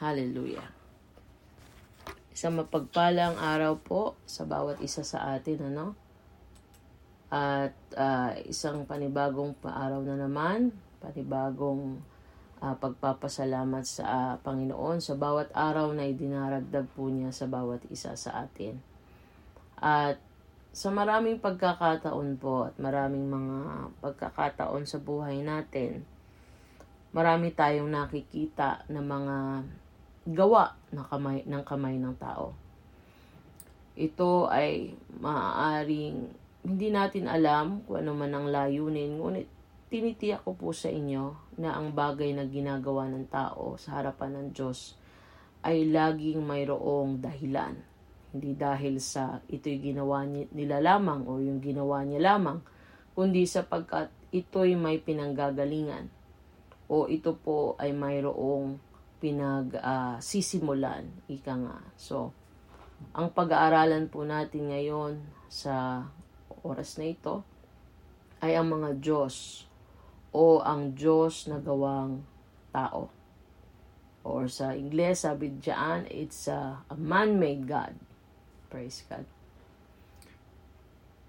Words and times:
Hallelujah. 0.00 0.64
Isang 2.32 2.56
mapagpalang 2.56 3.36
araw 3.36 3.76
po 3.84 4.16
sa 4.24 4.48
bawat 4.48 4.80
isa 4.80 5.04
sa 5.04 5.36
atin, 5.36 5.68
ano? 5.68 5.92
At 7.28 7.76
uh, 8.00 8.32
isang 8.48 8.88
panibagong 8.88 9.52
araw 9.60 10.00
na 10.00 10.16
naman, 10.16 10.72
panibagong 11.04 12.00
uh, 12.64 12.72
pagpapasalamat 12.80 13.84
sa 13.84 14.02
uh, 14.08 14.34
Panginoon 14.40 15.04
sa 15.04 15.20
bawat 15.20 15.52
araw 15.52 15.92
na 15.92 16.08
idinaragdag 16.08 16.88
po 16.96 17.12
niya 17.12 17.36
sa 17.36 17.44
bawat 17.44 17.84
isa 17.92 18.16
sa 18.16 18.48
atin. 18.48 18.80
At 19.76 20.16
sa 20.72 20.88
maraming 20.88 21.44
pagkakataon 21.44 22.40
po 22.40 22.72
at 22.72 22.74
maraming 22.80 23.28
mga 23.28 23.56
pagkakataon 24.00 24.88
sa 24.88 24.96
buhay 24.96 25.44
natin, 25.44 26.08
marami 27.12 27.52
tayong 27.52 27.92
nakikita 27.92 28.88
na 28.88 29.04
mga 29.04 29.36
gawa 30.28 30.76
ng 30.92 31.04
kamay, 31.08 31.38
ng 31.48 31.64
kamay 31.64 31.96
ng 31.96 32.14
tao. 32.20 32.52
Ito 33.96 34.48
ay 34.48 34.96
maaaring 35.20 36.40
hindi 36.60 36.88
natin 36.92 37.24
alam 37.24 37.80
kung 37.88 38.04
ano 38.04 38.12
man 38.12 38.32
ang 38.36 38.46
layunin, 38.52 39.16
ngunit 39.16 39.48
tinitiyak 39.88 40.44
ko 40.44 40.54
po 40.54 40.70
sa 40.76 40.92
inyo 40.92 41.56
na 41.58 41.74
ang 41.74 41.96
bagay 41.96 42.30
na 42.36 42.46
ginagawa 42.46 43.08
ng 43.08 43.26
tao 43.26 43.74
sa 43.80 43.98
harapan 43.98 44.36
ng 44.36 44.46
Diyos 44.52 44.94
ay 45.64 45.88
laging 45.88 46.44
mayroong 46.44 47.20
dahilan. 47.20 47.74
Hindi 48.30 48.54
dahil 48.54 49.02
sa 49.02 49.42
ito'y 49.50 49.82
ginawa 49.82 50.22
nila 50.28 50.78
lamang 50.78 51.26
o 51.26 51.42
yung 51.42 51.58
ginawa 51.58 52.06
niya 52.06 52.36
lamang, 52.36 52.62
kundi 53.18 53.42
sapagkat 53.48 54.12
ito'y 54.30 54.78
may 54.78 55.02
pinanggagalingan 55.02 56.06
o 56.86 57.10
ito 57.10 57.34
po 57.34 57.74
ay 57.82 57.90
mayroong 57.90 58.89
pinag-sisimulan, 59.20 61.04
uh, 61.04 61.32
ika 61.32 61.54
nga. 61.54 61.78
So, 62.00 62.32
ang 63.12 63.32
pag-aaralan 63.32 64.08
po 64.08 64.24
natin 64.24 64.72
ngayon 64.72 65.20
sa 65.52 66.04
oras 66.64 66.96
na 67.00 67.12
ito 67.12 67.44
ay 68.40 68.56
ang 68.56 68.72
mga 68.72 68.96
Diyos 69.00 69.64
o 70.32 70.64
ang 70.64 70.96
Diyos 70.96 71.48
na 71.48 71.60
gawang 71.60 72.24
tao. 72.72 73.12
Or 74.20 74.48
sa 74.52 74.76
Ingles, 74.76 75.24
sabi 75.24 75.52
diyan, 75.58 76.08
it's 76.12 76.44
a, 76.48 76.84
a 76.88 76.96
man-made 76.96 77.64
God. 77.64 77.96
Praise 78.68 79.02
God. 79.08 79.24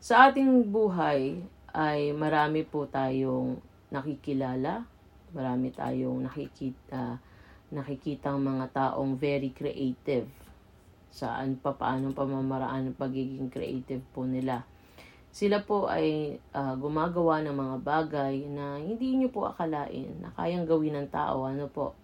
Sa 0.01 0.27
ating 0.27 0.69
buhay 0.69 1.39
ay 1.71 2.11
marami 2.11 2.67
po 2.67 2.85
tayong 2.89 3.63
nakikilala, 3.89 4.83
marami 5.31 5.71
tayong 5.71 6.27
nakikita 6.27 7.21
nakikitang 7.71 8.43
mga 8.43 8.69
taong 8.75 9.15
very 9.15 9.55
creative 9.55 10.27
saan 11.11 11.59
pa 11.59 11.75
paano 11.75 12.15
pamamaraan 12.15 12.91
ng 12.91 12.97
pagiging 12.97 13.51
creative 13.51 13.99
po 14.15 14.23
nila. 14.23 14.63
Sila 15.31 15.63
po 15.63 15.87
ay 15.87 16.39
uh, 16.55 16.75
gumagawa 16.75 17.43
ng 17.43 17.55
mga 17.55 17.77
bagay 17.83 18.47
na 18.47 18.79
hindi 18.79 19.15
nyo 19.15 19.31
po 19.31 19.47
akalain 19.47 20.07
na 20.23 20.31
kayang 20.35 20.67
gawin 20.67 20.95
ng 20.95 21.07
tao. 21.11 21.47
Ano 21.47 21.67
po? 21.71 21.95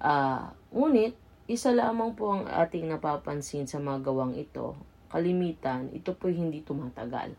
Uh, 0.00 0.52
ngunit, 0.72 1.16
isa 1.48 1.72
lamang 1.72 2.16
po 2.16 2.32
ang 2.32 2.44
ating 2.48 2.88
napapansin 2.88 3.68
sa 3.68 3.80
mga 3.80 4.08
gawang 4.08 4.36
ito. 4.36 4.76
Kalimitan, 5.08 5.92
ito 5.92 6.16
po 6.16 6.28
hindi 6.28 6.64
tumatagal. 6.64 7.32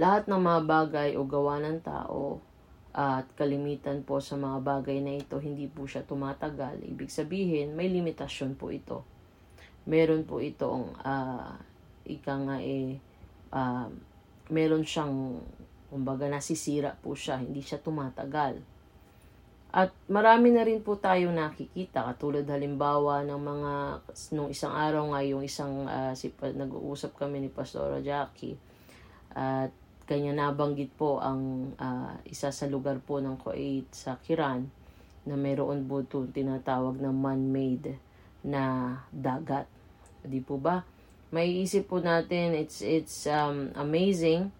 Lahat 0.00 0.24
ng 0.24 0.40
mga 0.40 0.60
bagay 0.64 1.10
o 1.16 1.24
gawa 1.28 1.60
ng 1.60 1.80
tao 1.84 2.40
at 2.90 3.30
kalimitan 3.38 4.02
po 4.02 4.18
sa 4.18 4.34
mga 4.34 4.58
bagay 4.66 4.98
na 4.98 5.14
ito 5.14 5.38
hindi 5.38 5.70
po 5.70 5.86
siya 5.86 6.02
tumatagal. 6.02 6.82
Ibig 6.82 7.10
sabihin, 7.10 7.78
may 7.78 7.86
limitasyon 7.86 8.58
po 8.58 8.74
ito. 8.74 9.06
Meron 9.86 10.26
po 10.26 10.42
itong 10.42 10.98
uh, 10.98 11.54
ika 12.04 12.34
nga 12.34 12.58
eh, 12.58 12.98
uh, 13.54 13.86
meron 14.50 14.82
siyang 14.82 15.38
kumbaga 15.90 16.26
nasisira 16.30 16.94
po 16.98 17.14
siya, 17.14 17.38
hindi 17.38 17.62
siya 17.62 17.82
tumatagal. 17.82 18.62
At 19.70 19.94
marami 20.10 20.50
na 20.50 20.66
rin 20.66 20.82
po 20.82 20.98
tayong 20.98 21.34
nakikita, 21.34 22.02
katulad 22.02 22.42
halimbawa 22.50 23.22
ng 23.22 23.38
mga, 23.38 23.72
nung 24.34 24.50
isang 24.50 24.74
araw 24.74 25.14
nga, 25.14 25.22
yung 25.22 25.46
isang, 25.46 25.86
uh, 25.86 26.10
si, 26.18 26.34
nag-uusap 26.34 27.14
kami 27.14 27.38
ni 27.38 27.50
Pastora 27.50 28.02
Jackie, 28.02 28.58
at 29.30 29.70
kanya 30.10 30.34
nabanggit 30.34 30.90
po 30.98 31.22
ang 31.22 31.70
uh, 31.78 32.18
isa 32.26 32.50
sa 32.50 32.66
lugar 32.66 32.98
po 32.98 33.22
ng 33.22 33.38
Kuwait 33.38 33.86
sa 33.94 34.18
Kiran 34.18 34.66
na 35.22 35.38
mayroon 35.38 35.86
po 35.86 36.02
ito 36.02 36.26
tinatawag 36.26 36.98
na 36.98 37.14
man-made 37.14 37.94
na 38.42 38.96
dagat. 39.14 39.70
Di 40.26 40.42
po 40.42 40.58
ba? 40.58 40.82
May 41.30 41.62
isip 41.62 41.86
po 41.86 42.02
natin, 42.02 42.58
it's, 42.58 42.82
it's 42.82 43.30
um, 43.30 43.70
amazing 43.78 44.50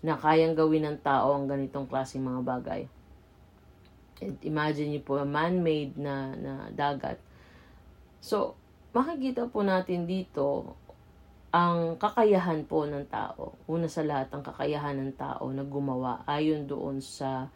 na 0.00 0.16
kayang 0.16 0.56
gawin 0.56 0.88
ng 0.88 1.04
tao 1.04 1.36
ang 1.36 1.44
ganitong 1.44 1.84
klaseng 1.84 2.24
mga 2.24 2.40
bagay. 2.40 2.82
And 4.24 4.40
imagine 4.48 4.96
niyo 4.96 5.04
po, 5.04 5.20
man-made 5.20 6.00
na, 6.00 6.32
na 6.32 6.52
dagat. 6.72 7.20
So, 8.24 8.56
makikita 8.96 9.44
po 9.52 9.60
natin 9.60 10.08
dito 10.08 10.72
ang 11.54 11.94
kakayahan 11.96 12.66
po 12.66 12.84
ng 12.84 13.06
tao, 13.06 13.54
una 13.70 13.86
sa 13.86 14.02
lahat, 14.02 14.30
ang 14.34 14.42
kakayahan 14.42 14.98
ng 14.98 15.12
tao 15.14 15.46
na 15.54 15.62
gumawa 15.62 16.26
ayon 16.26 16.66
doon 16.66 16.98
sa 16.98 17.46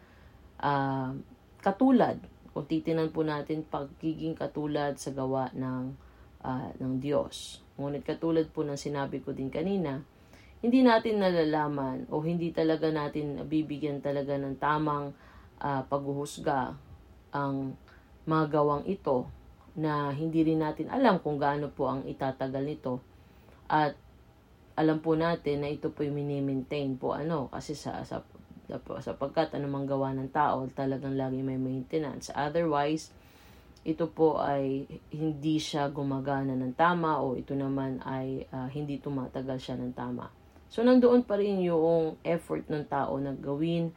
uh, 0.63 1.11
katulad, 1.59 2.15
kung 2.51 2.67
titinan 2.67 3.11
po 3.11 3.23
natin 3.23 3.63
pagiging 3.63 4.35
katulad 4.35 4.99
sa 4.99 5.15
gawa 5.15 5.51
ng, 5.55 5.95
uh, 6.43 6.69
ng 6.79 6.93
Diyos. 6.99 7.63
Ngunit 7.79 8.03
katulad 8.03 8.47
po 8.51 8.63
ng 8.63 8.79
sinabi 8.79 9.23
ko 9.23 9.31
din 9.31 9.47
kanina, 9.47 10.03
hindi 10.61 10.85
natin 10.85 11.17
nalalaman 11.17 12.05
o 12.13 12.21
hindi 12.21 12.53
talaga 12.53 12.93
natin 12.93 13.41
bibigyan 13.49 13.97
talaga 13.97 14.37
ng 14.37 14.61
tamang 14.61 15.09
uh, 15.57 15.81
paghuhusga 15.89 16.77
ang 17.33 17.73
mga 18.29 18.45
gawang 18.61 18.85
ito 18.85 19.25
na 19.73 20.13
hindi 20.13 20.45
rin 20.45 20.61
natin 20.61 20.91
alam 20.91 21.17
kung 21.23 21.41
gaano 21.41 21.71
po 21.71 21.89
ang 21.89 22.05
itatagal 22.05 22.61
nito 22.61 23.10
at 23.71 23.95
alam 24.75 24.99
po 24.99 25.15
natin 25.15 25.63
na 25.63 25.71
ito 25.71 25.87
po 25.95 26.03
yung 26.03 26.19
mini-maintain 26.19 26.99
po 26.99 27.15
ano 27.15 27.47
kasi 27.47 27.71
sa 27.71 28.03
sa 28.03 28.19
sapagkat 29.03 29.51
anumang 29.51 29.83
gawa 29.83 30.15
ng 30.15 30.31
tao 30.31 30.63
talagang 30.71 31.19
lagi 31.19 31.43
may 31.43 31.59
maintenance. 31.59 32.31
Otherwise, 32.31 33.11
ito 33.83 34.07
po 34.07 34.39
ay 34.39 34.87
hindi 35.11 35.57
siya 35.59 35.91
gumagana 35.91 36.55
ng 36.55 36.77
tama 36.77 37.19
o 37.19 37.35
ito 37.35 37.51
naman 37.51 37.99
ay 38.05 38.47
uh, 38.53 38.71
hindi 38.71 39.01
tumatagal 39.01 39.57
siya 39.59 39.75
ng 39.75 39.91
tama. 39.97 40.29
So 40.71 40.85
nandoon 40.85 41.27
pa 41.27 41.35
rin 41.35 41.59
yung 41.65 42.15
effort 42.23 42.69
ng 42.69 42.87
tao 42.87 43.19
na 43.19 43.35
gawin 43.35 43.91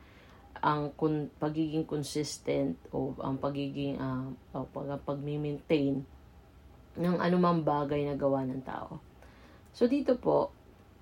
ang 0.65 0.91
kun, 0.97 1.29
pagiging 1.37 1.85
consistent 1.85 2.81
o 2.91 3.13
ang 3.21 3.37
pagiging 3.37 4.01
uh, 4.01 4.33
pag, 4.51 4.97
pag-maintain 5.05 6.01
ng 6.97 7.17
anumang 7.21 7.61
bagay 7.61 8.09
na 8.09 8.17
gawa 8.17 8.41
ng 8.49 8.65
tao. 8.65 9.04
So 9.75 9.91
dito 9.91 10.15
po, 10.15 10.55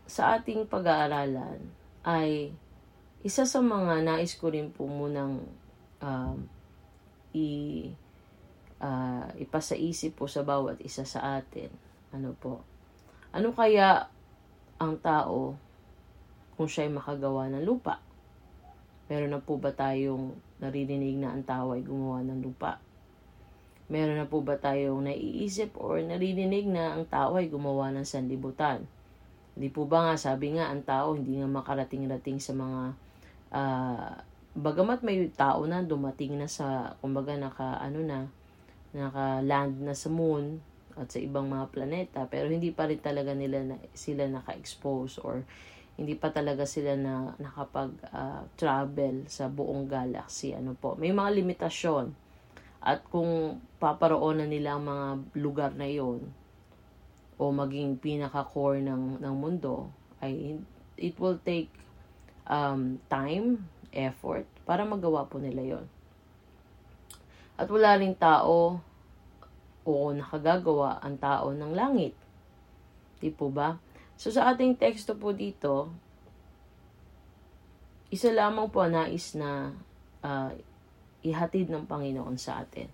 sa 0.08 0.40
ating 0.40 0.64
pag-aaralan 0.64 1.60
ay 2.08 2.50
isa 3.22 3.44
sa 3.44 3.60
mga 3.60 4.00
nais 4.02 4.34
ko 4.34 4.48
rin 4.48 4.72
po 4.72 4.88
munang 4.88 5.44
uh, 6.00 6.34
i, 7.36 7.48
uh, 8.80 9.28
ipasaisip 9.38 10.18
po 10.18 10.26
sa 10.26 10.42
bawat 10.42 10.80
isa 10.80 11.04
sa 11.04 11.38
atin. 11.38 11.68
Ano 12.16 12.32
po? 12.32 12.64
Ano 13.30 13.52
kaya 13.52 14.08
ang 14.80 14.98
tao 14.98 15.54
kung 16.56 16.68
siya'y 16.68 16.90
makagawa 16.90 17.52
ng 17.52 17.62
lupa? 17.62 18.00
Meron 19.12 19.36
na 19.36 19.40
po 19.44 19.60
ba 19.60 19.70
tayong 19.76 20.32
naririnig 20.64 21.20
na 21.20 21.36
ang 21.36 21.44
tao 21.44 21.76
ay 21.76 21.84
gumawa 21.84 22.24
ng 22.24 22.40
lupa? 22.40 22.80
Meron 23.90 24.18
na 24.20 24.30
po 24.30 24.44
ba 24.44 24.54
tayong 24.60 25.06
naiisip 25.10 25.74
or 25.74 25.98
naririnig 25.98 26.70
na 26.70 26.94
ang 26.94 27.08
tao 27.08 27.34
ay 27.40 27.50
gumawa 27.50 27.90
ng 27.90 28.06
sanlibutan? 28.06 28.86
Hindi 29.52 29.68
po 29.68 29.84
ba 29.84 30.10
nga, 30.10 30.14
sabi 30.16 30.56
nga, 30.56 30.70
ang 30.72 30.86
tao 30.86 31.12
hindi 31.12 31.36
nga 31.36 31.50
makarating-rating 31.50 32.40
sa 32.40 32.56
mga, 32.56 32.80
uh, 33.52 34.12
bagamat 34.56 35.04
may 35.04 35.28
tao 35.34 35.66
na 35.68 35.84
dumating 35.84 36.40
na 36.40 36.48
sa, 36.48 36.96
kumbaga 37.04 37.36
naka, 37.36 37.76
ano 37.82 38.00
na, 38.00 38.18
naka-land 38.96 39.82
na 39.84 39.92
sa 39.92 40.08
moon 40.08 40.60
at 40.96 41.08
sa 41.12 41.20
ibang 41.20 41.48
mga 41.48 41.66
planeta, 41.72 42.20
pero 42.28 42.48
hindi 42.48 42.72
pa 42.72 42.88
rin 42.88 43.00
talaga 43.00 43.36
nila 43.36 43.64
na, 43.64 43.76
sila 43.92 44.24
naka-expose 44.28 45.20
or 45.20 45.44
hindi 46.00 46.16
pa 46.16 46.32
talaga 46.32 46.64
sila 46.64 46.96
na 46.96 47.36
nakapag-travel 47.36 49.16
uh, 49.24 49.28
sa 49.28 49.52
buong 49.52 49.84
galaxy. 49.84 50.56
Ano 50.56 50.72
po, 50.72 50.96
may 50.96 51.12
mga 51.12 51.28
limitasyon 51.44 52.21
at 52.82 53.06
kung 53.06 53.62
paparoonan 53.78 54.50
nila 54.50 54.74
ang 54.74 54.84
mga 54.90 55.06
lugar 55.38 55.70
na 55.78 55.86
iyon 55.86 56.26
o 57.38 57.54
maging 57.54 57.94
pinaka-core 57.98 58.82
ng, 58.82 59.22
ng 59.22 59.34
mundo, 59.38 59.90
ay 60.18 60.58
it 60.98 61.14
will 61.22 61.38
take 61.46 61.70
um, 62.46 62.98
time, 63.06 63.70
effort, 63.94 64.46
para 64.66 64.82
magawa 64.82 65.26
po 65.26 65.38
nila 65.38 65.78
yon. 65.78 65.86
At 67.58 67.70
wala 67.70 67.98
ring 67.98 68.18
tao 68.18 68.82
o 69.82 69.92
nakagagawa 70.14 71.02
ang 71.02 71.18
tao 71.18 71.50
ng 71.50 71.72
langit. 71.74 72.14
Di 73.18 73.30
po 73.30 73.50
ba? 73.50 73.78
So 74.18 74.30
sa 74.30 74.50
ating 74.54 74.78
teksto 74.78 75.18
po 75.18 75.34
dito, 75.34 75.90
isa 78.10 78.30
lamang 78.30 78.70
po 78.70 78.86
nais 78.86 79.34
na 79.34 79.74
uh, 80.22 80.50
ihatid 81.22 81.70
ng 81.70 81.86
Panginoon 81.86 82.36
sa 82.38 82.62
atin. 82.62 82.90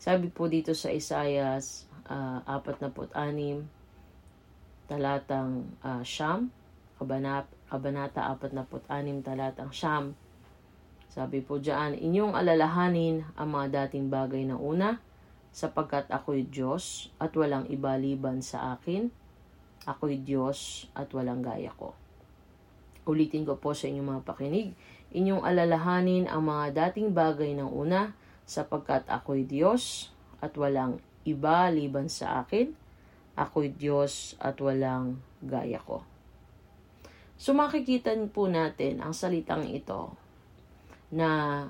Sabi 0.00 0.32
po 0.32 0.48
dito 0.48 0.72
sa 0.72 0.88
Isaiah 0.88 1.60
uh, 2.08 2.40
46, 2.46 2.96
talatang 4.90 5.68
uh, 5.84 6.02
Siyam, 6.02 6.48
kabanat, 6.96 7.46
kabanata 7.68 8.26
46, 8.34 9.22
talatang 9.22 9.70
Siyam. 9.70 10.16
Sabi 11.10 11.42
po 11.42 11.58
diyan, 11.58 11.98
inyong 11.98 12.38
alalahanin 12.38 13.26
ang 13.34 13.50
mga 13.50 13.86
dating 13.86 14.08
bagay 14.08 14.46
na 14.46 14.54
una, 14.56 15.02
sapagkat 15.50 16.06
ako'y 16.06 16.46
Diyos 16.46 17.10
at 17.18 17.34
walang 17.34 17.66
iba 17.66 17.98
liban 17.98 18.40
sa 18.40 18.78
akin. 18.78 19.10
Ako'y 19.84 20.22
Diyos 20.22 20.86
at 20.94 21.10
walang 21.10 21.42
gaya 21.42 21.74
ko. 21.74 21.98
Ulitin 23.10 23.42
ko 23.42 23.58
po 23.58 23.74
sa 23.74 23.90
inyong 23.90 24.08
mga 24.16 24.22
pakinig. 24.22 24.68
Inyong 25.10 25.42
alalahanin 25.42 26.30
ang 26.30 26.46
mga 26.46 26.74
dating 26.74 27.10
bagay 27.10 27.54
ng 27.58 27.66
una 27.66 28.14
sapagkat 28.46 29.06
ako'y 29.10 29.42
Diyos 29.46 30.14
at 30.38 30.54
walang 30.54 31.02
iba 31.26 31.66
liban 31.70 32.06
sa 32.06 32.42
akin. 32.46 32.70
Ako'y 33.34 33.74
Diyos 33.74 34.38
at 34.38 34.58
walang 34.62 35.18
gaya 35.42 35.82
ko. 35.82 36.06
So 37.40 37.56
makikita 37.56 38.12
po 38.30 38.46
natin 38.46 39.00
ang 39.00 39.16
salitang 39.16 39.66
ito 39.66 40.14
na 41.10 41.64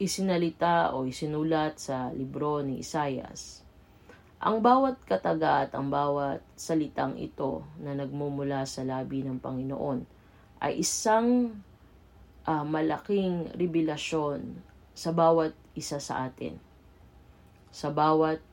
isinalita 0.00 0.96
o 0.96 1.04
isinulat 1.04 1.76
sa 1.76 2.08
libro 2.14 2.64
ni 2.64 2.80
Isayas 2.80 3.60
ang 4.40 4.64
bawat 4.64 4.96
kataga 5.04 5.68
at 5.68 5.76
ang 5.76 5.92
bawat 5.92 6.40
salitang 6.56 7.20
ito 7.20 7.60
na 7.76 7.92
nagmumula 7.92 8.64
sa 8.64 8.80
labi 8.88 9.20
ng 9.20 9.36
Panginoon 9.36 10.19
ay 10.60 10.84
isang 10.84 11.56
uh, 12.44 12.64
malaking 12.64 13.48
revelasyon 13.56 14.60
sa 14.92 15.10
bawat 15.10 15.56
isa 15.72 15.96
sa 15.96 16.28
atin. 16.28 16.60
Sa 17.72 17.88
bawat 17.88 18.44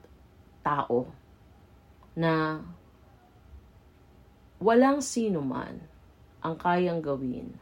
tao 0.63 1.09
na 2.17 2.63
walang 4.57 5.03
sino 5.03 5.43
man 5.43 5.83
ang 6.41 6.55
kayang 6.55 7.03
gawin 7.03 7.53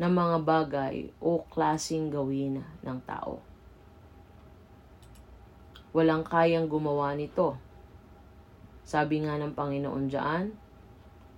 ng 0.00 0.12
mga 0.12 0.36
bagay 0.42 0.96
o 1.20 1.44
klasing 1.46 2.08
gawin 2.08 2.64
ng 2.80 2.98
tao. 3.04 3.38
Walang 5.92 6.24
kayang 6.24 6.70
gumawa 6.70 7.12
nito. 7.12 7.58
Sabi 8.86 9.22
nga 9.22 9.36
ng 9.36 9.52
Panginoon 9.52 10.04
diyan, 10.08 10.44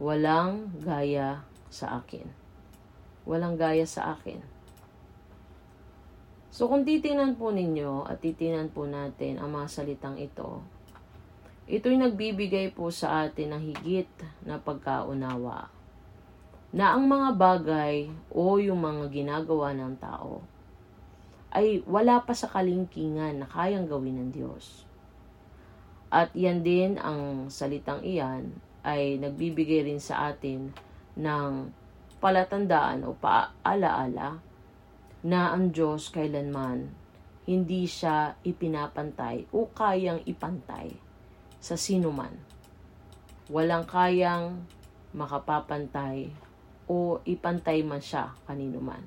walang 0.02 0.75
gaya 0.82 1.46
sa 1.70 2.02
akin. 2.02 2.26
Walang 3.22 3.54
gaya 3.54 3.87
sa 3.87 4.19
akin. 4.19 4.43
So 6.50 6.66
kung 6.66 6.82
titingnan 6.82 7.38
po 7.38 7.54
ninyo 7.54 8.10
at 8.10 8.19
titingnan 8.19 8.75
po 8.75 8.90
natin 8.90 9.38
ang 9.38 9.54
mga 9.54 9.70
salitang 9.70 10.19
ito, 10.19 10.58
ito'y 11.70 12.02
nagbibigay 12.02 12.75
po 12.75 12.90
sa 12.90 13.25
atin 13.25 13.54
ng 13.54 13.62
higit 13.62 14.10
na 14.43 14.58
pagkaunawa 14.58 15.70
na 16.75 16.98
ang 16.98 17.06
mga 17.06 17.38
bagay 17.38 18.10
o 18.34 18.58
yung 18.58 18.82
mga 18.82 19.06
ginagawa 19.06 19.70
ng 19.70 19.94
tao 20.02 20.43
ay 21.55 21.84
wala 21.87 22.19
pa 22.25 22.34
sa 22.34 22.50
kalingkingan 22.50 23.44
na 23.44 23.46
kayang 23.46 23.87
gawin 23.87 24.19
ng 24.19 24.31
Diyos. 24.34 24.88
At 26.08 26.32
yan 26.32 26.64
din 26.64 26.96
ang 26.96 27.52
salitang 27.52 28.02
iyan 28.02 28.71
ay 28.82 29.19
nagbibigay 29.19 29.87
rin 29.87 30.02
sa 30.02 30.34
atin 30.34 30.70
ng 31.19 31.52
palatandaan 32.23 33.06
o 33.06 33.14
paalaala 33.19 34.38
na 35.23 35.40
ang 35.55 35.70
Diyos 35.70 36.11
kailanman 36.11 37.02
hindi 37.43 37.90
siya 37.90 38.38
ipinapantay 38.46 39.50
o 39.50 39.67
kayang 39.75 40.23
ipantay 40.23 40.94
sa 41.58 41.75
sino 41.75 42.14
man. 42.14 42.31
Walang 43.50 43.87
kayang 43.87 44.62
makapapantay 45.11 46.31
o 46.87 47.19
ipantay 47.26 47.82
man 47.82 47.99
siya 47.99 48.31
kanino 48.46 48.79
man. 48.79 49.02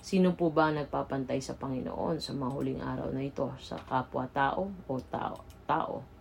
Sino 0.00 0.32
po 0.34 0.50
ba 0.50 0.72
nagpapantay 0.72 1.38
sa 1.44 1.54
Panginoon 1.54 2.18
sa 2.18 2.32
mga 2.32 2.50
huling 2.56 2.80
araw 2.82 3.12
na 3.12 3.22
ito? 3.22 3.52
Sa 3.60 3.76
kapwa-tao 3.78 4.72
o 4.88 4.92
tao? 5.06 5.44
tao? 5.68 6.19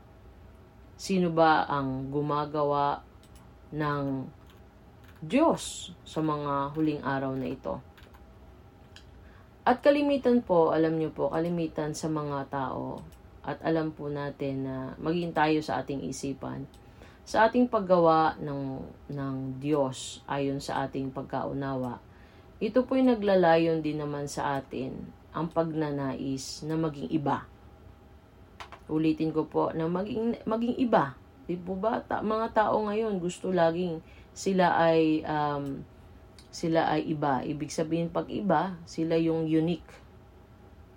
Sino 1.00 1.32
ba 1.32 1.64
ang 1.64 2.12
gumagawa 2.12 3.00
ng 3.72 4.28
Diyos 5.24 5.96
sa 6.04 6.20
mga 6.20 6.76
huling 6.76 7.00
araw 7.00 7.32
na 7.40 7.48
ito? 7.48 7.80
At 9.64 9.80
kalimitan 9.80 10.44
po, 10.44 10.76
alam 10.76 11.00
niyo 11.00 11.16
po, 11.16 11.32
kalimitan 11.32 11.96
sa 11.96 12.12
mga 12.12 12.52
tao 12.52 13.00
at 13.48 13.64
alam 13.64 13.96
po 13.96 14.12
natin 14.12 14.68
na 14.68 14.76
maging 15.00 15.32
tayo 15.32 15.64
sa 15.64 15.80
ating 15.80 16.04
isipan 16.04 16.68
sa 17.30 17.46
ating 17.46 17.70
paggawa 17.70 18.36
ng, 18.42 18.82
ng 19.14 19.36
Diyos 19.62 20.20
ayon 20.28 20.60
sa 20.60 20.84
ating 20.84 21.14
pagkaunawa 21.14 22.02
ito 22.60 22.84
po'y 22.84 23.08
naglalayon 23.08 23.80
din 23.80 24.04
naman 24.04 24.28
sa 24.28 24.60
atin 24.60 24.92
ang 25.32 25.48
pagnanais 25.48 26.60
na 26.68 26.76
maging 26.76 27.08
iba. 27.08 27.48
Ulitin 28.90 29.30
ko 29.30 29.46
po 29.46 29.70
na 29.72 29.86
maging, 29.86 30.42
maging 30.50 30.76
iba. 30.82 31.14
Di 31.46 31.58
po 31.58 31.78
ba? 31.78 32.02
Ta- 32.06 32.26
mga 32.26 32.54
tao 32.54 32.82
ngayon 32.86 33.22
gusto 33.22 33.50
laging 33.54 34.02
sila 34.34 34.78
ay 34.78 35.26
um, 35.26 35.82
sila 36.50 36.90
ay 36.90 37.10
iba. 37.10 37.46
Ibig 37.46 37.70
sabihin 37.70 38.10
pag 38.10 38.26
iba, 38.30 38.78
sila 38.90 39.18
yung 39.18 39.46
unique. 39.46 39.90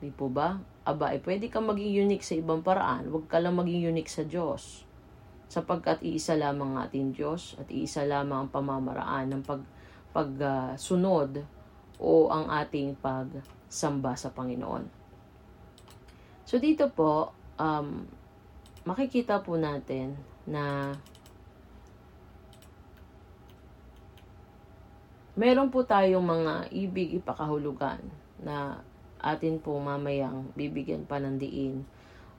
Di 0.01 0.09
po 0.09 0.33
ba? 0.33 0.61
Aba, 0.83 1.15
eh, 1.15 1.21
pwede 1.23 1.47
kang 1.53 1.69
maging 1.69 2.09
unique 2.09 2.27
sa 2.27 2.35
ibang 2.35 2.65
paraan. 2.65 3.07
Huwag 3.13 3.29
ka 3.29 3.39
lang 3.39 3.55
maging 3.55 3.93
unique 3.93 4.11
sa 4.11 4.25
Diyos. 4.25 4.89
Sapagkat 5.53 6.01
iisa 6.01 6.33
lamang 6.33 6.75
ang 6.75 6.89
ating 6.89 7.13
Diyos 7.13 7.55
at 7.61 7.69
iisa 7.69 8.09
lamang 8.09 8.49
ang 8.49 8.51
pamamaraan 8.51 9.29
ng 9.37 9.43
pag 9.45 9.63
pagsunod 10.13 11.41
uh, 11.41 11.47
o 12.03 12.29
ang 12.29 12.49
ating 12.53 12.97
pagsamba 13.01 14.13
sa 14.19 14.29
Panginoon. 14.29 14.85
So 16.45 16.61
dito 16.61 16.91
po, 16.93 17.33
um, 17.63 18.03
makikita 18.83 19.39
po 19.39 19.55
natin 19.55 20.19
na 20.43 20.91
meron 25.39 25.71
po 25.71 25.87
tayong 25.87 26.27
mga 26.27 26.55
ibig 26.75 27.23
ipakahulugan 27.23 28.03
na 28.43 28.83
atin 29.23 29.63
po 29.63 29.79
mamayang 29.79 30.51
bibigyan 30.59 31.07
pa 31.07 31.23
ng 31.23 31.39
diin 31.39 31.87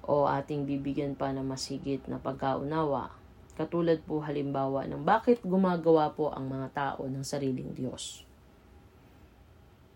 o 0.03 0.27
ating 0.27 0.67
bibigyan 0.67 1.15
pa 1.15 1.31
ng 1.31 1.47
masigit 1.47 2.03
na 2.11 2.19
pagkaunawa 2.19 3.23
Katulad 3.53 4.01
po 4.01 4.17
halimbawa 4.25 4.89
ng 4.89 5.05
bakit 5.05 5.45
gumagawa 5.45 6.09
po 6.17 6.33
ang 6.33 6.49
mga 6.49 6.67
tao 6.73 7.05
ng 7.05 7.21
sariling 7.21 7.69
Diyos. 7.77 8.25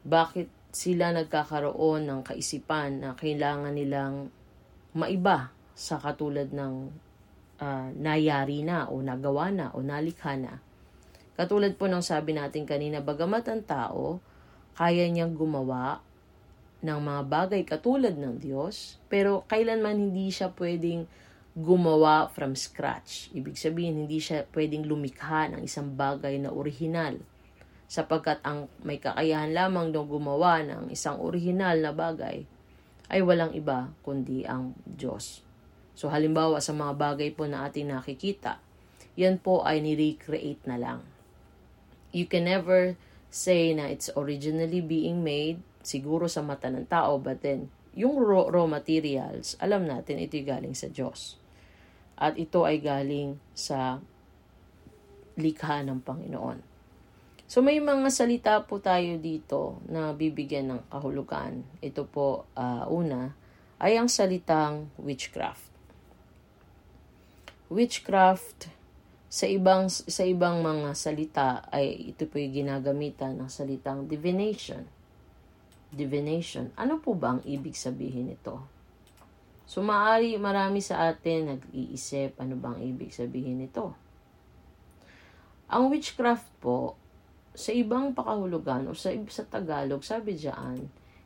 Bakit 0.05 0.69
sila 0.69 1.09
nagkakaroon 1.09 2.05
ng 2.05 2.21
kaisipan 2.21 3.01
na 3.01 3.09
kailangan 3.17 3.73
nilang 3.73 4.29
maiba 4.97 5.53
sa 5.77 6.01
katulad 6.01 6.49
ng 6.49 6.89
uh, 7.61 7.87
nayari 7.93 8.65
na 8.65 8.89
o 8.89 8.97
nagawa 8.97 9.53
na 9.53 9.69
o 9.77 9.85
nalikha 9.85 10.33
na. 10.33 10.57
Katulad 11.37 11.77
po 11.77 11.85
ng 11.85 12.01
sabi 12.01 12.33
natin 12.33 12.65
kanina, 12.65 12.97
bagamat 12.97 13.45
ang 13.45 13.61
tao, 13.61 14.17
kaya 14.73 15.05
niyang 15.05 15.37
gumawa 15.37 16.01
ng 16.81 16.97
mga 16.97 17.21
bagay 17.29 17.61
katulad 17.61 18.17
ng 18.17 18.41
Diyos, 18.41 18.97
pero 19.05 19.45
kailanman 19.45 20.09
hindi 20.09 20.33
siya 20.33 20.49
pwedeng 20.57 21.05
gumawa 21.53 22.29
from 22.33 22.57
scratch. 22.57 23.29
Ibig 23.37 23.53
sabihin, 23.53 24.05
hindi 24.05 24.17
siya 24.17 24.49
pwedeng 24.49 24.89
lumikha 24.89 25.53
ng 25.53 25.61
isang 25.61 25.93
bagay 25.93 26.41
na 26.41 26.49
orihinal. 26.49 27.21
Sapagkat 27.85 28.41
ang 28.41 28.65
may 28.81 28.97
kakayahan 28.97 29.53
lamang 29.53 29.93
daw 29.93 30.05
gumawa 30.09 30.65
ng 30.65 30.89
isang 30.89 31.21
orihinal 31.21 31.77
na 31.81 31.93
bagay 31.93 32.49
ay 33.07 33.23
walang 33.23 33.55
iba 33.55 33.91
kundi 34.03 34.43
ang 34.43 34.75
Diyos. 34.83 35.43
So 35.97 36.11
halimbawa 36.13 36.61
sa 36.61 36.75
mga 36.75 36.93
bagay 36.93 37.29
po 37.33 37.49
na 37.49 37.65
ating 37.65 37.89
nakikita, 37.89 38.61
yan 39.17 39.41
po 39.41 39.65
ay 39.65 39.81
ni-recreate 39.81 40.63
na 40.69 40.77
lang. 40.77 40.99
You 42.13 42.29
can 42.29 42.45
never 42.45 42.93
say 43.33 43.73
na 43.73 43.89
it's 43.89 44.13
originally 44.13 44.79
being 44.79 45.25
made 45.25 45.59
siguro 45.81 46.29
sa 46.29 46.45
mata 46.45 46.69
ng 46.69 46.85
tao 46.87 47.17
but 47.19 47.41
then 47.41 47.73
yung 47.97 48.21
raw, 48.21 48.45
raw 48.45 48.69
materials, 48.69 49.57
alam 49.57 49.89
natin 49.89 50.21
ito'y 50.21 50.45
galing 50.45 50.77
sa 50.77 50.85
Diyos 50.85 51.41
at 52.17 52.37
ito 52.37 52.65
ay 52.65 52.77
galing 52.77 53.41
sa 53.57 54.01
likha 55.37 55.81
ng 55.85 56.01
Panginoon. 56.01 56.76
So 57.47 57.63
may 57.63 57.79
mga 57.79 58.11
salita 58.11 58.59
po 58.67 58.83
tayo 58.83 59.15
dito 59.23 59.79
na 59.87 60.11
bibigyan 60.11 60.67
ng 60.67 60.81
kahulugan. 60.91 61.63
Ito 61.79 62.03
po 62.03 62.43
uh, 62.59 62.83
una 62.91 63.31
ay 63.79 63.95
ang 63.95 64.11
salitang 64.11 64.91
witchcraft. 64.99 65.63
Witchcraft 67.71 68.67
sa 69.31 69.47
ibang 69.47 69.87
sa 69.87 70.27
ibang 70.27 70.59
mga 70.59 70.91
salita 70.91 71.63
ay 71.71 72.11
ito 72.11 72.27
po 72.27 72.35
yung 72.35 72.51
ginagamitan 72.51 73.39
ng 73.39 73.47
salitang 73.47 74.11
divination. 74.11 74.83
Divination. 75.87 76.75
Ano 76.75 76.99
po 76.99 77.15
ba 77.15 77.39
ang 77.39 77.41
ibig 77.47 77.79
sabihin 77.79 78.27
nito? 78.27 78.59
So 79.63 79.79
maari 79.79 80.35
marami 80.35 80.83
sa 80.83 81.07
atin 81.07 81.55
nag-iisip 81.55 82.35
ano 82.43 82.59
bang 82.59 82.83
ibig 82.83 83.15
sabihin 83.15 83.63
nito. 83.63 83.95
Ang 85.67 85.91
witchcraft 85.91 86.47
po, 86.63 86.95
sa 87.57 87.73
ibang 87.73 88.13
pakahulugan 88.13 88.85
o 88.85 88.93
sa, 88.93 89.09
sa 89.33 89.41
Tagalog, 89.49 90.05
sabi 90.05 90.37
diyan, 90.37 90.77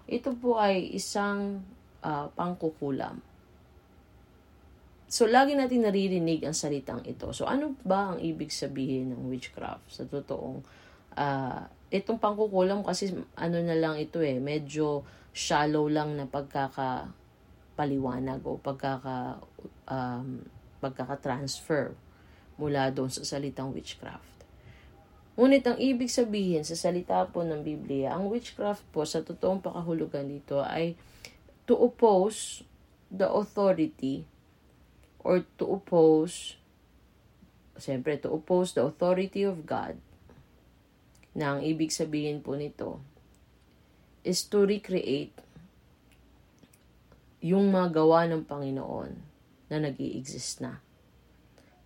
ito 0.07 0.31
po 0.39 0.55
ay 0.55 0.95
isang 0.95 1.59
uh, 2.07 2.31
pangkukulam. 2.31 3.19
So, 5.11 5.27
lagi 5.27 5.59
natin 5.59 5.83
naririnig 5.83 6.47
ang 6.47 6.55
salitang 6.55 7.03
ito. 7.03 7.35
So, 7.35 7.51
ano 7.51 7.75
ba 7.83 8.15
ang 8.15 8.23
ibig 8.23 8.47
sabihin 8.47 9.11
ng 9.11 9.27
witchcraft? 9.27 9.91
Sa 9.91 10.07
totoong, 10.07 10.63
uh, 11.19 11.67
itong 11.91 12.23
pangkukulam 12.23 12.87
kasi 12.87 13.11
ano 13.35 13.59
na 13.59 13.75
lang 13.75 13.99
ito 13.99 14.23
eh, 14.23 14.39
medyo 14.39 15.03
shallow 15.35 15.91
lang 15.91 16.15
na 16.15 16.31
pagkakapaliwanag 16.31 18.39
o 18.47 18.55
pagkaka, 18.55 19.35
um, 19.91 20.47
pagkaka-transfer 20.79 21.91
mula 22.55 22.87
doon 22.95 23.11
sa 23.11 23.27
salitang 23.27 23.75
witchcraft. 23.75 24.30
Ngunit 25.41 25.65
ang 25.65 25.81
ibig 25.81 26.13
sabihin 26.13 26.61
sa 26.61 26.77
salita 26.77 27.25
po 27.25 27.41
ng 27.41 27.65
Biblia, 27.65 28.13
ang 28.13 28.29
witchcraft 28.29 28.85
po 28.93 29.09
sa 29.09 29.25
totoong 29.25 29.57
pakahulugan 29.57 30.29
dito 30.29 30.61
ay 30.61 30.93
to 31.65 31.73
oppose 31.73 32.61
the 33.09 33.25
authority 33.25 34.29
or 35.25 35.41
to 35.57 35.65
oppose 35.65 36.61
siyempre 37.81 38.21
to 38.21 38.29
oppose 38.29 38.77
the 38.77 38.85
authority 38.85 39.41
of 39.41 39.65
God 39.65 39.97
na 41.33 41.57
ang 41.57 41.65
ibig 41.65 41.89
sabihin 41.89 42.45
po 42.45 42.53
nito 42.53 43.01
is 44.21 44.45
to 44.45 44.69
recreate 44.69 45.33
yung 47.41 47.73
mga 47.73 47.97
gawa 47.97 48.29
ng 48.29 48.45
Panginoon 48.45 49.11
na 49.73 49.77
nag 49.81 49.97
exist 49.97 50.61
na. 50.61 50.85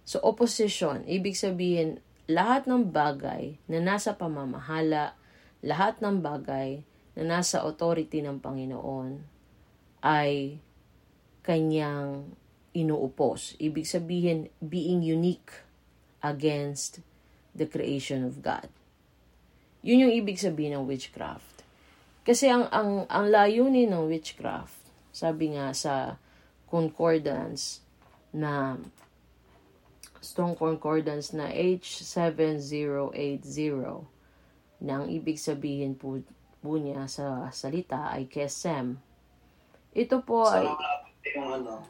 So, 0.04 0.20
opposition, 0.22 1.08
ibig 1.08 1.40
sabihin, 1.40 2.04
lahat 2.26 2.66
ng 2.66 2.90
bagay 2.90 3.62
na 3.70 3.78
nasa 3.82 4.18
pamamahala, 4.18 5.14
lahat 5.62 6.02
ng 6.02 6.22
bagay 6.22 6.82
na 7.14 7.24
nasa 7.38 7.62
authority 7.62 8.22
ng 8.26 8.42
Panginoon 8.42 9.22
ay 10.02 10.62
kanyang 11.46 12.34
inuupos. 12.74 13.54
Ibig 13.62 13.86
sabihin, 13.86 14.50
being 14.60 15.06
unique 15.06 15.64
against 16.26 17.06
the 17.54 17.70
creation 17.70 18.26
of 18.26 18.42
God. 18.42 18.68
Yun 19.86 20.10
yung 20.10 20.14
ibig 20.18 20.42
sabihin 20.42 20.76
ng 20.82 20.90
witchcraft. 20.90 21.62
Kasi 22.26 22.50
ang, 22.50 22.66
ang, 22.74 23.06
ang 23.06 23.26
layunin 23.30 23.94
ng 23.94 24.10
witchcraft, 24.10 24.82
sabi 25.14 25.54
nga 25.54 25.70
sa 25.78 26.18
concordance 26.66 27.86
na 28.34 28.82
strong 30.26 30.58
concordance 30.58 31.38
na 31.38 31.54
H7080 31.54 33.46
na 34.82 34.92
ang 34.98 35.06
ibig 35.06 35.38
sabihin 35.38 35.94
po, 35.94 36.18
po 36.66 36.82
niya 36.82 37.06
sa 37.06 37.54
salita 37.54 38.10
ay 38.10 38.26
kesem. 38.26 38.98
Ito 39.94 40.26
po 40.26 40.50
so, 40.50 40.58
ay... 40.58 40.66
Yung 41.38 41.62
ano, 41.62 41.86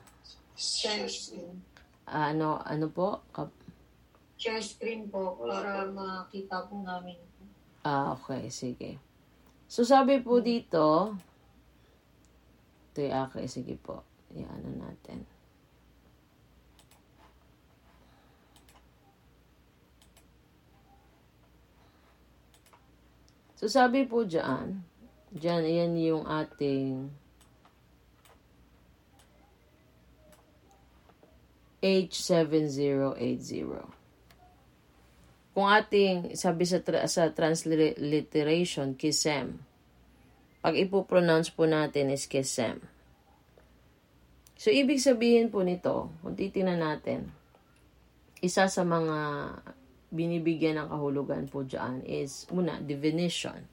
share 0.59 1.07
screen. 1.07 1.63
Ano, 2.05 2.59
ano 2.59 2.91
po? 2.91 3.23
Kap- 3.31 3.63
share 4.35 4.59
screen 4.59 5.07
po 5.07 5.39
para 5.39 5.87
makita 5.87 6.67
po 6.67 6.83
namin. 6.83 7.15
Ah, 7.87 8.13
okay. 8.19 8.51
Sige. 8.51 8.99
So, 9.65 9.87
sabi 9.87 10.19
po 10.19 10.43
dito, 10.43 11.15
ito 12.91 12.99
yung 12.99 13.31
okay. 13.31 13.47
Sige 13.47 13.79
po. 13.79 14.03
Yan 14.35 14.51
ano 14.51 14.87
natin. 14.87 15.34
So, 23.55 23.71
sabi 23.71 24.03
po 24.03 24.27
dyan, 24.27 24.83
dyan, 25.31 25.63
yan 25.63 25.93
yung 25.95 26.23
ating 26.27 27.07
H7080. 31.79 33.79
Kung 35.55 35.67
ating, 35.71 36.35
sabi 36.35 36.67
sa, 36.67 36.83
tra- 36.83 37.07
sa 37.07 37.31
transliteration, 37.31 38.99
kisem, 38.99 39.55
pag 40.59 40.75
ipopronounce 40.75 41.53
po 41.53 41.63
natin 41.63 42.11
is 42.11 42.27
kisem. 42.27 42.83
So, 44.59 44.67
ibig 44.67 44.99
sabihin 44.99 45.47
po 45.47 45.63
nito, 45.63 46.11
kung 46.19 46.35
titingnan 46.35 46.83
natin, 46.83 47.31
isa 48.43 48.67
sa 48.67 48.83
mga 48.83 49.17
binibigyan 50.15 50.79
ng 50.79 50.87
kahulugan 50.87 51.51
po 51.51 51.67
dyan 51.67 51.99
is, 52.07 52.47
una, 52.49 52.79
divination. 52.79 53.67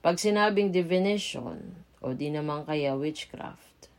Pag 0.00 0.22
sinabing 0.22 0.70
divination, 0.70 1.82
o 1.98 2.14
di 2.14 2.30
naman 2.30 2.62
kaya 2.62 2.94
witchcraft, 2.94 3.90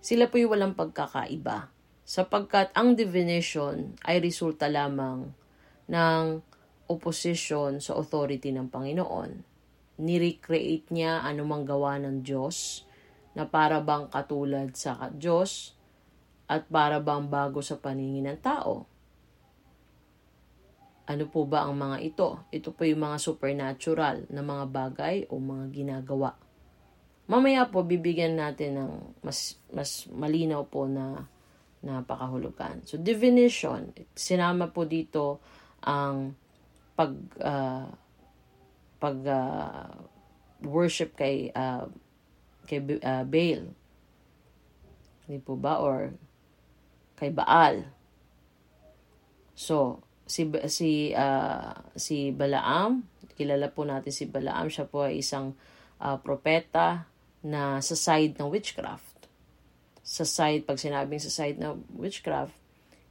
sila 0.00 0.32
po'y 0.32 0.48
walang 0.48 0.72
pagkakaiba. 0.72 1.68
Sapagkat 2.08 2.72
ang 2.72 2.96
divination 2.96 3.92
ay 4.08 4.24
resulta 4.24 4.72
lamang 4.72 5.28
ng 5.92 6.40
opposition 6.88 7.76
sa 7.84 8.00
authority 8.00 8.48
ng 8.48 8.72
Panginoon. 8.72 9.44
Nirecreate 10.00 10.88
niya 10.88 11.20
anumang 11.20 11.68
gawa 11.68 12.00
ng 12.00 12.24
Diyos 12.24 12.88
na 13.36 13.44
para 13.44 13.84
bang 13.84 14.08
katulad 14.08 14.72
sa 14.72 15.12
Diyos 15.12 15.76
at 16.48 16.64
para 16.72 16.96
bang 17.04 17.28
bago 17.28 17.60
sa 17.60 17.76
paningin 17.76 18.32
ng 18.32 18.40
tao. 18.40 18.88
Ano 21.08 21.24
po 21.24 21.48
ba 21.48 21.64
ang 21.64 21.80
mga 21.80 21.98
ito? 22.04 22.28
Ito 22.52 22.76
po 22.76 22.84
yung 22.84 23.00
mga 23.00 23.16
supernatural 23.16 24.28
na 24.28 24.44
mga 24.44 24.64
bagay 24.68 25.16
o 25.32 25.40
mga 25.40 25.72
ginagawa. 25.72 26.36
Mamaya 27.24 27.64
po 27.64 27.80
bibigyan 27.80 28.36
natin 28.36 28.76
ng 28.76 28.92
mas 29.24 29.56
mas 29.72 30.04
malinaw 30.12 30.68
po 30.68 30.84
na 30.84 31.24
napakahulugan. 31.80 32.84
So 32.84 33.00
divination, 33.00 33.96
sinama 34.12 34.68
po 34.68 34.84
dito 34.84 35.40
ang 35.80 36.36
pag 36.92 37.16
uh, 37.40 37.88
pag 39.00 39.18
uh, 39.24 39.92
worship 40.60 41.16
kay 41.16 41.48
uh, 41.56 41.88
kay 42.68 42.84
uh, 42.84 43.24
Baal. 43.24 43.72
Hindi 45.24 45.38
po 45.40 45.56
ba 45.56 45.80
or 45.80 46.12
kay 47.16 47.32
Baal. 47.32 47.88
So, 49.58 49.98
si 50.28 50.44
si 50.68 51.16
uh, 51.16 51.72
si 51.96 52.30
Balaam, 52.36 53.02
kilala 53.34 53.72
po 53.72 53.88
natin 53.88 54.12
si 54.12 54.28
Balaam, 54.28 54.68
siya 54.68 54.84
po 54.84 55.08
ay 55.08 55.24
isang 55.24 55.56
uh, 56.04 56.20
propeta 56.20 57.08
na 57.40 57.80
sa 57.80 57.96
side 57.96 58.36
ng 58.36 58.52
witchcraft. 58.52 59.26
Sa 60.04 60.28
side, 60.28 60.68
pag 60.68 60.76
sinabing 60.76 61.20
sa 61.20 61.32
side 61.32 61.56
ng 61.56 61.96
witchcraft, 61.96 62.52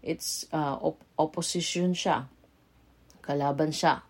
it's 0.05 0.45
uh, 0.53 0.77
op- 0.77 1.03
opposition 1.17 1.97
siya. 1.97 2.29
Kalaban 3.25 3.73
siya. 3.73 4.05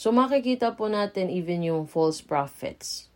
So 0.00 0.16
makikita 0.16 0.80
po 0.80 0.88
natin 0.88 1.28
even 1.28 1.60
yung 1.60 1.84
false 1.84 2.24
prophets. 2.24 3.12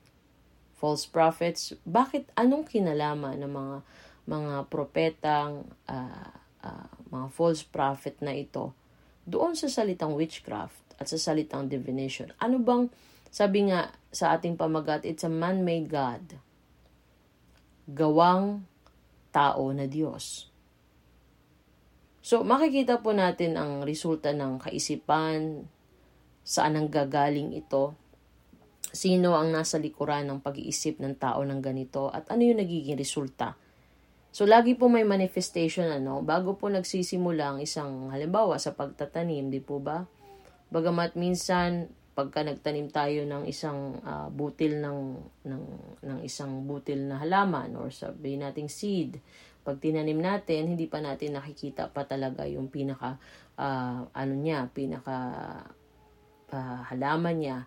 False 0.76 1.08
prophets, 1.08 1.72
bakit 1.88 2.28
anong 2.36 2.68
kinalaman 2.68 3.40
ng 3.40 3.52
mga 3.52 3.76
mga 4.24 4.54
propetang 4.68 5.64
uh, 5.88 6.43
uh, 6.64 6.88
mga 7.12 7.28
false 7.28 7.60
prophet 7.60 8.16
na 8.24 8.32
ito 8.32 8.72
doon 9.28 9.52
sa 9.52 9.68
salitang 9.68 10.16
witchcraft 10.16 10.96
at 10.96 11.06
sa 11.06 11.20
salitang 11.20 11.68
divination. 11.68 12.32
Ano 12.40 12.60
bang 12.60 12.88
sabi 13.28 13.68
nga 13.68 13.90
sa 14.14 14.32
ating 14.32 14.54
pamagat, 14.54 15.02
it's 15.02 15.26
a 15.26 15.32
man-made 15.32 15.90
God. 15.90 16.38
Gawang 17.90 18.62
tao 19.34 19.74
na 19.74 19.90
Diyos. 19.90 20.54
So, 22.24 22.46
makikita 22.46 23.02
po 23.02 23.10
natin 23.12 23.58
ang 23.58 23.82
resulta 23.82 24.32
ng 24.32 24.62
kaisipan, 24.62 25.66
saan 26.46 26.78
ang 26.78 26.88
gagaling 26.88 27.52
ito, 27.52 27.98
sino 28.94 29.34
ang 29.34 29.50
nasa 29.50 29.76
likuran 29.82 30.30
ng 30.30 30.38
pag-iisip 30.38 31.02
ng 31.02 31.18
tao 31.18 31.42
ng 31.42 31.58
ganito, 31.58 32.08
at 32.14 32.30
ano 32.30 32.46
yung 32.46 32.62
nagiging 32.62 32.96
resulta 32.96 33.58
So, 34.34 34.50
lagi 34.50 34.74
po 34.74 34.90
may 34.90 35.06
manifestation, 35.06 35.86
ano, 35.86 36.18
bago 36.18 36.58
po 36.58 36.66
nagsisimula 36.66 37.54
ang 37.54 37.58
isang, 37.62 38.10
halimbawa, 38.10 38.58
sa 38.58 38.74
pagtatanim, 38.74 39.46
di 39.46 39.62
po 39.62 39.78
ba? 39.78 40.02
Bagamat 40.74 41.14
minsan, 41.14 41.86
pagka 42.18 42.42
nagtanim 42.42 42.90
tayo 42.90 43.22
ng 43.30 43.46
isang 43.46 44.02
uh, 44.02 44.26
butil 44.34 44.82
ng, 44.82 44.98
ng, 45.46 45.64
ng 46.02 46.18
isang 46.26 46.66
butil 46.66 47.06
na 47.06 47.22
halaman, 47.22 47.78
or 47.78 47.94
sabihin 47.94 48.42
nating 48.42 48.66
seed, 48.66 49.22
pag 49.62 49.78
tinanim 49.78 50.18
natin, 50.18 50.74
hindi 50.74 50.90
pa 50.90 50.98
natin 50.98 51.38
nakikita 51.38 51.94
pa 51.94 52.02
talaga 52.02 52.42
yung 52.42 52.66
pinaka, 52.66 53.22
uh, 53.54 54.02
ano 54.02 54.34
niya, 54.34 54.66
pinaka 54.66 55.18
uh, 56.50 56.80
halaman 56.90 57.38
niya, 57.38 57.58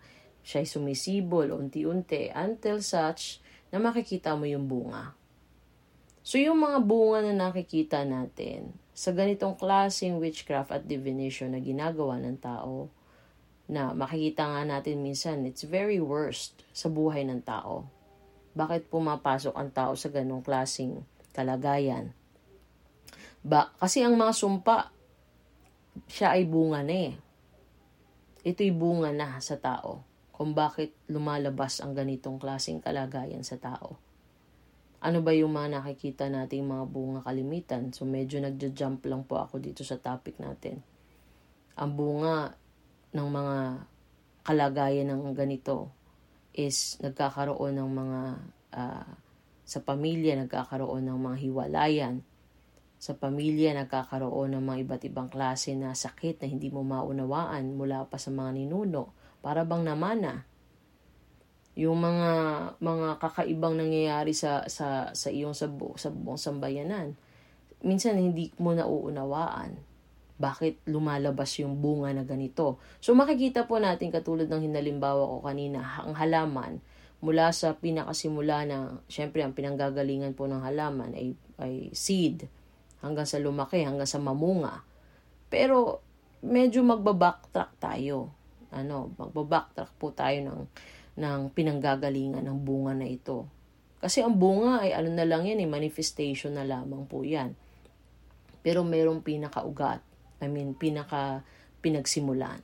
siya'y 0.44 0.68
sumisibol 0.68 1.48
unti-unti 1.48 2.28
until 2.28 2.84
such 2.84 3.40
na 3.72 3.80
makikita 3.80 4.36
mo 4.36 4.44
yung 4.44 4.68
bunga. 4.68 5.17
So, 6.28 6.36
yung 6.36 6.60
mga 6.60 6.84
bunga 6.84 7.24
na 7.24 7.48
nakikita 7.48 8.04
natin 8.04 8.76
sa 8.92 9.16
ganitong 9.16 9.56
klaseng 9.56 10.20
witchcraft 10.20 10.68
at 10.68 10.84
divination 10.84 11.56
na 11.56 11.60
ginagawa 11.64 12.20
ng 12.20 12.36
tao, 12.36 12.92
na 13.64 13.96
makikita 13.96 14.44
nga 14.44 14.60
natin 14.68 15.00
minsan, 15.00 15.48
it's 15.48 15.64
very 15.64 15.96
worst 15.96 16.68
sa 16.76 16.92
buhay 16.92 17.24
ng 17.24 17.40
tao. 17.40 17.88
Bakit 18.52 18.92
pumapasok 18.92 19.56
ang 19.56 19.72
tao 19.72 19.96
sa 19.96 20.12
ganong 20.12 20.44
klaseng 20.44 21.00
kalagayan? 21.32 22.12
Ba, 23.40 23.72
kasi 23.80 24.04
ang 24.04 24.20
mga 24.20 24.36
sumpa, 24.36 24.92
siya 26.12 26.36
ay 26.36 26.44
bunga 26.44 26.84
na 26.84 27.08
eh. 27.08 27.12
Ito'y 28.44 28.68
bunga 28.76 29.16
na 29.16 29.40
sa 29.40 29.56
tao 29.56 30.04
kung 30.36 30.52
bakit 30.52 30.92
lumalabas 31.08 31.80
ang 31.80 31.96
ganitong 31.96 32.36
klaseng 32.36 32.84
kalagayan 32.84 33.40
sa 33.40 33.56
tao 33.56 34.07
ano 34.98 35.22
ba 35.22 35.30
yung 35.30 35.54
mga 35.54 35.78
nakikita 35.78 36.26
nating 36.26 36.66
mga 36.66 36.84
bunga 36.90 37.20
kalimitan. 37.22 37.94
So 37.94 38.02
medyo 38.02 38.42
nagja-jump 38.42 39.06
lang 39.06 39.22
po 39.22 39.38
ako 39.38 39.62
dito 39.62 39.86
sa 39.86 39.94
topic 39.94 40.42
natin. 40.42 40.82
Ang 41.78 41.90
bunga 41.94 42.58
ng 43.14 43.28
mga 43.30 43.58
kalagayan 44.42 45.14
ng 45.14 45.36
ganito 45.38 45.94
is 46.50 46.98
nagkakaroon 46.98 47.78
ng 47.78 47.90
mga 47.94 48.20
uh, 48.74 49.10
sa 49.68 49.78
pamilya 49.84 50.34
nagkakaroon 50.34 51.06
ng 51.06 51.18
mga 51.20 51.36
hiwalayan. 51.46 52.14
Sa 52.98 53.14
pamilya 53.14 53.78
nagkakaroon 53.78 54.58
ng 54.58 54.64
mga 54.66 54.78
iba't 54.82 55.02
ibang 55.06 55.30
klase 55.30 55.78
na 55.78 55.94
sakit 55.94 56.42
na 56.42 56.50
hindi 56.50 56.74
mo 56.74 56.82
maunawaan 56.82 57.78
mula 57.78 58.10
pa 58.10 58.18
sa 58.18 58.34
mga 58.34 58.58
ninuno. 58.58 59.14
Para 59.38 59.62
bang 59.62 59.86
namana 59.86 60.42
yung 61.78 62.02
mga 62.02 62.30
mga 62.82 63.08
kakaibang 63.22 63.78
nangyayari 63.78 64.34
sa 64.34 64.66
sa 64.66 65.14
sa 65.14 65.28
iyong 65.30 65.54
sa, 65.54 65.70
sa 65.94 66.10
buong 66.10 66.40
sambayanan. 66.40 67.14
Minsan 67.86 68.18
hindi 68.18 68.50
mo 68.58 68.74
nauunawaan 68.74 69.78
bakit 70.38 70.78
lumalabas 70.86 71.54
yung 71.58 71.78
bunga 71.82 72.14
na 72.14 72.26
ganito. 72.26 72.82
So 72.98 73.14
makikita 73.14 73.66
po 73.66 73.78
natin 73.78 74.10
katulad 74.10 74.50
ng 74.50 74.70
hinalimbawa 74.70 75.22
ko 75.22 75.36
kanina, 75.42 76.02
ang 76.02 76.14
halaman 76.18 76.82
mula 77.18 77.50
sa 77.50 77.74
pinakasimula 77.74 78.66
na 78.66 78.76
syempre 79.10 79.42
ang 79.42 79.54
pinanggagalingan 79.54 80.38
po 80.38 80.46
ng 80.46 80.62
halaman 80.62 81.14
ay 81.18 81.34
ay 81.58 81.90
seed 81.90 82.46
hanggang 83.02 83.26
sa 83.26 83.38
lumaki, 83.42 83.82
hanggang 83.82 84.06
sa 84.06 84.22
mamunga. 84.22 84.82
Pero 85.50 86.02
medyo 86.42 86.82
magba-backtrack 86.86 87.78
tayo. 87.78 88.34
Ano, 88.70 89.14
magba-backtrack 89.18 89.90
po 89.98 90.14
tayo 90.14 90.38
ng 90.42 90.58
ng 91.18 91.50
pinanggagalingan 91.50 92.46
ng 92.46 92.58
bunga 92.62 92.94
na 92.94 93.10
ito. 93.10 93.50
Kasi 93.98 94.22
ang 94.22 94.38
bunga 94.38 94.86
ay 94.86 94.94
ano 94.94 95.10
na 95.10 95.26
lang 95.26 95.42
yan, 95.42 95.58
eh, 95.58 95.66
manifestation 95.66 96.54
na 96.54 96.62
lamang 96.62 97.10
po 97.10 97.26
yan. 97.26 97.58
Pero 98.62 98.86
merong 98.86 99.26
pinakaugat, 99.26 99.98
I 100.38 100.46
mean, 100.46 100.78
pinaka 100.78 101.42
pinagsimulan. 101.82 102.62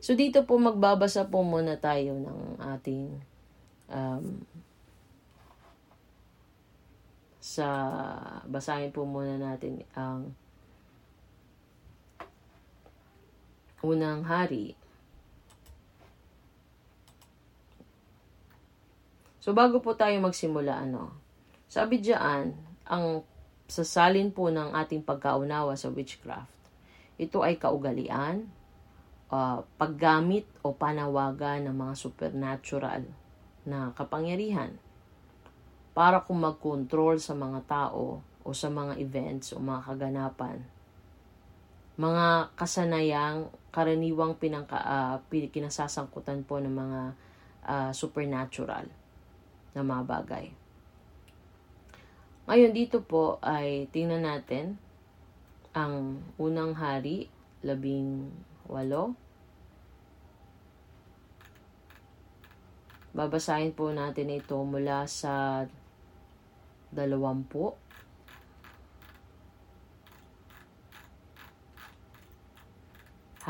So 0.00 0.16
dito 0.16 0.42
po 0.48 0.56
magbabasa 0.56 1.28
po 1.28 1.44
muna 1.44 1.76
tayo 1.76 2.16
ng 2.16 2.56
ating 2.56 3.20
um, 3.92 4.42
sa 7.36 7.68
basahin 8.48 8.96
po 8.96 9.04
muna 9.04 9.36
natin 9.36 9.84
ang 9.92 10.32
unang 13.84 14.24
hari 14.24 14.79
So, 19.40 19.56
bago 19.56 19.80
po 19.80 19.96
tayo 19.96 20.20
magsimula, 20.20 20.84
ano, 20.84 21.16
sabi 21.64 21.96
diyan, 22.04 22.52
ang 22.84 23.24
sasalin 23.72 24.28
po 24.36 24.52
ng 24.52 24.76
ating 24.76 25.00
pagkaunawa 25.00 25.80
sa 25.80 25.88
witchcraft, 25.88 26.52
ito 27.16 27.40
ay 27.40 27.56
kaugalian, 27.56 28.44
uh, 29.32 29.64
paggamit 29.80 30.44
o 30.60 30.76
panawagan 30.76 31.64
ng 31.64 31.72
mga 31.72 31.94
supernatural 31.96 33.00
na 33.64 33.96
kapangyarihan 33.96 34.76
para 35.96 36.20
kung 36.20 36.44
mag-control 36.44 37.16
sa 37.16 37.32
mga 37.32 37.64
tao 37.64 38.20
o 38.44 38.48
sa 38.52 38.68
mga 38.68 39.00
events 39.00 39.56
o 39.56 39.60
mga 39.60 39.88
kaganapan. 39.88 40.60
Mga 41.96 42.52
kasanayang 42.60 43.48
karaniwang 43.72 44.36
pinangka, 44.36 44.84
uh, 44.84 45.16
kinasasangkutan 45.32 46.44
po 46.44 46.60
ng 46.60 46.76
mga 46.76 47.00
uh, 47.64 47.90
supernatural 47.96 48.99
na 49.74 49.86
mga 49.86 50.04
bagay. 50.06 50.46
Ngayon 52.50 52.72
dito 52.74 52.98
po 53.04 53.38
ay 53.42 53.86
tingnan 53.94 54.26
natin 54.26 54.74
ang 55.70 56.18
unang 56.34 56.74
hari, 56.74 57.30
labing 57.62 58.26
walo. 58.66 59.14
Babasahin 63.14 63.74
po 63.74 63.90
natin 63.94 64.34
ito 64.34 64.58
mula 64.62 65.06
sa 65.06 65.66
dalawampu. 66.90 67.74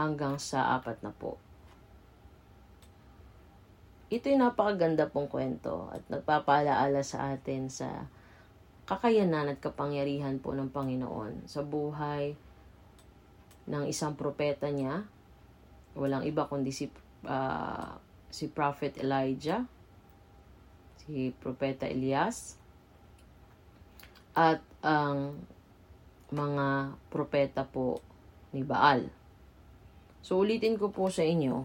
hanggang 0.01 0.39
sa 0.39 0.81
apat 0.81 1.03
na 1.03 1.13
po. 1.13 1.37
Ito'y 4.11 4.35
napakaganda 4.35 5.07
pong 5.07 5.31
kwento 5.31 5.87
at 5.95 6.03
nagpapaalaala 6.11 6.99
sa 7.07 7.31
atin 7.31 7.71
sa 7.71 8.11
kakayanan 8.91 9.55
at 9.55 9.63
kapangyarihan 9.63 10.43
po 10.43 10.51
ng 10.51 10.75
Panginoon 10.75 11.47
sa 11.47 11.63
buhay 11.63 12.35
ng 13.71 13.85
isang 13.87 14.19
propeta 14.19 14.67
niya. 14.67 15.07
Walang 15.95 16.27
iba 16.27 16.51
kundi 16.51 16.75
si, 16.75 16.91
uh, 17.23 17.95
si 18.35 18.51
Prophet 18.51 18.99
Elijah, 18.99 19.63
si 21.07 21.31
Propeta 21.39 21.87
Elias, 21.87 22.59
at 24.35 24.59
ang 24.83 25.39
mga 26.35 26.99
propeta 27.15 27.63
po 27.63 28.03
ni 28.51 28.67
Baal. 28.67 29.07
So 30.23 30.43
ulitin 30.43 30.79
ko 30.79 30.91
po 30.91 31.15
sa 31.15 31.23
inyo, 31.23 31.63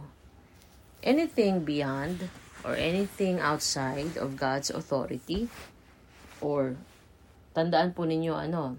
anything 1.03 1.65
beyond 1.65 2.29
or 2.63 2.77
anything 2.77 3.39
outside 3.39 4.17
of 4.17 4.39
God's 4.39 4.69
authority 4.69 5.47
or 6.39 6.77
tandaan 7.55 7.95
po 7.95 8.03
ninyo 8.03 8.35
ano, 8.35 8.75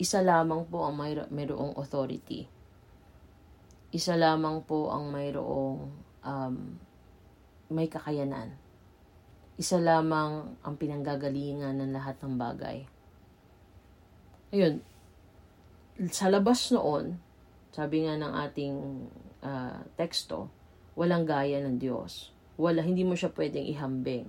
isa 0.00 0.24
lamang 0.24 0.64
po 0.68 0.88
ang 0.88 0.96
may, 0.96 1.18
mayroong 1.28 1.76
authority. 1.76 2.48
Isa 3.90 4.14
lamang 4.16 4.64
po 4.64 4.88
ang 4.88 5.10
mayroong 5.12 5.76
um, 6.24 6.54
may 7.68 7.90
kakayanan. 7.90 8.54
Isa 9.60 9.76
lamang 9.76 10.56
ang 10.64 10.74
pinanggagalingan 10.80 11.76
ng 11.84 11.92
lahat 11.92 12.16
ng 12.24 12.34
bagay. 12.38 12.78
Ayun, 14.56 14.80
sa 16.08 16.32
labas 16.32 16.72
noon, 16.72 17.20
sabi 17.74 18.08
nga 18.08 18.16
ng 18.16 18.32
ating 18.48 18.76
uh, 19.44 19.84
teksto, 20.00 20.48
walang 21.00 21.24
gaya 21.24 21.64
ng 21.64 21.80
Diyos. 21.80 22.28
Wala, 22.60 22.84
hindi 22.84 23.08
mo 23.08 23.16
siya 23.16 23.32
pwedeng 23.32 23.64
ihambing. 23.64 24.28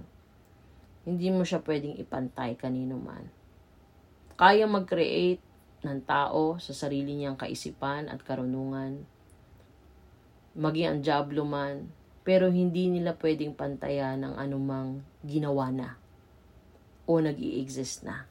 Hindi 1.04 1.28
mo 1.28 1.44
siya 1.44 1.60
pwedeng 1.60 2.00
ipantay 2.00 2.56
kanino 2.56 2.96
man. 2.96 3.28
Kaya 4.40 4.72
mag-create 4.72 5.44
ng 5.84 6.00
tao 6.08 6.56
sa 6.64 6.72
sarili 6.72 7.20
niyang 7.20 7.36
kaisipan 7.36 8.08
at 8.08 8.24
karunungan. 8.24 9.04
Maging 10.56 10.88
ang 10.88 11.00
jablo 11.04 11.44
man, 11.44 11.92
pero 12.24 12.48
hindi 12.48 12.88
nila 12.88 13.20
pwedeng 13.20 13.52
pantayan 13.52 14.24
ng 14.24 14.40
anumang 14.40 15.04
ginawa 15.28 15.76
na 15.76 16.00
o 17.04 17.20
nag 17.20 17.36
exist 17.36 18.08
na. 18.08 18.24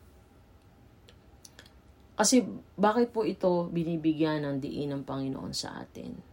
Kasi 2.16 2.40
bakit 2.81 3.12
po 3.12 3.29
ito 3.29 3.68
binibigyan 3.68 4.48
ng 4.48 4.57
diin 4.64 4.96
ng 4.96 5.05
Panginoon 5.05 5.53
sa 5.53 5.85
atin? 5.85 6.30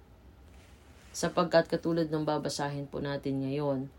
Sapagkat 1.18 1.66
katulad 1.66 2.14
ng 2.14 2.22
babasahin 2.22 2.86
po 2.86 3.02
natin 3.02 3.42
ngayon, 3.42 3.90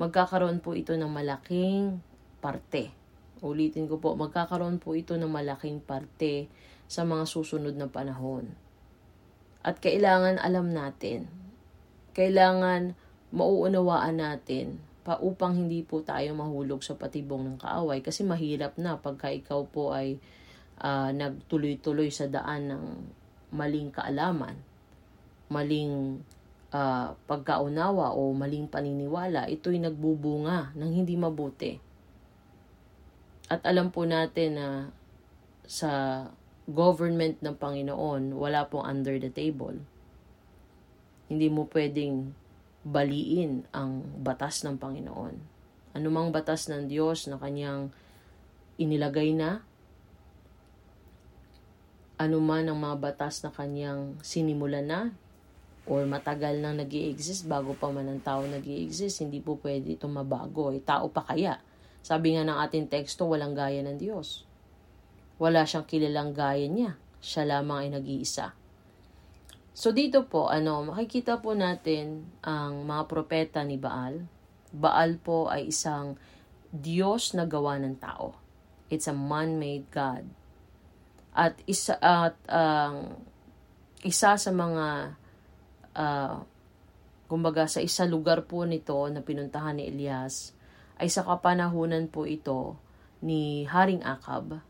magkakaroon 0.00 0.64
po 0.64 0.72
ito 0.72 0.96
ng 0.96 1.12
malaking 1.12 2.00
parte 2.40 3.02
Ulitin 3.42 3.90
ko 3.90 3.98
po, 3.98 4.14
magkakaroon 4.14 4.78
po 4.78 4.94
ito 4.94 5.18
ng 5.18 5.26
malaking 5.26 5.82
parte 5.82 6.46
sa 6.86 7.02
mga 7.02 7.26
susunod 7.26 7.74
na 7.74 7.90
panahon. 7.90 8.54
At 9.66 9.82
kailangan 9.82 10.38
alam 10.38 10.70
natin, 10.70 11.26
kailangan 12.14 12.94
mauunawaan 13.34 14.22
natin 14.22 14.78
pa 15.02 15.18
upang 15.18 15.58
hindi 15.58 15.82
po 15.82 16.06
tayo 16.06 16.38
mahulog 16.38 16.86
sa 16.86 16.94
patibong 16.94 17.42
ng 17.42 17.58
kaaway 17.58 17.98
kasi 17.98 18.22
mahirap 18.22 18.78
na 18.78 18.94
pagka 18.94 19.34
ikaw 19.34 19.66
po 19.66 19.90
ay 19.90 20.22
uh, 20.78 21.10
nagtuloy-tuloy 21.10 22.14
sa 22.14 22.30
daan 22.30 22.70
ng 22.70 22.84
maling 23.50 23.90
kaalaman, 23.90 24.54
maling 25.50 26.22
uh, 26.72 27.14
pagkaunawa 27.28 28.16
o 28.16 28.32
maling 28.32 28.66
paniniwala, 28.66 29.46
ito'y 29.46 29.78
nagbubunga 29.78 30.72
ng 30.74 30.90
hindi 30.90 31.14
mabuti. 31.14 31.76
At 33.52 33.62
alam 33.68 33.92
po 33.92 34.08
natin 34.08 34.50
na 34.56 34.68
sa 35.68 36.24
government 36.64 37.44
ng 37.44 37.56
Panginoon, 37.56 38.32
wala 38.32 38.64
pong 38.66 38.88
under 38.88 39.20
the 39.20 39.28
table. 39.28 39.76
Hindi 41.28 41.48
mo 41.52 41.68
pwedeng 41.68 42.32
baliin 42.82 43.68
ang 43.70 44.02
batas 44.24 44.64
ng 44.64 44.80
Panginoon. 44.80 45.34
Anumang 45.92 46.32
batas 46.32 46.66
ng 46.72 46.88
Diyos 46.88 47.28
na 47.28 47.36
kanyang 47.36 47.92
inilagay 48.80 49.36
na, 49.36 49.60
anuman 52.16 52.70
ang 52.70 52.78
mga 52.80 52.96
batas 53.02 53.44
na 53.44 53.50
kanyang 53.52 54.16
sinimulan 54.24 54.86
na, 54.88 55.00
or 55.86 56.06
matagal 56.06 56.62
nang 56.62 56.78
nag 56.78 56.90
exist 56.90 57.50
bago 57.50 57.74
pa 57.74 57.90
man 57.90 58.06
ang 58.06 58.22
tao 58.22 58.46
nag 58.46 58.62
exist 58.62 59.18
hindi 59.18 59.42
po 59.42 59.58
pwede 59.58 59.98
ito 59.98 60.06
mabago. 60.06 60.70
Eh, 60.70 60.82
tao 60.82 61.10
pa 61.10 61.26
kaya? 61.26 61.58
Sabi 62.02 62.34
nga 62.34 62.42
ng 62.42 62.58
ating 62.66 62.90
teksto, 62.90 63.30
walang 63.30 63.54
gaya 63.54 63.82
ng 63.82 63.98
Diyos. 63.98 64.42
Wala 65.38 65.62
siyang 65.62 65.86
kilalang 65.86 66.34
gaya 66.34 66.66
niya. 66.66 66.98
Siya 67.22 67.46
lamang 67.46 67.86
ay 67.86 67.88
nag-iisa. 67.94 68.54
So 69.72 69.94
dito 69.94 70.26
po, 70.26 70.50
ano, 70.50 70.84
makikita 70.84 71.40
po 71.40 71.54
natin 71.56 72.26
ang 72.44 72.84
mga 72.84 73.06
propeta 73.08 73.62
ni 73.62 73.78
Baal. 73.78 74.26
Baal 74.74 75.16
po 75.22 75.48
ay 75.48 75.70
isang 75.70 76.18
Diyos 76.74 77.32
na 77.38 77.46
gawa 77.46 77.78
ng 77.78 77.96
tao. 77.96 78.36
It's 78.92 79.08
a 79.08 79.16
man-made 79.16 79.88
God. 79.88 80.28
At 81.32 81.56
isa 81.64 81.96
at 81.96 82.36
ang 82.50 83.16
isa 84.04 84.36
sa 84.36 84.50
mga 84.52 85.16
uh, 85.96 86.42
kumbaga 87.28 87.64
sa 87.64 87.80
isa 87.80 88.04
lugar 88.04 88.44
po 88.44 88.68
nito 88.68 88.96
na 89.08 89.24
pinuntahan 89.24 89.80
ni 89.80 89.88
Elias 89.88 90.52
ay 91.00 91.08
sa 91.08 91.24
kapanahunan 91.24 92.12
po 92.12 92.28
ito 92.28 92.76
ni 93.24 93.64
Haring 93.64 94.04
Akab 94.04 94.60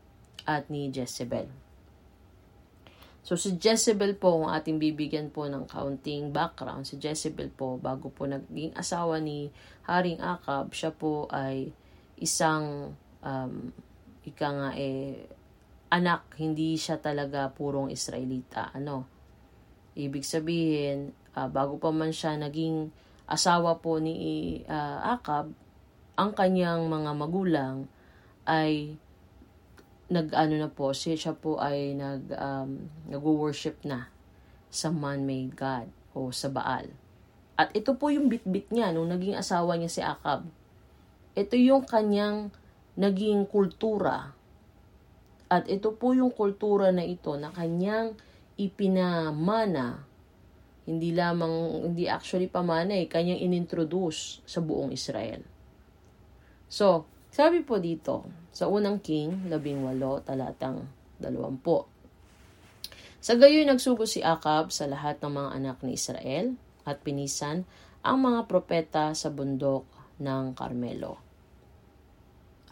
at 0.47 0.71
ni 0.71 0.87
Jezebel. 0.93 1.49
So 3.23 3.39
si 3.39 3.55
Jezebel 3.55 4.19
po, 4.19 4.43
ang 4.43 4.51
ating 4.51 4.83
bibigyan 4.83 5.31
po 5.31 5.47
ng 5.47 5.63
counting 5.63 6.35
background, 6.35 6.83
si 6.83 6.99
Jezebel 6.99 7.47
po, 7.55 7.79
bago 7.79 8.11
po 8.11 8.27
naging 8.27 8.75
asawa 8.75 9.23
ni 9.23 9.47
Haring 9.87 10.19
Akab, 10.19 10.75
siya 10.75 10.91
po 10.91 11.31
ay 11.31 11.71
isang, 12.19 12.91
um, 13.23 13.71
ika 14.27 14.47
nga 14.51 14.69
eh, 14.75 15.23
anak, 15.87 16.35
hindi 16.35 16.75
siya 16.75 16.99
talaga 16.99 17.47
purong 17.47 17.87
Israelita. 17.95 18.75
Ano? 18.75 19.12
Ibig 19.93 20.25
sabihin, 20.25 21.13
uh, 21.37 21.49
bago 21.49 21.77
pa 21.77 21.93
man 21.93 22.09
siya 22.09 22.37
naging 22.37 22.89
asawa 23.29 23.77
po 23.79 24.01
ni 24.01 24.61
uh, 24.65 25.17
Akab, 25.17 25.53
ang 26.13 26.31
kanyang 26.37 26.85
mga 26.89 27.11
magulang 27.17 27.89
ay 28.45 28.97
nag-ano 30.13 30.55
na 30.61 30.69
po, 30.69 30.93
siya, 30.93 31.33
po 31.33 31.57
ay 31.57 31.97
nag, 31.97 32.29
um, 32.37 32.85
nag-worship 33.09 33.81
na 33.81 34.13
sa 34.69 34.93
man-made 34.93 35.57
God 35.57 35.89
o 36.13 36.29
sa 36.29 36.53
Baal. 36.53 36.89
At 37.57 37.73
ito 37.77 37.93
po 37.97 38.09
yung 38.09 38.29
bitbit 38.29 38.69
niya 38.73 38.93
nung 38.93 39.09
naging 39.09 39.37
asawa 39.37 39.77
niya 39.77 39.89
si 39.89 40.01
Akab. 40.01 40.45
Ito 41.33 41.53
yung 41.57 41.85
kanyang 41.85 42.53
naging 42.97 43.49
kultura. 43.49 44.33
At 45.49 45.69
ito 45.69 45.93
po 45.93 46.17
yung 46.17 46.33
kultura 46.33 46.89
na 46.89 47.05
ito 47.05 47.33
na 47.37 47.53
kanyang 47.53 48.17
ipinamana 48.57 50.13
hindi 50.83 51.15
lamang, 51.15 51.87
hindi 51.91 52.11
actually 52.11 52.51
pamana 52.51 52.99
eh, 52.99 53.07
kanyang 53.07 53.39
inintroduce 53.39 54.43
sa 54.43 54.59
buong 54.59 54.91
Israel. 54.91 55.39
So, 56.67 57.07
sabi 57.31 57.63
po 57.63 57.79
dito, 57.79 58.27
sa 58.51 58.67
unang 58.67 58.99
king, 58.99 59.47
labing 59.47 59.79
walo, 59.79 60.19
talatang 60.19 60.83
dalawampu. 61.17 61.87
Sa 63.23 63.39
gayoy 63.39 63.63
nagsugo 63.63 64.03
si 64.03 64.19
Akab 64.19 64.75
sa 64.75 64.83
lahat 64.83 65.23
ng 65.23 65.31
mga 65.31 65.49
anak 65.55 65.77
ni 65.87 65.95
Israel 65.95 66.59
at 66.83 66.99
pinisan 66.99 67.63
ang 68.03 68.19
mga 68.19 68.51
propeta 68.51 69.15
sa 69.15 69.31
bundok 69.31 69.87
ng 70.19 70.51
Carmelo. 70.51 71.23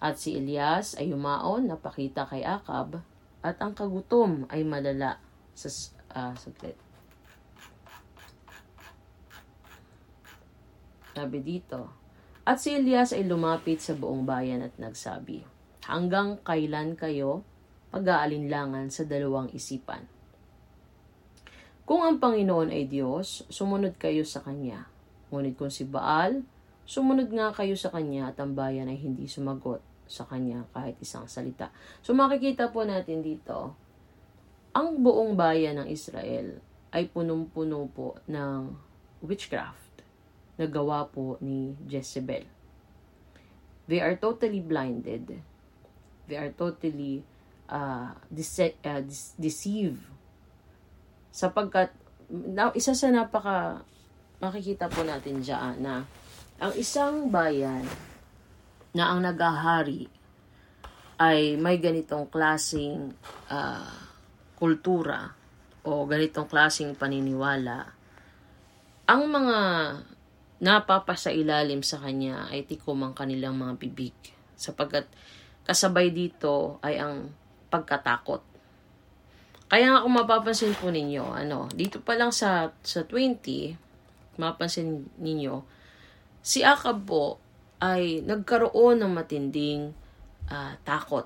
At 0.04 0.20
si 0.20 0.36
Elias 0.36 1.00
ay 1.00 1.16
umaon 1.16 1.72
na 1.72 1.80
pakita 1.80 2.28
kay 2.28 2.44
Akab 2.44 3.00
at 3.40 3.56
ang 3.64 3.72
kagutom 3.72 4.44
ay 4.52 4.68
malala 4.68 5.24
sa 5.54 5.70
uh, 6.16 6.34
saglit. 6.36 6.78
Sabi 11.12 11.40
dito, 11.44 11.92
at 12.42 12.58
si 12.58 12.74
Elias 12.74 13.14
ay 13.14 13.28
lumapit 13.28 13.84
sa 13.84 13.94
buong 13.94 14.26
bayan 14.26 14.66
at 14.66 14.74
nagsabi, 14.82 15.46
Hanggang 15.86 16.38
kailan 16.46 16.94
kayo 16.94 17.42
pag-aalinlangan 17.90 18.94
sa 18.94 19.04
dalawang 19.04 19.50
isipan? 19.52 20.06
Kung 21.84 22.06
ang 22.06 22.22
Panginoon 22.22 22.72
ay 22.72 22.88
Diyos, 22.88 23.44
sumunod 23.52 23.98
kayo 23.98 24.24
sa 24.24 24.40
Kanya. 24.40 24.88
Ngunit 25.34 25.60
kung 25.60 25.74
si 25.74 25.84
Baal, 25.84 26.46
sumunod 26.88 27.28
nga 27.34 27.52
kayo 27.52 27.76
sa 27.76 27.92
Kanya 27.92 28.32
at 28.32 28.40
ang 28.40 28.56
bayan 28.56 28.88
ay 28.88 28.96
hindi 29.02 29.28
sumagot 29.28 29.84
sa 30.08 30.24
Kanya 30.24 30.64
kahit 30.72 30.96
isang 31.04 31.28
salita. 31.28 31.74
So 32.06 32.16
makikita 32.16 32.72
po 32.72 32.88
natin 32.88 33.26
dito, 33.26 33.76
ang 34.72 35.04
buong 35.04 35.36
bayan 35.36 35.84
ng 35.84 35.88
Israel 35.92 36.60
ay 36.92 37.08
punong-puno 37.12 37.88
po 37.92 38.20
ng 38.28 38.72
witchcraft 39.24 40.04
na 40.60 40.68
gawa 40.68 41.08
po 41.08 41.40
ni 41.44 41.76
Jezebel. 41.88 42.48
They 43.88 44.00
are 44.00 44.16
totally 44.16 44.64
blinded. 44.64 45.44
They 46.28 46.38
are 46.40 46.52
totally 46.56 47.24
uh, 47.68 48.16
dece- 48.32 48.80
uh, 48.84 49.04
deceive. 49.36 50.00
Sapagkat, 51.32 51.92
na, 52.32 52.72
isa 52.72 52.96
sa 52.96 53.12
napaka 53.12 53.84
makikita 54.40 54.88
po 54.88 55.04
natin 55.04 55.44
dyan 55.44 55.84
na 55.84 56.08
ang 56.58 56.74
isang 56.80 57.30
bayan 57.30 57.84
na 58.92 59.12
ang 59.12 59.24
nagahari 59.24 60.08
ay 61.22 61.56
may 61.60 61.78
ganitong 61.78 62.26
klasing 62.26 63.14
uh, 63.52 64.11
kultura 64.62 65.34
o 65.82 66.06
ganitong 66.06 66.46
klasing 66.46 66.94
paniniwala. 66.94 67.90
Ang 69.10 69.22
mga 69.34 69.58
napapasailalim 70.62 71.82
sa 71.82 71.98
kanya 71.98 72.46
ay 72.54 72.70
tikom 72.70 73.02
ang 73.02 73.18
kanilang 73.18 73.58
mga 73.58 73.82
bibig. 73.82 74.14
Sapagkat 74.54 75.10
kasabay 75.66 76.14
dito 76.14 76.78
ay 76.86 77.02
ang 77.02 77.34
pagkatakot. 77.74 78.46
Kaya 79.66 79.90
nga 79.90 80.04
kung 80.06 80.14
mapapansin 80.20 80.78
po 80.78 80.94
ninyo, 80.94 81.34
ano, 81.34 81.66
dito 81.74 82.04
pa 82.04 82.14
lang 82.14 82.30
sa, 82.30 82.70
sa 82.86 83.02
20, 83.08 84.38
mapapansin 84.38 85.10
ninyo, 85.18 85.66
si 86.46 86.62
Akab 86.62 87.08
po 87.08 87.42
ay 87.82 88.22
nagkaroon 88.22 89.02
ng 89.02 89.12
matinding 89.16 89.96
uh, 90.52 90.78
takot. 90.86 91.26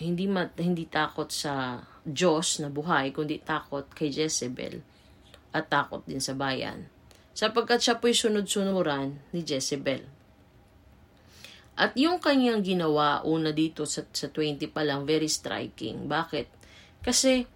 Hindi, 0.00 0.26
mat, 0.26 0.56
hindi 0.58 0.88
takot 0.88 1.30
sa 1.30 1.78
Diyos 2.02 2.58
na 2.58 2.68
buhay, 2.68 3.14
kundi 3.14 3.38
takot 3.38 3.86
kay 3.94 4.10
Jezebel 4.10 4.82
at 5.54 5.70
takot 5.70 6.02
din 6.06 6.18
sa 6.18 6.34
bayan 6.34 6.90
sapagkat 7.32 7.80
siya 7.80 7.96
po'y 7.98 8.12
sunod-sunuran 8.12 9.16
ni 9.32 9.40
Jezebel. 9.42 10.04
At 11.72 11.96
yung 11.96 12.20
kanyang 12.20 12.60
ginawa 12.60 13.24
una 13.24 13.50
dito 13.50 13.88
sa, 13.88 14.04
sa 14.12 14.28
20 14.28 14.68
pa 14.68 14.84
lang, 14.84 15.08
very 15.08 15.28
striking. 15.28 16.04
Bakit? 16.04 16.46
Kasi, 17.00 17.48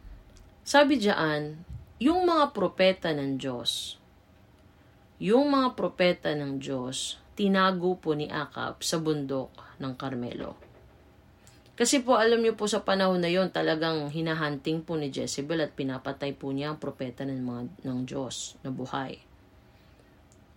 sabi 0.64 0.96
diyan, 0.96 1.60
yung 2.00 2.24
mga 2.24 2.56
propeta 2.56 3.12
ng 3.12 3.36
Diyos, 3.36 4.00
yung 5.20 5.52
mga 5.52 5.76
propeta 5.76 6.32
ng 6.32 6.56
Diyos, 6.56 7.20
tinago 7.36 8.00
po 8.00 8.16
ni 8.16 8.32
Akab 8.32 8.80
sa 8.80 8.96
bundok 8.96 9.52
ng 9.76 9.92
Carmelo. 10.00 10.65
Kasi 11.76 12.00
po 12.00 12.16
alam 12.16 12.40
niyo 12.40 12.56
po 12.56 12.64
sa 12.64 12.80
panahon 12.80 13.20
na 13.20 13.28
yon 13.28 13.52
talagang 13.52 14.08
hinahunting 14.08 14.80
po 14.80 14.96
ni 14.96 15.12
Jezebel 15.12 15.60
at 15.60 15.76
pinapatay 15.76 16.32
po 16.32 16.48
niya 16.48 16.72
ang 16.72 16.80
propeta 16.80 17.28
ng, 17.28 17.36
mga, 17.36 17.62
ng 17.84 17.98
Diyos 18.08 18.56
na 18.64 18.72
buhay. 18.72 19.20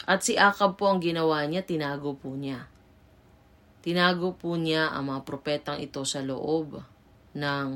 At 0.08 0.24
si 0.24 0.40
Akab 0.40 0.80
po 0.80 0.88
ang 0.88 1.04
ginawa 1.04 1.44
niya, 1.44 1.68
tinago 1.68 2.16
po 2.16 2.32
niya. 2.40 2.72
tinago 3.84 4.36
po 4.36 4.56
niya 4.56 4.92
ang 4.96 5.12
mga 5.12 5.22
propetang 5.28 5.80
ito 5.80 6.04
sa 6.08 6.24
loob 6.24 6.84
ng 7.36 7.68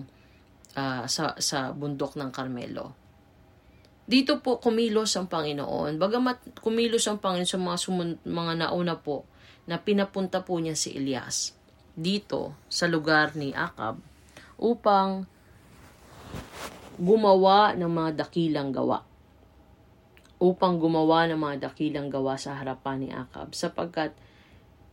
uh, 0.76 1.04
sa, 1.08 1.36
sa 1.40 1.72
bundok 1.76 2.16
ng 2.20 2.32
Carmelo. 2.32 2.96
Dito 4.04 4.40
po 4.40 4.60
kumilos 4.60 5.16
ang 5.16 5.32
Panginoon. 5.32 5.96
Bagamat 6.00 6.60
kumilos 6.60 7.08
ang 7.08 7.20
Panginoon 7.20 7.48
sa 7.48 7.60
mga, 7.60 7.78
sumun- 7.80 8.20
mga 8.24 8.68
nauna 8.68 9.00
po 9.00 9.28
na 9.68 9.80
pinapunta 9.80 10.44
po 10.44 10.60
niya 10.60 10.76
si 10.76 10.96
Elias 10.96 11.56
dito 11.94 12.58
sa 12.70 12.90
lugar 12.90 13.38
ni 13.38 13.54
Akab 13.54 14.02
upang 14.58 15.30
gumawa 16.98 17.74
ng 17.78 17.90
mga 17.90 18.26
dakilang 18.26 18.74
gawa. 18.74 19.06
Upang 20.44 20.82
gumawa 20.82 21.30
ng 21.32 21.40
mga 21.40 21.72
dakilang 21.72 22.12
gawa 22.12 22.36
sa 22.36 22.58
harapan 22.58 22.98
ni 23.06 23.10
Akab 23.14 23.56
sapagkat 23.56 24.12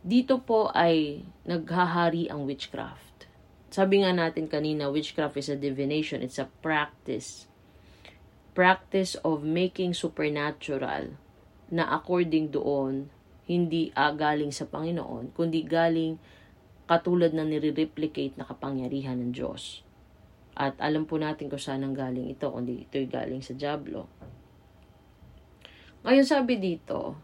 dito 0.01 0.41
po 0.41 0.73
ay 0.73 1.25
naghahari 1.45 2.25
ang 2.31 2.49
witchcraft. 2.49 3.29
Sabi 3.71 4.03
nga 4.03 4.11
natin 4.11 4.49
kanina, 4.49 4.89
witchcraft 4.89 5.37
is 5.37 5.47
a 5.47 5.55
divination. 5.55 6.25
It's 6.25 6.41
a 6.41 6.49
practice 6.59 7.51
practice 8.51 9.15
of 9.23 9.43
making 9.47 9.95
supernatural 9.95 11.15
na 11.71 11.87
according 11.95 12.51
doon, 12.51 13.07
hindi 13.47 13.95
uh, 13.95 14.11
galing 14.11 14.51
sa 14.51 14.67
Panginoon, 14.67 15.31
kundi 15.31 15.63
galing 15.63 16.19
katulad 16.91 17.31
na 17.31 17.47
nire-replicate 17.47 18.35
na 18.35 18.43
kapangyarihan 18.43 19.15
ng 19.15 19.31
Diyos. 19.31 19.79
At 20.59 20.75
alam 20.83 21.07
po 21.07 21.15
natin 21.15 21.47
kung 21.47 21.63
saan 21.63 21.87
ang 21.87 21.95
galing 21.95 22.27
ito, 22.27 22.51
kundi 22.51 22.83
ito'y 22.83 23.07
galing 23.07 23.39
sa 23.39 23.55
Diablo. 23.55 24.11
Ngayon 26.03 26.27
sabi 26.27 26.59
dito, 26.59 27.15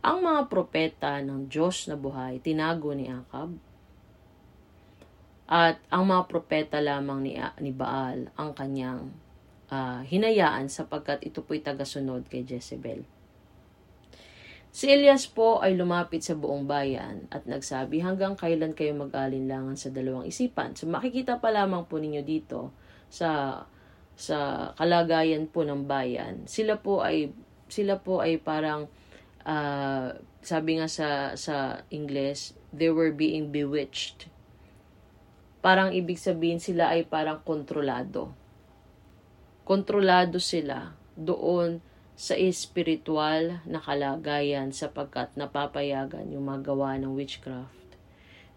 ang 0.00 0.24
mga 0.24 0.48
propeta 0.48 1.20
ng 1.20 1.52
Diyos 1.52 1.84
na 1.92 2.00
buhay, 2.00 2.40
tinago 2.40 2.96
ni 2.96 3.12
Akab. 3.12 3.52
At 5.44 5.76
ang 5.92 6.08
mga 6.08 6.24
propeta 6.24 6.80
lamang 6.80 7.20
ni, 7.20 7.36
ni 7.60 7.76
Baal, 7.76 8.32
ang 8.40 8.56
kanyang 8.56 9.12
uh, 9.68 10.00
hinayaan 10.00 10.72
sapagkat 10.72 11.20
ito 11.28 11.44
po'y 11.44 11.60
tagasunod 11.60 12.24
kay 12.32 12.48
Jezebel. 12.48 13.04
Si 14.70 14.86
Elias 14.86 15.26
po 15.26 15.58
ay 15.58 15.74
lumapit 15.74 16.22
sa 16.22 16.38
buong 16.38 16.70
bayan 16.70 17.26
at 17.34 17.42
nagsabi 17.42 17.98
hanggang 18.06 18.38
kailan 18.38 18.70
kayo 18.70 18.94
mag-alinlangan 18.94 19.74
sa 19.74 19.90
dalawang 19.90 20.30
isipan. 20.30 20.78
So 20.78 20.86
makikita 20.86 21.42
pa 21.42 21.50
lamang 21.50 21.90
po 21.90 21.98
ninyo 21.98 22.22
dito 22.22 22.70
sa 23.10 23.62
sa 24.14 24.70
kalagayan 24.78 25.50
po 25.50 25.66
ng 25.66 25.90
bayan. 25.90 26.46
Sila 26.46 26.78
po 26.78 27.02
ay 27.02 27.34
sila 27.66 27.98
po 27.98 28.22
ay 28.22 28.38
parang 28.38 28.86
uh, 29.42 30.14
sabi 30.38 30.78
nga 30.78 30.86
sa 30.86 31.34
sa 31.34 31.82
English, 31.90 32.54
they 32.70 32.94
were 32.94 33.10
being 33.10 33.50
bewitched. 33.50 34.30
Parang 35.58 35.90
ibig 35.90 36.16
sabihin 36.16 36.62
sila 36.62 36.94
ay 36.94 37.10
parang 37.10 37.42
kontrolado 37.42 38.38
kontrolado 39.70 40.42
sila 40.42 40.98
doon 41.14 41.78
sa 42.20 42.36
espiritual 42.36 43.64
na 43.64 43.80
kalagayan 43.80 44.76
sapagkat 44.76 45.32
napapayagan 45.40 46.28
yung 46.28 46.52
magawa 46.52 47.00
ng 47.00 47.16
witchcraft 47.16 47.96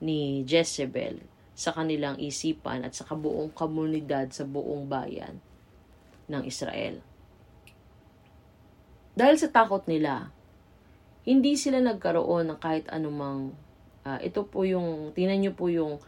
ni 0.03 0.43
Jezebel 0.43 1.23
sa 1.55 1.71
kanilang 1.71 2.19
isipan 2.19 2.83
at 2.83 2.91
sa 2.91 3.07
kabuong 3.07 3.55
komunidad 3.55 4.35
sa 4.35 4.43
buong 4.43 4.91
bayan 4.91 5.39
ng 6.27 6.43
Israel. 6.43 6.99
Dahil 9.15 9.39
sa 9.39 9.47
takot 9.47 9.87
nila, 9.87 10.35
hindi 11.23 11.55
sila 11.55 11.79
nagkaroon 11.79 12.51
ng 12.51 12.59
kahit 12.59 12.91
anumang 12.91 13.55
uh, 14.03 14.19
ito 14.19 14.43
po 14.43 14.67
yung 14.67 15.15
tinan 15.15 15.39
niyo 15.39 15.55
po 15.55 15.71
yung 15.71 16.03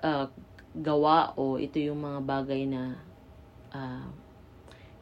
uh, 0.00 0.24
gawa 0.72 1.36
o 1.36 1.60
ito 1.60 1.76
yung 1.76 2.00
mga 2.00 2.24
bagay 2.24 2.64
na 2.64 2.96
uh, 3.76 4.08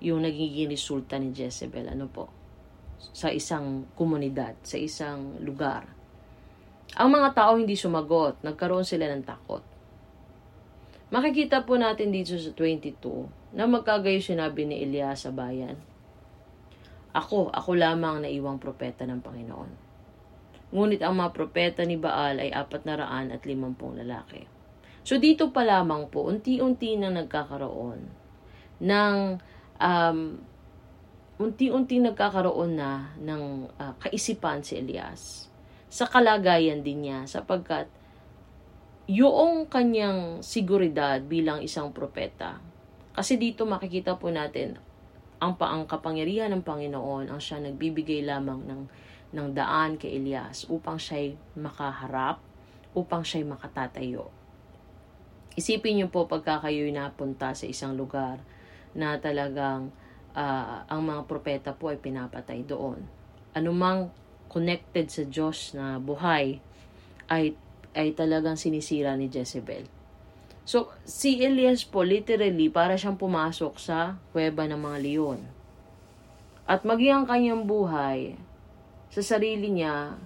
yung 0.01 0.25
nagiging 0.25 0.71
resulta 0.71 1.19
ni 1.21 1.31
Jezebel, 1.31 1.91
ano 1.91 2.11
po, 2.11 2.31
sa 3.13 3.29
isang 3.31 3.87
komunidad, 3.95 4.57
sa 4.65 4.81
isang 4.81 5.39
lugar. 5.43 5.87
Ang 6.95 7.11
mga 7.15 7.35
tao 7.35 7.59
hindi 7.59 7.75
sumagot, 7.75 8.41
nagkaroon 8.47 8.87
sila 8.87 9.11
ng 9.11 9.27
takot. 9.27 9.63
Makikita 11.11 11.63
po 11.63 11.79
natin 11.79 12.11
dito 12.11 12.35
sa 12.35 12.51
22 12.51 13.55
na 13.55 13.71
magkagayo 13.71 14.19
sinabi 14.19 14.67
ni 14.67 14.83
Elias 14.83 15.27
sa 15.27 15.31
bayan. 15.31 15.79
Ako, 17.15 17.55
ako 17.55 17.71
lamang 17.79 18.27
na 18.27 18.31
iwang 18.31 18.59
propeta 18.59 19.07
ng 19.07 19.23
Panginoon. 19.23 19.71
Ngunit 20.75 20.99
ang 21.07 21.15
mga 21.15 21.31
propeta 21.31 21.87
ni 21.87 21.95
Baal 21.95 22.43
ay 22.43 22.51
apat 22.51 22.83
na 22.83 22.99
raan 22.99 23.31
at 23.31 23.47
limampung 23.47 23.95
lalaki. 23.95 24.51
So 25.07 25.23
dito 25.23 25.55
pa 25.55 25.63
lamang 25.63 26.11
po, 26.11 26.27
unti-unti 26.27 26.99
na 26.99 27.15
nagkakaroon 27.15 28.01
ng 28.83 29.17
um, 29.79 30.39
unti-unti 31.39 31.99
nagkakaroon 31.99 32.79
na 32.79 33.11
ng 33.19 33.67
uh, 33.75 33.93
kaisipan 33.99 34.63
si 34.63 34.79
Elias 34.79 35.51
sa 35.91 36.07
kalagayan 36.07 36.83
din 36.83 37.07
niya 37.07 37.27
sapagkat 37.27 37.87
yung 39.11 39.69
kanyang 39.69 40.41
seguridad 40.41 41.21
bilang 41.21 41.61
isang 41.61 41.93
propeta. 41.93 42.59
Kasi 43.15 43.39
dito 43.39 43.63
makikita 43.63 44.19
po 44.19 44.33
natin 44.33 44.81
ang 45.39 45.55
paang 45.61 45.85
kapangyarihan 45.85 46.51
ng 46.51 46.65
Panginoon 46.65 47.31
ang 47.31 47.39
siya 47.39 47.61
nagbibigay 47.61 48.25
lamang 48.25 48.65
ng 48.65 48.83
ng 49.35 49.49
daan 49.51 49.99
kay 49.99 50.23
Elias 50.23 50.65
upang 50.71 50.97
siya'y 50.97 51.35
makaharap, 51.59 52.39
upang 52.95 53.27
siya'y 53.27 53.43
makatatayo. 53.43 54.31
Isipin 55.59 55.99
niyo 55.99 56.09
po 56.11 56.27
pagka 56.31 56.63
kayo'y 56.63 56.95
napunta 56.95 57.55
sa 57.55 57.67
isang 57.67 57.99
lugar 57.99 58.43
na 58.95 59.19
talagang 59.19 59.91
uh, 60.35 60.87
ang 60.87 61.03
mga 61.03 61.23
propeta 61.27 61.71
po 61.75 61.91
ay 61.91 61.99
pinapatay 61.99 62.67
doon. 62.67 63.03
Anumang 63.55 64.11
connected 64.51 65.11
sa 65.11 65.23
Diyos 65.27 65.75
na 65.75 65.99
buhay 65.99 66.63
ay 67.31 67.59
ay 67.95 68.11
talagang 68.15 68.59
sinisira 68.59 69.15
ni 69.15 69.31
Jezebel. 69.31 69.87
So, 70.67 70.91
si 71.07 71.39
Elias 71.45 71.87
po 71.87 72.03
literally 72.03 72.73
para 72.73 72.99
siyang 72.99 73.21
pumasok 73.21 73.79
sa 73.79 74.19
kuweba 74.35 74.67
ng 74.67 74.81
mga 74.81 74.99
leon. 75.05 75.41
At 76.65 76.83
maging 76.83 77.23
ang 77.23 77.27
kanyang 77.29 77.63
buhay 77.69 78.35
sa 79.15 79.23
sarili 79.23 79.71
niya, 79.71 80.17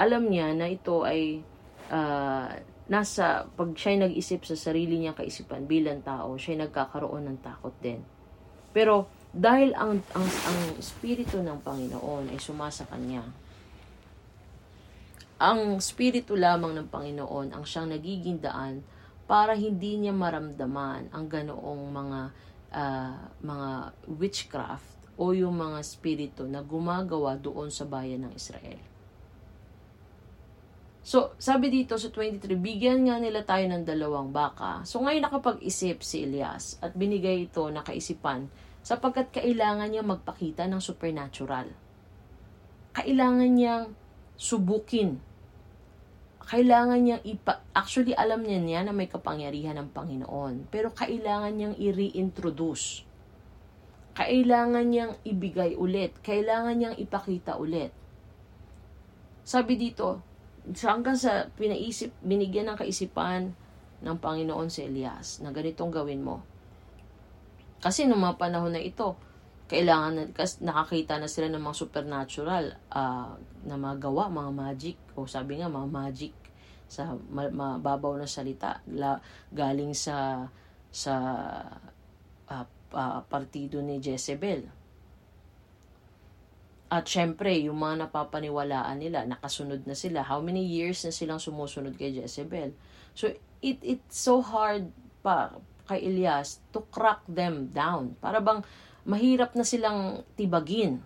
alam 0.00 0.32
niya 0.32 0.56
na 0.56 0.70
ito 0.70 1.04
ay 1.04 1.44
uh, 1.92 2.48
nasa, 2.90 3.46
pag 3.54 3.70
siya 3.78 4.02
nag-isip 4.02 4.42
sa 4.42 4.58
sarili 4.58 4.98
niya 4.98 5.14
kaisipan 5.14 5.70
bilang 5.70 6.02
tao, 6.02 6.34
siya 6.34 6.66
nagkakaroon 6.66 7.30
ng 7.30 7.38
takot 7.38 7.72
din. 7.78 8.02
Pero, 8.74 9.06
dahil 9.30 9.70
ang, 9.78 10.02
ang, 10.10 10.26
ang 10.26 10.58
Espiritu 10.74 11.38
ng 11.38 11.62
Panginoon 11.62 12.34
ay 12.34 12.38
sumasa 12.42 12.82
kanya, 12.90 13.22
ang 15.40 15.78
Espiritu 15.78 16.34
lamang 16.34 16.76
ng 16.76 16.88
Panginoon 16.90 17.54
ang 17.56 17.64
siyang 17.64 17.94
nagiging 17.94 18.42
daan 18.42 18.84
para 19.24 19.54
hindi 19.54 19.96
niya 19.96 20.12
maramdaman 20.12 21.14
ang 21.14 21.24
ganoong 21.30 21.82
mga 21.88 22.20
uh, 22.74 23.16
mga 23.40 23.70
witchcraft 24.20 24.90
o 25.16 25.32
yung 25.32 25.56
mga 25.56 25.80
spirito 25.86 26.42
na 26.44 26.60
gumagawa 26.60 27.38
doon 27.38 27.72
sa 27.72 27.86
bayan 27.86 28.26
ng 28.26 28.32
Israel. 28.34 28.89
So, 31.00 31.32
sabi 31.40 31.72
dito 31.72 31.96
sa 31.96 32.12
23, 32.12 32.60
bigyan 32.60 33.08
nga 33.08 33.16
nila 33.16 33.40
tayo 33.40 33.64
ng 33.72 33.88
dalawang 33.88 34.36
baka. 34.36 34.84
So, 34.84 35.00
ngayon 35.00 35.24
nakapag-isip 35.24 36.04
si 36.04 36.28
Elias 36.28 36.76
at 36.84 36.92
binigay 36.92 37.48
ito 37.48 37.64
na 37.72 37.80
kaisipan 37.80 38.52
sapagkat 38.84 39.32
kailangan 39.32 39.88
niya 39.88 40.04
magpakita 40.04 40.68
ng 40.68 40.80
supernatural. 40.80 41.72
Kailangan 42.92 43.48
niyang 43.48 43.84
subukin. 44.36 45.16
Kailangan 46.44 47.00
niyang 47.00 47.22
ipa... 47.24 47.64
Actually, 47.72 48.12
alam 48.12 48.44
niya 48.44 48.60
niya 48.60 48.80
na 48.84 48.92
may 48.92 49.08
kapangyarihan 49.08 49.80
ng 49.80 49.96
Panginoon. 49.96 50.68
Pero 50.68 50.92
kailangan 50.92 51.52
niyang 51.54 51.76
i-reintroduce. 51.80 53.08
Kailangan 54.12 54.84
niyang 54.84 55.12
ibigay 55.24 55.78
ulit. 55.78 56.18
Kailangan 56.20 56.74
niyang 56.76 56.96
ipakita 56.98 57.56
ulit. 57.56 57.94
Sabi 59.46 59.78
dito, 59.78 60.29
hanggang 60.78 61.18
sa 61.18 61.50
pinaisip, 61.58 62.14
binigyan 62.22 62.70
ng 62.70 62.78
kaisipan 62.78 63.54
ng 64.00 64.16
Panginoon 64.16 64.68
si 64.72 64.86
Elias 64.86 65.42
na 65.44 65.52
ganitong 65.52 65.92
gawin 65.92 66.24
mo. 66.24 66.40
Kasi 67.80 68.04
nung 68.04 68.20
mga 68.20 68.36
panahon 68.36 68.76
na 68.76 68.82
ito, 68.82 69.16
kailangan 69.70 70.12
na, 70.12 70.22
kasi 70.34 70.60
nakakita 70.66 71.16
na 71.16 71.30
sila 71.30 71.46
ng 71.48 71.62
mga 71.62 71.76
supernatural 71.78 72.64
uh, 72.90 73.38
na 73.64 73.76
mga 73.78 73.96
gawa, 74.10 74.26
mga 74.26 74.52
magic, 74.52 74.96
o 75.14 75.24
sabi 75.30 75.62
nga, 75.62 75.70
mga 75.70 75.88
magic 75.88 76.34
sa 76.90 77.14
mababaw 77.14 78.18
na 78.18 78.26
salita 78.26 78.82
la, 78.90 79.22
galing 79.54 79.94
sa 79.94 80.42
sa 80.90 81.14
uh, 82.50 82.66
uh, 82.90 83.20
partido 83.30 83.78
ni 83.78 84.02
Jezebel. 84.02 84.66
At 86.90 87.06
syempre, 87.06 87.54
yung 87.54 87.78
mga 87.78 88.10
napapaniwalaan 88.10 88.98
nila, 88.98 89.22
nakasunod 89.22 89.86
na 89.86 89.94
sila. 89.94 90.26
How 90.26 90.42
many 90.42 90.66
years 90.66 91.06
na 91.06 91.14
silang 91.14 91.38
sumusunod 91.38 91.94
kay 91.94 92.10
Jezebel? 92.18 92.74
So, 93.14 93.30
it 93.62 93.78
it's 93.86 94.18
so 94.18 94.42
hard 94.42 94.90
pa 95.22 95.54
kay 95.86 96.02
Elias 96.02 96.58
to 96.74 96.82
crack 96.90 97.22
them 97.30 97.70
down. 97.70 98.18
Para 98.18 98.42
bang 98.42 98.66
mahirap 99.06 99.54
na 99.54 99.62
silang 99.62 100.26
tibagin. 100.34 100.98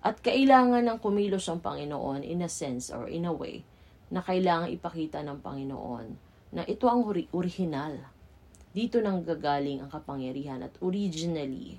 At 0.00 0.24
kailangan 0.24 0.80
ng 0.80 0.98
kumilos 1.04 1.44
ang 1.52 1.60
Panginoon 1.60 2.24
in 2.24 2.40
a 2.40 2.48
sense 2.48 2.88
or 2.88 3.04
in 3.04 3.28
a 3.28 3.34
way 3.34 3.68
na 4.08 4.24
kailangan 4.24 4.72
ipakita 4.72 5.20
ng 5.20 5.44
Panginoon 5.44 6.06
na 6.56 6.64
ito 6.64 6.88
ang 6.88 7.04
ori- 7.04 7.28
original. 7.36 8.00
Dito 8.72 8.96
nang 9.04 9.20
gagaling 9.20 9.84
ang 9.84 9.90
kapangyarihan 9.92 10.64
at 10.64 10.72
originally, 10.80 11.76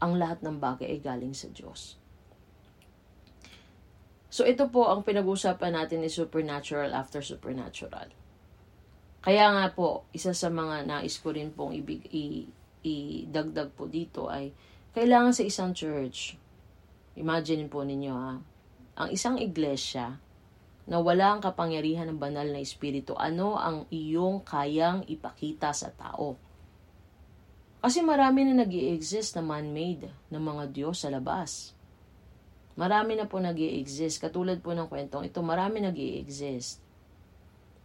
ang 0.00 0.20
lahat 0.20 0.44
ng 0.44 0.60
bagay 0.60 0.88
ay 0.92 1.00
galing 1.00 1.32
sa 1.32 1.48
Diyos. 1.48 1.96
So 4.28 4.44
ito 4.44 4.68
po 4.68 4.92
ang 4.92 5.00
pinag-uusapan 5.00 5.72
natin 5.72 6.04
ni 6.04 6.12
supernatural 6.12 6.92
after 6.92 7.24
supernatural. 7.24 8.12
Kaya 9.24 9.48
nga 9.50 9.66
po, 9.74 10.06
isa 10.14 10.30
sa 10.36 10.52
mga 10.52 10.86
nais 10.86 11.18
ko 11.18 11.34
rin 11.34 11.50
pong 11.50 11.74
ibig, 11.74 12.06
i, 12.14 12.46
idagdag 12.86 13.74
po 13.74 13.90
dito 13.90 14.30
ay 14.30 14.54
kailangan 14.94 15.34
sa 15.34 15.42
isang 15.42 15.74
church, 15.74 16.38
imagine 17.18 17.66
po 17.66 17.82
ninyo 17.82 18.14
ha, 18.14 18.38
ang 18.96 19.08
isang 19.10 19.40
iglesia 19.42 20.20
na 20.86 21.02
wala 21.02 21.34
ang 21.34 21.40
kapangyarihan 21.42 22.06
ng 22.06 22.22
banal 22.22 22.46
na 22.46 22.62
espiritu, 22.62 23.18
ano 23.18 23.58
ang 23.58 23.90
iyong 23.90 24.46
kayang 24.46 25.02
ipakita 25.10 25.74
sa 25.74 25.90
tao? 25.90 26.38
Kasi 27.86 28.02
marami 28.02 28.42
na 28.42 28.66
nag 28.66 28.74
exist 28.74 29.38
na 29.38 29.46
man-made 29.46 30.10
ng 30.34 30.42
mga 30.42 30.74
Diyos 30.74 31.06
sa 31.06 31.08
labas. 31.14 31.70
Marami 32.74 33.14
na 33.14 33.30
po 33.30 33.38
nag 33.38 33.54
exist 33.54 34.18
Katulad 34.18 34.58
po 34.58 34.74
ng 34.74 34.90
kwentong 34.90 35.22
ito, 35.22 35.38
marami 35.38 35.78
nag 35.78 35.94
exist 35.94 36.82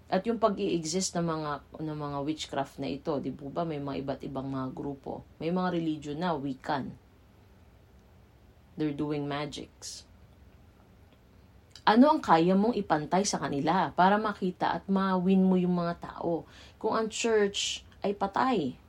At 0.09 0.25
yung 0.25 0.41
pag 0.41 0.57
exist 0.57 1.13
ng 1.13 1.21
mga, 1.21 1.51
ng 1.85 1.99
mga 2.01 2.17
witchcraft 2.17 2.81
na 2.81 2.89
ito, 2.89 3.21
di 3.21 3.29
po 3.29 3.53
ba 3.53 3.61
may 3.61 3.77
mga 3.77 4.01
iba't 4.01 4.21
ibang 4.25 4.49
mga 4.49 4.73
grupo. 4.73 5.21
May 5.37 5.53
mga 5.53 5.69
religion 5.69 6.17
na, 6.17 6.33
Wiccan. 6.33 6.97
They're 8.81 8.97
doing 8.97 9.29
magics. 9.29 10.09
Ano 11.85 12.09
ang 12.09 12.25
kaya 12.25 12.57
mong 12.57 12.73
ipantay 12.73 13.21
sa 13.21 13.37
kanila 13.37 13.93
para 13.93 14.17
makita 14.17 14.81
at 14.81 14.89
ma-win 14.89 15.45
mo 15.45 15.61
yung 15.61 15.77
mga 15.77 16.01
tao? 16.01 16.49
Kung 16.81 16.97
ang 16.97 17.05
church 17.05 17.85
ay 18.01 18.17
patay, 18.17 18.81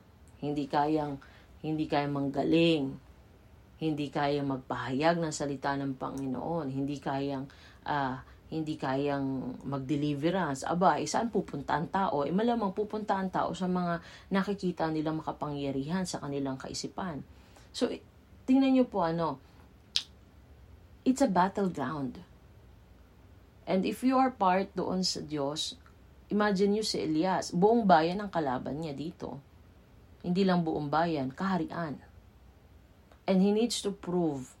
hindi 0.43 0.67
kayang 0.67 1.15
hindi 1.63 1.87
kayang 1.87 2.11
manggaling, 2.11 2.91
hindi 3.79 4.11
kayang 4.11 4.51
magpahayag 4.51 5.15
ng 5.15 5.31
salita 5.31 5.71
ng 5.79 5.95
Panginoon, 5.95 6.67
hindi 6.67 6.99
kayang 6.99 7.47
uh, 7.87 8.19
hindi 8.51 8.77
kayang 8.77 9.57
mag-deliverance. 9.65 10.61
Aba, 10.67 11.01
eh, 11.01 11.09
saan 11.09 11.33
pupunta 11.33 11.73
ang 11.73 11.89
tao? 11.89 12.21
Eh, 12.21 12.29
malamang 12.29 12.75
pupunta 12.75 13.17
ang 13.17 13.31
tao 13.33 13.55
sa 13.57 13.65
mga 13.65 14.03
nakikita 14.29 14.91
nilang 14.93 15.23
makapangyarihan 15.23 16.05
sa 16.05 16.21
kanilang 16.21 16.59
kaisipan. 16.59 17.25
So, 17.73 17.89
tingnan 18.45 18.77
niyo 18.77 18.85
po 18.85 19.01
ano, 19.01 19.41
it's 21.01 21.23
a 21.25 21.31
battleground. 21.31 22.21
And 23.65 23.87
if 23.87 24.05
you 24.05 24.19
are 24.21 24.29
part 24.29 24.69
doon 24.77 25.01
sa 25.01 25.23
Diyos, 25.23 25.79
imagine 26.29 26.77
niyo 26.77 26.85
si 26.85 27.01
Elias, 27.01 27.49
buong 27.55 27.89
bayan 27.89 28.21
ang 28.21 28.29
kalaban 28.29 28.83
niya 28.83 28.93
dito 28.93 29.52
hindi 30.23 30.47
lang 30.47 30.63
buong 30.63 30.87
bayan, 30.87 31.35
kaharian. 31.35 31.99
And 33.27 33.43
he 33.43 33.51
needs 33.51 33.83
to 33.83 33.91
prove 33.91 34.55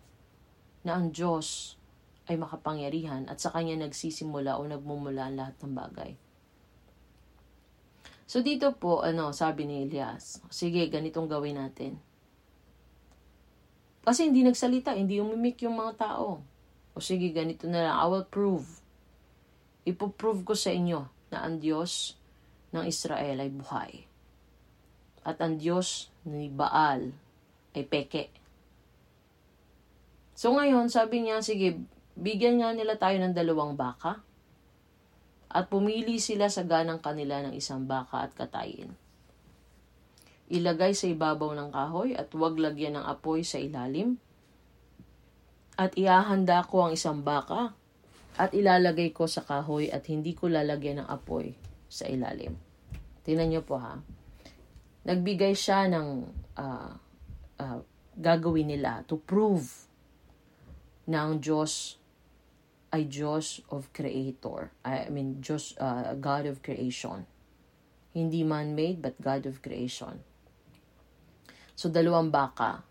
na 0.83 0.99
ang 0.99 1.15
Diyos 1.15 1.79
ay 2.27 2.35
makapangyarihan 2.35 3.31
at 3.31 3.39
sa 3.39 3.51
kanya 3.51 3.79
nagsisimula 3.79 4.59
o 4.59 4.67
nagmumula 4.67 5.31
ang 5.31 5.35
lahat 5.39 5.55
ng 5.63 5.75
bagay. 5.75 6.11
So 8.27 8.43
dito 8.43 8.75
po, 8.75 9.03
ano, 9.03 9.31
sabi 9.31 9.63
ni 9.63 9.87
Elias, 9.87 10.43
sige, 10.51 10.83
ganitong 10.91 11.31
gawin 11.31 11.59
natin. 11.59 11.99
Kasi 14.03 14.27
hindi 14.27 14.43
nagsalita, 14.43 14.95
hindi 14.95 15.23
umimik 15.23 15.63
yung 15.63 15.79
mga 15.79 15.95
tao. 15.95 16.43
O 16.91 16.99
sige, 16.99 17.31
ganito 17.31 17.71
na 17.71 17.87
lang, 17.87 17.95
I 17.95 18.05
will 18.11 18.27
prove. 18.27 18.67
Ipoprove 19.87 20.43
ko 20.43 20.53
sa 20.55 20.75
inyo 20.75 21.07
na 21.31 21.47
ang 21.47 21.63
Diyos 21.63 22.19
ng 22.75 22.83
Israel 22.83 23.43
ay 23.43 23.51
buhay 23.51 24.12
at 25.23 25.39
ang 25.39 25.59
Diyos 25.59 26.11
ni 26.27 26.51
Baal 26.51 27.15
ay 27.73 27.83
peke. 27.87 28.29
So 30.35 30.53
ngayon, 30.53 30.91
sabi 30.91 31.23
niya, 31.23 31.39
sige, 31.39 31.79
bigyan 32.19 32.61
nga 32.61 32.75
nila 32.75 32.99
tayo 32.99 33.17
ng 33.19 33.33
dalawang 33.33 33.73
baka 33.79 34.21
at 35.53 35.69
pumili 35.69 36.17
sila 36.17 36.49
sa 36.49 36.65
ganang 36.65 36.99
kanila 36.99 37.39
ng 37.45 37.53
isang 37.55 37.85
baka 37.85 38.25
at 38.25 38.31
katayin. 38.33 38.91
Ilagay 40.51 40.93
sa 40.93 41.07
ibabaw 41.09 41.55
ng 41.55 41.69
kahoy 41.71 42.13
at 42.13 42.29
huwag 42.35 42.59
lagyan 42.59 42.99
ng 42.99 43.05
apoy 43.05 43.45
sa 43.45 43.57
ilalim. 43.57 44.19
At 45.73 45.97
iahanda 45.97 46.61
ko 46.65 46.85
ang 46.85 46.91
isang 46.93 47.25
baka 47.25 47.73
at 48.37 48.53
ilalagay 48.53 49.13
ko 49.13 49.25
sa 49.25 49.41
kahoy 49.41 49.89
at 49.89 50.05
hindi 50.09 50.37
ko 50.37 50.49
lalagyan 50.49 51.01
ng 51.01 51.07
apoy 51.09 51.57
sa 51.89 52.05
ilalim. 52.09 52.57
Tingnan 53.25 53.49
niyo 53.53 53.61
po 53.65 53.79
ha 53.81 53.97
nagbigay 55.03 55.51
siya 55.51 55.91
ng 55.91 56.07
uh, 56.55 56.91
uh, 57.59 57.79
gagawin 58.15 58.71
nila 58.71 59.03
to 59.03 59.19
prove 59.19 59.87
na 61.03 61.27
ang 61.27 61.43
Diyos 61.43 61.99
ay 62.93 63.09
Diyos 63.09 63.59
of 63.73 63.89
Creator. 63.89 64.69
I 64.85 65.09
mean, 65.09 65.41
Diyos, 65.41 65.73
uh, 65.81 66.13
God 66.15 66.45
of 66.45 66.61
Creation. 66.61 67.25
Hindi 68.13 68.45
man-made, 68.45 69.01
but 69.01 69.17
God 69.17 69.49
of 69.49 69.65
Creation. 69.65 70.21
So, 71.73 71.89
dalawang 71.89 72.29
baka. 72.29 72.85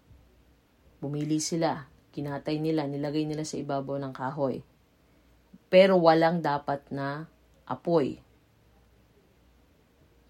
Bumili 0.99 1.39
sila. 1.39 1.87
Kinatay 2.11 2.59
nila, 2.59 2.91
nilagay 2.91 3.31
nila 3.31 3.47
sa 3.47 3.63
ibabaw 3.63 4.03
ng 4.03 4.11
kahoy. 4.11 4.67
Pero 5.71 6.03
walang 6.03 6.43
dapat 6.43 6.83
na 6.91 7.31
apoy 7.71 8.19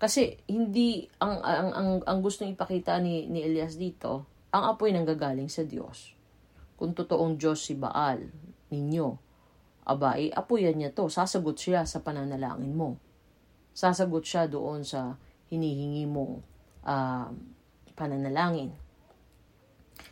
kasi 0.02 0.34
hindi 0.50 1.06
ang 1.22 1.38
ang 1.46 1.70
ang, 1.70 1.90
ang 2.02 2.18
gustong 2.18 2.50
ipakita 2.50 2.98
ni 2.98 3.30
ni 3.30 3.46
Elias 3.46 3.78
dito, 3.78 4.26
ang 4.50 4.74
apoy 4.74 4.90
nang 4.90 5.06
gagaling 5.06 5.46
sa 5.46 5.62
Diyos. 5.62 6.10
Kung 6.74 6.90
totoong 6.90 7.38
Diyos 7.38 7.62
si 7.62 7.78
Baal 7.78 8.26
ninyo, 8.74 9.08
aba, 9.86 10.18
eh, 10.18 10.34
apoyan 10.34 10.74
niya 10.74 10.90
to. 10.90 11.06
Sasagot 11.06 11.54
siya 11.54 11.86
sa 11.86 12.02
pananalangin 12.02 12.74
mo. 12.74 12.98
Sasagot 13.70 14.26
siya 14.26 14.50
doon 14.50 14.82
sa 14.82 15.14
hinihingi 15.54 16.10
mong 16.10 16.42
uh, 16.82 17.30
pananalangin. 17.94 18.74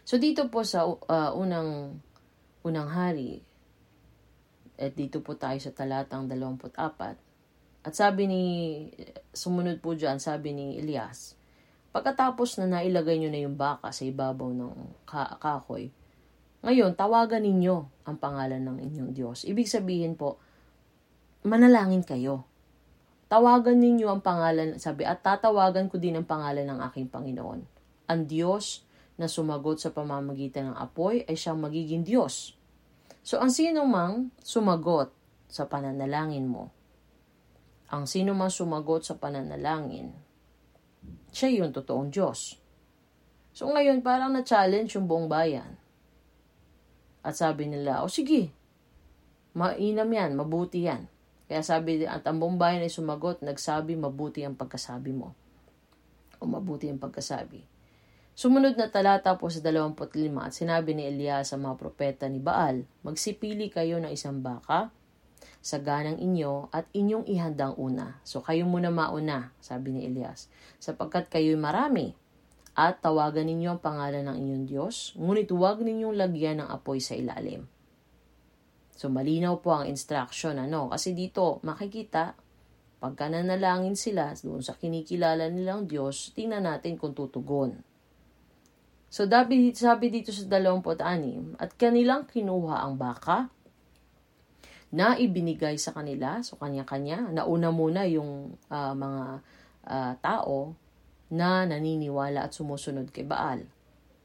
So 0.06 0.22
dito 0.22 0.46
po 0.46 0.62
sa 0.62 0.86
uh, 0.86 1.34
unang 1.34 1.98
unang 2.62 2.88
hari, 2.94 3.42
at 4.78 4.94
dito 4.94 5.18
po 5.18 5.34
tayo 5.34 5.58
sa 5.58 5.74
talatang 5.74 6.30
24, 6.30 7.29
at 7.80 7.96
sabi 7.96 8.28
ni, 8.28 8.42
sumunod 9.32 9.80
po 9.80 9.96
dyan, 9.96 10.20
sabi 10.20 10.52
ni 10.52 10.76
Elias, 10.76 11.32
pagkatapos 11.96 12.60
na 12.60 12.78
nailagay 12.78 13.16
nyo 13.16 13.30
na 13.32 13.40
yung 13.40 13.56
baka 13.56 13.88
sa 13.88 14.04
ibabaw 14.04 14.52
ng 14.52 14.72
kahoy, 15.40 15.88
ngayon, 16.60 16.92
tawagan 16.92 17.40
ninyo 17.40 18.04
ang 18.04 18.16
pangalan 18.20 18.60
ng 18.60 18.78
inyong 18.84 19.12
Diyos. 19.16 19.48
Ibig 19.48 19.64
sabihin 19.64 20.12
po, 20.12 20.36
manalangin 21.48 22.04
kayo. 22.04 22.44
Tawagan 23.32 23.80
ninyo 23.80 24.12
ang 24.12 24.20
pangalan, 24.20 24.76
sabi, 24.76 25.08
at 25.08 25.24
tatawagan 25.24 25.88
ko 25.88 25.96
din 25.96 26.20
ang 26.20 26.28
pangalan 26.28 26.68
ng 26.68 26.78
aking 26.92 27.08
Panginoon. 27.08 27.60
Ang 28.12 28.20
Diyos 28.28 28.84
na 29.16 29.24
sumagot 29.24 29.80
sa 29.80 29.88
pamamagitan 29.88 30.74
ng 30.74 30.76
apoy 30.76 31.24
ay 31.24 31.38
siyang 31.38 31.64
magiging 31.64 32.04
Diyos. 32.04 32.52
So, 33.24 33.40
ang 33.40 33.48
sino 33.48 33.88
mang 33.88 34.28
sumagot 34.44 35.16
sa 35.48 35.64
pananalangin 35.64 36.44
mo, 36.44 36.68
ang 37.90 38.06
sino 38.06 38.38
man 38.38 38.54
sumagot 38.54 39.02
sa 39.02 39.18
pananalangin, 39.18 40.14
siya 41.34 41.62
yung 41.62 41.74
totoong 41.74 42.14
Diyos. 42.14 42.58
So 43.50 43.66
ngayon, 43.66 44.06
parang 44.06 44.30
na-challenge 44.30 44.94
yung 44.94 45.10
buong 45.10 45.26
bayan. 45.26 45.74
At 47.26 47.34
sabi 47.34 47.66
nila, 47.66 48.06
o 48.06 48.08
sige, 48.08 48.54
mainam 49.58 50.06
yan, 50.06 50.38
mabuti 50.38 50.86
yan. 50.86 51.10
Kaya 51.50 51.66
sabi, 51.66 52.06
at 52.06 52.22
ang 52.30 52.38
buong 52.38 52.62
bayan 52.62 52.86
ay 52.86 52.94
sumagot, 52.94 53.42
nagsabi, 53.42 53.98
mabuti 53.98 54.46
ang 54.46 54.54
pagkasabi 54.54 55.10
mo. 55.10 55.34
O 56.38 56.46
mabuti 56.46 56.86
ang 56.86 57.02
pagkasabi. 57.02 57.66
Sumunod 58.38 58.78
na 58.78 58.86
talata 58.86 59.34
po 59.34 59.50
sa 59.50 59.58
25 59.58 60.06
at 60.38 60.54
sinabi 60.54 60.94
ni 60.94 61.10
Elias 61.10 61.50
sa 61.50 61.58
mga 61.58 61.74
propeta 61.76 62.24
ni 62.30 62.38
Baal, 62.38 62.86
Magsipili 63.02 63.68
kayo 63.68 63.98
ng 63.98 64.14
isang 64.14 64.40
baka 64.40 64.94
sa 65.60 65.76
ganang 65.76 66.16
inyo 66.16 66.72
at 66.72 66.88
inyong 66.96 67.28
ihandang 67.28 67.76
una. 67.76 68.20
So 68.24 68.40
kayo 68.40 68.64
muna 68.64 68.88
mauna, 68.88 69.52
sabi 69.60 69.92
ni 69.92 70.08
Elias, 70.08 70.48
sapagkat 70.80 71.28
kayo'y 71.28 71.60
marami 71.60 72.16
At 72.80 73.02
tawagan 73.02 73.50
ninyo 73.50 73.76
ang 73.76 73.82
pangalan 73.82 74.24
ng 74.30 74.36
inyong 74.40 74.64
Diyos, 74.64 75.12
ngunit 75.18 75.50
huwag 75.50 75.82
ninyong 75.82 76.16
lagyan 76.16 76.62
ng 76.62 76.68
apoy 76.70 77.02
sa 77.02 77.18
ilalim. 77.18 77.66
So 78.94 79.10
malinaw 79.10 79.58
po 79.60 79.74
ang 79.74 79.90
instruction, 79.90 80.56
ano? 80.56 80.88
Kasi 80.88 81.12
dito, 81.12 81.58
makikita, 81.66 82.38
pagka 83.02 83.26
nanalangin 83.28 83.98
sila 83.98 84.32
doon 84.40 84.62
sa 84.62 84.78
kinikilala 84.78 85.50
nilang 85.50 85.90
Diyos, 85.90 86.32
tingnan 86.32 86.64
natin 86.64 86.94
kung 86.96 87.12
tutugon. 87.12 87.84
So 89.10 89.26
sabi, 89.26 89.74
dito 89.74 90.30
sa 90.30 90.46
26, 90.46 90.46
at 91.58 91.70
kanilang 91.74 92.30
kinuha 92.30 92.86
ang 92.86 92.94
baka 92.94 93.50
na 94.90 95.14
ibinigay 95.14 95.78
sa 95.78 95.94
kanila, 95.94 96.42
so 96.42 96.58
kanya-kanya, 96.58 97.30
nauna 97.30 97.70
muna 97.70 98.02
yung 98.10 98.58
uh, 98.66 98.94
mga 98.94 99.24
uh, 99.86 100.12
tao 100.18 100.74
na 101.30 101.62
naniniwala 101.62 102.50
at 102.50 102.52
sumusunod 102.52 103.14
kay 103.14 103.22
Baal. 103.22 103.62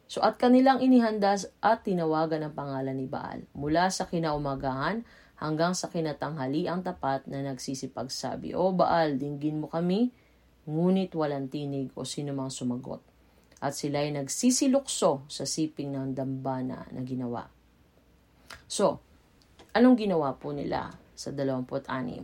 So 0.10 0.26
at 0.26 0.42
kanilang 0.42 0.82
inihanda 0.82 1.38
at 1.62 1.86
tinawagan 1.86 2.46
ang 2.46 2.54
pangalan 2.58 2.98
ni 2.98 3.06
Baal 3.10 3.46
mula 3.58 3.90
sa 3.90 4.06
kinaumagahan 4.10 5.06
hanggang 5.38 5.78
sa 5.78 5.90
kinatanghali 5.90 6.66
ang 6.66 6.82
tapat 6.82 7.30
na 7.30 7.46
nagsisipagsabi, 7.46 8.58
O 8.58 8.74
Baal, 8.74 9.22
dinggin 9.22 9.62
mo 9.62 9.70
kami, 9.70 10.10
ngunit 10.66 11.14
walang 11.14 11.46
tinig 11.46 11.94
o 11.94 12.02
sinumang 12.02 12.50
sumagot 12.50 13.06
at 13.62 13.74
sila 13.74 14.02
ay 14.02 14.14
nagsisilukso 14.14 15.26
sa 15.30 15.46
siping 15.46 15.94
ng 15.94 16.14
dambana 16.14 16.86
na 16.92 17.02
ginawa. 17.06 17.48
So, 18.66 19.05
anong 19.76 20.00
ginawa 20.00 20.40
po 20.40 20.56
nila 20.56 20.96
sa 21.12 21.36
26? 21.36 22.24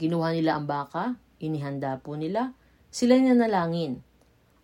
Ginawa 0.00 0.32
nila 0.32 0.56
ang 0.56 0.64
baka, 0.64 1.20
inihanda 1.36 2.00
po 2.00 2.16
nila, 2.16 2.56
sila 2.88 3.20
nanalangin. 3.20 4.00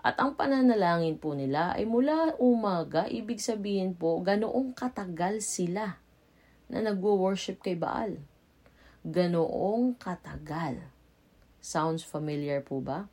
At 0.00 0.16
ang 0.16 0.40
pananalangin 0.40 1.20
po 1.20 1.36
nila 1.36 1.76
ay 1.76 1.84
mula 1.84 2.32
umaga, 2.40 3.04
ibig 3.12 3.44
sabihin 3.44 3.92
po, 3.92 4.16
ganoong 4.24 4.72
katagal 4.72 5.44
sila 5.44 6.00
na 6.72 6.80
nagwo-worship 6.80 7.60
kay 7.60 7.76
Baal. 7.76 8.16
Ganoong 9.04 10.00
katagal. 10.00 10.80
Sounds 11.60 12.00
familiar 12.00 12.64
po 12.64 12.80
ba? 12.80 13.04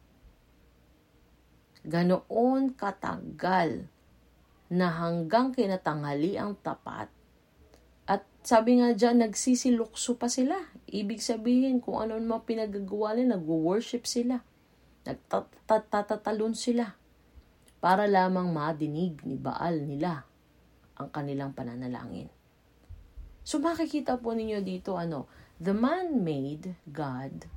ganoon 1.85 2.73
katagal 2.73 3.85
na 4.73 4.89
hanggang 4.89 5.53
kinatanghali 5.53 6.33
ang 6.33 6.57
tapat. 6.57 7.05
Sabi 8.45 8.77
nga 8.77 8.93
dyan, 8.93 9.25
nagsisilukso 9.25 10.21
pa 10.21 10.29
sila. 10.29 10.53
Ibig 10.85 11.17
sabihin, 11.17 11.81
kung 11.81 11.97
ano 11.97 12.13
naman 12.21 12.45
pinagagawa 12.45 13.17
nila, 13.17 13.41
nagwo-worship 13.41 14.05
sila. 14.05 14.45
Nagtatatalon 15.01 16.53
sila. 16.53 16.93
Para 17.81 18.05
lamang 18.05 18.53
madinig 18.53 19.25
ni 19.25 19.33
Baal 19.33 19.81
nila 19.81 20.29
ang 21.01 21.09
kanilang 21.09 21.57
pananalangin. 21.57 22.29
So 23.41 23.57
makikita 23.57 24.21
po 24.21 24.37
ninyo 24.37 24.61
dito 24.61 24.93
ano, 24.93 25.25
the 25.57 25.73
man-made 25.73 26.77
God 26.85 27.49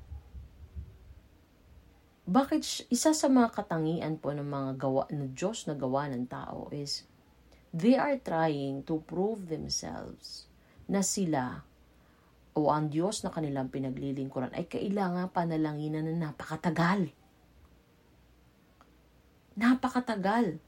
bakit 2.29 2.85
isa 2.93 3.17
sa 3.17 3.33
mga 3.33 3.57
katangian 3.57 4.21
po 4.21 4.37
ng 4.37 4.45
mga 4.45 4.71
gawa 4.77 5.09
ng 5.09 5.33
Diyos 5.33 5.65
na 5.65 5.73
gawa 5.73 6.13
ng 6.13 6.29
tao 6.29 6.69
is 6.69 7.09
they 7.73 7.97
are 7.97 8.21
trying 8.21 8.85
to 8.85 9.01
prove 9.09 9.49
themselves 9.49 10.48
na 10.89 11.05
sila 11.05 11.63
o 12.57 12.73
ang 12.73 12.91
Diyos 12.91 13.23
na 13.23 13.31
kanilang 13.31 13.71
pinaglilingkuran 13.71 14.51
ay 14.57 14.67
kailangan 14.67 15.31
panalanginan 15.31 16.11
na 16.11 16.33
napakatagal. 16.33 17.13
Napakatagal. 19.55 20.59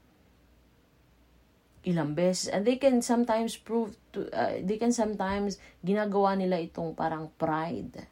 Ilang 1.81 2.13
beses. 2.13 2.47
And 2.47 2.63
they 2.63 2.77
can 2.77 3.01
sometimes 3.01 3.57
prove 3.57 3.97
to, 4.13 4.29
uh, 4.31 4.61
they 4.61 4.77
can 4.77 4.93
sometimes 4.93 5.57
ginagawa 5.81 6.37
nila 6.37 6.61
itong 6.61 6.93
parang 6.95 7.33
pride 7.35 8.07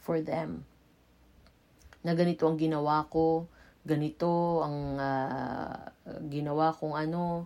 for 0.00 0.18
them 0.18 0.64
na 2.00 2.16
ganito 2.16 2.48
ang 2.48 2.56
ginawa 2.56 3.04
ko, 3.12 3.44
ganito 3.84 4.64
ang 4.64 4.96
uh, 4.96 5.76
ginawa 6.32 6.72
kong 6.72 6.96
ano, 6.96 7.44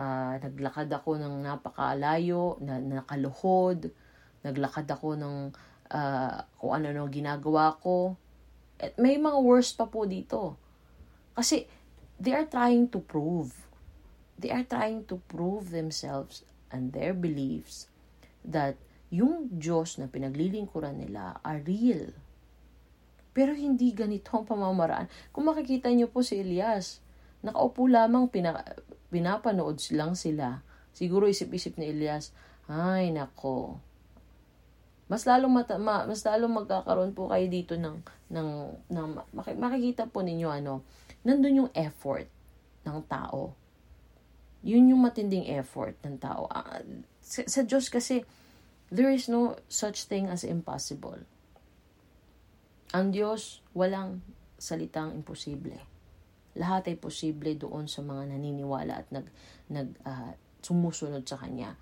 uh, 0.00 0.40
naglakad 0.40 0.88
ako 0.88 1.20
ng 1.20 1.44
napakalayo, 1.44 2.56
na, 2.64 2.80
nakaluhod, 2.80 3.92
naglakad 4.40 4.88
ako 4.88 5.20
ng 5.20 5.36
uh, 5.92 6.36
kung 6.56 6.72
ano 6.72 6.88
no 6.96 7.04
ginagawa 7.12 7.76
ko. 7.76 8.16
At 8.80 8.96
may 8.96 9.20
mga 9.20 9.36
worst 9.44 9.76
pa 9.76 9.84
po 9.84 10.08
dito. 10.08 10.56
Kasi 11.36 11.68
they 12.16 12.32
are 12.32 12.48
trying 12.48 12.88
to 12.88 13.04
prove. 13.04 13.52
They 14.40 14.48
are 14.48 14.64
trying 14.64 15.04
to 15.12 15.20
prove 15.28 15.68
themselves 15.68 16.48
and 16.72 16.96
their 16.96 17.12
beliefs 17.12 17.92
that 18.40 18.80
yung 19.12 19.52
Diyos 19.60 20.00
na 20.00 20.08
pinaglilingkuran 20.08 20.96
nila 20.96 21.44
are 21.44 21.60
real 21.60 22.08
pero 23.30 23.54
hindi 23.54 23.94
ganito 23.94 24.34
ang 24.34 24.46
pamamaraan. 24.46 25.06
Kung 25.30 25.46
makikita 25.46 25.86
niyo 25.90 26.10
po 26.10 26.22
si 26.22 26.42
Elias, 26.42 26.98
nakaupo 27.46 27.86
lamang 27.86 28.26
pina, 28.26 28.58
pinapanood 29.10 29.82
lang 29.92 30.14
sila. 30.14 30.62
Siguro 30.94 31.26
isip-isip 31.26 31.76
ni 31.76 31.90
Elias, 31.90 32.30
ay 32.70 33.10
nako. 33.10 33.82
Mas 35.10 35.26
lalong 35.26 35.50
mata, 35.50 35.74
ma, 35.74 36.06
mas 36.06 36.22
lalong 36.22 36.62
magkakaroon 36.62 37.10
po 37.10 37.26
kayo 37.26 37.50
dito 37.50 37.74
ng 37.74 37.98
ng 38.30 38.48
ng 38.94 39.08
makikita 39.34 40.06
po 40.06 40.22
ninyo 40.22 40.46
ano, 40.46 40.86
nandun 41.26 41.66
yung 41.66 41.72
effort 41.74 42.30
ng 42.86 42.98
tao. 43.10 43.58
Yun 44.62 44.94
yung 44.94 45.02
matinding 45.02 45.50
effort 45.50 45.98
ng 46.06 46.14
tao. 46.22 46.46
Uh, 46.46 47.02
sa, 47.18 47.42
sa 47.42 47.66
Diyos 47.66 47.90
kasi 47.90 48.22
there 48.92 49.10
is 49.10 49.26
no 49.26 49.58
such 49.66 50.06
thing 50.06 50.30
as 50.30 50.46
impossible. 50.46 51.18
Ang 52.94 53.10
Diyos, 53.10 53.62
walang 53.74 54.22
salitang 54.62 55.14
imposible. 55.14 55.89
Lahat 56.58 56.86
ay 56.90 56.98
posible 56.98 57.54
doon 57.54 57.86
sa 57.86 58.02
mga 58.02 58.34
naniniwala 58.34 59.04
at 59.04 59.08
nag, 59.14 59.26
nag 59.70 59.88
uh, 60.02 60.34
sumusunod 60.64 61.22
sa 61.26 61.38
Kanya. 61.38 61.78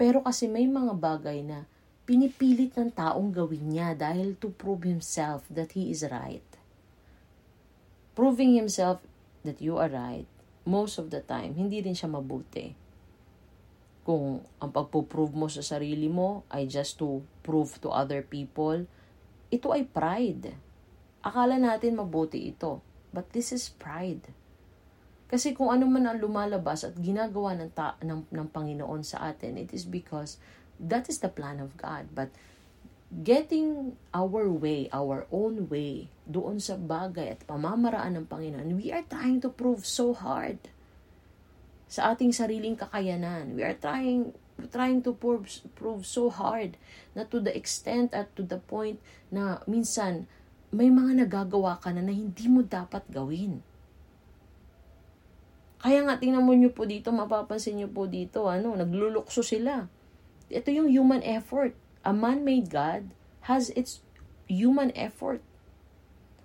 Pero 0.00 0.24
kasi 0.24 0.48
may 0.48 0.64
mga 0.64 0.96
bagay 0.96 1.44
na 1.44 1.68
pinipilit 2.08 2.72
ng 2.72 2.88
taong 2.88 3.30
gawin 3.36 3.68
niya 3.68 3.92
dahil 3.92 4.32
to 4.40 4.48
prove 4.48 4.88
himself 4.88 5.44
that 5.52 5.76
he 5.76 5.92
is 5.92 6.00
right. 6.08 6.46
Proving 8.16 8.56
himself 8.56 9.04
that 9.44 9.60
you 9.60 9.76
are 9.76 9.92
right, 9.92 10.26
most 10.64 10.96
of 10.96 11.12
the 11.12 11.20
time, 11.20 11.54
hindi 11.54 11.84
din 11.84 11.92
siya 11.92 12.08
mabuti. 12.08 12.72
Kung 14.08 14.40
ang 14.56 14.70
pagpo-prove 14.72 15.36
mo 15.36 15.46
sa 15.52 15.60
sarili 15.60 16.08
mo 16.08 16.48
ay 16.48 16.64
just 16.64 16.96
to 16.96 17.20
prove 17.44 17.76
to 17.84 17.92
other 17.92 18.24
people, 18.24 18.88
ito 19.52 19.68
ay 19.68 19.84
pride. 19.84 20.56
Akala 21.20 21.60
natin 21.60 22.00
mabuti 22.00 22.48
ito. 22.48 22.80
But 23.12 23.32
this 23.32 23.50
is 23.50 23.72
pride. 23.72 24.28
Kasi 25.28 25.52
kung 25.52 25.68
ano 25.68 25.84
man 25.84 26.08
ang 26.08 26.20
lumalabas 26.20 26.88
at 26.88 26.96
ginagawa 26.96 27.52
ng, 27.56 27.70
ta- 27.76 28.00
ng, 28.00 28.24
ng 28.32 28.48
Panginoon 28.48 29.04
sa 29.04 29.28
atin, 29.28 29.60
it 29.60 29.76
is 29.76 29.84
because 29.84 30.40
that 30.80 31.08
is 31.12 31.20
the 31.20 31.28
plan 31.28 31.60
of 31.60 31.76
God. 31.76 32.08
But 32.16 32.32
getting 33.12 33.96
our 34.12 34.48
way, 34.48 34.88
our 34.92 35.28
own 35.28 35.68
way, 35.68 36.08
doon 36.24 36.60
sa 36.60 36.80
bagay 36.80 37.36
at 37.36 37.44
pamamaraan 37.44 38.20
ng 38.20 38.26
Panginoon, 38.28 38.80
we 38.80 38.88
are 38.88 39.04
trying 39.04 39.44
to 39.44 39.52
prove 39.52 39.84
so 39.84 40.16
hard 40.16 40.60
sa 41.88 42.12
ating 42.12 42.32
sariling 42.36 42.76
kakayanan. 42.76 43.56
We 43.56 43.64
are 43.64 43.76
trying 43.76 44.36
trying 44.66 45.06
to 45.06 45.14
prove, 45.14 45.46
prove 45.78 46.02
so 46.02 46.28
hard 46.28 46.74
na 47.14 47.22
to 47.30 47.38
the 47.38 47.54
extent 47.54 48.10
at 48.10 48.34
to 48.34 48.42
the 48.42 48.58
point 48.58 48.98
na 49.30 49.62
minsan 49.70 50.26
may 50.74 50.92
mga 50.92 51.24
nagagawa 51.24 51.80
ka 51.80 51.92
na 51.92 52.04
na 52.04 52.12
hindi 52.12 52.44
mo 52.46 52.60
dapat 52.64 53.04
gawin. 53.08 53.64
Kaya 55.78 56.02
nga 56.04 56.18
tingnan 56.18 56.42
mo 56.42 56.52
nyo 56.52 56.74
po 56.74 56.84
dito, 56.84 57.14
mapapansin 57.14 57.78
nyo 57.78 57.88
po 57.88 58.10
dito, 58.10 58.50
ano, 58.50 58.74
naglulukso 58.74 59.46
sila. 59.46 59.86
Ito 60.50 60.68
yung 60.74 60.90
human 60.90 61.22
effort. 61.22 61.72
A 62.02 62.10
man-made 62.10 62.72
God 62.72 63.14
has 63.46 63.70
its 63.78 64.02
human 64.50 64.90
effort. 64.98 65.40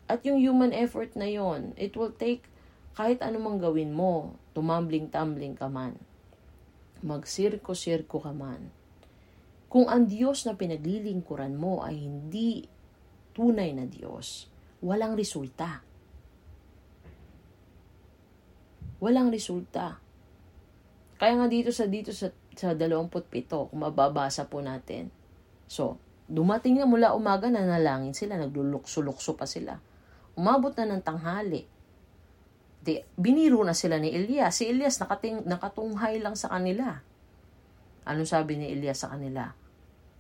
At 0.05 0.21
yung 0.27 0.37
human 0.37 0.75
effort 0.75 1.17
na 1.17 1.25
yon, 1.25 1.73
it 1.79 1.97
will 1.97 2.13
take 2.13 2.45
kahit 2.93 3.25
anumang 3.25 3.57
gawin 3.57 3.95
mo, 3.95 4.37
tumambling-tumbling 4.53 5.57
ka 5.57 5.65
man 5.65 5.97
magsirko-sirko 7.03 8.23
ka 8.23 8.31
man. 8.31 8.71
Kung 9.67 9.91
ang 9.91 10.07
Diyos 10.07 10.47
na 10.47 10.55
pinaglilingkuran 10.55 11.59
mo 11.59 11.83
ay 11.83 11.99
hindi 11.99 12.63
tunay 13.33 13.73
na 13.73 13.89
Diyos, 13.89 14.47
walang 14.79 15.17
resulta. 15.17 15.81
Walang 19.03 19.33
resulta. 19.33 19.99
Kaya 21.19 21.33
nga 21.35 21.47
dito 21.51 21.75
sa 21.75 21.85
dito 21.89 22.15
sa 22.15 22.31
sa 22.53 22.77
27 22.77 23.09
kung 23.69 23.81
mababasa 23.81 24.45
po 24.45 24.61
natin. 24.61 25.09
So, 25.65 25.97
dumating 26.29 26.77
na 26.77 26.85
mula 26.85 27.17
umaga 27.17 27.49
na 27.49 27.65
nalangin 27.65 28.13
sila, 28.13 28.37
naglulukso-lukso 28.37 29.33
pa 29.33 29.49
sila. 29.49 29.81
Umabot 30.37 30.73
na 30.77 30.85
ng 30.89 31.01
tanghali. 31.01 31.65
Di, 32.83 32.99
biniro 33.15 33.63
na 33.63 33.73
sila 33.73 33.97
ni 33.97 34.11
Elias. 34.11 34.59
Si 34.59 34.69
Elias 34.69 34.99
nakating, 34.99 35.45
nakatunghay 35.47 36.19
lang 36.19 36.35
sa 36.37 36.51
kanila. 36.51 37.01
Anong 38.03 38.27
sabi 38.27 38.59
ni 38.59 38.69
Elias 38.69 39.01
sa 39.01 39.13
kanila? 39.15 39.55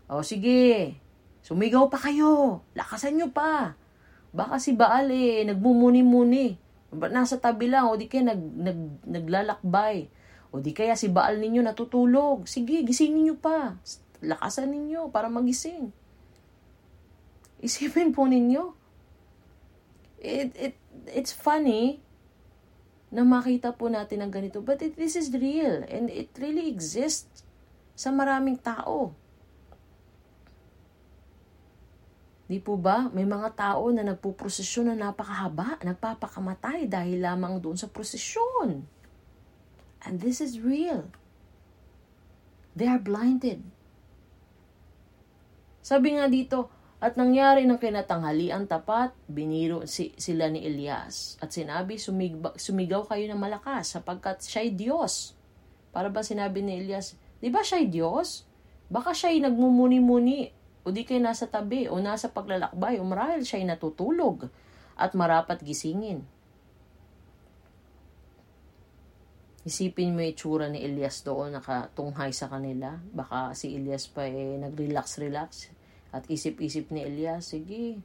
O 0.09 0.23
sige, 0.23 0.95
sumigaw 1.43 1.91
pa 1.91 1.99
kayo. 1.99 2.63
Lakasan 2.73 3.19
nyo 3.19 3.29
pa. 3.29 3.75
Baka 4.33 4.57
si 4.57 4.73
Baal 4.73 5.13
eh, 5.13 5.45
nagmumuni-muni. 5.45 6.57
Nasa 7.13 7.37
tabi 7.37 7.69
lang, 7.69 7.91
o 7.91 7.99
di 7.99 8.09
kaya 8.09 8.33
nag, 8.33 8.41
nag, 8.41 8.79
naglalakbay. 9.05 10.09
O 10.49 10.57
di 10.57 10.73
kaya 10.73 10.97
si 10.97 11.11
Baal 11.11 11.37
ninyo 11.37 11.61
natutulog. 11.61 12.49
Sige, 12.49 12.81
gisingin 12.81 13.29
nyo 13.29 13.35
pa. 13.37 13.77
Lakasan 14.25 14.73
ninyo 14.73 15.13
para 15.13 15.29
magising. 15.29 15.93
Isipin 17.61 18.15
po 18.15 18.25
ninyo. 18.25 18.73
It, 20.23 20.55
it, 20.55 20.75
it's 21.11 21.35
funny 21.35 21.99
na 23.13 23.21
makita 23.21 23.77
po 23.77 23.93
natin 23.93 24.25
ang 24.25 24.33
ganito. 24.33 24.65
But 24.65 24.81
it, 24.81 24.97
this 24.97 25.13
is 25.13 25.29
real 25.29 25.85
and 25.85 26.09
it 26.09 26.33
really 26.41 26.65
exists 26.65 27.45
sa 27.93 28.09
maraming 28.09 28.57
tao. 28.57 29.13
Di 32.53 32.61
po 32.61 32.77
ba? 32.77 33.09
May 33.09 33.25
mga 33.25 33.57
tao 33.57 33.89
na 33.89 34.05
nagpuprosesyon 34.05 34.93
na 34.93 35.09
napakahaba, 35.09 35.81
nagpapakamatay 35.81 36.85
dahil 36.85 37.25
lamang 37.25 37.57
doon 37.57 37.73
sa 37.73 37.89
prosesyon. 37.89 38.85
And 40.05 40.21
this 40.21 40.37
is 40.37 40.61
real. 40.61 41.09
They 42.77 42.85
are 42.85 43.01
blinded. 43.01 43.65
Sabi 45.81 46.13
nga 46.13 46.29
dito, 46.29 46.69
at 47.01 47.17
nangyari 47.17 47.65
ng 47.65 47.81
kinatanghalian 47.81 48.69
tapat, 48.69 49.17
biniro 49.25 49.89
si, 49.89 50.13
sila 50.21 50.45
ni 50.53 50.61
Elias. 50.61 51.41
At 51.41 51.57
sinabi, 51.57 51.97
sumig, 51.97 52.37
sumigaw 52.37 53.09
kayo 53.09 53.25
ng 53.33 53.41
malakas 53.41 53.97
sapagkat 53.97 54.45
siya'y 54.45 54.77
Diyos. 54.77 55.33
Para 55.89 56.13
ba 56.13 56.21
sinabi 56.21 56.61
ni 56.61 56.85
Elias, 56.85 57.17
di 57.41 57.49
ba 57.49 57.65
siya'y 57.65 57.89
Diyos? 57.89 58.45
Baka 58.93 59.17
siya'y 59.17 59.41
nagmumuni-muni 59.41 60.62
o 60.83 60.91
di 60.91 61.07
kayo 61.07 61.23
nasa 61.23 61.47
tabi 61.47 61.87
o 61.87 61.99
nasa 62.03 62.31
paglalakbay 62.31 62.99
o 62.99 63.07
marahil 63.07 63.47
siya'y 63.47 63.63
natutulog 63.63 64.51
at 64.99 65.15
marapat 65.15 65.63
gisingin. 65.63 66.27
Isipin 69.63 70.11
mo 70.11 70.19
yung 70.19 70.35
tsura 70.35 70.67
ni 70.67 70.83
Elias 70.83 71.23
doon 71.23 71.55
nakatunghay 71.55 72.35
sa 72.35 72.51
kanila. 72.51 72.99
Baka 73.15 73.55
si 73.55 73.79
Elias 73.79 74.11
pa 74.11 74.27
eh 74.27 74.59
nag-relax-relax 74.59 75.71
at 76.11 76.27
isip-isip 76.27 76.91
ni 76.91 77.07
Elias, 77.07 77.55
sige. 77.55 78.03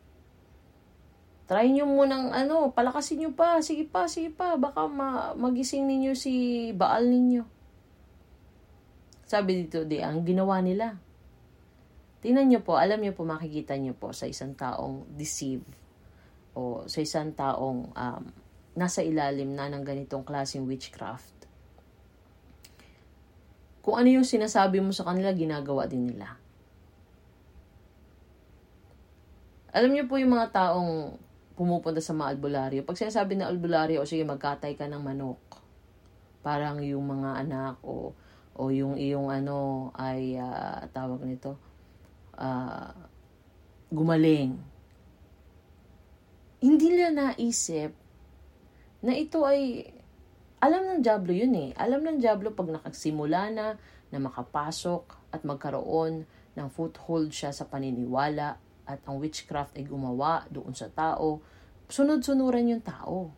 Try 1.51 1.73
nyo 1.75 1.89
munang 1.91 2.31
ano, 2.31 2.71
palakasin 2.71 3.27
nyo 3.27 3.31
pa. 3.35 3.59
Sige 3.59 3.89
pa, 3.91 4.07
sige 4.07 4.31
pa. 4.31 4.55
Baka 4.55 4.87
ma- 4.87 5.33
magising 5.35 5.89
ninyo 5.89 6.13
si 6.15 6.33
Baal 6.77 7.11
ninyo. 7.11 7.43
Sabi 9.25 9.65
dito, 9.65 9.83
di, 9.83 9.99
ang 9.99 10.23
ginawa 10.23 10.61
nila. 10.63 11.08
Tingnan 12.19 12.51
nyo 12.51 12.61
po, 12.67 12.75
alam 12.75 12.99
nyo 12.99 13.15
po, 13.15 13.23
makikita 13.23 13.79
nyo 13.79 13.95
po 13.95 14.11
sa 14.11 14.27
isang 14.27 14.51
taong 14.59 15.07
deceive 15.15 15.63
o 16.59 16.83
sa 16.91 16.99
isang 16.99 17.31
taong 17.31 17.95
um, 17.95 18.25
nasa 18.75 19.07
ilalim 19.07 19.55
na 19.55 19.71
ng 19.71 19.87
ganitong 19.87 20.27
klaseng 20.27 20.67
witchcraft. 20.67 21.47
Kung 23.87 23.95
ano 24.03 24.11
yung 24.11 24.27
sinasabi 24.27 24.83
mo 24.83 24.91
sa 24.91 25.07
kanila, 25.07 25.31
ginagawa 25.31 25.87
din 25.87 26.11
nila. 26.11 26.35
Alam 29.71 29.95
niyo 29.95 30.11
po 30.11 30.19
yung 30.19 30.35
mga 30.35 30.51
taong 30.51 31.15
pumupunta 31.55 32.03
sa 32.03 32.19
mga 32.19 32.35
albularyo. 32.35 32.81
Pag 32.83 32.99
sinasabi 32.99 33.39
na 33.39 33.47
albularyo, 33.47 34.03
o 34.03 34.09
sige, 34.11 34.27
magkatay 34.27 34.75
ka 34.75 34.91
ng 34.91 34.99
manok. 34.99 35.39
Parang 36.43 36.83
yung 36.83 37.07
mga 37.07 37.47
anak 37.47 37.79
o 37.87 38.11
o 38.59 38.75
yung 38.75 38.99
iyong 38.99 39.31
ano 39.31 39.89
ay 39.95 40.35
uh, 40.35 40.83
tawag 40.91 41.23
nito 41.23 41.68
uh, 42.39 42.95
gumaling. 43.91 44.55
Hindi 46.59 46.87
nila 46.91 47.11
naisip 47.11 47.95
na 49.03 49.15
ito 49.15 49.43
ay 49.47 49.91
alam 50.59 50.83
ng 50.91 51.01
Diablo 51.07 51.31
yun 51.31 51.55
eh. 51.55 51.71
Alam 51.79 52.03
ng 52.03 52.19
Diablo 52.19 52.51
pag 52.51 52.67
nakagsimula 52.67 53.51
na 53.55 53.67
na 54.11 54.19
makapasok 54.19 55.31
at 55.31 55.47
magkaroon 55.47 56.27
ng 56.59 56.69
foothold 56.73 57.31
siya 57.31 57.55
sa 57.55 57.69
paniniwala 57.69 58.59
at 58.89 58.99
ang 59.07 59.21
witchcraft 59.23 59.77
ay 59.79 59.85
gumawa 59.87 60.49
doon 60.51 60.73
sa 60.73 60.89
tao, 60.91 61.45
sunod-sunuran 61.87 62.73
yung 62.73 62.83
tao. 62.83 63.31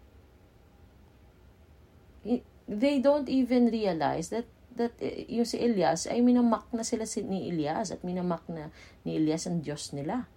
They 2.70 3.02
don't 3.02 3.26
even 3.26 3.68
realize 3.68 4.30
that 4.30 4.46
that 4.76 4.94
eh, 5.02 5.26
yung 5.30 5.46
si 5.46 5.58
Elias 5.58 6.06
ay 6.06 6.22
minamak 6.22 6.66
na 6.70 6.86
sila 6.86 7.06
si, 7.08 7.22
ni 7.26 7.50
Elias 7.50 7.90
at 7.90 8.02
minamak 8.06 8.46
na 8.46 8.70
ni 9.02 9.18
Elias 9.18 9.46
ang 9.50 9.62
Diyos 9.64 9.90
nila. 9.96 10.30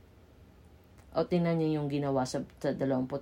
O 1.13 1.25
tingnan 1.29 1.61
niya 1.61 1.77
yung 1.77 1.89
ginawa 1.93 2.25
sa, 2.25 2.41
sa 2.57 2.73
28. 2.73 3.13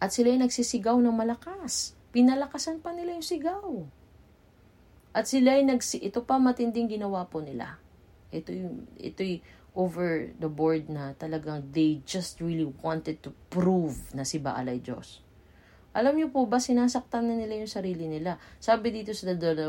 At 0.00 0.10
sila 0.10 0.28
ay 0.34 0.38
nagsisigaw 0.42 0.98
ng 0.98 1.14
malakas. 1.14 1.94
Pinalakasan 2.10 2.82
pa 2.82 2.90
nila 2.90 3.14
yung 3.14 3.26
sigaw. 3.26 3.86
At 5.14 5.30
sila 5.30 5.58
ay 5.58 5.66
nagsi... 5.66 6.02
Ito 6.02 6.26
pa 6.26 6.38
matinding 6.38 6.90
ginawa 6.90 7.26
po 7.30 7.38
nila. 7.42 7.78
Ito 8.34 8.50
yung... 8.50 8.90
Ito 8.98 9.22
over 9.70 10.34
the 10.42 10.50
board 10.50 10.90
na 10.90 11.14
talagang 11.14 11.70
they 11.70 12.02
just 12.02 12.42
really 12.42 12.66
wanted 12.82 13.22
to 13.22 13.30
prove 13.54 14.10
na 14.10 14.26
si 14.26 14.42
Baal 14.42 14.66
ay 14.66 14.82
Diyos. 14.82 15.22
Alam 15.90 16.14
niyo 16.14 16.28
po 16.30 16.46
ba, 16.46 16.62
sinasaktan 16.62 17.26
na 17.26 17.34
nila 17.34 17.58
yung 17.58 17.70
sarili 17.70 18.06
nila. 18.06 18.38
Sabi 18.62 18.94
dito 18.94 19.10
sa 19.10 19.34
28 19.34 19.66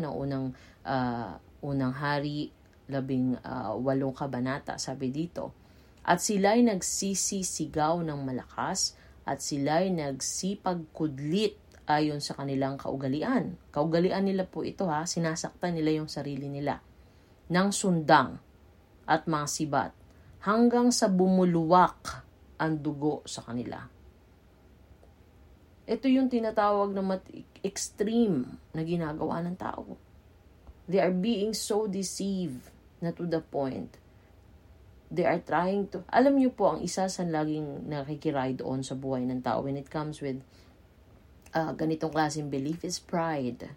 ng 0.00 0.14
unang, 0.16 0.56
uh, 0.88 1.36
unang 1.60 1.92
hari, 1.92 2.48
labing 2.88 3.36
uh, 3.44 3.76
walong 3.76 4.16
kabanata, 4.16 4.80
sabi 4.80 5.12
dito, 5.12 5.52
At 6.06 6.24
sila'y 6.24 6.64
nagsisisigaw 6.64 8.00
ng 8.00 8.20
malakas, 8.24 8.96
at 9.26 9.44
sila'y 9.44 9.92
nagsipagkudlit 9.92 11.58
ayon 11.84 12.24
sa 12.24 12.38
kanilang 12.38 12.80
kaugalian. 12.80 13.60
Kaugalian 13.74 14.24
nila 14.24 14.48
po 14.48 14.64
ito 14.64 14.88
ha, 14.88 15.04
sinasaktan 15.04 15.76
nila 15.76 16.00
yung 16.00 16.08
sarili 16.08 16.48
nila. 16.48 16.80
Nang 17.52 17.76
sundang, 17.76 18.40
at 19.06 19.30
mga 19.30 19.46
sibat 19.46 19.92
hanggang 20.42 20.90
sa 20.90 21.06
bumuluwak 21.06 22.26
ang 22.58 22.82
dugo 22.82 23.22
sa 23.24 23.46
kanila. 23.46 23.95
Ito 25.86 26.10
yung 26.10 26.26
tinatawag 26.26 26.90
na 26.90 27.02
mat- 27.02 27.30
extreme 27.62 28.58
na 28.74 28.82
ginagawa 28.82 29.42
ng 29.46 29.56
tao. 29.56 29.98
They 30.86 31.02
are 31.02 31.14
being 31.14 31.54
so 31.54 31.86
deceived 31.86 32.70
na 33.02 33.14
to 33.14 33.26
the 33.26 33.42
point. 33.42 33.98
They 35.06 35.26
are 35.26 35.38
trying 35.38 35.90
to... 35.94 36.02
Alam 36.10 36.42
niyo 36.42 36.50
po, 36.50 36.74
ang 36.74 36.82
isa 36.82 37.06
sa 37.06 37.22
laging 37.22 37.86
nakikiride 37.86 38.62
on 38.66 38.82
sa 38.82 38.98
buhay 38.98 39.22
ng 39.26 39.42
tao 39.46 39.62
when 39.62 39.78
it 39.78 39.86
comes 39.86 40.18
with 40.18 40.42
uh, 41.54 41.70
ganitong 41.78 42.10
klaseng 42.10 42.50
belief 42.50 42.82
is 42.82 42.98
pride. 42.98 43.70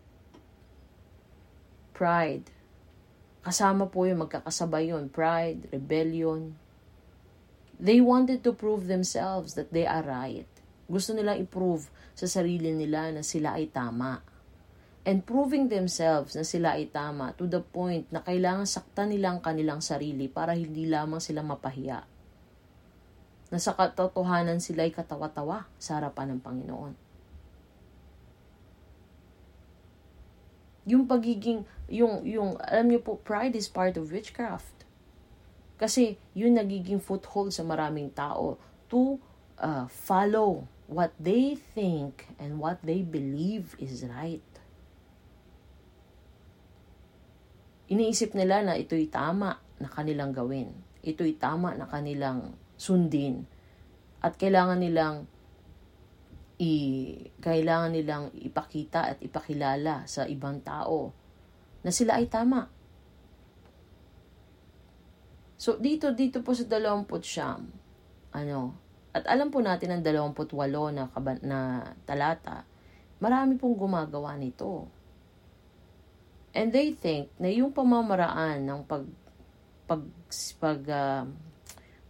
Pride 1.93 2.49
Kasama 3.39 3.87
po 3.87 4.03
yung 4.03 4.27
magkakasabay 4.27 4.91
yun, 4.91 5.07
pride, 5.07 5.71
rebellion. 5.71 6.59
They 7.79 8.03
wanted 8.03 8.43
to 8.43 8.51
prove 8.51 8.91
themselves 8.91 9.55
that 9.55 9.71
they 9.71 9.87
are 9.87 10.03
right. 10.03 10.51
Gusto 10.89 11.13
nilang 11.13 11.37
i-prove 11.37 11.85
sa 12.17 12.25
sarili 12.25 12.73
nila 12.73 13.13
na 13.13 13.21
sila 13.21 13.61
ay 13.61 13.69
tama. 13.69 14.25
And 15.05 15.21
proving 15.21 15.69
themselves 15.69 16.33
na 16.33 16.43
sila 16.43 16.75
ay 16.75 16.89
tama 16.89 17.37
to 17.37 17.45
the 17.45 17.61
point 17.61 18.09
na 18.09 18.25
kailangan 18.25 18.65
saktan 18.65 19.13
nilang 19.13 19.39
kanilang 19.39 19.79
sarili 19.79 20.25
para 20.25 20.57
hindi 20.57 20.89
lamang 20.89 21.21
sila 21.21 21.45
mapahiya. 21.45 22.03
Na 23.53 23.57
sa 23.61 23.77
katotohanan 23.77 24.59
sila 24.59 24.83
ay 24.83 24.93
katawa-tawa 24.93 25.69
sa 25.77 26.01
harapan 26.01 26.35
ng 26.35 26.41
Panginoon. 26.41 26.93
Yung 30.89 31.05
pagiging 31.05 31.63
yung, 31.89 32.21
yung, 32.25 32.57
alam 32.61 32.85
niyo 32.89 33.01
po, 33.01 33.17
pride 33.17 33.57
is 33.57 33.65
part 33.65 33.97
of 33.97 34.13
witchcraft. 34.13 34.85
Kasi 35.81 36.21
yun 36.37 36.59
nagiging 36.59 37.01
foothold 37.01 37.49
sa 37.49 37.65
maraming 37.65 38.13
tao 38.13 38.61
to 38.91 39.17
uh, 39.57 39.89
follow 39.89 40.69
what 40.89 41.13
they 41.21 41.53
think 41.53 42.25
and 42.41 42.57
what 42.57 42.81
they 42.81 43.05
believe 43.05 43.77
is 43.77 44.01
right. 44.09 44.41
Iniisip 47.89 48.33
nila 48.33 48.65
na 48.65 48.73
ito'y 48.73 49.09
tama 49.09 49.61
na 49.77 49.85
kanilang 49.85 50.33
gawin. 50.33 50.73
Ito'y 51.05 51.37
tama 51.37 51.77
na 51.77 51.85
kanilang 51.85 52.57
sundin. 52.73 53.45
At 54.19 54.41
kailangan 54.41 54.81
nilang 54.81 55.29
i 56.59 56.73
kailangan 57.39 57.95
nilang 57.95 58.35
ipakita 58.35 59.15
at 59.15 59.17
ipakilala 59.23 60.03
sa 60.11 60.27
ibang 60.27 60.59
tao 60.59 61.15
na 61.79 61.93
sila 61.93 62.19
ay 62.19 62.27
tama. 62.27 62.67
So, 65.59 65.75
dito, 65.79 66.11
dito 66.15 66.39
po 66.39 66.55
sa 66.55 66.63
20 66.67 67.07
siyam, 67.19 67.67
ano, 68.31 68.79
At 69.09 69.25
alam 69.25 69.49
po 69.49 69.59
natin 69.59 69.89
ang 69.89 70.01
28 70.05 70.53
na, 70.93 71.09
kaba- 71.09 71.41
na 71.41 71.81
talata, 72.05 72.65
marami 73.17 73.57
pong 73.57 73.75
gumagawa 73.75 74.37
nito. 74.37 74.85
And 76.53 76.73
they 76.73 76.93
think 76.93 77.29
na 77.37 77.49
yung 77.49 77.73
pamamaraan 77.73 78.65
ng 78.65 78.81
pag 78.89 79.05
pag 79.85 80.01
pag 80.61 80.81
uh, 80.85 81.23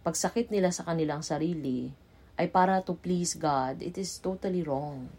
pagsakit 0.00 0.48
nila 0.48 0.72
sa 0.72 0.84
kanilang 0.84 1.20
sarili 1.20 1.92
ay 2.40 2.48
para 2.48 2.80
to 2.80 2.96
please 2.96 3.36
God, 3.36 3.84
it 3.84 4.00
is 4.00 4.16
totally 4.16 4.64
wrong. 4.64 5.12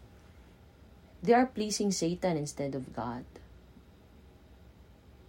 They 1.22 1.38
are 1.38 1.46
pleasing 1.46 1.94
Satan 1.94 2.34
instead 2.34 2.74
of 2.74 2.90
God. 2.90 3.22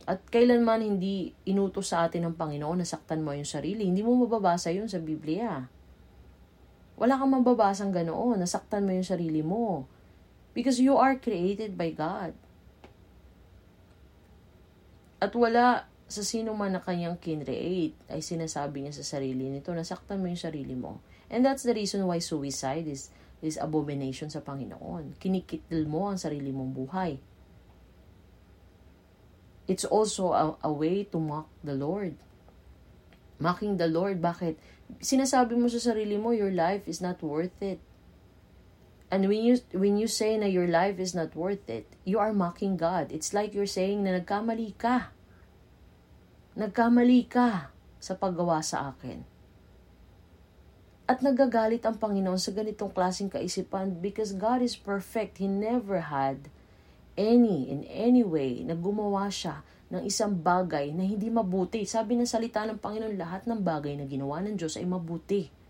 At 0.10 0.26
kailanman 0.34 0.82
hindi 0.82 1.38
inutos 1.46 1.94
sa 1.94 2.10
atin 2.10 2.28
ng 2.28 2.36
Panginoon 2.36 2.82
na 2.82 2.88
saktan 2.88 3.22
mo 3.22 3.32
yung 3.38 3.48
sarili. 3.48 3.86
Hindi 3.86 4.02
mo 4.02 4.18
mababasa 4.26 4.74
yun 4.74 4.90
sa 4.90 4.98
Biblia. 4.98 5.64
Wala 6.98 7.18
kang 7.18 7.34
mababasang 7.34 7.90
ganoon, 7.90 8.42
nasaktan 8.42 8.86
mo 8.86 8.94
yung 8.94 9.08
sarili 9.08 9.42
mo. 9.42 9.90
Because 10.54 10.78
you 10.78 10.94
are 10.96 11.18
created 11.18 11.74
by 11.74 11.90
God. 11.90 12.38
At 15.18 15.34
wala 15.34 15.90
sa 16.06 16.22
sino 16.22 16.54
man 16.54 16.78
na 16.78 16.82
kanyang 16.84 17.18
kinreate 17.18 17.98
ay 18.06 18.22
sinasabi 18.22 18.86
niya 18.86 18.94
sa 18.94 19.18
sarili 19.18 19.50
nito, 19.50 19.74
nasaktan 19.74 20.22
mo 20.22 20.30
yung 20.30 20.38
sarili 20.38 20.78
mo. 20.78 21.02
And 21.34 21.42
that's 21.42 21.66
the 21.66 21.74
reason 21.74 22.06
why 22.06 22.22
suicide 22.22 22.86
is, 22.86 23.10
is 23.42 23.58
abomination 23.58 24.30
sa 24.30 24.46
Panginoon. 24.46 25.18
Kinikitil 25.18 25.90
mo 25.90 26.14
ang 26.14 26.22
sarili 26.22 26.54
mong 26.54 26.72
buhay. 26.78 27.18
It's 29.66 29.88
also 29.88 30.36
a, 30.36 30.54
a 30.62 30.70
way 30.70 31.08
to 31.10 31.18
mock 31.18 31.50
the 31.66 31.74
Lord. 31.74 32.14
Mocking 33.40 33.82
the 33.82 33.90
Lord, 33.90 34.22
bakit? 34.22 34.60
Sinasabi 35.00 35.58
mo 35.58 35.72
sa 35.72 35.80
sarili 35.80 36.20
mo, 36.20 36.36
your 36.36 36.52
life 36.52 36.86
is 36.86 37.02
not 37.02 37.24
worth 37.24 37.56
it. 37.64 37.80
And 39.14 39.30
when 39.30 39.46
you 39.46 39.62
when 39.78 40.02
you 40.02 40.10
say 40.10 40.34
na 40.42 40.50
your 40.50 40.66
life 40.66 40.98
is 40.98 41.14
not 41.14 41.38
worth 41.38 41.70
it, 41.70 41.86
you 42.02 42.18
are 42.18 42.34
mocking 42.34 42.82
God. 42.82 43.14
It's 43.14 43.30
like 43.30 43.54
you're 43.54 43.70
saying 43.70 44.02
na 44.02 44.18
nagkamali 44.18 44.74
ka. 44.74 45.14
Nagkamali 46.58 47.30
ka 47.30 47.70
sa 48.02 48.18
paggawa 48.18 48.66
sa 48.66 48.90
akin. 48.90 49.22
At 51.06 51.22
nagagalit 51.22 51.86
ang 51.86 52.02
Panginoon 52.02 52.42
sa 52.42 52.50
ganitong 52.50 52.90
klaseng 52.90 53.30
kaisipan 53.30 54.02
because 54.02 54.34
God 54.34 54.66
is 54.66 54.74
perfect. 54.74 55.38
He 55.38 55.46
never 55.46 56.10
had 56.10 56.50
any, 57.14 57.70
in 57.70 57.86
any 57.86 58.26
way, 58.26 58.66
na 58.66 58.74
gumawa 58.74 59.30
siya 59.30 59.62
ng 59.94 60.02
isang 60.02 60.34
bagay 60.34 60.90
na 60.90 61.06
hindi 61.06 61.30
mabuti. 61.30 61.86
Sabi 61.86 62.18
ng 62.18 62.26
salita 62.26 62.66
ng 62.66 62.82
Panginoon, 62.82 63.14
lahat 63.14 63.46
ng 63.46 63.62
bagay 63.62 63.94
na 63.94 64.10
ginawa 64.10 64.42
ng 64.42 64.58
Diyos 64.58 64.82
ay 64.82 64.90
mabuti 64.90 65.64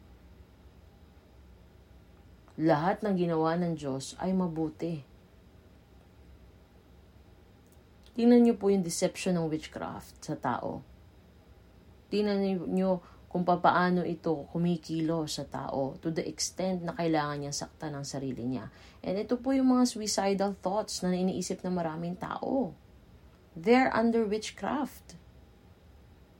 lahat 2.59 3.01
ng 3.01 3.17
ginawa 3.17 3.57
ng 3.57 3.73
Diyos 3.73 4.13
ay 4.21 4.29
mabuti. 4.33 5.01
Tingnan 8.13 8.45
niyo 8.45 8.61
po 8.61 8.69
yung 8.69 8.85
deception 8.85 9.33
ng 9.41 9.49
witchcraft 9.49 10.21
sa 10.21 10.37
tao. 10.37 10.85
Tingnan 12.13 12.69
niyo 12.69 13.01
kung 13.25 13.41
paano 13.41 14.05
ito 14.05 14.45
kumikilo 14.53 15.25
sa 15.25 15.49
tao 15.49 15.97
to 15.97 16.13
the 16.13 16.21
extent 16.21 16.85
na 16.85 16.93
kailangan 16.93 17.41
niyang 17.41 17.57
saktan 17.57 17.97
ang 17.97 18.05
sarili 18.05 18.45
niya. 18.45 18.69
And 19.01 19.17
ito 19.17 19.41
po 19.41 19.57
yung 19.57 19.73
mga 19.73 19.89
suicidal 19.89 20.53
thoughts 20.61 21.01
na 21.01 21.17
iniisip 21.17 21.65
ng 21.65 21.73
maraming 21.73 22.13
tao. 22.13 22.77
They're 23.53 23.93
under 23.93 24.25
witchcraft. 24.25 25.17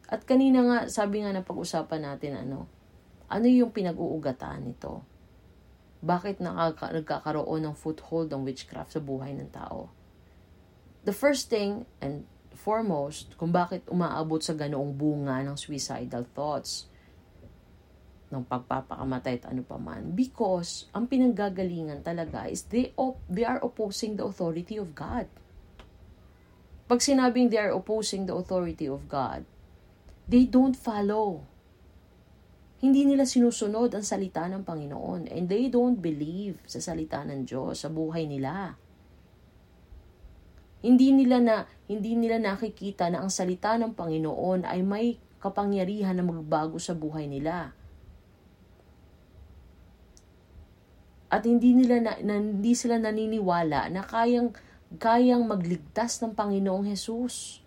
At 0.09 0.26
kanina 0.26 0.61
nga, 0.66 0.80
sabi 0.89 1.22
nga 1.22 1.34
na 1.34 1.45
pag-usapan 1.45 2.01
natin, 2.05 2.38
ano, 2.38 2.70
ano 3.30 3.45
yung 3.49 3.74
pinag-uugatan 3.74 4.61
nito? 4.66 5.14
bakit 6.03 6.43
nakaka- 6.43 6.91
nagkakaroon 6.91 7.64
ng 7.64 7.76
foothold 7.80 8.28
ng 8.28 8.43
witchcraft 8.43 8.99
sa 8.99 9.01
buhay 9.01 9.32
ng 9.39 9.47
tao. 9.55 9.88
The 11.07 11.16
first 11.16 11.47
thing 11.47 11.88
and 12.03 12.28
foremost, 12.51 13.39
kung 13.39 13.55
bakit 13.55 13.88
umaabot 13.88 14.43
sa 14.43 14.51
ganoong 14.51 14.99
bunga 14.99 15.39
ng 15.47 15.55
suicidal 15.55 16.28
thoughts, 16.36 16.91
ng 18.34 18.43
pagpapakamatay 18.43 19.39
at 19.39 19.45
ano 19.53 19.64
pa 19.64 19.80
man, 19.80 20.11
because 20.11 20.91
ang 20.91 21.07
pinanggagalingan 21.07 22.03
talaga 22.03 22.51
is 22.51 22.68
they, 22.68 22.91
op- 22.99 23.24
they 23.32 23.47
are 23.47 23.64
opposing 23.64 24.20
the 24.20 24.26
authority 24.28 24.76
of 24.76 24.91
God. 24.91 25.30
Pag 26.86 26.99
sinabing 26.99 27.49
they 27.49 27.59
are 27.59 27.71
opposing 27.71 28.27
the 28.27 28.36
authority 28.36 28.88
of 28.88 29.07
God, 29.07 29.47
they 30.27 30.43
don't 30.43 30.75
follow 30.75 31.47
hindi 32.84 33.07
nila 33.07 33.23
sinusunod 33.23 33.95
ang 33.95 34.03
salita 34.03 34.43
ng 34.43 34.67
Panginoon 34.67 35.31
and 35.31 35.47
they 35.47 35.71
don't 35.71 36.03
believe 36.03 36.59
sa 36.67 36.84
salita 36.84 37.23
ng 37.23 37.47
Diyos 37.47 37.79
sa 37.79 37.88
buhay 37.88 38.27
nila. 38.27 38.75
Hindi 40.84 41.15
nila 41.15 41.39
na 41.39 41.55
hindi 41.88 42.19
nila 42.19 42.43
nakikita 42.43 43.07
na 43.07 43.23
ang 43.23 43.31
salita 43.31 43.79
ng 43.79 43.95
Panginoon 43.95 44.67
ay 44.67 44.84
may 44.84 45.15
kapangyarihan 45.39 46.19
na 46.19 46.27
magbago 46.27 46.75
sa 46.75 46.91
buhay 46.91 47.23
nila. 47.23 47.71
At 51.31 51.47
hindi 51.47 51.71
nila 51.71 52.03
na, 52.03 52.19
na 52.19 52.36
hindi 52.36 52.75
sila 52.75 52.99
naniniwala 52.99 53.88
na 53.95 54.03
kayang 54.03 54.51
kayang 54.98 55.50
magligtas 55.50 56.22
ng 56.22 56.38
Panginoong 56.38 56.86
Hesus. 56.86 57.62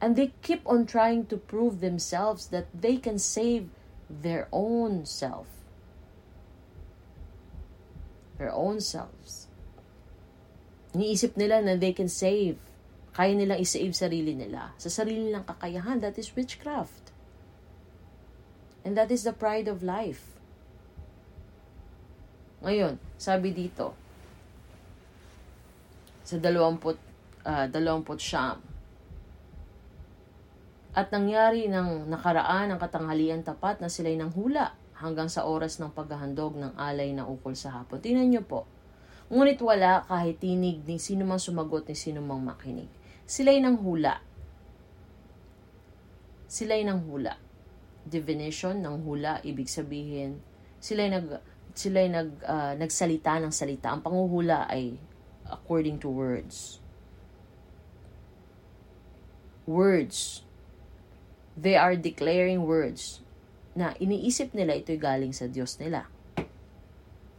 And 0.00 0.16
they 0.16 0.32
keep 0.40 0.64
on 0.64 0.88
trying 0.88 1.28
to 1.28 1.36
prove 1.36 1.84
themselves 1.84 2.48
that 2.48 2.72
they 2.72 2.96
can 2.96 3.20
save 3.20 3.68
their 4.08 4.48
own 4.50 5.04
self. 5.04 5.46
Their 8.40 8.50
own 8.50 8.80
selves. 8.80 9.46
Iniisip 10.96 11.36
nila 11.36 11.60
na 11.60 11.76
they 11.76 11.92
can 11.92 12.08
save. 12.08 12.56
Kaya 13.12 13.36
nilang 13.36 13.60
isave 13.60 13.92
sarili 13.92 14.32
nila. 14.32 14.72
Sa 14.80 14.88
sarili 14.88 15.28
nilang 15.28 15.44
kakayahan, 15.44 16.00
that 16.00 16.16
is 16.16 16.32
witchcraft. 16.32 17.12
And 18.80 18.96
that 18.96 19.12
is 19.12 19.28
the 19.28 19.36
pride 19.36 19.68
of 19.68 19.84
life. 19.84 20.40
Ngayon, 22.64 22.96
sabi 23.20 23.52
dito, 23.52 23.92
sa 26.30 26.38
20, 26.38 26.78
uh, 27.42 27.66
20 27.66 27.74
siyam, 28.22 28.62
at 30.90 31.14
nangyari 31.14 31.70
ng 31.70 32.10
nakaraan 32.10 32.74
ang 32.74 32.78
katanghalian 32.82 33.46
tapat 33.46 33.78
na 33.78 33.86
sila'y 33.86 34.18
nang 34.18 34.34
hula 34.34 34.74
hanggang 34.98 35.30
sa 35.30 35.46
oras 35.46 35.78
ng 35.78 35.94
paghahandog 35.94 36.58
ng 36.58 36.74
alay 36.74 37.14
na 37.14 37.30
ukol 37.30 37.54
sa 37.54 37.70
hapon. 37.70 38.02
Tingnan 38.02 38.26
niyo 38.26 38.42
po. 38.42 38.66
Ngunit 39.30 39.62
wala 39.62 40.02
kahit 40.10 40.42
tinig 40.42 40.82
ni 40.82 40.98
sino 40.98 41.22
mang 41.22 41.38
sumagot 41.38 41.86
ni 41.86 41.94
sino 41.94 42.18
mang 42.18 42.42
makinig. 42.42 42.90
Sila'y 43.22 43.62
nang 43.62 43.78
hula. 43.78 44.18
Sila'y 46.50 46.82
nang 46.82 47.06
hula. 47.06 47.38
Divination 48.02 48.82
ng 48.82 49.06
hula, 49.06 49.38
ibig 49.46 49.70
sabihin, 49.70 50.42
sila'y 50.82 51.14
nag, 51.14 51.38
sila'y 51.70 52.10
nag, 52.10 52.30
uh, 52.42 52.74
nagsalita 52.74 53.38
ng 53.38 53.54
salita. 53.54 53.94
Ang 53.94 54.02
panguhula 54.02 54.66
ay 54.66 54.98
according 55.50 55.98
to 56.00 56.08
words. 56.08 56.78
Words 59.66 60.46
they 61.60 61.76
are 61.76 61.92
declaring 61.92 62.64
words 62.64 63.20
na 63.76 63.92
iniisip 64.00 64.56
nila 64.56 64.80
ito'y 64.80 64.96
galing 64.96 65.36
sa 65.36 65.46
Diyos 65.46 65.76
nila. 65.76 66.08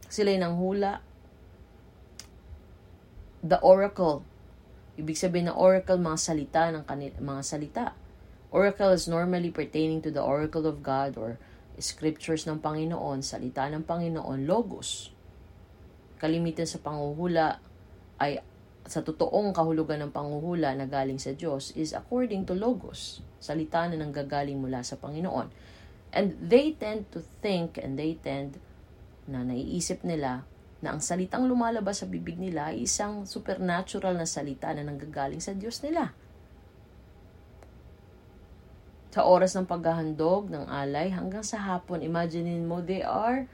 Sila'y 0.06 0.38
nang 0.38 0.56
hula. 0.56 1.02
The 3.42 3.58
oracle. 3.60 4.22
Ibig 4.94 5.18
sabihin 5.18 5.50
na 5.50 5.56
oracle, 5.56 5.98
mga 5.98 6.18
salita 6.20 6.62
ng 6.70 6.84
kanil, 6.86 7.16
mga 7.18 7.42
salita. 7.42 7.84
Oracle 8.52 8.92
is 8.92 9.08
normally 9.08 9.48
pertaining 9.48 10.04
to 10.04 10.12
the 10.12 10.20
oracle 10.20 10.68
of 10.68 10.84
God 10.84 11.16
or 11.16 11.40
scriptures 11.80 12.44
ng 12.44 12.60
Panginoon, 12.60 13.24
salita 13.24 13.66
ng 13.72 13.82
Panginoon, 13.88 14.44
logos. 14.44 15.10
Kalimitan 16.20 16.68
sa 16.68 16.78
panguhula 16.78 17.58
ay 18.22 18.38
sa 18.86 19.02
totoong 19.02 19.54
kahulugan 19.54 20.02
ng 20.06 20.12
panguhula 20.14 20.74
na 20.74 20.86
galing 20.90 21.18
sa 21.18 21.34
Diyos 21.34 21.74
is 21.78 21.94
according 21.94 22.46
to 22.46 22.54
logos 22.54 23.22
salita 23.42 23.86
na 23.90 23.98
nanggagaling 23.98 24.58
mula 24.58 24.86
sa 24.86 24.94
Panginoon. 24.94 25.50
And 26.14 26.38
they 26.38 26.78
tend 26.78 27.10
to 27.10 27.24
think 27.42 27.80
and 27.82 27.98
they 27.98 28.14
tend 28.20 28.62
na 29.26 29.42
naiisip 29.42 30.06
nila 30.06 30.46
na 30.82 30.94
ang 30.94 31.00
salitang 31.02 31.46
lumalabas 31.46 32.02
sa 32.02 32.06
bibig 32.10 32.38
nila 32.38 32.74
ay 32.74 32.86
isang 32.86 33.26
supernatural 33.26 34.18
na 34.18 34.26
salita 34.26 34.70
na 34.74 34.86
nanggagaling 34.86 35.42
sa 35.42 35.54
Diyos 35.54 35.82
nila. 35.82 36.14
Sa 39.14 39.28
oras 39.28 39.54
ng 39.54 39.68
paghahandog 39.68 40.50
ng 40.50 40.66
alay 40.66 41.12
hanggang 41.12 41.44
sa 41.44 41.60
hapon, 41.60 42.00
imaginein 42.02 42.64
mo, 42.64 42.80
they 42.80 43.04
are, 43.04 43.44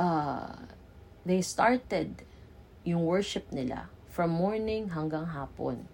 uh, 0.00 0.56
they 1.22 1.38
started 1.44 2.24
yung 2.84 3.04
worship 3.04 3.48
nila 3.52 3.92
from 4.10 4.34
morning 4.34 4.90
hanggang 4.90 5.28
hapon. 5.28 5.86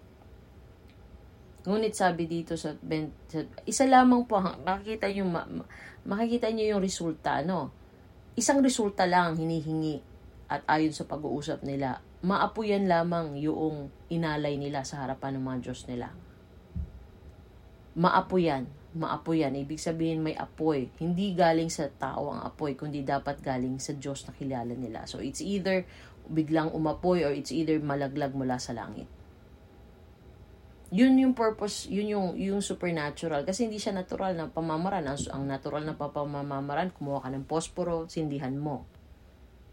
Ngunit 1.67 1.93
sabi 1.99 2.25
dito 2.31 2.55
sa, 2.55 2.73
ben, 2.79 3.11
sa 3.27 3.43
isa 3.67 3.83
lamang 3.83 4.23
po, 4.23 4.39
makikita 4.39 5.11
nyo, 5.11 5.25
ma, 5.27 5.43
makikita 6.07 6.47
nyo 6.47 6.77
yung 6.77 6.81
resulta, 6.81 7.43
no? 7.43 7.75
Isang 8.39 8.63
resulta 8.63 9.03
lang 9.03 9.35
hinihingi 9.35 9.99
at 10.47 10.63
ayon 10.63 10.95
sa 10.95 11.03
pag-uusap 11.03 11.67
nila, 11.67 11.99
maapuyan 12.23 12.87
lamang 12.87 13.35
yung 13.35 13.91
inalay 14.07 14.55
nila 14.55 14.87
sa 14.87 15.03
harapan 15.03 15.37
ng 15.37 15.43
mga 15.43 15.59
Diyos 15.67 15.81
nila. 15.91 16.15
Maapuyan, 17.99 18.63
maapuyan. 18.95 19.53
Ibig 19.53 19.81
sabihin 19.81 20.23
may 20.23 20.37
apoy. 20.39 20.87
Hindi 20.97 21.35
galing 21.35 21.67
sa 21.67 21.91
tao 21.91 22.31
ang 22.31 22.47
apoy, 22.47 22.79
kundi 22.79 23.03
dapat 23.03 23.43
galing 23.43 23.75
sa 23.77 23.91
Diyos 23.91 24.23
na 24.23 24.33
kilala 24.33 24.71
nila. 24.71 25.03
So 25.03 25.19
it's 25.19 25.43
either 25.43 25.83
biglang 26.29 26.71
umapoy 26.75 27.23
or 27.23 27.31
it's 27.31 27.51
either 27.51 27.79
malaglag 27.79 28.35
mula 28.35 28.59
sa 28.59 28.75
langit 28.75 29.07
yun 30.87 31.19
yung 31.19 31.35
purpose, 31.35 31.87
yun 31.91 32.07
yung, 32.07 32.27
yung 32.39 32.63
supernatural. 32.63 33.43
Kasi 33.43 33.67
hindi 33.67 33.75
siya 33.75 33.91
natural 33.91 34.39
na 34.39 34.47
pamamaran. 34.47 35.03
Ang, 35.03 35.19
ang 35.35 35.43
natural 35.43 35.83
na 35.83 35.99
pamamaran, 35.99 36.95
kumuha 36.95 37.27
ka 37.27 37.29
ng 37.31 37.43
posporo, 37.43 38.07
sindihan 38.07 38.55
mo. 38.55 38.87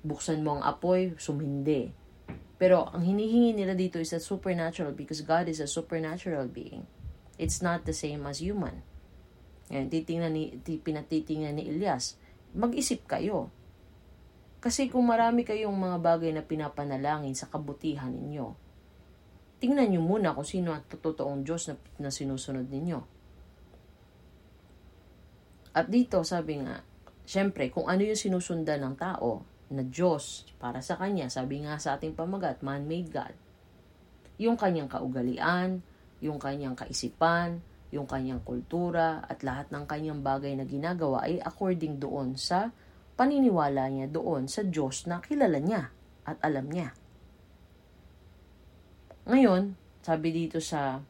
Buksan 0.02 0.42
mo 0.42 0.58
ang 0.58 0.62
apoy, 0.66 1.14
sumindi. 1.16 1.94
Pero 2.58 2.90
ang 2.90 3.06
hinihingi 3.06 3.54
nila 3.54 3.78
dito 3.78 4.02
is 4.02 4.10
a 4.10 4.18
supernatural 4.18 4.94
because 4.94 5.22
God 5.22 5.46
is 5.46 5.62
a 5.62 5.70
supernatural 5.70 6.50
being. 6.50 6.86
It's 7.38 7.62
not 7.62 7.86
the 7.86 7.94
same 7.94 8.26
as 8.26 8.42
human. 8.42 8.82
Ngayon, 9.70 9.88
titingnan 9.90 10.32
ni, 10.34 10.44
pinatitingnan 10.62 11.58
ni 11.58 11.70
Elias, 11.70 12.18
mag-isip 12.54 13.06
kayo. 13.06 13.54
Kasi 14.64 14.88
kung 14.88 15.04
marami 15.04 15.44
kayong 15.44 15.76
mga 15.76 16.00
bagay 16.00 16.32
na 16.32 16.40
pinapanalangin 16.40 17.36
sa 17.36 17.52
kabutihan 17.52 18.08
ninyo, 18.08 18.56
tingnan 19.60 19.92
nyo 19.92 20.00
muna 20.00 20.32
kung 20.32 20.48
sino 20.48 20.72
ang 20.72 20.88
totoong 20.88 21.44
Diyos 21.44 21.68
na, 21.68 21.76
na 22.00 22.08
sinusunod 22.08 22.72
ninyo. 22.72 23.00
At 25.76 25.92
dito, 25.92 26.24
sabi 26.24 26.64
nga, 26.64 26.80
syempre, 27.28 27.68
kung 27.68 27.92
ano 27.92 28.08
yung 28.08 28.16
sinusundan 28.16 28.80
ng 28.80 28.96
tao 28.96 29.44
na 29.68 29.84
Diyos 29.84 30.48
para 30.56 30.80
sa 30.80 30.96
Kanya, 30.96 31.28
sabi 31.28 31.60
nga 31.60 31.76
sa 31.76 32.00
ating 32.00 32.16
pamagat, 32.16 32.64
man-made 32.64 33.12
God, 33.12 33.36
yung 34.40 34.56
kanyang 34.56 34.88
kaugalian, 34.88 35.84
yung 36.24 36.40
kanyang 36.40 36.72
kaisipan, 36.72 37.60
yung 37.92 38.08
kanyang 38.08 38.40
kultura, 38.40 39.28
at 39.28 39.44
lahat 39.44 39.68
ng 39.68 39.84
kanyang 39.84 40.24
bagay 40.24 40.56
na 40.56 40.64
ginagawa 40.64 41.28
ay 41.28 41.36
according 41.44 42.00
doon 42.00 42.40
sa 42.40 42.72
paniniwala 43.14 43.90
niya 43.90 44.06
doon 44.10 44.50
sa 44.50 44.66
Diyos 44.66 45.06
na 45.06 45.22
kilala 45.22 45.58
niya 45.62 45.90
at 46.26 46.38
alam 46.42 46.66
niya. 46.70 46.94
Ngayon, 49.24 49.78
sabi 50.04 50.28
dito 50.36 50.60
sa 50.60 51.00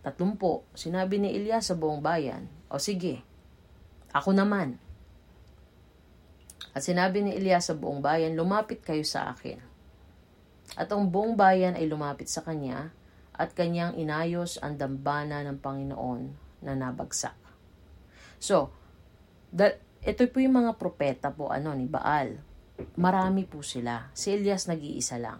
tatlumpo, 0.00 0.64
sinabi 0.72 1.20
ni 1.20 1.30
Elias 1.36 1.68
sa 1.68 1.76
buong 1.76 2.00
bayan, 2.00 2.48
o 2.72 2.80
sige, 2.80 3.20
ako 4.12 4.32
naman. 4.32 4.80
At 6.72 6.80
sinabi 6.80 7.20
ni 7.20 7.36
Elias 7.36 7.68
sa 7.68 7.76
buong 7.76 8.00
bayan, 8.00 8.32
lumapit 8.32 8.80
kayo 8.80 9.04
sa 9.04 9.36
akin. 9.36 9.60
At 10.72 10.88
ang 10.88 11.12
buong 11.12 11.36
bayan 11.36 11.76
ay 11.76 11.84
lumapit 11.84 12.32
sa 12.32 12.40
kanya 12.40 12.96
at 13.36 13.52
kanyang 13.52 13.92
inayos 13.96 14.56
ang 14.64 14.80
dambana 14.80 15.44
ng 15.44 15.60
Panginoon 15.60 16.22
na 16.64 16.72
nabagsak. 16.72 17.36
So, 18.40 18.72
that, 19.52 19.84
ito 20.02 20.26
po 20.26 20.42
yung 20.42 20.58
mga 20.58 20.82
propeta 20.82 21.30
po 21.30 21.54
ano 21.54 21.70
ni 21.78 21.86
Baal. 21.86 22.34
Marami 22.98 23.46
po 23.46 23.62
sila. 23.62 24.10
Si 24.10 24.34
Elias 24.34 24.66
nag-iisa 24.66 25.14
lang. 25.22 25.38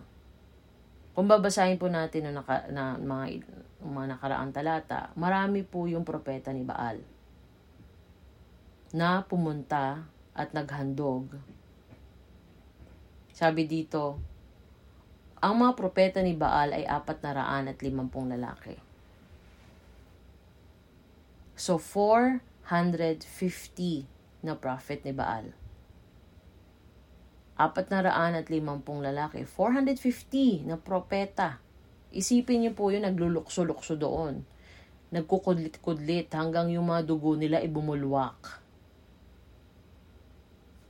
Kung 1.19 1.27
babasahin 1.27 1.83
po 1.83 1.91
natin 1.91 2.31
na, 2.31 2.39
naka, 2.39 2.71
na 2.71 2.95
mga, 2.95 3.43
mga 3.83 4.07
nakaraang 4.17 4.55
talata, 4.55 5.11
marami 5.19 5.67
po 5.67 5.91
yung 5.91 6.07
propeta 6.07 6.55
ni 6.55 6.63
Baal 6.63 7.03
na 8.95 9.27
pumunta 9.27 10.07
at 10.31 10.55
naghandog. 10.55 11.35
Sabi 13.35 13.67
dito, 13.67 14.23
ang 15.43 15.59
mga 15.59 15.75
propeta 15.75 16.23
ni 16.23 16.39
Baal 16.39 16.71
ay 16.71 16.87
apat 16.87 17.19
na 17.25 17.33
raan 17.35 17.67
at 17.67 17.83
limampung 17.83 18.31
lalaki. 18.31 18.79
So, 21.59 21.83
450 21.83 24.12
na 24.43 24.59
prophet 24.59 25.07
ni 25.07 25.15
Baal 25.15 25.63
apat 27.63 27.93
na 27.95 28.01
raan 28.03 28.35
at 28.35 28.51
limampung 28.51 29.05
lalaki, 29.05 29.47
450 29.47 30.67
na 30.67 30.77
propeta. 30.81 31.63
Isipin 32.13 32.67
niyo 32.67 32.73
po 32.75 32.91
yun, 32.91 33.07
naglulukso-lukso 33.07 33.97
doon. 33.97 34.45
Nagkukudlit-kudlit 35.13 36.33
hanggang 36.35 36.73
yung 36.73 36.91
mga 36.91 37.07
dugo 37.07 37.39
nila 37.39 37.63
ibumulwak. 37.63 38.61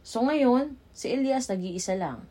So 0.03 0.24
ngayon, 0.24 0.74
si 0.90 1.12
Elias 1.12 1.46
nag-iisa 1.53 1.94
lang. 1.94 2.26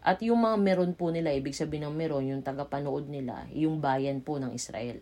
At 0.00 0.24
yung 0.24 0.40
mga 0.44 0.56
meron 0.60 0.92
po 0.96 1.12
nila, 1.12 1.34
ibig 1.34 1.56
sabihin 1.56 1.90
ng 1.90 1.96
meron, 1.96 2.24
yung 2.24 2.42
tagapanood 2.44 3.10
nila, 3.10 3.44
yung 3.52 3.82
bayan 3.82 4.24
po 4.24 4.40
ng 4.40 4.54
Israel. 4.56 5.00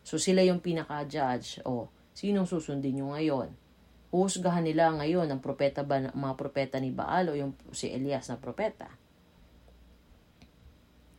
So 0.00 0.16
sila 0.16 0.40
yung 0.46 0.64
pinaka-judge. 0.64 1.66
O, 1.68 1.90
sinong 2.16 2.48
susundin 2.48 2.96
nyo 2.96 3.12
ngayon? 3.12 3.67
Uhusgahan 4.08 4.64
nila 4.64 4.88
ngayon 4.96 5.28
ang 5.28 5.44
propeta 5.44 5.84
ba, 5.84 6.00
mga 6.00 6.34
propeta 6.40 6.80
ni 6.80 6.88
Baal 6.88 7.28
o 7.28 7.36
yung 7.36 7.52
si 7.76 7.92
Elias 7.92 8.32
na 8.32 8.40
propeta. 8.40 8.88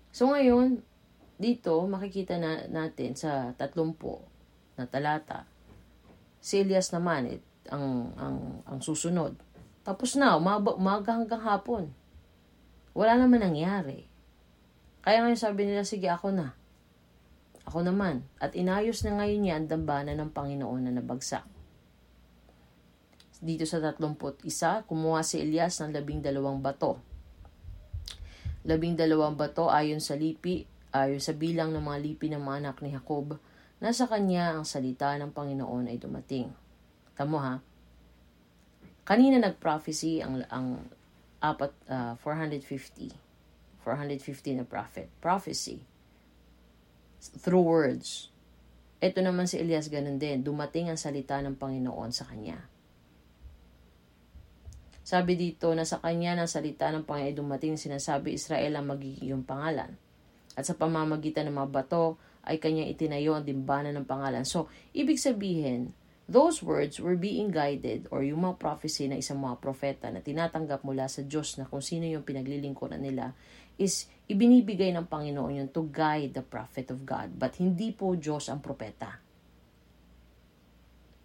So 0.09 0.33
ngayon, 0.33 0.81
dito 1.37 1.77
makikita 1.85 2.41
na 2.41 2.65
natin 2.65 3.13
sa 3.13 3.53
tatlumpo 3.53 4.25
na 4.73 4.89
talata, 4.89 5.45
si 6.41 6.65
Elias 6.65 6.89
naman 6.89 7.39
it, 7.39 7.43
ang, 7.69 8.09
ang, 8.17 8.37
ang 8.65 8.79
susunod. 8.81 9.37
Tapos 9.85 10.17
na, 10.17 10.33
umaga, 10.33 10.73
umaga 10.73 11.13
hanggang 11.13 11.45
hapon. 11.45 11.83
Wala 12.97 13.21
naman 13.21 13.45
nangyari. 13.45 14.09
Kaya 15.05 15.23
ngayon 15.23 15.39
sabi 15.39 15.69
nila, 15.69 15.85
sige 15.85 16.09
ako 16.09 16.33
na. 16.33 16.57
Ako 17.69 17.85
naman. 17.85 18.25
At 18.41 18.57
inayos 18.57 19.05
na 19.05 19.21
ngayon 19.21 19.41
niya 19.45 19.55
ang 19.61 19.69
dambana 19.69 20.17
ng 20.17 20.33
Panginoon 20.33 20.89
na 20.89 20.93
nabagsak. 20.97 21.58
Dito 23.39 23.63
sa 23.63 23.79
31, 23.79 24.43
kumuha 24.83 25.23
si 25.23 25.39
Elias 25.39 25.79
ng 25.79 25.95
labing 25.95 26.19
dalawang 26.19 26.59
bato. 26.59 26.99
Labing 28.67 28.99
dalawang 28.99 29.39
bato 29.39 29.71
ayon 29.71 30.03
sa 30.03 30.19
lipi, 30.19 30.67
ayon 30.91 31.23
sa 31.23 31.31
bilang 31.31 31.71
ng 31.71 31.79
mga 31.79 31.99
lipi 32.03 32.27
ng 32.27 32.43
mga 32.43 32.57
anak 32.67 32.77
ni 32.83 32.91
Jacob, 32.91 33.39
na 33.79 33.95
sa 33.95 34.11
kanya 34.11 34.59
ang 34.59 34.67
salita 34.67 35.15
ng 35.15 35.31
Panginoon 35.31 35.87
ay 35.87 35.95
dumating. 35.95 36.51
Tamo 37.15 37.39
ha? 37.39 37.63
Kanina 39.07 39.39
nag-prophecy 39.39 40.19
ang, 40.19 40.43
ang 40.51 40.83
apat, 41.39 41.71
uh, 41.87 42.19
450. 42.19 43.15
450 43.87 44.59
na 44.59 44.65
prophet. 44.67 45.07
Prophecy. 45.23 45.79
Through 47.39 47.63
words. 47.63 48.27
Ito 48.99 49.23
naman 49.23 49.47
si 49.47 49.63
Elias 49.63 49.87
ganun 49.87 50.19
din. 50.19 50.43
Dumating 50.43 50.91
ang 50.91 50.99
salita 50.99 51.39
ng 51.39 51.55
Panginoon 51.55 52.11
sa 52.11 52.27
kanya. 52.27 52.59
Sabi 55.09 55.33
dito 55.33 55.73
na 55.73 55.89
sa 55.89 55.97
kanya 55.97 56.37
ng 56.37 56.45
salita 56.45 56.85
ng 56.93 57.01
Panginoon 57.01 57.41
dumating 57.41 57.81
sinasabi 57.81 58.37
Israel 58.37 58.77
ang 58.77 58.93
magiging 58.93 59.41
pangalan. 59.41 59.97
At 60.53 60.69
sa 60.69 60.77
pamamagitan 60.77 61.49
ng 61.49 61.57
mga 61.57 61.69
bato 61.73 62.21
ay 62.45 62.61
kanya 62.61 62.85
itinayo 62.85 63.33
ang 63.33 63.41
dimbana 63.41 63.89
ng 63.89 64.05
pangalan. 64.05 64.45
So, 64.45 64.69
ibig 64.93 65.17
sabihin, 65.17 65.97
those 66.29 66.61
words 66.61 67.01
were 67.01 67.17
being 67.17 67.49
guided 67.49 68.05
or 68.13 68.21
yung 68.21 68.45
mga 68.45 68.61
prophecy 68.61 69.09
na 69.09 69.17
isang 69.17 69.41
mga 69.41 69.57
propeta 69.57 70.13
na 70.13 70.21
tinatanggap 70.21 70.85
mula 70.85 71.09
sa 71.09 71.25
Diyos 71.25 71.57
na 71.57 71.65
kung 71.65 71.81
sino 71.81 72.05
yung 72.05 72.21
pinaglilingkuran 72.21 73.01
nila 73.01 73.33
is 73.81 74.05
ibinibigay 74.29 74.93
ng 74.93 75.09
Panginoon 75.09 75.57
yun 75.57 75.69
to 75.73 75.89
guide 75.89 76.37
the 76.37 76.45
prophet 76.45 76.93
of 76.93 77.01
God. 77.01 77.33
But 77.33 77.57
hindi 77.57 77.97
po 77.97 78.13
Diyos 78.13 78.45
ang 78.45 78.61
propeta. 78.61 79.17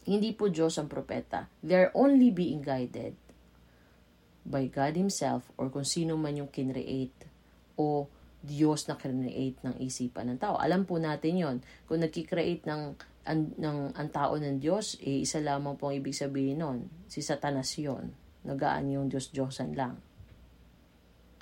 Hindi 0.08 0.32
po 0.32 0.48
Diyos 0.48 0.80
ang 0.80 0.88
propeta. 0.88 1.52
They're 1.60 1.92
only 1.92 2.32
being 2.32 2.64
guided 2.64 3.20
by 4.44 4.68
God 4.68 4.94
Himself 4.94 5.48
or 5.56 5.72
kung 5.72 5.88
sino 5.88 6.14
man 6.20 6.36
yung 6.36 6.52
kinreate 6.52 7.26
o 7.80 8.06
Diyos 8.44 8.84
na 8.86 9.00
create 9.00 9.56
ng 9.64 9.80
isipan 9.80 10.28
ng 10.28 10.38
tao. 10.38 10.60
Alam 10.60 10.84
po 10.84 11.00
natin 11.00 11.40
yon 11.40 11.56
Kung 11.88 12.04
nagkikreate 12.04 12.68
ng, 12.68 12.82
ang, 13.24 13.40
ng 13.56 13.78
ang 13.96 14.08
tao 14.12 14.36
ng 14.36 14.60
Diyos, 14.60 15.00
eh, 15.00 15.24
isa 15.24 15.40
lamang 15.40 15.80
po 15.80 15.88
ang 15.88 15.96
ibig 15.96 16.12
sabihin 16.12 16.60
nun. 16.60 16.78
Si 17.08 17.24
Satanas 17.24 17.72
yon 17.80 18.12
Nagaan 18.44 18.92
yung 18.92 19.08
Diyos-Diyosan 19.08 19.72
lang. 19.72 19.96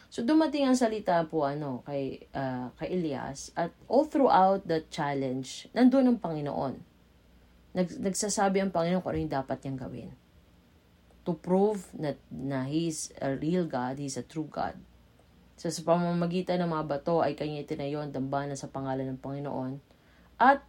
So 0.07 0.23
dumating 0.23 0.71
ang 0.71 0.79
salita 0.79 1.19
po 1.27 1.49
ano 1.49 1.83
kay 1.89 2.29
uh, 2.37 2.69
kay 2.77 3.01
Elias 3.01 3.49
at 3.57 3.73
all 3.89 4.05
throughout 4.05 4.61
the 4.69 4.85
challenge 4.93 5.73
nandoon 5.73 6.05
ang 6.05 6.19
Panginoon. 6.21 6.75
Nag, 7.73 7.89
nagsasabi 7.97 8.61
ang 8.61 8.69
Panginoon 8.69 9.01
kung 9.01 9.17
ano 9.17 9.25
yung 9.25 9.33
dapat 9.33 9.65
niyang 9.65 9.81
gawin 9.81 10.13
to 11.23 11.39
prove 11.39 11.87
na, 11.95 12.19
na 12.29 12.67
He's 12.67 13.15
a 13.23 13.35
real 13.39 13.67
God, 13.67 13.99
He's 14.03 14.19
a 14.19 14.27
true 14.27 14.49
God. 14.51 14.79
So, 15.55 15.71
sa 15.71 15.87
pamamagitan 15.87 16.59
ng 16.59 16.75
mga 16.75 16.85
bato 16.91 17.23
ay 17.23 17.39
kanya 17.39 17.63
itinayo 17.63 18.03
ang 18.03 18.11
dambana 18.11 18.59
sa 18.59 18.67
pangalan 18.67 19.15
ng 19.15 19.21
Panginoon 19.23 19.79
At 20.43 20.67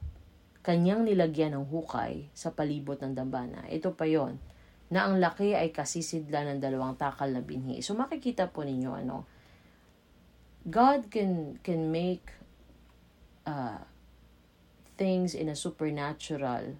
kanyang 0.61 1.03
nilagyan 1.03 1.57
ng 1.57 1.65
hukay 1.67 2.29
sa 2.31 2.53
palibot 2.53 3.01
ng 3.01 3.17
dambana. 3.17 3.65
Ito 3.67 3.97
pa 3.97 4.05
yon 4.05 4.37
na 4.93 5.09
ang 5.09 5.17
laki 5.17 5.57
ay 5.57 5.73
kasisidla 5.73 6.45
ng 6.45 6.61
dalawang 6.61 6.93
takal 6.95 7.33
na 7.33 7.41
binhi. 7.41 7.81
So 7.81 7.97
makikita 7.97 8.53
po 8.53 8.61
ninyo 8.61 8.91
ano, 8.93 9.25
God 10.63 11.09
can 11.09 11.59
can 11.59 11.89
make 11.89 12.29
uh, 13.43 13.83
things 14.95 15.33
in 15.33 15.49
a 15.49 15.57
supernatural 15.57 16.77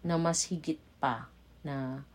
na 0.00 0.14
mas 0.16 0.48
higit 0.48 0.80
pa 1.02 1.28
na 1.60 2.08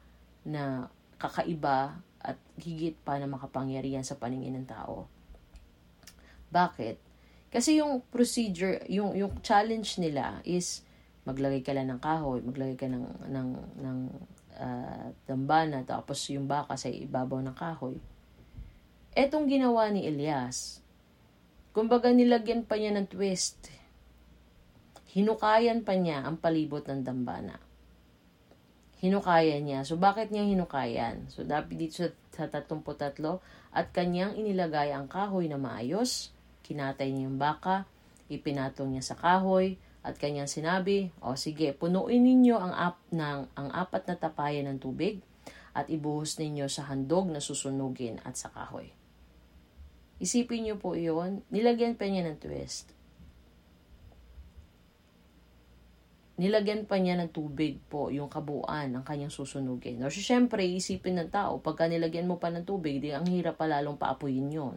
na 0.45 0.87
kakaiba 1.17 1.97
at 2.21 2.37
higit 2.61 2.93
pa 3.01 3.17
na 3.17 3.25
makapangyarihan 3.25 4.05
sa 4.05 4.17
paningin 4.17 4.61
ng 4.61 4.69
tao. 4.69 5.09
Bakit? 6.53 7.01
Kasi 7.49 7.81
yung 7.81 8.05
procedure, 8.13 8.85
yung 8.85 9.17
yung 9.17 9.41
challenge 9.41 9.97
nila 9.97 10.39
is 10.45 10.85
maglagay 11.25 11.65
ka 11.65 11.73
lang 11.73 11.89
ng 11.89 12.01
kahoy, 12.01 12.41
maglagay 12.45 12.77
ka 12.77 12.85
ng 12.85 13.05
ng 13.25 13.49
ng 13.81 13.97
uh, 14.61 15.05
dambana 15.25 15.81
tapos 15.81 16.21
yung 16.29 16.45
baka 16.45 16.77
sa 16.77 16.89
ibabaw 16.89 17.41
ng 17.41 17.55
kahoy. 17.57 17.97
Etong 19.15 19.47
ginawa 19.47 19.89
ni 19.89 20.05
Elias, 20.05 20.83
kumbaga 21.71 22.11
nilagyan 22.11 22.67
pa 22.67 22.75
niya 22.75 22.93
ng 22.93 23.07
twist. 23.07 23.71
Hinukayan 25.15 25.87
pa 25.87 25.95
niya 25.95 26.27
ang 26.27 26.35
palibot 26.35 26.83
ng 26.83 27.01
dambana 27.07 27.64
hinukayan 29.03 29.67
niya. 29.67 29.83
So, 29.83 29.99
bakit 29.99 30.31
niya 30.31 30.47
hinukayan? 30.47 31.27
So, 31.27 31.43
dapat 31.43 31.75
dito 31.75 32.05
sa, 32.05 32.07
sa 32.31 32.45
33, 32.47 33.19
at 33.75 33.91
kanyang 33.91 34.39
inilagay 34.39 34.95
ang 34.95 35.11
kahoy 35.11 35.51
na 35.51 35.59
maayos, 35.59 36.31
kinatay 36.63 37.11
niya 37.11 37.27
yung 37.27 37.39
baka, 37.41 37.83
ipinatong 38.31 38.95
niya 38.95 39.03
sa 39.03 39.19
kahoy, 39.19 39.75
at 40.05 40.15
kanyang 40.15 40.47
sinabi, 40.47 41.11
o 41.19 41.35
sige, 41.35 41.73
punuin 41.75 42.23
ninyo 42.23 42.55
ang, 42.55 42.73
ap, 42.73 42.97
ng, 43.11 43.51
ang 43.57 43.69
apat 43.73 44.05
na 44.07 44.15
tapayan 44.15 44.69
ng 44.71 44.79
tubig, 44.79 45.19
at 45.75 45.91
ibuhos 45.91 46.39
ninyo 46.39 46.71
sa 46.71 46.87
handog 46.87 47.27
na 47.27 47.43
susunugin 47.43 48.23
at 48.23 48.39
sa 48.39 48.47
kahoy. 48.47 48.95
Isipin 50.23 50.63
niyo 50.63 50.79
po 50.79 50.95
iyon, 50.95 51.43
nilagyan 51.51 51.99
pa 51.99 52.07
niya 52.07 52.23
ng 52.23 52.39
twist. 52.39 52.94
Nilagyan 56.35 56.83
pa 56.83 56.99
niya 56.99 57.15
ng 57.15 57.31
tubig 57.31 57.79
po 57.87 58.11
yung 58.11 58.27
kabuuan 58.27 58.91
ng 58.91 59.03
kanyang 59.07 59.31
susunugin. 59.31 60.03
O 60.03 60.11
syempre, 60.11 60.67
isipin 60.67 61.15
ng 61.19 61.31
tao, 61.31 61.63
pagka 61.63 61.87
nilagyan 61.87 62.27
mo 62.27 62.35
pa 62.35 62.51
ng 62.51 62.67
tubig, 62.67 62.99
di 62.99 63.15
ang 63.15 63.23
hirap 63.27 63.55
pa 63.55 63.67
lalong 63.71 63.95
paapuyin 63.95 64.51
yon. 64.51 64.75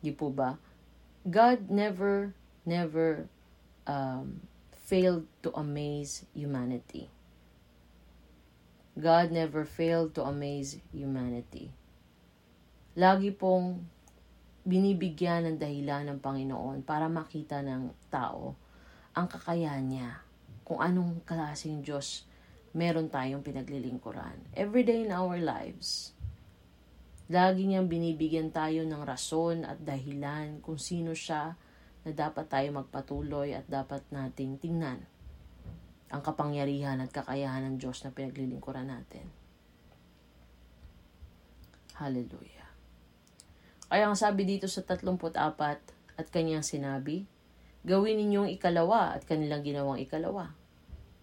Di 0.00 0.12
po 0.16 0.32
ba? 0.32 0.56
God 1.28 1.68
never, 1.68 2.32
never 2.64 3.28
um, 3.84 4.40
failed 4.72 5.28
to 5.44 5.52
amaze 5.52 6.24
humanity. 6.32 7.12
God 8.96 9.28
never 9.28 9.68
failed 9.68 10.16
to 10.16 10.24
amaze 10.24 10.80
humanity. 10.96 11.68
Lagi 12.96 13.28
pong 13.36 13.84
binibigyan 14.66 15.46
ng 15.46 15.56
dahilan 15.62 16.10
ng 16.10 16.18
Panginoon 16.18 16.82
para 16.82 17.06
makita 17.06 17.62
ng 17.62 17.94
tao 18.10 18.58
ang 19.14 19.30
kakayahan 19.30 19.86
niya 19.86 20.26
kung 20.66 20.82
anong 20.82 21.22
klaseng 21.22 21.86
Diyos 21.86 22.26
meron 22.74 23.06
tayong 23.06 23.46
pinaglilingkuran. 23.46 24.52
Every 24.52 24.82
day 24.82 25.06
in 25.06 25.14
our 25.14 25.38
lives, 25.38 26.12
lagi 27.30 27.64
niyang 27.64 27.86
binibigyan 27.86 28.50
tayo 28.50 28.82
ng 28.82 29.02
rason 29.06 29.62
at 29.62 29.78
dahilan 29.80 30.58
kung 30.60 30.76
sino 30.76 31.14
siya 31.14 31.54
na 32.02 32.10
dapat 32.10 32.50
tayo 32.50 32.68
magpatuloy 32.74 33.54
at 33.54 33.70
dapat 33.70 34.02
nating 34.10 34.58
tingnan 34.58 35.06
ang 36.06 36.22
kapangyarihan 36.22 37.02
at 37.02 37.10
kakayahan 37.10 37.66
ng 37.66 37.76
Diyos 37.82 38.02
na 38.06 38.14
pinaglilingkuran 38.14 38.90
natin. 38.90 39.26
Hallelujah. 41.98 42.55
Kaya 43.86 44.10
ang 44.10 44.18
sabi 44.18 44.42
dito 44.42 44.66
sa 44.66 44.82
34 44.82 45.34
at 46.16 46.26
kanyang 46.34 46.66
sinabi, 46.66 47.28
gawin 47.86 48.18
ninyong 48.18 48.50
ikalawa 48.50 49.14
at 49.14 49.22
kanilang 49.22 49.62
ginawang 49.62 50.02
ikalawa. 50.02 50.50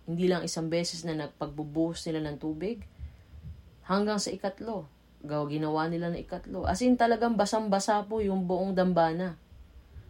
Hindi 0.08 0.32
lang 0.32 0.48
isang 0.48 0.72
beses 0.72 1.04
na 1.04 1.16
nagpagbubuhos 1.16 2.04
nila 2.08 2.24
ng 2.24 2.40
tubig, 2.40 2.84
hanggang 3.88 4.20
sa 4.20 4.32
ikatlo. 4.32 4.88
Gaw 5.24 5.48
ginawa 5.48 5.88
nila 5.88 6.12
ng 6.12 6.20
ikatlo. 6.20 6.68
As 6.68 6.84
in 6.84 7.00
talagang 7.00 7.40
basang-basa 7.40 8.04
po 8.04 8.20
yung 8.20 8.44
buong 8.44 8.76
dambana. 8.76 9.40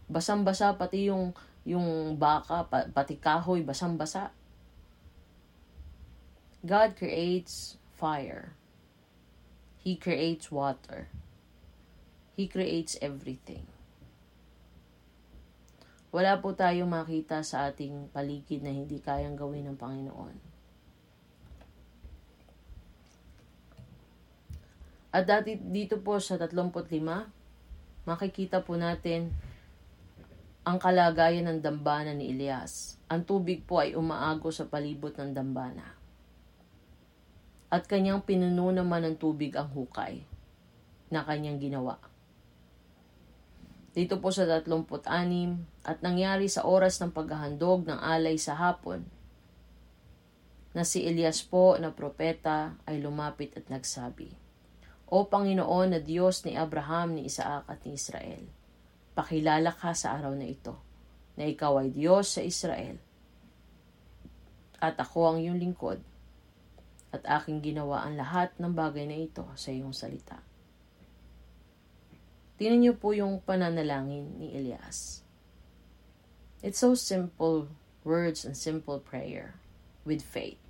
Basang-basa 0.09 0.73
pati 0.73 1.09
yung 1.09 1.37
yung 1.63 2.19
baka, 2.19 2.67
pati 2.67 3.15
kahoy, 3.15 3.63
basang-basa. 3.63 4.35
God 6.65 6.97
creates 6.99 7.79
fire. 7.95 8.51
He 9.79 9.95
creates 9.95 10.51
water. 10.51 11.07
He 12.33 12.49
creates 12.49 12.97
everything. 12.97 13.65
Wala 16.13 16.37
po 16.37 16.53
tayong 16.53 16.89
makita 16.89 17.41
sa 17.41 17.69
ating 17.69 18.13
paligid 18.13 18.61
na 18.61 18.69
hindi 18.69 19.01
kayang 19.01 19.33
gawin 19.33 19.65
ng 19.69 19.77
Panginoon. 19.77 20.37
At 25.13 25.29
dati 25.29 25.57
dito 25.57 26.01
po 26.01 26.17
sa 26.17 26.37
35, 26.37 26.89
makikita 28.05 28.61
po 28.61 28.77
natin 28.77 29.33
ang 30.65 30.77
kalagayan 30.77 31.49
ng 31.49 31.59
dambana 31.61 32.13
ni 32.13 32.33
Elias. 32.33 33.01
Ang 33.09 33.25
tubig 33.25 33.65
po 33.65 33.81
ay 33.81 33.93
umaago 33.93 34.53
sa 34.53 34.69
palibot 34.69 35.13
ng 35.13 35.33
dambana. 35.33 35.97
At 37.73 37.89
kanyang 37.89 38.21
pinuno 38.21 38.69
naman 38.69 39.01
ng 39.01 39.15
tubig 39.17 39.53
ang 39.57 39.69
hukay 39.69 40.21
na 41.09 41.25
kanyang 41.25 41.57
ginawa. 41.57 42.12
Dito 43.93 44.17
po 44.17 44.33
sa 44.33 44.49
36 44.49 45.85
at 45.85 46.01
nangyari 46.01 46.49
sa 46.49 46.65
oras 46.65 46.97
ng 46.97 47.13
paghahandog 47.13 47.85
ng 47.85 47.99
alay 48.01 48.41
sa 48.41 48.57
hapon 48.57 49.05
na 50.73 50.81
si 50.81 51.05
Elias 51.05 51.45
po 51.45 51.77
na 51.77 51.93
propeta 51.93 52.73
ay 52.89 52.97
lumapit 52.97 53.53
at 53.53 53.69
nagsabi, 53.69 54.33
O 55.13 55.29
Panginoon 55.29 55.93
na 55.93 56.01
Diyos 56.01 56.41
ni 56.41 56.57
Abraham, 56.57 57.21
ni 57.21 57.29
Isaac 57.29 57.69
at 57.69 57.85
ni 57.85 57.93
Israel, 57.93 58.49
pakilala 59.13 59.69
ka 59.69 59.93
sa 59.93 60.17
araw 60.17 60.33
na 60.33 60.49
ito 60.49 60.73
na 61.37 61.45
ikaw 61.45 61.85
ay 61.85 61.93
Diyos 61.93 62.33
sa 62.33 62.41
Israel 62.41 62.97
at 64.81 64.97
ako 64.97 65.29
ang 65.29 65.37
iyong 65.37 65.61
lingkod 65.61 66.01
at 67.13 67.21
aking 67.29 67.61
ginawa 67.61 68.09
ang 68.09 68.17
lahat 68.17 68.49
ng 68.57 68.73
bagay 68.73 69.05
na 69.05 69.21
ito 69.21 69.45
sa 69.53 69.69
iyong 69.69 69.93
salita. 69.93 70.41
Tingnan 72.57 72.79
niyo 72.85 72.93
po 72.93 73.11
yung 73.17 73.41
pananalangin 73.41 74.37
ni 74.37 74.53
Elias. 74.53 75.25
It's 76.61 76.79
so 76.79 76.95
simple 76.95 77.73
words 78.05 78.45
and 78.45 78.55
simple 78.55 79.01
prayer 79.01 79.57
with 80.05 80.23
faith. 80.23 80.61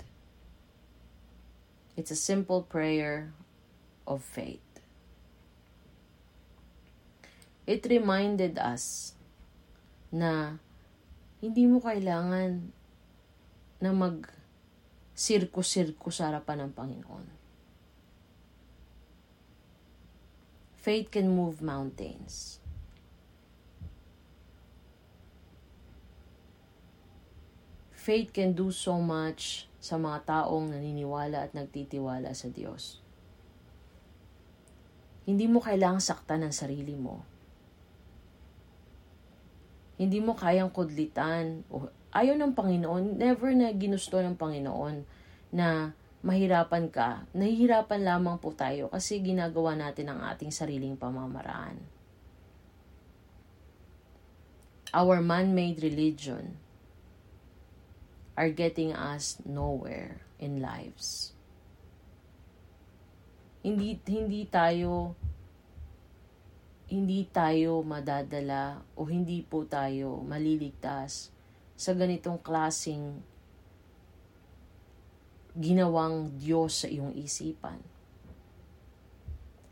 It's 1.94 2.10
a 2.10 2.18
simple 2.18 2.66
prayer 2.66 3.34
of 4.10 4.26
faith. 4.26 4.66
It 7.70 7.86
reminded 7.86 8.58
us 8.58 9.14
na 10.10 10.58
hindi 11.40 11.64
mo 11.70 11.80
kailangan 11.80 12.74
na 13.84 13.92
mag 13.92 14.32
sirko-sirko 15.14 16.10
sa 16.10 16.34
harapan 16.34 16.68
ng 16.68 16.72
Panginoon. 16.74 17.43
Faith 20.84 21.16
can 21.16 21.32
move 21.32 21.64
mountains. 21.64 22.60
Faith 27.96 28.36
can 28.36 28.52
do 28.52 28.68
so 28.68 29.00
much 29.00 29.72
sa 29.80 29.96
mga 29.96 30.28
taong 30.28 30.76
naniniwala 30.76 31.48
at 31.48 31.56
nagtitiwala 31.56 32.36
sa 32.36 32.52
Diyos. 32.52 33.00
Hindi 35.24 35.48
mo 35.48 35.64
kailangang 35.64 36.04
saktan 36.04 36.44
ang 36.44 36.52
sarili 36.52 37.00
mo. 37.00 37.24
Hindi 39.96 40.20
mo 40.20 40.36
kayang 40.36 40.76
kudlitan. 40.76 41.64
O, 41.72 41.88
ayaw 42.12 42.36
ng 42.36 42.52
Panginoon, 42.52 43.16
never 43.16 43.56
na 43.56 43.72
ginusto 43.72 44.20
ng 44.20 44.36
Panginoon 44.36 45.08
na 45.56 45.96
mahirapan 46.24 46.88
ka, 46.88 47.28
nahihirapan 47.36 48.02
lamang 48.02 48.40
po 48.40 48.56
tayo 48.56 48.88
kasi 48.88 49.20
ginagawa 49.20 49.76
natin 49.76 50.08
ang 50.08 50.24
ating 50.24 50.56
sariling 50.56 50.96
pamamaraan. 50.96 51.84
Our 54.96 55.20
man-made 55.20 55.84
religion 55.84 56.56
are 58.40 58.50
getting 58.50 58.96
us 58.96 59.38
nowhere 59.44 60.24
in 60.40 60.64
lives. 60.64 61.36
Hindi 63.60 64.00
hindi 64.08 64.48
tayo 64.48 65.20
hindi 66.88 67.26
tayo 67.26 67.82
madadala 67.82 68.86
o 68.94 69.08
hindi 69.10 69.42
po 69.42 69.66
tayo 69.66 70.22
maliligtas 70.22 71.34
sa 71.74 71.92
ganitong 71.98 72.38
klasing 72.38 73.33
ginawang 75.54 76.34
Diyos 76.42 76.86
sa 76.86 76.88
iyong 76.90 77.14
isipan. 77.14 77.78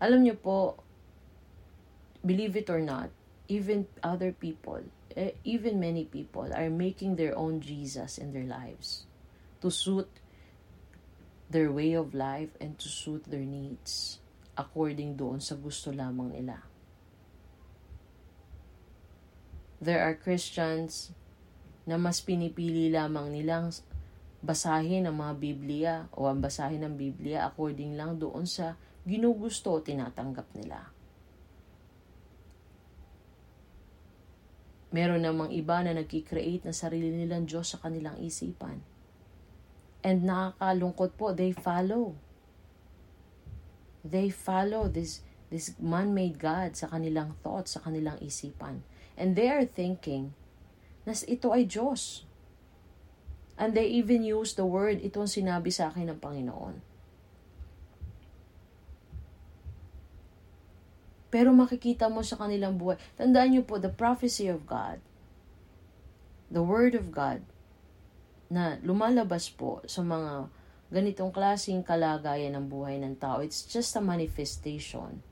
Alam 0.01 0.25
niyo 0.25 0.37
po, 0.37 0.81
believe 2.25 2.57
it 2.57 2.69
or 2.69 2.81
not, 2.81 3.09
even 3.49 3.89
other 4.01 4.33
people, 4.33 4.81
eh, 5.17 5.33
even 5.45 5.81
many 5.81 6.05
people 6.05 6.49
are 6.53 6.69
making 6.69 7.17
their 7.17 7.33
own 7.37 7.61
Jesus 7.61 8.17
in 8.17 8.33
their 8.33 8.45
lives 8.45 9.05
to 9.61 9.69
suit 9.69 10.09
their 11.51 11.69
way 11.69 11.93
of 11.93 12.15
life 12.15 12.55
and 12.61 12.79
to 12.79 12.87
suit 12.87 13.27
their 13.27 13.45
needs 13.45 14.21
according 14.55 15.19
doon 15.19 15.43
sa 15.43 15.57
gusto 15.57 15.91
lamang 15.91 16.31
nila. 16.31 16.63
There 19.81 20.01
are 20.01 20.13
Christians 20.13 21.11
na 21.89 21.97
mas 21.97 22.21
pinipili 22.21 22.93
lamang 22.93 23.33
nilang 23.33 23.73
basahin 24.41 25.05
ang 25.05 25.21
mga 25.21 25.33
Biblia 25.37 25.93
o 26.17 26.25
ang 26.25 26.41
basahin 26.41 26.81
ng 26.81 26.97
Biblia 26.97 27.45
according 27.45 27.93
lang 27.93 28.17
doon 28.17 28.49
sa 28.49 28.73
ginugusto 29.05 29.77
o 29.77 29.81
tinatanggap 29.81 30.49
nila. 30.57 30.89
Meron 34.91 35.23
namang 35.23 35.55
iba 35.55 35.79
na 35.79 35.95
nagkikreate 35.95 36.67
ng 36.67 36.75
sarili 36.75 37.13
nilang 37.13 37.47
Diyos 37.47 37.71
sa 37.71 37.79
kanilang 37.79 38.19
isipan. 38.19 38.83
And 40.03 40.27
nakakalungkot 40.27 41.15
po, 41.15 41.31
they 41.31 41.55
follow. 41.55 42.17
They 44.03 44.33
follow 44.33 44.91
this 44.91 45.23
this 45.51 45.75
man-made 45.77 46.39
God 46.41 46.75
sa 46.75 46.89
kanilang 46.89 47.37
thoughts, 47.39 47.77
sa 47.77 47.83
kanilang 47.85 48.17
isipan. 48.19 48.83
And 49.15 49.37
they 49.37 49.47
are 49.47 49.67
thinking 49.67 50.33
na 51.03 51.13
ito 51.13 51.51
ay 51.51 51.67
Diyos. 51.67 52.25
And 53.61 53.77
they 53.77 53.85
even 53.93 54.25
use 54.25 54.57
the 54.57 54.65
word, 54.65 55.05
ito 55.05 55.21
ang 55.21 55.29
sinabi 55.29 55.69
sa 55.69 55.93
akin 55.93 56.09
ng 56.09 56.17
Panginoon. 56.17 56.81
Pero 61.29 61.53
makikita 61.53 62.09
mo 62.09 62.25
sa 62.25 62.41
kanilang 62.41 62.81
buhay. 62.81 62.97
Tandaan 63.15 63.53
niyo 63.53 63.63
po, 63.63 63.77
the 63.77 63.93
prophecy 63.93 64.49
of 64.49 64.65
God, 64.65 64.97
the 66.49 66.65
word 66.65 66.97
of 66.97 67.13
God, 67.13 67.45
na 68.51 68.81
lumalabas 68.83 69.47
po 69.47 69.79
sa 69.87 70.03
mga 70.03 70.51
ganitong 70.91 71.31
klaseng 71.31 71.85
kalagayan 71.85 72.57
ng 72.57 72.67
buhay 72.67 72.99
ng 72.99 73.15
tao, 73.15 73.39
it's 73.39 73.63
just 73.63 73.95
a 73.95 74.03
manifestation 74.03 75.23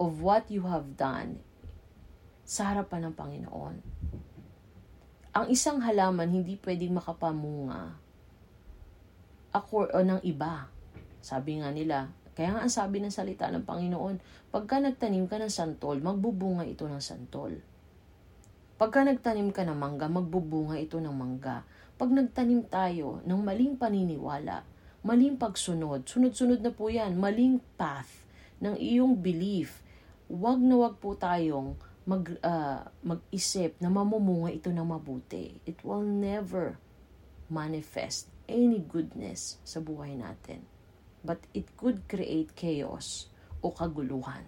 of 0.00 0.24
what 0.24 0.48
you 0.48 0.64
have 0.64 0.96
done 0.96 1.44
sa 2.48 2.72
harapan 2.72 3.10
ng 3.10 3.14
Panginoon. 3.18 3.74
Ang 5.36 5.52
isang 5.52 5.84
halaman 5.84 6.32
hindi 6.32 6.56
pwedeng 6.64 6.96
makapamunga 6.96 8.00
ako 9.52 9.92
o 9.92 10.00
ng 10.00 10.24
iba. 10.24 10.64
Sabi 11.20 11.60
nga 11.60 11.68
nila, 11.68 12.08
kaya 12.32 12.56
nga 12.56 12.64
ang 12.64 12.72
sabi 12.72 13.04
ng 13.04 13.12
salita 13.12 13.52
ng 13.52 13.68
Panginoon, 13.68 14.48
pagka 14.48 14.80
nagtanim 14.80 15.28
ka 15.28 15.36
ng 15.36 15.52
santol, 15.52 16.00
magbubunga 16.00 16.64
ito 16.64 16.88
ng 16.88 17.04
santol. 17.04 17.60
Pagka 18.80 19.04
nagtanim 19.04 19.52
ka 19.52 19.68
ng 19.68 19.76
mangga, 19.76 20.08
magbubunga 20.08 20.80
ito 20.80 20.96
ng 21.04 21.12
mangga. 21.12 21.68
Pag 22.00 22.16
nagtanim 22.16 22.64
tayo 22.72 23.20
ng 23.28 23.40
maling 23.40 23.76
paniniwala, 23.76 24.64
maling 25.04 25.36
pagsunod, 25.36 26.08
sunod-sunod 26.08 26.64
na 26.64 26.72
po 26.72 26.88
yan, 26.88 27.12
maling 27.12 27.60
path 27.76 28.24
ng 28.64 28.80
iyong 28.80 29.20
belief, 29.20 29.84
wag 30.32 30.64
na 30.64 30.80
wag 30.80 30.96
po 30.96 31.12
tayong 31.12 31.76
mag, 32.06 32.38
uh, 32.40 32.86
mag-isip 33.02 33.74
na 33.82 33.90
mamumunga 33.90 34.54
ito 34.54 34.70
ng 34.70 34.86
mabuti. 34.86 35.58
It 35.66 35.82
will 35.82 36.06
never 36.06 36.78
manifest 37.50 38.30
any 38.46 38.78
goodness 38.78 39.58
sa 39.66 39.82
buhay 39.82 40.14
natin. 40.14 40.62
But 41.26 41.42
it 41.50 41.74
could 41.74 42.06
create 42.06 42.54
chaos 42.54 43.26
o 43.58 43.74
kaguluhan. 43.74 44.46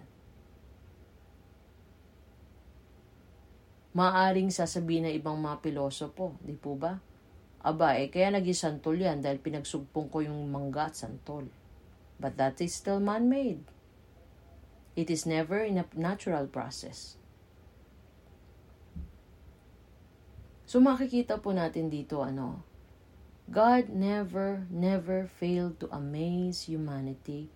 Maaring 3.91 4.47
sasabihin 4.55 5.11
ng 5.11 5.15
ibang 5.19 5.35
mga 5.35 5.59
pilosopo, 5.59 6.39
di 6.39 6.55
po 6.55 6.79
ba? 6.79 6.95
Aba, 7.59 7.99
eh, 7.99 8.07
kaya 8.07 8.31
naging 8.31 8.55
santol 8.55 8.95
yan 8.95 9.19
dahil 9.19 9.43
pinagsugpong 9.43 10.07
ko 10.07 10.23
yung 10.23 10.47
mangga 10.47 10.87
at 10.87 10.95
santol. 10.95 11.51
But 12.15 12.39
that 12.39 12.63
is 12.63 12.71
still 12.71 13.03
man-made. 13.03 13.67
It 14.95 15.11
is 15.11 15.27
never 15.27 15.59
in 15.67 15.75
a 15.75 15.85
natural 15.91 16.47
process. 16.47 17.18
So 20.69 20.77
makikita 20.77 21.41
po 21.41 21.49
natin 21.49 21.89
dito 21.89 22.21
ano, 22.21 22.61
God 23.49 23.89
never, 23.89 24.69
never 24.69 25.25
failed 25.25 25.81
to 25.81 25.89
amaze 25.89 26.69
humanity 26.69 27.49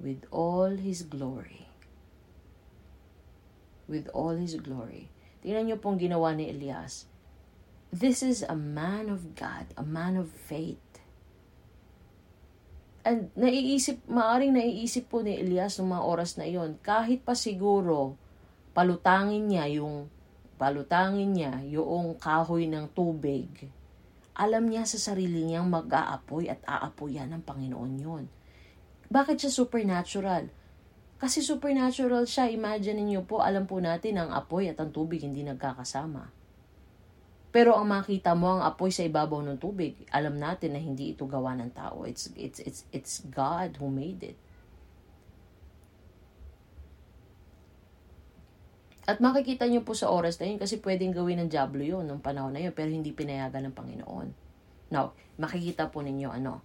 with 0.00 0.24
all 0.32 0.72
His 0.80 1.04
glory. 1.04 1.68
With 3.84 4.08
all 4.16 4.40
His 4.40 4.56
glory. 4.56 5.12
Tingnan 5.44 5.68
niyo 5.68 5.76
pong 5.76 6.00
ginawa 6.00 6.32
ni 6.32 6.48
Elias. 6.48 7.04
This 7.92 8.24
is 8.24 8.40
a 8.40 8.56
man 8.56 9.12
of 9.12 9.36
God, 9.36 9.68
a 9.76 9.84
man 9.84 10.16
of 10.16 10.32
faith. 10.32 10.80
And 13.04 13.28
naiisip, 13.36 14.08
maaring 14.08 14.56
naiisip 14.56 15.12
po 15.12 15.20
ni 15.20 15.36
Elias 15.36 15.76
ng 15.76 15.92
mga 15.92 16.00
oras 16.08 16.40
na 16.40 16.48
iyon, 16.48 16.80
kahit 16.80 17.28
pa 17.28 17.36
siguro 17.36 18.16
palutangin 18.72 19.52
niya 19.52 19.68
yung 19.68 20.08
palutangin 20.64 21.36
niya 21.36 21.60
yung 21.68 22.16
kahoy 22.16 22.64
ng 22.64 22.96
tubig, 22.96 23.68
alam 24.32 24.64
niya 24.64 24.88
sa 24.88 25.12
sarili 25.12 25.44
niyang 25.44 25.68
mag-aapoy 25.68 26.48
at 26.48 26.64
aapoyan 26.64 27.28
ng 27.36 27.44
Panginoon 27.44 27.92
yun. 28.00 28.24
Bakit 29.12 29.44
siya 29.44 29.52
supernatural? 29.52 30.48
Kasi 31.20 31.44
supernatural 31.44 32.24
siya. 32.24 32.48
Imagine 32.48 33.04
niyo 33.04 33.28
po, 33.28 33.44
alam 33.44 33.68
po 33.68 33.76
natin 33.76 34.16
ang 34.16 34.32
apoy 34.32 34.72
at 34.72 34.80
ang 34.80 34.88
tubig 34.88 35.20
hindi 35.20 35.44
nagkakasama. 35.44 36.32
Pero 37.52 37.76
ang 37.76 37.84
makita 37.84 38.32
mo 38.32 38.56
ang 38.56 38.64
apoy 38.64 38.88
sa 38.88 39.04
ibabaw 39.04 39.44
ng 39.44 39.60
tubig, 39.60 40.00
alam 40.08 40.40
natin 40.40 40.74
na 40.74 40.80
hindi 40.80 41.12
ito 41.12 41.28
gawa 41.28 41.54
ng 41.60 41.76
tao. 41.76 42.08
It's 42.08 42.32
it's 42.34 42.58
it's 42.64 42.82
it's 42.90 43.14
God 43.28 43.76
who 43.78 43.92
made 43.92 44.24
it. 44.24 44.40
At 49.04 49.20
makikita 49.20 49.68
niyo 49.68 49.84
po 49.84 49.92
sa 49.92 50.08
oras 50.08 50.40
na 50.40 50.48
yun 50.48 50.56
kasi 50.56 50.80
pwedeng 50.80 51.12
gawin 51.12 51.44
ng 51.44 51.50
Diablo 51.52 51.84
yun 51.84 52.08
ng 52.08 52.24
panahon 52.24 52.56
na 52.56 52.64
yun 52.64 52.72
pero 52.72 52.88
hindi 52.88 53.12
pinayagan 53.12 53.68
ng 53.68 53.76
Panginoon. 53.76 54.28
Now, 54.88 55.12
makikita 55.36 55.92
po 55.92 56.00
ninyo 56.00 56.32
ano. 56.32 56.64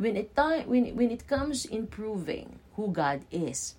When 0.00 0.16
it, 0.16 0.32
time, 0.32 0.68
when, 0.68 0.92
when 0.96 1.12
it 1.12 1.24
comes 1.28 1.64
in 1.68 1.88
proving 1.88 2.60
who 2.76 2.92
God 2.92 3.24
is, 3.28 3.76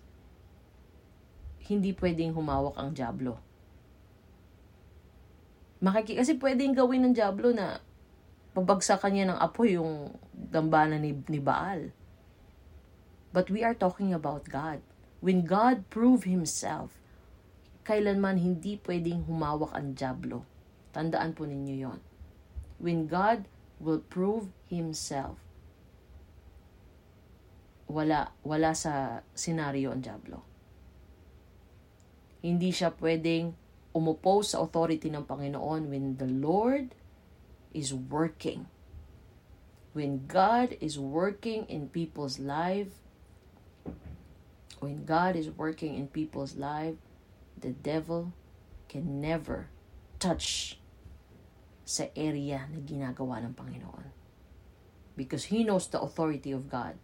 hindi 1.66 1.94
pwedeng 1.94 2.34
humawak 2.34 2.78
ang 2.78 2.94
Diablo. 2.94 3.38
Makiki 5.78 6.18
kasi 6.18 6.38
pwedeng 6.42 6.74
gawin 6.74 7.06
ng 7.06 7.14
Diablo 7.14 7.54
na 7.54 7.78
pabagsakan 8.58 9.14
niya 9.14 9.26
ng 9.30 9.40
apoy 9.42 9.78
yung 9.78 10.18
dambana 10.34 10.98
ni, 10.98 11.14
ni 11.30 11.38
Baal. 11.38 11.94
But 13.30 13.54
we 13.54 13.62
are 13.62 13.78
talking 13.78 14.14
about 14.14 14.50
God. 14.50 14.82
When 15.22 15.46
God 15.46 15.86
proved 15.94 16.26
Himself, 16.26 16.98
kailanman 17.88 18.36
hindi 18.36 18.76
pwedeng 18.84 19.24
humawak 19.24 19.72
ang 19.72 19.96
Diablo. 19.96 20.44
Tandaan 20.92 21.32
po 21.32 21.48
ninyo 21.48 21.76
yon. 21.88 22.00
When 22.84 23.08
God 23.08 23.48
will 23.80 24.04
prove 24.04 24.52
Himself, 24.68 25.40
wala, 27.88 28.36
wala 28.44 28.76
sa 28.76 29.24
senaryo 29.32 29.96
ang 29.96 30.04
Diablo. 30.04 30.44
Hindi 32.44 32.76
siya 32.76 32.92
pwedeng 33.00 33.56
umupo 33.96 34.44
sa 34.44 34.60
authority 34.60 35.08
ng 35.08 35.24
Panginoon 35.24 35.88
when 35.88 36.20
the 36.20 36.28
Lord 36.28 36.92
is 37.72 37.96
working. 37.96 38.68
When 39.96 40.28
God 40.28 40.76
is 40.78 41.00
working 41.00 41.66
in 41.72 41.90
people's 41.90 42.38
life, 42.38 43.00
when 44.84 45.08
God 45.08 45.34
is 45.34 45.50
working 45.50 45.98
in 45.98 46.12
people's 46.12 46.54
life, 46.54 47.00
the 47.60 47.74
devil 47.74 48.34
can 48.88 49.20
never 49.20 49.70
touch 50.18 50.78
sa 51.88 52.12
area 52.14 52.68
na 52.68 52.84
ginagawa 52.84 53.40
ng 53.44 53.54
Panginoon. 53.56 54.12
Because 55.18 55.50
he 55.50 55.64
knows 55.64 55.90
the 55.90 55.98
authority 55.98 56.54
of 56.54 56.70
God. 56.70 57.00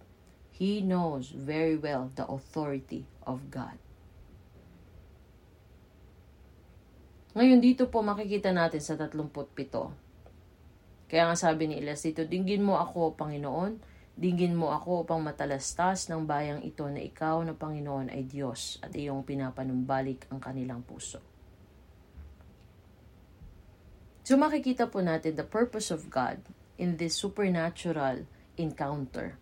He 0.53 0.85
knows 0.85 1.33
very 1.33 1.73
well 1.73 2.13
the 2.13 2.29
authority 2.29 3.09
of 3.25 3.49
God. 3.49 3.81
Ngayon 7.33 7.65
dito 7.65 7.89
po 7.89 8.05
makikita 8.05 8.53
natin 8.53 8.77
sa 8.77 8.93
37. 8.93 9.33
Kaya 11.09 11.23
nga 11.29 11.37
sabi 11.37 11.65
ni 11.65 11.81
Elias 11.81 12.05
dito, 12.05 12.21
dinggin 12.25 12.61
mo 12.61 12.77
ako, 12.77 13.17
Panginoon, 13.17 13.92
Dinggin 14.13 14.53
mo 14.53 14.69
ako 14.69 15.09
upang 15.09 15.25
matalastas 15.25 16.05
ng 16.05 16.29
bayang 16.29 16.61
ito 16.61 16.85
na 16.85 17.01
ikaw 17.01 17.41
na 17.41 17.57
Panginoon 17.57 18.13
ay 18.13 18.29
Diyos 18.29 18.77
at 18.85 18.93
iyong 18.93 19.25
pinapanumbalik 19.25 20.29
ang 20.29 20.37
kanilang 20.37 20.85
puso. 20.85 21.17
So 24.21 24.37
makikita 24.37 24.87
po 24.87 25.01
natin 25.01 25.33
the 25.33 25.43
purpose 25.43 25.89
of 25.89 26.13
God 26.13 26.39
in 26.77 27.01
this 27.01 27.17
supernatural 27.17 28.29
encounter. 28.55 29.35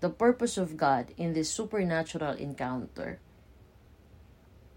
The 0.00 0.10
purpose 0.10 0.56
of 0.56 0.80
God 0.80 1.12
in 1.20 1.36
this 1.36 1.52
supernatural 1.52 2.40
encounter 2.40 3.20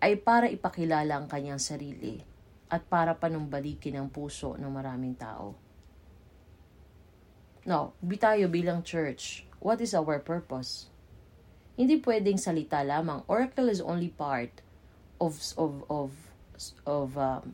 ay 0.03 0.19
para 0.19 0.51
ipakilala 0.51 1.15
ang 1.15 1.31
kanyang 1.31 1.61
sarili 1.61 2.19
at 2.67 2.83
para 2.91 3.15
panumbalikin 3.15 3.95
ang 3.95 4.09
puso 4.11 4.57
ng 4.59 4.69
maraming 4.69 5.15
tao. 5.15 5.70
No, 7.65 7.93
tayo 8.01 8.49
bilang 8.49 8.81
church. 8.81 9.45
What 9.61 9.81
is 9.81 9.93
our 9.93 10.17
purpose? 10.17 10.89
Hindi 11.77 12.01
pwedeng 12.01 12.41
salita 12.41 12.81
lamang. 12.81 13.21
Oracle 13.29 13.69
is 13.69 13.81
only 13.81 14.09
part 14.09 14.65
of 15.21 15.37
of 15.57 15.85
of 15.89 16.09
of 16.85 17.17
um, 17.17 17.53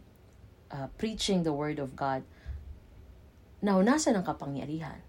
uh, 0.71 0.87
preaching 0.95 1.43
the 1.43 1.51
word 1.51 1.79
of 1.79 1.95
God. 1.99 2.23
Now, 3.59 3.83
nasa 3.83 4.15
ng 4.15 4.23
kapangyarihan? 4.23 5.03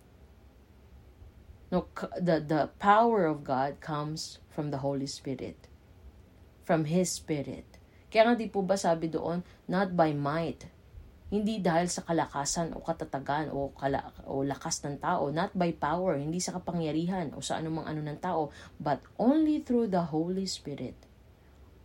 No, 1.71 1.87
the 2.17 2.41
the 2.41 2.73
power 2.81 3.29
of 3.29 3.45
God 3.45 3.79
comes 3.79 4.41
from 4.49 4.75
the 4.75 4.81
Holy 4.81 5.07
Spirit. 5.07 5.69
From 6.65 6.89
His 6.89 7.13
Spirit. 7.13 7.79
Kaya 8.09 8.33
nga 8.33 8.41
di 8.41 8.49
po 8.49 8.65
ba 8.65 8.81
sabi 8.81 9.13
doon, 9.13 9.45
not 9.69 9.93
by 9.93 10.17
might, 10.17 10.65
hindi 11.29 11.61
dahil 11.61 11.93
sa 11.93 12.01
kalakasan 12.09 12.72
o 12.72 12.81
katatagan 12.81 13.53
o, 13.53 13.68
kala, 13.76 14.16
o 14.24 14.41
lakas 14.41 14.81
ng 14.89 14.97
tao, 14.97 15.29
not 15.29 15.53
by 15.53 15.76
power, 15.76 16.16
hindi 16.16 16.41
sa 16.41 16.57
kapangyarihan 16.57 17.37
o 17.37 17.45
sa 17.45 17.61
anumang 17.61 17.85
ano 17.85 18.01
ng 18.01 18.16
tao, 18.16 18.49
but 18.81 19.05
only 19.20 19.61
through 19.61 19.93
the 19.93 20.09
Holy 20.09 20.49
Spirit. 20.49 20.97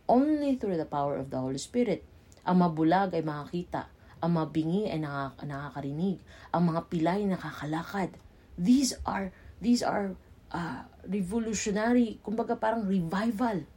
Only 0.08 0.56
through 0.56 0.80
the 0.80 0.88
power 0.88 1.20
of 1.20 1.28
the 1.28 1.36
Holy 1.36 1.60
Spirit. 1.60 2.04
Ang 2.48 2.64
mabulag 2.64 3.12
ay 3.12 3.20
makakita, 3.20 3.92
ang 4.24 4.40
mabingi 4.40 4.88
ay 4.88 5.00
nakak- 5.04 5.44
nakakarinig, 5.44 6.16
ang 6.48 6.62
mga 6.72 6.80
pilay 6.88 7.20
nakakalakad. 7.28 8.16
These 8.56 8.96
are 9.04 9.28
these 9.60 9.84
are 9.84 10.16
uh, 10.52 10.88
revolutionary, 11.04 12.16
kumbaga 12.24 12.56
parang 12.56 12.88
revival. 12.88 13.68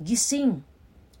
Gising 0.00 0.73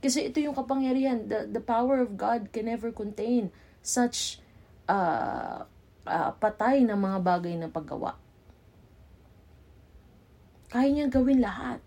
kasi 0.04 0.28
ito 0.28 0.36
yung 0.36 0.52
kapangyarihan. 0.52 1.24
The, 1.24 1.48
the 1.48 1.64
power 1.64 2.04
of 2.04 2.20
God 2.20 2.52
can 2.52 2.68
never 2.68 2.92
contain 2.92 3.48
such 3.80 4.36
uh, 4.84 5.64
uh, 6.04 6.30
patay 6.36 6.84
na 6.84 6.92
mga 6.92 7.24
bagay 7.24 7.56
na 7.56 7.72
paggawa. 7.72 8.20
Kaya 10.68 10.92
niyang 10.92 11.08
gawin 11.08 11.40
lahat. 11.40 11.80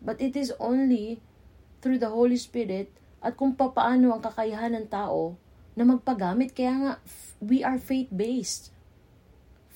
But 0.00 0.16
it 0.24 0.32
is 0.32 0.56
only 0.56 1.20
through 1.84 2.00
the 2.00 2.08
Holy 2.08 2.40
Spirit 2.40 2.88
at 3.20 3.36
kung 3.36 3.52
papaano 3.52 4.16
ang 4.16 4.24
kakayahan 4.24 4.72
ng 4.72 4.88
tao 4.88 5.36
na 5.76 5.84
magpagamit. 5.84 6.56
Kaya 6.56 6.72
nga, 6.72 6.92
we 7.44 7.60
are 7.60 7.76
faith-based. 7.76 8.72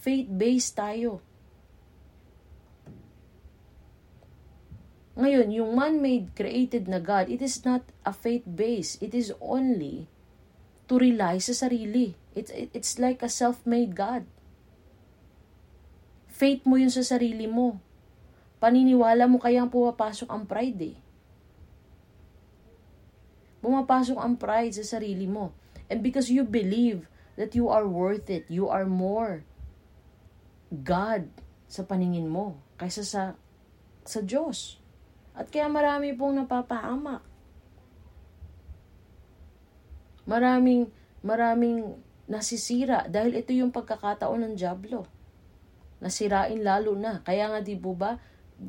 Faith-based 0.01 0.73
tayo. 0.81 1.21
Ngayon, 5.19 5.51
yung 5.51 5.75
man-made 5.75 6.31
created 6.39 6.87
na 6.87 7.03
God, 7.03 7.27
it 7.27 7.43
is 7.43 7.63
not 7.67 7.83
a 8.07 8.15
faith-based. 8.15 9.03
It 9.03 9.11
is 9.15 9.35
only 9.43 10.07
to 10.87 10.99
rely 10.99 11.43
sa 11.43 11.55
sarili. 11.55 12.15
It's, 12.35 12.51
it's 12.55 12.99
like 12.99 13.23
a 13.23 13.31
self-made 13.31 13.95
God. 13.99 14.27
Faith 16.31 16.63
mo 16.63 16.79
yun 16.79 16.91
sa 16.91 17.03
sarili 17.03 17.51
mo. 17.51 17.83
Paniniwala 18.63 19.27
mo 19.27 19.43
kaya 19.43 19.67
pumapasok 19.67 20.31
ang 20.31 20.49
pride 20.49 20.95
eh. 20.95 20.97
Pumapasok 23.61 24.17
ang 24.17 24.41
pride 24.41 24.73
sa 24.73 24.97
sarili 24.97 25.29
mo. 25.29 25.53
And 25.93 26.01
because 26.01 26.33
you 26.33 26.47
believe 26.47 27.11
that 27.37 27.53
you 27.53 27.69
are 27.69 27.85
worth 27.85 28.31
it, 28.33 28.49
you 28.49 28.71
are 28.73 28.89
more 28.89 29.45
God 30.71 31.29
sa 31.69 31.85
paningin 31.85 32.31
mo 32.31 32.57
kaysa 32.81 33.05
sa 33.05 33.23
sa 34.07 34.21
Diyos. 34.25 34.80
At 35.35 35.49
kaya 35.49 35.71
marami 35.71 36.13
pong 36.15 36.43
napapahamak. 36.43 37.23
Maraming, 40.27 40.91
maraming 41.25 41.99
nasisira 42.31 43.11
dahil 43.11 43.43
ito 43.43 43.51
yung 43.51 43.75
pagkakataon 43.75 44.47
ng 44.47 44.55
Diablo. 44.55 45.07
Nasirain 45.99 46.63
lalo 46.63 46.95
na. 46.95 47.21
Kaya 47.27 47.51
nga 47.51 47.61
di 47.61 47.75
ba, 47.75 48.17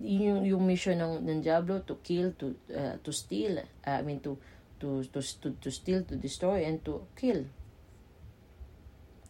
yung, 0.01 0.47
yung 0.47 0.63
mission 0.63 0.97
ng, 0.97 1.21
ng 1.21 1.39
Diablo 1.43 1.83
to 1.83 1.99
kill, 1.99 2.33
to, 2.39 2.55
uh, 2.71 2.95
to 3.03 3.11
steal, 3.11 3.59
uh, 3.59 3.97
I 3.99 4.01
mean 4.01 4.23
to, 4.23 4.39
to, 4.79 5.03
to, 5.11 5.19
to, 5.19 5.47
to 5.59 5.69
steal, 5.69 6.01
to 6.07 6.15
destroy, 6.15 6.63
and 6.63 6.79
to 6.87 7.03
kill. 7.13 7.45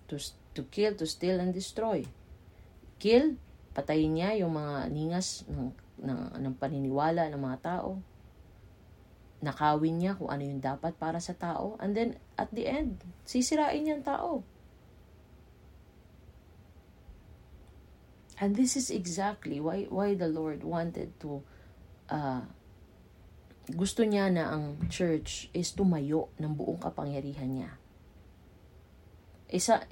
To, 0.07 0.15
to 0.55 0.61
kill, 0.69 0.93
to 0.95 1.05
steal, 1.09 1.41
and 1.41 1.51
destroy. 1.51 2.05
Kill, 3.01 3.35
patayin 3.73 4.15
niya 4.15 4.37
yung 4.45 4.53
mga 4.53 4.87
ningas 4.93 5.43
ng 5.49 5.73
ng, 6.01 6.41
ng 6.41 6.53
paniniwala 6.57 7.29
ng 7.29 7.41
mga 7.41 7.59
tao. 7.61 8.01
Nakawin 9.41 9.97
niya 9.97 10.13
kung 10.17 10.29
ano 10.29 10.43
yung 10.45 10.61
dapat 10.61 10.93
para 10.97 11.17
sa 11.17 11.33
tao. 11.33 11.77
And 11.81 11.97
then, 11.97 12.17
at 12.37 12.53
the 12.53 12.69
end, 12.69 13.01
sisirain 13.25 13.85
niya 13.85 14.01
ang 14.01 14.05
tao. 14.05 14.31
And 18.41 18.57
this 18.57 18.73
is 18.73 18.89
exactly 18.89 19.61
why 19.61 19.85
why 19.93 20.17
the 20.17 20.25
Lord 20.25 20.65
wanted 20.65 21.13
to 21.21 21.45
uh, 22.09 22.41
gusto 23.69 24.01
niya 24.01 24.33
na 24.33 24.49
ang 24.49 24.81
church 24.89 25.53
is 25.53 25.69
tumayo 25.77 26.33
ng 26.41 26.57
buong 26.57 26.81
kapangyarihan 26.81 27.49
niya. 27.53 27.71
Isa 29.45 29.85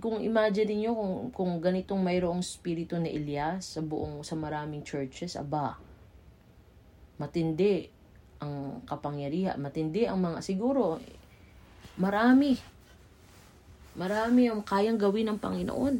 kung 0.00 0.24
imagine 0.24 0.72
niyo 0.72 0.96
kung 0.96 1.14
kung 1.30 1.52
ganitong 1.60 2.00
mayroong 2.00 2.40
spirito 2.40 2.96
ni 2.96 3.12
Elias 3.12 3.76
sa 3.76 3.84
buong 3.84 4.24
sa 4.24 4.32
maraming 4.32 4.80
churches, 4.80 5.36
aba. 5.36 5.76
Matindi 7.20 7.84
ang 8.40 8.82
kapangyarihan, 8.88 9.60
matindi 9.60 10.08
ang 10.08 10.24
mga 10.24 10.40
siguro 10.40 10.98
marami 12.00 12.56
marami 13.92 14.48
ang 14.48 14.64
kayang 14.64 14.96
gawin 14.96 15.28
ng 15.28 15.38
Panginoon. 15.38 15.94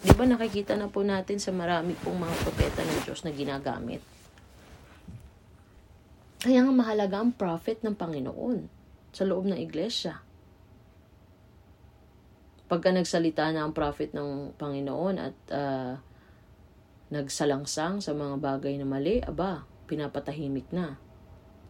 'Di 0.00 0.12
ba 0.16 0.24
nakikita 0.24 0.74
na 0.80 0.88
po 0.88 1.04
natin 1.04 1.36
sa 1.36 1.52
marami 1.52 1.92
pong 2.00 2.24
mga 2.24 2.34
propeta 2.40 2.80
ng 2.80 2.98
Diyos 3.04 3.20
na 3.22 3.32
ginagamit. 3.36 4.00
Kaya 6.40 6.64
nga 6.64 6.72
mahalaga 6.72 7.20
ang 7.20 7.32
prophet 7.36 7.84
ng 7.84 7.96
Panginoon 7.96 8.56
sa 9.12 9.28
loob 9.28 9.48
ng 9.48 9.60
iglesia 9.60 10.23
pagka 12.64 12.90
nagsalita 12.90 13.52
na 13.52 13.68
ang 13.68 13.76
prophet 13.76 14.16
ng 14.16 14.56
Panginoon 14.56 15.14
at 15.20 15.36
uh, 15.52 15.92
nagsalangsang 17.12 18.00
sa 18.00 18.12
mga 18.16 18.40
bagay 18.40 18.80
na 18.80 18.88
mali, 18.88 19.20
aba, 19.20 19.68
pinapatahimik 19.84 20.66
na. 20.72 20.96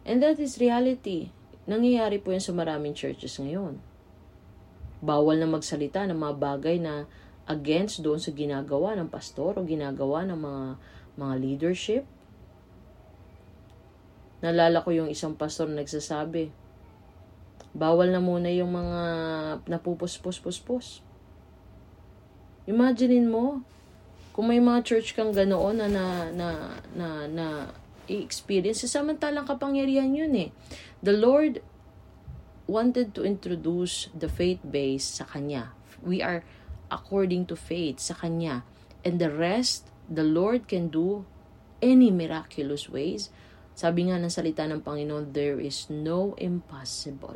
And 0.07 0.23
that 0.23 0.39
is 0.39 0.61
reality. 0.61 1.35
Nangyayari 1.65 2.21
po 2.21 2.31
yan 2.31 2.43
sa 2.43 2.55
maraming 2.55 2.95
churches 2.95 3.41
ngayon. 3.41 3.81
Bawal 5.03 5.41
na 5.41 5.49
magsalita 5.49 6.07
ng 6.07 6.15
mga 6.15 6.35
bagay 6.39 6.77
na 6.79 7.09
against 7.45 8.01
doon 8.01 8.17
sa 8.17 8.33
ginagawa 8.33 8.97
ng 8.97 9.09
pastor 9.09 9.57
o 9.57 9.65
ginagawa 9.65 10.25
ng 10.25 10.39
mga 10.39 10.65
mga 11.15 11.33
leadership. 11.41 12.03
Nalala 14.41 14.81
ko 14.81 14.93
yung 14.93 15.09
isang 15.09 15.33
pastor 15.33 15.69
na 15.69 15.81
nagsasabi, 15.81 16.53
Bawal 17.75 18.15
na 18.15 18.23
muna 18.23 18.47
yung 18.55 18.71
mga 18.71 18.99
napupuspos-puspos. 19.67 21.03
Imaginein 22.71 23.27
mo, 23.27 23.67
kung 24.31 24.47
may 24.47 24.63
mga 24.63 24.79
church 24.87 25.11
kang 25.11 25.35
ganoon 25.35 25.83
na 25.83 25.87
na 25.91 26.05
na 26.31 26.47
na, 26.95 27.07
na 27.27 27.45
i-experience, 28.07 28.87
samantalang 28.87 29.43
kapangyarihan 29.43 30.15
yun 30.15 30.31
eh. 30.39 30.49
The 31.03 31.19
Lord 31.19 31.59
wanted 32.63 33.11
to 33.19 33.27
introduce 33.27 34.07
the 34.15 34.31
faith 34.31 34.63
base 34.63 35.19
sa 35.19 35.27
Kanya. 35.27 35.75
We 35.99 36.23
are 36.23 36.47
according 36.87 37.51
to 37.51 37.59
faith 37.59 37.99
sa 37.99 38.15
Kanya. 38.15 38.63
And 39.03 39.19
the 39.19 39.29
rest, 39.29 39.91
the 40.07 40.23
Lord 40.23 40.71
can 40.71 40.87
do 40.87 41.27
any 41.83 42.07
miraculous 42.07 42.87
ways. 42.87 43.35
Sabi 43.75 44.07
nga 44.07 44.15
ng 44.15 44.31
salita 44.31 44.63
ng 44.63 44.79
Panginoon, 44.79 45.35
there 45.35 45.59
is 45.59 45.91
no 45.91 46.39
impossible 46.39 47.35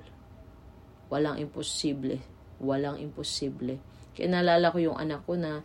Walang 1.09 1.41
imposible. 1.41 2.21
Walang 2.61 3.01
imposible. 3.01 3.81
Kaya 4.15 4.29
naalala 4.29 4.71
ko 4.73 4.77
yung 4.79 4.97
anak 4.97 5.25
ko 5.25 5.35
na, 5.35 5.61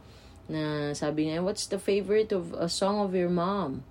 na 0.48 0.92
sabi 0.96 1.28
nga, 1.28 1.44
what's 1.44 1.68
the 1.68 1.80
favorite 1.80 2.32
of 2.32 2.52
a 2.56 2.68
song 2.68 3.00
of 3.00 3.12
your 3.12 3.30
mom? 3.32 3.84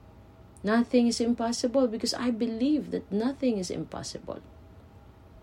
Nothing 0.63 1.07
is 1.07 1.19
impossible 1.19 1.87
because 1.87 2.15
I 2.15 2.31
believe 2.31 2.91
that 2.95 3.11
nothing 3.11 3.59
is 3.59 3.67
impossible. 3.67 4.39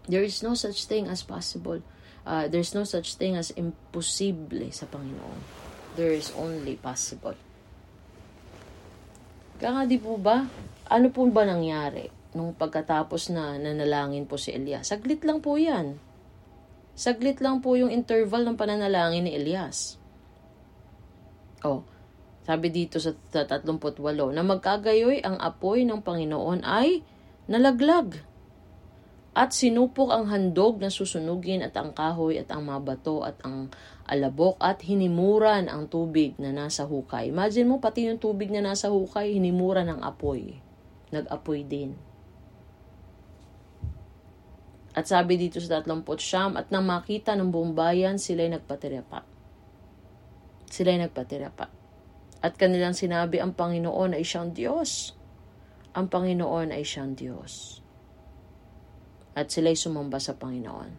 There 0.08 0.24
is 0.24 0.40
no 0.40 0.56
such 0.56 0.88
thing 0.88 1.06
as 1.06 1.20
possible. 1.20 1.84
Uh, 2.24 2.48
there's 2.48 2.72
no 2.72 2.84
such 2.84 3.20
thing 3.20 3.36
as 3.36 3.52
imposible 3.52 4.72
sa 4.72 4.88
Panginoon. 4.88 5.60
there 5.96 6.14
is 6.14 6.30
only 6.38 6.78
possible. 6.78 7.34
Kaya 9.60 9.70
nga 9.76 9.84
di 9.84 9.98
po 10.00 10.16
ba, 10.16 10.46
ano 10.88 11.06
po 11.12 11.26
ba 11.28 11.44
nangyari 11.44 12.08
nung 12.36 12.55
pagkatapos 12.55 13.35
na 13.35 13.59
nanalangin 13.59 14.27
po 14.27 14.39
si 14.39 14.55
Elias? 14.55 14.90
Saglit 14.90 15.27
lang 15.27 15.43
po 15.43 15.59
yan. 15.59 15.98
Saglit 16.94 17.40
lang 17.40 17.65
po 17.65 17.74
yung 17.81 17.89
interval 17.89 18.44
ng 18.44 18.57
pananalangin 18.61 19.24
ni 19.24 19.32
Elias. 19.32 19.97
Oh, 21.65 21.85
sabi 22.44 22.73
dito 22.73 22.98
sa 22.98 23.12
38, 23.12 23.69
na 24.35 24.43
magkagayoy 24.43 25.23
ang 25.23 25.39
apoy 25.39 25.86
ng 25.86 26.01
Panginoon 26.02 26.66
ay 26.66 27.05
nalaglag. 27.47 28.20
At 29.31 29.55
sinupok 29.55 30.11
ang 30.11 30.27
handog 30.27 30.82
na 30.82 30.90
susunugin 30.90 31.62
at 31.62 31.78
ang 31.78 31.94
kahoy 31.94 32.43
at 32.43 32.51
ang 32.51 32.66
mga 32.66 32.81
bato 32.82 33.23
at 33.23 33.39
ang 33.47 33.70
alabok 34.11 34.59
at 34.59 34.82
hinimuran 34.82 35.70
ang 35.70 35.86
tubig 35.86 36.35
na 36.43 36.51
nasa 36.51 36.82
hukay. 36.82 37.31
Imagine 37.31 37.70
mo, 37.70 37.78
pati 37.78 38.11
yung 38.11 38.19
tubig 38.19 38.51
na 38.51 38.59
nasa 38.59 38.90
hukay, 38.90 39.39
hinimuran 39.39 39.86
ng 39.86 40.01
apoy. 40.02 40.59
Nag-apoy 41.15 41.62
din. 41.62 42.09
At 45.01 45.09
sabi 45.09 45.40
dito 45.40 45.56
sa 45.64 45.81
30 45.81 46.05
siyam, 46.20 46.60
at 46.60 46.68
nang 46.68 46.85
makita 46.85 47.32
ng 47.32 47.48
buong 47.48 47.72
bayan, 47.72 48.20
sila'y 48.20 48.52
nagpatirapa. 48.52 49.24
Sila'y 50.68 51.01
nagpatirapa. 51.01 51.72
At 52.44 52.60
kanilang 52.60 52.93
sinabi, 52.93 53.40
ang 53.40 53.56
Panginoon 53.56 54.12
ay 54.12 54.20
siyang 54.20 54.52
Diyos. 54.52 55.16
Ang 55.97 56.12
Panginoon 56.12 56.77
ay 56.77 56.85
siyang 56.85 57.16
Diyos. 57.16 57.81
At 59.32 59.48
sila'y 59.48 59.72
sumamba 59.72 60.20
sa 60.20 60.36
Panginoon. 60.36 60.93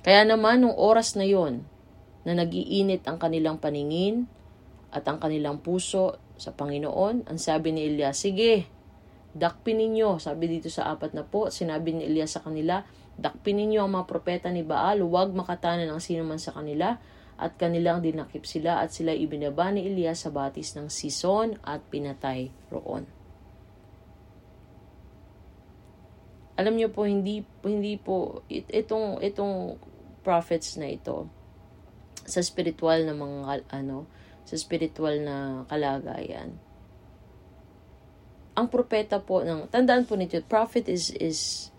Kaya 0.00 0.24
naman, 0.24 0.64
nung 0.64 0.72
oras 0.72 1.12
na 1.12 1.28
yon, 1.28 1.68
na 2.24 2.32
nagiinit 2.40 3.04
ang 3.04 3.20
kanilang 3.20 3.60
paningin 3.60 4.24
at 4.96 5.04
ang 5.04 5.20
kanilang 5.20 5.60
puso 5.60 6.16
sa 6.40 6.56
Panginoon, 6.56 7.28
ang 7.28 7.36
sabi 7.36 7.68
ni 7.68 7.84
Elias, 7.84 8.24
sige, 8.24 8.64
dakpin 9.38 9.78
ninyo. 9.78 10.18
Sabi 10.18 10.50
dito 10.50 10.68
sa 10.68 10.90
apat 10.90 11.14
na 11.14 11.22
po, 11.22 11.48
sinabi 11.48 11.94
ni 11.94 12.10
Elias 12.10 12.34
sa 12.34 12.42
kanila, 12.42 12.82
dakpin 13.14 13.56
ninyo 13.62 13.86
ang 13.86 13.94
mga 13.94 14.10
propeta 14.10 14.50
ni 14.50 14.66
Baal, 14.66 15.00
huwag 15.06 15.30
makatanan 15.30 15.88
ang 15.88 16.02
sino 16.02 16.26
man 16.26 16.42
sa 16.42 16.52
kanila, 16.52 16.98
at 17.38 17.54
kanilang 17.54 18.02
dinakip 18.02 18.42
sila 18.42 18.82
at 18.82 18.90
sila 18.90 19.14
ibinaba 19.14 19.70
ni 19.70 19.86
Elias 19.86 20.26
sa 20.26 20.34
batis 20.34 20.74
ng 20.74 20.90
Sison 20.90 21.54
at 21.62 21.78
pinatay 21.86 22.50
roon. 22.74 23.06
Alam 26.58 26.74
niyo 26.74 26.90
po 26.90 27.06
hindi 27.06 27.46
hindi 27.62 27.94
po 27.94 28.42
itong 28.50 29.22
itong 29.22 29.78
prophets 30.26 30.74
na 30.82 30.90
ito 30.90 31.30
sa 32.26 32.42
spiritual 32.42 33.06
na 33.06 33.14
mga 33.14 33.70
ano, 33.70 34.10
sa 34.42 34.58
spiritual 34.58 35.22
na 35.22 35.62
kalagayan. 35.70 36.58
Ang 38.58 38.66
propeta 38.66 39.22
po 39.22 39.46
ng 39.46 39.70
tandaan 39.70 40.02
po 40.02 40.18
nito, 40.18 40.34
prophet 40.42 40.90
is 40.90 41.14
is 41.14 41.70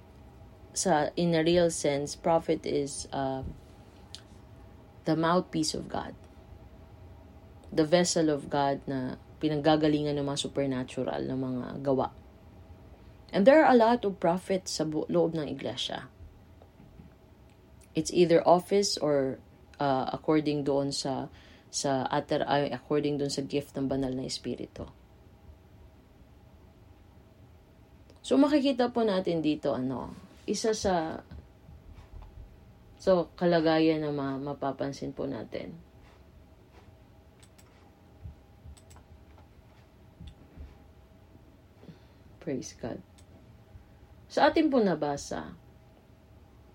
sa 0.72 1.12
in 1.20 1.36
a 1.36 1.44
real 1.44 1.68
sense, 1.68 2.16
prophet 2.16 2.64
is 2.64 3.12
uh, 3.12 3.44
the 5.04 5.20
mouthpiece 5.20 5.76
of 5.76 5.92
God. 5.92 6.16
The 7.68 7.84
vessel 7.84 8.32
of 8.32 8.48
God 8.48 8.80
na 8.88 9.20
pinanggagalingan 9.44 10.16
ng 10.16 10.24
mga 10.24 10.40
supernatural 10.40 11.20
na 11.28 11.36
mga 11.36 11.84
gawa. 11.84 12.16
And 13.36 13.44
there 13.44 13.60
are 13.60 13.76
a 13.76 13.78
lot 13.78 14.08
of 14.08 14.24
prophets 14.24 14.80
sa 14.80 14.88
loob 14.88 15.36
ng 15.36 15.52
iglesia. 15.52 16.08
It's 17.92 18.10
either 18.16 18.40
office 18.48 18.96
or 18.96 19.44
uh, 19.84 20.16
according 20.16 20.64
doon 20.64 20.96
sa 20.96 21.28
sa 21.70 22.08
ater 22.08 22.42
according 22.48 23.20
doon 23.20 23.30
sa 23.30 23.44
gift 23.44 23.76
ng 23.76 23.92
banal 23.92 24.16
na 24.16 24.26
espiritu. 24.26 24.88
So 28.30 28.38
makikita 28.38 28.94
po 28.94 29.02
natin 29.02 29.42
dito 29.42 29.74
ano, 29.74 30.14
isa 30.46 30.70
sa 30.78 31.18
so 33.02 33.34
kalagayan 33.34 34.06
na 34.06 34.14
ma, 34.14 34.38
mapapansin 34.38 35.18
po 35.18 35.26
natin. 35.26 35.74
Praise 42.38 42.78
God. 42.78 43.02
Sa 44.30 44.54
atin 44.54 44.70
po 44.70 44.78
nabasa, 44.78 45.50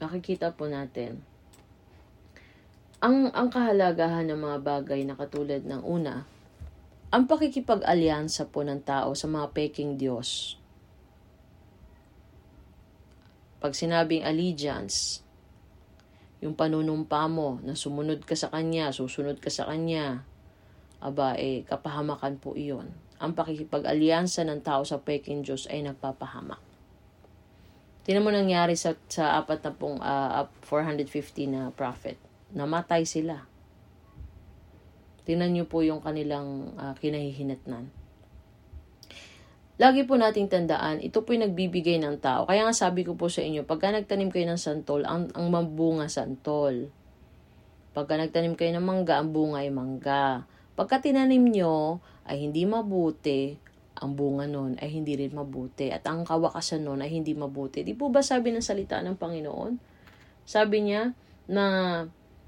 makikita 0.03 0.51
po 0.51 0.67
natin 0.67 1.23
ang, 2.99 3.31
ang 3.31 3.47
kahalagahan 3.47 4.27
ng 4.27 4.43
mga 4.43 4.59
bagay 4.59 5.07
na 5.07 5.15
katulad 5.15 5.63
ng 5.63 5.87
una, 5.87 6.27
ang 7.15 7.31
pakikipag-alyansa 7.31 8.51
po 8.51 8.67
ng 8.67 8.83
tao 8.83 9.15
sa 9.15 9.31
mga 9.31 9.55
peking 9.55 9.95
Diyos. 9.95 10.59
Pag 13.65 13.73
sinabing 13.73 14.21
allegiance, 14.29 15.25
yung 16.45 16.53
panunumpa 16.53 17.25
mo 17.33 17.65
na 17.65 17.73
sumunod 17.73 18.21
ka 18.29 18.37
sa 18.37 18.53
Kanya, 18.53 18.93
susunod 18.93 19.41
ka 19.41 19.49
sa 19.49 19.65
Kanya, 19.65 20.21
aba, 21.01 21.33
eh, 21.41 21.65
kapahamakan 21.65 22.37
po 22.37 22.53
iyon. 22.53 22.93
Ang 23.25 23.33
pakikipag-alyansa 23.33 24.45
ng 24.45 24.61
tao 24.61 24.85
sa 24.85 25.01
peking 25.01 25.41
Diyos 25.41 25.65
ay 25.73 25.81
nagpapahamak. 25.81 26.61
Tinan 28.05 28.21
mo 28.21 28.29
nangyari 28.29 28.77
sa, 28.77 28.93
sa 29.09 29.41
apat 29.41 29.65
na 29.65 29.73
pong 29.73 29.97
uh, 30.05 30.45
450 30.69 31.49
na 31.49 31.73
prophet 31.73 32.21
namatay 32.53 33.09
sila. 33.09 33.49
Tingnan 35.25 35.57
niyo 35.57 35.65
po 35.65 35.81
yung 35.81 36.05
kanilang 36.05 36.77
uh, 36.77 36.93
kinahihinatnan. 37.01 38.04
Lagi 39.75 40.07
po 40.07 40.15
nating 40.15 40.47
tandaan, 40.47 41.03
ito 41.03 41.27
po 41.27 41.35
yung 41.35 41.51
nagbibigay 41.51 41.99
ng 41.99 42.23
tao. 42.23 42.47
Kaya 42.47 42.63
nga 42.63 42.71
sabi 42.71 43.03
ko 43.03 43.19
po 43.19 43.27
sa 43.27 43.43
inyo, 43.43 43.67
pagka 43.67 43.91
nagtanim 43.91 44.31
kayo 44.31 44.47
ng 44.47 44.61
santol, 44.61 45.03
ang, 45.03 45.35
ang 45.35 45.51
mabunga 45.51 46.07
santol. 46.07 46.95
Pagka 47.91 48.15
nagtanim 48.15 48.55
kayo 48.55 48.71
ng 48.79 48.87
mangga, 48.87 49.19
ang 49.19 49.35
bunga 49.35 49.67
ay 49.67 49.75
mangga. 49.75 50.47
Pagka 50.79 51.03
tinanim 51.03 51.43
nyo 51.51 51.99
ay 52.23 52.47
hindi 52.47 52.63
mabuti, 52.71 53.59
ang 53.99 54.15
bunga 54.15 54.47
nun 54.47 54.79
ay 54.79 54.95
hindi 54.95 55.19
rin 55.19 55.35
mabuti. 55.35 55.91
At 55.91 56.07
ang 56.07 56.23
kawakasan 56.23 56.87
nun 56.87 57.03
ay 57.03 57.11
hindi 57.11 57.35
mabuti. 57.35 57.83
Di 57.83 57.99
po 57.99 58.15
ba 58.15 58.23
sabi 58.23 58.55
ng 58.55 58.63
salita 58.63 59.03
ng 59.03 59.19
Panginoon? 59.19 59.73
Sabi 60.47 60.87
niya 60.87 61.11
na 61.51 61.65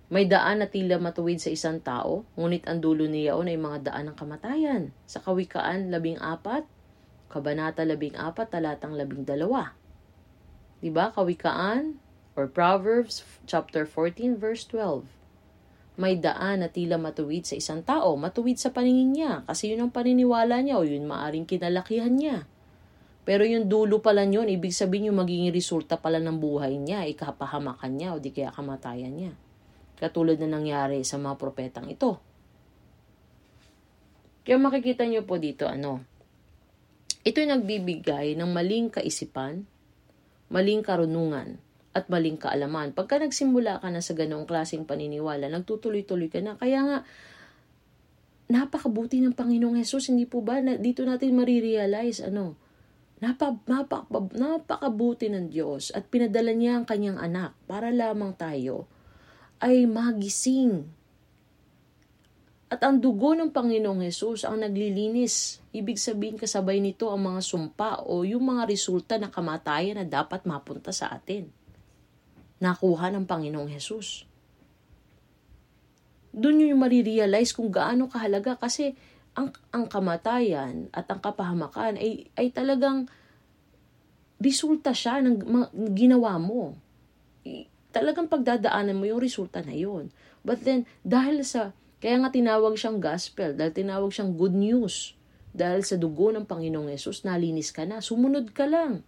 may 0.07 0.31
daan 0.31 0.63
na 0.63 0.71
tila 0.71 1.03
matuwid 1.03 1.43
sa 1.43 1.51
isang 1.51 1.83
tao, 1.83 2.23
ngunit 2.39 2.71
ang 2.71 2.79
dulo 2.79 3.11
niyaon 3.11 3.51
ay 3.51 3.59
mga 3.59 3.79
daan 3.91 4.15
ng 4.15 4.17
kamatayan. 4.19 4.83
Sa 5.11 5.19
Kawikaan 5.19 5.91
14, 5.91 6.76
Kabanata 7.29 7.83
14, 7.83 8.17
talatang 8.49 8.95
12. 8.95 9.37
Diba? 10.83 11.05
Kawikaan 11.13 11.99
or 12.37 12.47
Proverbs 12.47 13.25
chapter 13.49 13.85
14 13.85 14.37
verse 14.39 14.65
12. 14.69 15.09
May 15.97 16.21
daan 16.21 16.61
na 16.61 16.69
tila 16.69 17.01
matuwid 17.01 17.49
sa 17.49 17.57
isang 17.57 17.81
tao, 17.81 18.13
matuwid 18.21 18.61
sa 18.61 18.69
paningin 18.69 19.17
niya 19.17 19.33
kasi 19.49 19.73
yun 19.73 19.89
ang 19.89 19.93
paniniwala 19.93 20.61
niya 20.61 20.77
o 20.77 20.85
yun 20.85 21.09
maaring 21.09 21.49
kinalakihan 21.49 22.13
niya. 22.13 22.45
Pero 23.25 23.43
yung 23.43 23.67
dulo 23.67 24.05
pala 24.05 24.23
yun, 24.29 24.47
ibig 24.47 24.77
sabihin 24.77 25.11
yung 25.11 25.19
magiging 25.25 25.51
resulta 25.51 25.97
pala 25.97 26.21
ng 26.21 26.37
buhay 26.37 26.77
niya, 26.77 27.09
ikapahamakan 27.09 27.97
niya 27.97 28.15
o 28.15 28.21
di 28.21 28.31
kaya 28.31 28.53
kamatayan 28.53 29.15
niya 29.17 29.33
katulad 29.97 30.37
na 30.37 30.61
nangyari 30.61 31.01
sa 31.03 31.17
mga 31.17 31.41
propetang 31.41 31.89
ito. 31.89 32.21
Kaya 34.47 34.61
makikita 34.63 35.03
nyo 35.09 35.27
po 35.27 35.41
dito 35.41 35.67
ano, 35.67 36.05
ito 37.27 37.43
ay 37.43 37.51
nagbibigay 37.51 38.39
ng 38.39 38.51
maling 38.55 38.87
kaisipan, 38.95 39.67
maling 40.47 40.87
karunungan, 40.87 41.59
at 41.97 42.13
maling 42.13 42.37
kaalaman. 42.37 42.93
Pagka 42.93 43.17
nagsimula 43.17 43.81
ka 43.81 43.89
na 43.89 44.05
sa 44.05 44.13
ganoong 44.13 44.45
klaseng 44.45 44.85
paniniwala, 44.85 45.49
nagtutuloy-tuloy 45.49 46.29
ka 46.29 46.45
na. 46.45 46.55
Kaya 46.61 46.85
nga, 46.85 46.99
napakabuti 48.53 49.25
ng 49.25 49.33
Panginoong 49.33 49.81
Hesus. 49.81 50.13
Hindi 50.13 50.29
po 50.29 50.45
ba? 50.45 50.61
Na, 50.61 50.77
dito 50.77 51.09
natin 51.09 51.33
marirealize, 51.33 52.21
ano, 52.21 52.55
napa, 53.25 53.57
napa, 53.65 54.05
napakabuti 54.13 55.33
ng 55.33 55.49
Diyos 55.49 55.89
at 55.97 56.05
pinadala 56.13 56.53
niya 56.53 56.77
ang 56.77 56.85
kanyang 56.85 57.17
anak 57.17 57.57
para 57.65 57.89
lamang 57.89 58.37
tayo 58.37 58.85
ay 59.65 59.89
magising. 59.89 60.85
At 62.67 62.83
ang 62.83 62.99
dugo 62.99 63.31
ng 63.39 63.55
Panginoong 63.55 64.03
Hesus 64.03 64.43
ang 64.43 64.59
naglilinis. 64.59 65.63
Ibig 65.71 65.99
sabihin 66.01 66.35
kasabay 66.35 66.83
nito 66.83 67.07
ang 67.07 67.23
mga 67.23 67.39
sumpa 67.39 68.03
o 68.03 68.27
yung 68.27 68.43
mga 68.43 68.67
resulta 68.67 69.15
ng 69.23 69.31
kamatayan 69.31 70.03
na 70.03 70.07
dapat 70.07 70.43
mapunta 70.43 70.91
sa 70.91 71.15
atin. 71.15 71.47
Nakuha 72.59 73.15
ng 73.15 73.25
Panginoong 73.29 73.71
Hesus. 73.71 74.27
Doon 76.35 76.67
yung 76.67 76.83
marirealize 76.83 77.55
kung 77.55 77.71
gaano 77.71 78.11
kahalaga 78.11 78.59
kasi 78.59 78.99
ang, 79.39 79.55
ang 79.71 79.87
kamatayan 79.87 80.91
at 80.91 81.07
ang 81.07 81.23
kapahamakan 81.23 81.97
ay, 82.03 82.29
ay 82.35 82.51
talagang 82.51 83.07
resulta 84.43 84.91
siya 84.91 85.23
ng, 85.23 85.39
ng 85.39 85.93
ginawa 85.95 86.37
mo 86.37 86.77
talagang 87.97 88.29
pagdadaanan 88.29 88.93
mo 88.93 89.09
yung 89.09 89.25
resulta 89.25 89.65
na 89.65 89.73
yun. 89.73 90.13
But 90.45 90.61
then, 90.69 90.85
dahil 91.01 91.41
sa, 91.49 91.73
Kaya 92.07 92.23
nga 92.23 92.31
tinawag 92.31 92.79
siyang 92.79 93.03
gospel, 93.03 93.59
dahil 93.59 93.75
tinawag 93.75 94.15
siyang 94.15 94.39
good 94.39 94.55
news. 94.55 95.19
Dahil 95.51 95.83
sa 95.83 95.99
dugo 95.99 96.31
ng 96.31 96.47
Panginoong 96.47 96.87
Yesus, 96.87 97.27
nalinis 97.27 97.75
ka 97.75 97.83
na. 97.83 97.99
Sumunod 97.99 98.55
ka 98.55 98.63
lang. 98.71 99.03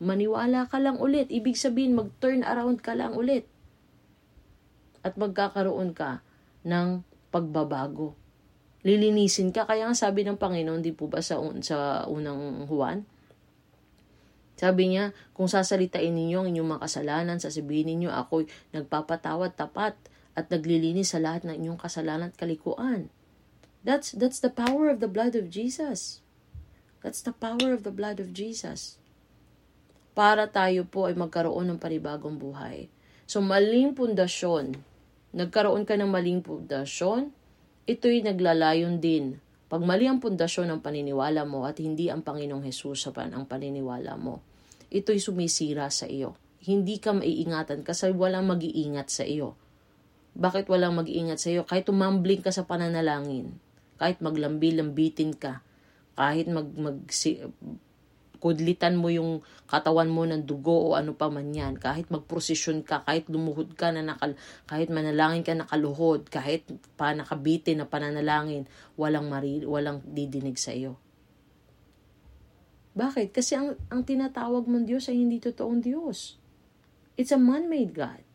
Maniwala 0.00 0.64
ka 0.64 0.80
lang 0.80 0.96
ulit. 0.96 1.28
Ibig 1.28 1.60
sabihin, 1.60 1.92
mag-turn 1.92 2.40
around 2.40 2.80
ka 2.80 2.96
lang 2.96 3.12
ulit. 3.12 3.44
At 5.04 5.20
magkakaroon 5.20 5.92
ka 5.92 6.24
ng 6.64 7.04
pagbabago. 7.28 8.16
Lilinisin 8.80 9.52
ka. 9.52 9.68
Kaya 9.68 9.84
nga 9.84 10.08
sabi 10.08 10.24
ng 10.24 10.40
Panginoon, 10.40 10.80
di 10.80 10.96
po 10.96 11.04
ba 11.04 11.20
sa, 11.20 11.36
un- 11.36 11.60
sa 11.60 12.08
unang 12.08 12.64
Juan? 12.64 13.04
Sabi 14.56 14.96
niya, 14.96 15.12
kung 15.36 15.52
sasalitain 15.52 16.16
ninyo 16.16 16.40
ang 16.40 16.48
inyong 16.48 16.80
mga 16.80 16.82
kasalanan, 16.88 17.44
sasabihin 17.44 17.92
ninyo, 17.92 18.08
ako'y 18.08 18.48
nagpapatawad 18.72 19.52
tapat 19.52 20.00
at 20.38 20.46
naglilinis 20.54 21.10
sa 21.10 21.18
lahat 21.18 21.42
ng 21.42 21.58
inyong 21.58 21.80
kasalanan 21.82 22.30
at 22.30 22.38
kalikuan. 22.38 23.10
That's, 23.82 24.14
that's 24.14 24.38
the 24.38 24.54
power 24.54 24.86
of 24.86 25.02
the 25.02 25.10
blood 25.10 25.34
of 25.34 25.50
Jesus. 25.50 26.22
That's 27.02 27.26
the 27.26 27.34
power 27.34 27.74
of 27.74 27.82
the 27.82 27.90
blood 27.90 28.22
of 28.22 28.30
Jesus. 28.30 29.02
Para 30.14 30.46
tayo 30.46 30.86
po 30.86 31.10
ay 31.10 31.18
magkaroon 31.18 31.74
ng 31.74 31.82
panibagong 31.82 32.38
buhay. 32.38 32.86
So, 33.26 33.42
maling 33.42 33.98
pundasyon. 33.98 34.78
Nagkaroon 35.34 35.82
ka 35.82 35.98
ng 35.98 36.10
maling 36.10 36.46
pundasyon, 36.46 37.34
ito'y 37.90 38.22
naglalayon 38.22 39.02
din. 39.02 39.42
Pag 39.68 39.84
mali 39.84 40.08
ang 40.08 40.22
pundasyon 40.22 40.70
ng 40.70 40.80
paniniwala 40.80 41.44
mo 41.44 41.68
at 41.68 41.82
hindi 41.82 42.08
ang 42.08 42.24
Panginoong 42.24 42.64
Hesus 42.64 43.04
sa 43.04 43.10
pan 43.12 43.36
ang 43.36 43.44
paniniwala 43.44 44.16
mo, 44.16 44.40
ito'y 44.88 45.20
sumisira 45.20 45.92
sa 45.92 46.08
iyo. 46.08 46.34
Hindi 46.64 46.98
ka 46.98 47.12
maiingatan 47.14 47.84
kasi 47.84 48.10
walang 48.10 48.48
mag-iingat 48.48 49.12
sa 49.12 49.28
iyo 49.28 49.60
bakit 50.38 50.70
walang 50.70 50.94
mag-iingat 50.94 51.42
sa 51.42 51.50
iyo? 51.50 51.66
Kahit 51.66 51.90
tumambling 51.90 52.46
ka 52.46 52.54
sa 52.54 52.62
pananalangin, 52.62 53.58
kahit 53.98 54.22
maglambi-lambitin 54.22 55.34
ka, 55.34 55.66
kahit 56.14 56.46
mag, 56.46 56.70
mag 56.78 57.02
si, 57.10 57.42
kudlitan 58.38 58.94
mo 58.94 59.10
yung 59.10 59.42
katawan 59.66 60.06
mo 60.06 60.22
ng 60.22 60.46
dugo 60.46 60.94
o 60.94 60.94
ano 60.94 61.18
pa 61.18 61.26
man 61.26 61.50
yan, 61.50 61.74
kahit 61.74 62.06
magprosesyon 62.06 62.86
ka, 62.86 63.02
kahit 63.02 63.26
lumuhod 63.26 63.74
ka 63.74 63.90
na 63.90 64.06
nakal, 64.06 64.38
kahit 64.70 64.94
manalangin 64.94 65.42
ka 65.42 65.58
nakaluhod, 65.58 66.30
kahit 66.30 66.62
pa 66.94 67.10
nakabitin 67.18 67.82
na 67.82 67.90
pananalangin, 67.90 68.70
walang 68.94 69.26
mari, 69.26 69.66
walang 69.66 70.06
didinig 70.06 70.54
sa 70.54 70.70
iyo. 70.70 71.02
Bakit? 72.94 73.34
Kasi 73.34 73.58
ang, 73.58 73.74
ang 73.90 74.06
tinatawag 74.06 74.70
mong 74.70 74.86
Diyos 74.86 75.10
ay 75.10 75.18
hindi 75.18 75.42
totoong 75.42 75.82
Diyos. 75.82 76.38
It's 77.18 77.34
a 77.34 77.38
man-made 77.38 77.94
God. 77.94 78.27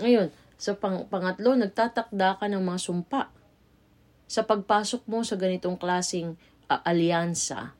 Ngayon, 0.00 0.32
sa 0.56 0.72
pang, 0.76 1.04
pangatlo, 1.04 1.52
nagtatakda 1.56 2.40
ka 2.40 2.48
ng 2.48 2.64
mga 2.64 2.80
sumpa. 2.80 3.22
Sa 4.24 4.48
pagpasok 4.48 5.04
mo 5.04 5.20
sa 5.20 5.36
ganitong 5.36 5.76
klasing 5.76 6.40
uh, 6.72 6.80
alyansa 6.80 7.76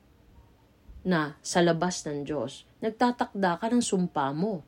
na 1.01 1.33
sa 1.41 1.65
labas 1.65 2.05
ng 2.05 2.21
Diyos, 2.21 2.69
nagtatakda 2.77 3.57
ka 3.57 3.73
ng 3.73 3.81
sumpa 3.81 4.29
mo. 4.37 4.61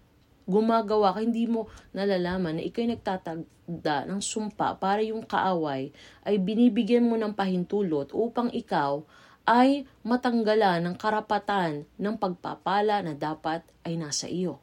Gumagawa 0.49 1.13
ka, 1.13 1.21
hindi 1.21 1.45
mo 1.45 1.69
nalalaman 1.93 2.57
na 2.57 2.65
ikaw'y 2.65 2.89
nagtatakda 2.97 4.09
ng 4.09 4.19
sumpa 4.19 4.81
para 4.81 5.05
yung 5.05 5.21
kaaway 5.21 5.93
ay 6.25 6.35
binibigyan 6.41 7.05
mo 7.05 7.15
ng 7.21 7.37
pahintulot 7.37 8.11
upang 8.17 8.49
ikaw 8.49 9.05
ay 9.45 9.85
matanggalan 10.01 10.83
ng 10.83 10.95
karapatan 10.97 11.85
ng 11.99 12.15
pagpapala 12.17 13.03
na 13.05 13.13
dapat 13.13 13.63
ay 13.85 13.95
nasa 13.99 14.27
iyo 14.27 14.62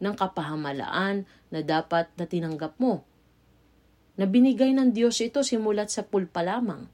ng 0.00 0.14
kapahamalaan 0.14 1.24
na 1.48 1.60
dapat 1.64 2.10
na 2.20 2.24
tinanggap 2.28 2.76
mo. 2.76 3.04
Na 4.16 4.24
binigay 4.24 4.72
ng 4.72 4.92
Diyos 4.92 5.20
ito 5.20 5.44
simulat 5.44 5.92
sa 5.92 6.04
pulpa 6.04 6.40
lamang, 6.40 6.88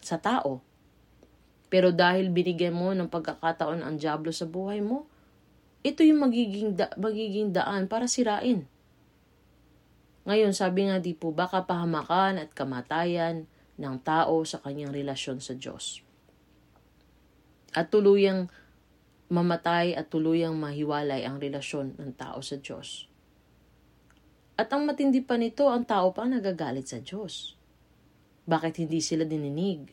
sa 0.00 0.16
tao. 0.16 0.60
Pero 1.68 1.92
dahil 1.92 2.32
binigay 2.32 2.72
mo 2.72 2.92
ng 2.92 3.08
pagkakataon 3.08 3.84
ang 3.84 3.96
Diablo 3.96 4.32
sa 4.32 4.48
buhay 4.48 4.80
mo, 4.80 5.08
ito 5.84 6.00
yung 6.00 6.24
magiging, 6.24 6.76
da- 6.76 6.92
magiging 6.96 7.52
daan 7.52 7.84
para 7.84 8.08
sirain. 8.08 8.64
Ngayon, 10.24 10.56
sabi 10.56 10.88
nga 10.88 10.96
di 10.96 11.12
po 11.12 11.36
ba 11.36 11.44
kapahamakan 11.44 12.40
at 12.40 12.50
kamatayan 12.56 13.44
ng 13.76 13.96
tao 14.00 14.40
sa 14.48 14.56
kanyang 14.64 14.96
relasyon 14.96 15.44
sa 15.44 15.52
Diyos. 15.52 16.00
At 17.76 17.92
tuluyang 17.92 18.48
mamatay 19.32 19.96
at 19.96 20.12
tuluyang 20.12 20.56
mahiwalay 20.56 21.24
ang 21.24 21.40
relasyon 21.40 21.96
ng 21.96 22.12
tao 22.16 22.44
sa 22.44 22.60
Diyos. 22.60 23.08
At 24.54 24.70
ang 24.70 24.86
matindi 24.86 25.24
pa 25.24 25.34
nito, 25.34 25.66
ang 25.66 25.82
tao 25.82 26.14
pa 26.14 26.28
nagagalit 26.28 26.86
sa 26.86 27.02
Diyos. 27.02 27.58
Bakit 28.44 28.84
hindi 28.84 29.00
sila 29.02 29.26
dininig? 29.26 29.90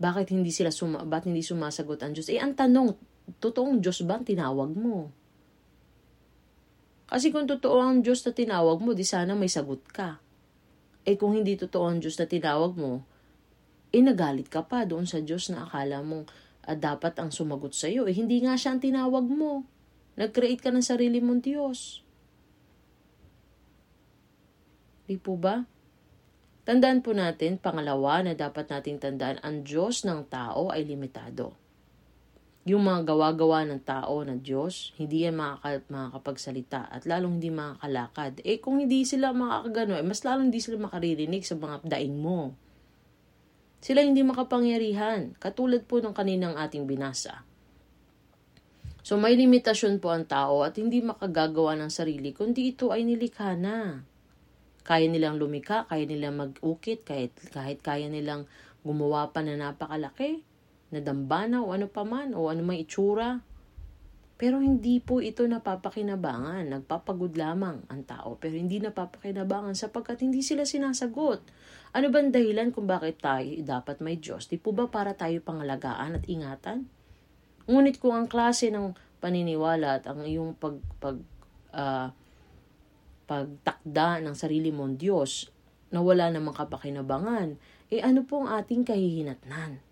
Bakit 0.00 0.32
hindi 0.32 0.52
sila 0.54 0.70
suma, 0.72 1.02
bakit 1.04 1.32
hindi 1.32 1.44
sumasagot 1.44 2.00
ang 2.00 2.12
Diyos? 2.14 2.30
Eh, 2.30 2.38
ang 2.38 2.54
tanong, 2.54 2.94
totoong 3.42 3.82
Diyos 3.82 4.04
ba 4.06 4.20
ang 4.20 4.24
tinawag 4.24 4.72
mo? 4.76 5.10
Kasi 7.10 7.34
kung 7.34 7.50
totoo 7.50 7.82
ang 7.82 8.06
Diyos 8.06 8.22
na 8.22 8.30
tinawag 8.30 8.78
mo, 8.78 8.94
di 8.94 9.02
sana 9.02 9.34
may 9.34 9.50
sagot 9.50 9.82
ka. 9.90 10.22
Eh 11.02 11.18
kung 11.18 11.34
hindi 11.34 11.58
totoo 11.58 11.90
ang 11.90 11.98
Diyos 11.98 12.14
na 12.22 12.30
tinawag 12.30 12.78
mo, 12.78 13.02
eh 13.90 14.06
ka 14.46 14.62
pa 14.62 14.86
doon 14.86 15.10
sa 15.10 15.18
Diyos 15.18 15.50
na 15.50 15.66
akala 15.66 16.06
mong 16.06 16.30
at 16.70 16.78
dapat 16.78 17.18
ang 17.18 17.34
sumagot 17.34 17.74
sa 17.74 17.90
iyo. 17.90 18.06
Eh, 18.06 18.14
hindi 18.14 18.38
nga 18.46 18.54
siya 18.54 18.78
ang 18.78 18.80
tinawag 18.80 19.26
mo. 19.26 19.66
Nag-create 20.14 20.62
ka 20.62 20.70
ng 20.70 20.86
sarili 20.86 21.18
mong 21.18 21.42
Diyos. 21.42 22.06
Di 25.10 25.18
po 25.18 25.34
ba? 25.34 25.66
Tandaan 26.62 27.02
po 27.02 27.10
natin, 27.10 27.58
pangalawa 27.58 28.22
na 28.22 28.38
dapat 28.38 28.70
nating 28.70 29.02
tandaan, 29.02 29.42
ang 29.42 29.66
Diyos 29.66 30.06
ng 30.06 30.30
tao 30.30 30.70
ay 30.70 30.86
limitado. 30.86 31.58
Yung 32.62 32.86
mga 32.86 33.10
gawa-gawa 33.10 33.66
ng 33.66 33.82
tao 33.82 34.22
na 34.22 34.38
Diyos, 34.38 34.94
hindi 34.94 35.26
yan 35.26 35.34
makaka- 35.34 35.82
makakapagsalita 35.90 36.92
at 36.92 37.02
lalong 37.10 37.42
hindi 37.42 37.50
makakalakad. 37.50 38.44
Eh 38.46 38.62
kung 38.62 38.78
hindi 38.78 39.02
sila 39.02 39.34
makakagano, 39.34 39.98
eh, 39.98 40.06
mas 40.06 40.22
lalong 40.22 40.54
hindi 40.54 40.62
sila 40.62 40.78
makaririnig 40.78 41.42
sa 41.42 41.58
mga 41.58 41.82
daing 41.90 42.20
mo. 42.20 42.54
Sila 43.80 44.04
hindi 44.04 44.20
makapangyarihan, 44.20 45.36
katulad 45.40 45.88
po 45.88 46.04
ng 46.04 46.12
kaninang 46.12 46.56
ating 46.60 46.84
binasa. 46.84 47.48
So 49.00 49.16
may 49.16 49.34
limitasyon 49.34 49.98
po 49.98 50.12
ang 50.12 50.28
tao 50.28 50.60
at 50.60 50.76
hindi 50.76 51.00
makagagawa 51.00 51.74
ng 51.80 51.88
sarili 51.88 52.36
kundi 52.36 52.76
ito 52.76 52.92
ay 52.92 53.08
nilikha 53.08 53.56
na. 53.56 54.04
Kaya 54.84 55.08
nilang 55.08 55.40
lumika, 55.40 55.88
kaya 55.88 56.04
nilang 56.04 56.36
mag-ukit, 56.36 57.04
kahit, 57.08 57.32
kahit 57.52 57.80
kaya 57.80 58.12
nilang 58.12 58.44
gumawa 58.84 59.32
pa 59.32 59.40
na 59.40 59.56
napakalaki, 59.56 60.44
na 60.90 60.98
dambana 60.98 61.62
o 61.62 61.70
ano 61.70 61.86
pa 61.86 62.02
man, 62.02 62.34
o 62.34 62.50
ano 62.50 62.66
may 62.66 62.82
itsura. 62.84 63.40
Pero 64.40 64.58
hindi 64.58 64.98
po 65.04 65.20
ito 65.20 65.44
napapakinabangan. 65.44 66.72
Nagpapagod 66.72 67.36
lamang 67.36 67.84
ang 67.92 68.02
tao, 68.08 68.40
pero 68.40 68.56
hindi 68.56 68.80
napapakinabangan 68.80 69.76
sapagkat 69.76 70.24
hindi 70.24 70.40
sila 70.40 70.64
sinasagot. 70.64 71.44
Ano 71.90 72.06
bang 72.14 72.30
dahilan 72.30 72.70
kung 72.70 72.86
bakit 72.86 73.18
tayo 73.18 73.50
dapat 73.66 73.98
may 73.98 74.14
Diyos? 74.14 74.46
Di 74.46 74.62
po 74.62 74.70
ba 74.70 74.86
para 74.86 75.10
tayo 75.18 75.42
pangalagaan 75.42 76.22
at 76.22 76.24
ingatan? 76.30 76.86
Ngunit 77.66 77.98
kung 77.98 78.14
ang 78.14 78.30
klase 78.30 78.70
ng 78.70 78.94
paniniwala 79.18 79.98
at 79.98 80.06
ang 80.06 80.22
iyong 80.22 80.54
pag, 80.54 80.78
pag, 81.02 81.18
uh, 81.74 82.14
pagtakda 83.26 84.22
ng 84.22 84.34
sarili 84.38 84.70
mong 84.70 85.02
Diyos 85.02 85.50
na 85.90 85.98
wala 85.98 86.30
namang 86.30 86.54
kapakinabangan, 86.54 87.58
eh 87.90 87.98
ano 88.06 88.22
po 88.22 88.46
ang 88.46 88.62
ating 88.62 88.86
kahihinatnan? 88.86 89.82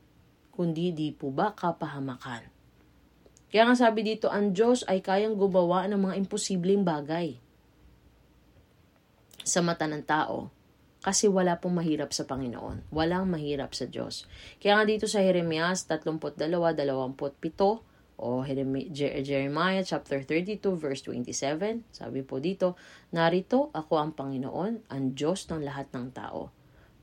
Kundi 0.55 0.95
di 0.95 1.11
po 1.11 1.35
ba 1.35 1.51
kapahamakan? 1.51 2.47
Kaya 3.51 3.63
nga 3.67 3.75
sabi 3.75 4.07
dito, 4.07 4.31
ang 4.31 4.55
Diyos 4.55 4.87
ay 4.87 5.03
kayang 5.03 5.35
gumawa 5.35 5.91
ng 5.91 5.99
mga 5.99 6.15
imposibleng 6.15 6.87
bagay 6.87 7.43
sa 9.43 9.67
mata 9.67 9.91
ng 9.91 10.05
tao 10.07 10.58
kasi 11.09 11.25
wala 11.25 11.57
pong 11.57 11.81
mahirap 11.81 12.13
sa 12.13 12.29
Panginoon. 12.29 12.93
Walang 12.93 13.33
mahirap 13.33 13.73
sa 13.73 13.89
Diyos. 13.89 14.29
Kaya 14.61 14.77
nga 14.77 14.85
dito 14.85 15.09
sa 15.09 15.25
Jeremias 15.25 15.89
32:27 15.89 17.81
o 18.21 18.45
Jeremiah 19.25 19.81
chapter 19.81 20.21
32 20.21 20.61
verse 20.77 21.01
27, 21.09 21.81
sabi 21.89 22.21
po 22.21 22.45
dito, 22.45 22.77
Narito 23.17 23.73
ako 23.73 23.95
ang 23.97 24.13
Panginoon, 24.13 24.93
ang 24.93 25.05
Diyos 25.17 25.49
ng 25.49 25.65
lahat 25.65 25.89
ng 25.97 26.13
tao. 26.13 26.53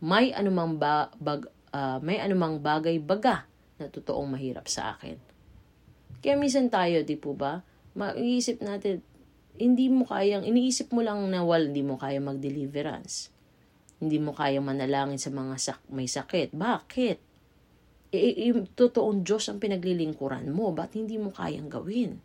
May 0.06 0.36
anumang, 0.38 0.78
ba, 0.78 1.10
bag, 1.18 1.50
uh, 1.74 1.98
may 2.04 2.22
anumang 2.22 2.62
bagay 2.62 3.02
baga 3.02 3.50
na 3.82 3.90
totoong 3.90 4.38
mahirap 4.38 4.70
sa 4.70 4.94
akin. 4.94 5.18
Kaya 6.22 6.38
minsan 6.38 6.70
tayo, 6.70 7.02
di 7.02 7.18
po 7.18 7.34
ba, 7.34 7.66
maiisip 7.98 8.62
natin, 8.62 9.02
hindi 9.56 9.90
mo 9.90 10.06
kayang, 10.06 10.46
iniisip 10.46 10.94
mo 10.94 11.02
lang 11.02 11.26
na 11.32 11.42
wal, 11.42 11.72
hindi 11.72 11.82
mo 11.82 11.96
kaya 11.98 12.20
mag-deliverance 12.20 13.34
hindi 14.00 14.18
mo 14.20 14.36
kaya 14.36 14.60
manalangin 14.60 15.20
sa 15.20 15.32
mga 15.32 15.56
sak- 15.56 15.88
may 15.92 16.08
sakit. 16.10 16.52
Bakit? 16.52 17.18
E, 18.12 18.18
e, 18.18 18.52
totoong 18.76 19.24
Diyos 19.24 19.48
ang 19.48 19.60
pinaglilingkuran 19.60 20.52
mo. 20.52 20.72
Ba't 20.76 20.96
hindi 20.96 21.16
mo 21.16 21.32
kayang 21.32 21.72
gawin? 21.72 22.20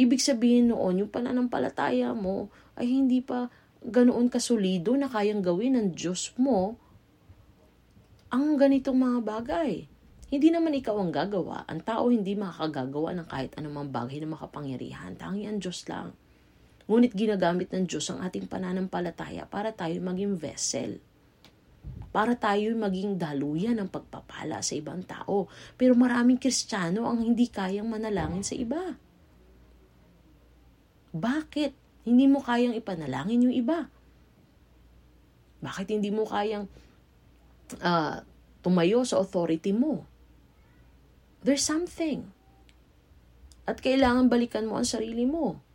Ibig 0.00 0.20
sabihin 0.22 0.72
noon, 0.72 1.04
yung 1.04 1.12
pananampalataya 1.12 2.16
mo 2.16 2.48
ay 2.80 2.88
hindi 2.88 3.20
pa 3.20 3.52
ganoon 3.84 4.32
kasulido 4.32 4.96
na 4.96 5.12
kayang 5.12 5.44
gawin 5.44 5.76
ng 5.76 5.86
Diyos 5.92 6.32
mo 6.40 6.80
ang 8.30 8.56
ganitong 8.56 8.96
mga 8.96 9.18
bagay. 9.26 9.72
Hindi 10.30 10.48
naman 10.54 10.78
ikaw 10.78 10.94
ang 11.02 11.10
gagawa. 11.10 11.66
Ang 11.66 11.82
tao 11.82 12.06
hindi 12.06 12.38
makakagawa 12.38 13.10
ng 13.18 13.26
kahit 13.26 13.52
anumang 13.58 13.90
bagay 13.90 14.22
na 14.22 14.30
makapangyarihan. 14.30 15.18
Tangi 15.18 15.50
ang 15.50 15.58
Diyos 15.58 15.82
lang. 15.90 16.14
Ngunit 16.90 17.14
ginagamit 17.14 17.70
ng 17.70 17.86
Diyos 17.86 18.10
ang 18.10 18.18
ating 18.26 18.50
pananampalataya 18.50 19.46
para 19.46 19.70
tayo 19.70 19.94
maging 20.02 20.34
vessel. 20.34 20.98
Para 22.10 22.34
tayo 22.34 22.74
maging 22.74 23.14
daluyan 23.14 23.78
ng 23.78 23.86
pagpapala 23.86 24.58
sa 24.58 24.74
ibang 24.74 25.06
tao. 25.06 25.46
Pero 25.78 25.94
maraming 25.94 26.42
Kristiyano 26.42 27.06
ang 27.06 27.22
hindi 27.22 27.46
kayang 27.46 27.86
manalangin 27.86 28.42
sa 28.42 28.58
iba. 28.58 28.98
Bakit? 31.14 31.78
Hindi 32.10 32.26
mo 32.26 32.42
kayang 32.42 32.74
ipanalangin 32.74 33.46
yung 33.46 33.54
iba. 33.54 33.86
Bakit 35.62 35.94
hindi 35.94 36.10
mo 36.10 36.26
kayang 36.26 36.66
uh, 37.78 38.18
tumayo 38.66 39.06
sa 39.06 39.22
authority 39.22 39.70
mo? 39.70 40.02
There's 41.46 41.62
something. 41.62 42.34
At 43.62 43.78
kailangan 43.78 44.26
balikan 44.26 44.66
mo 44.66 44.74
ang 44.74 44.90
sarili 44.90 45.22
mo. 45.22 45.69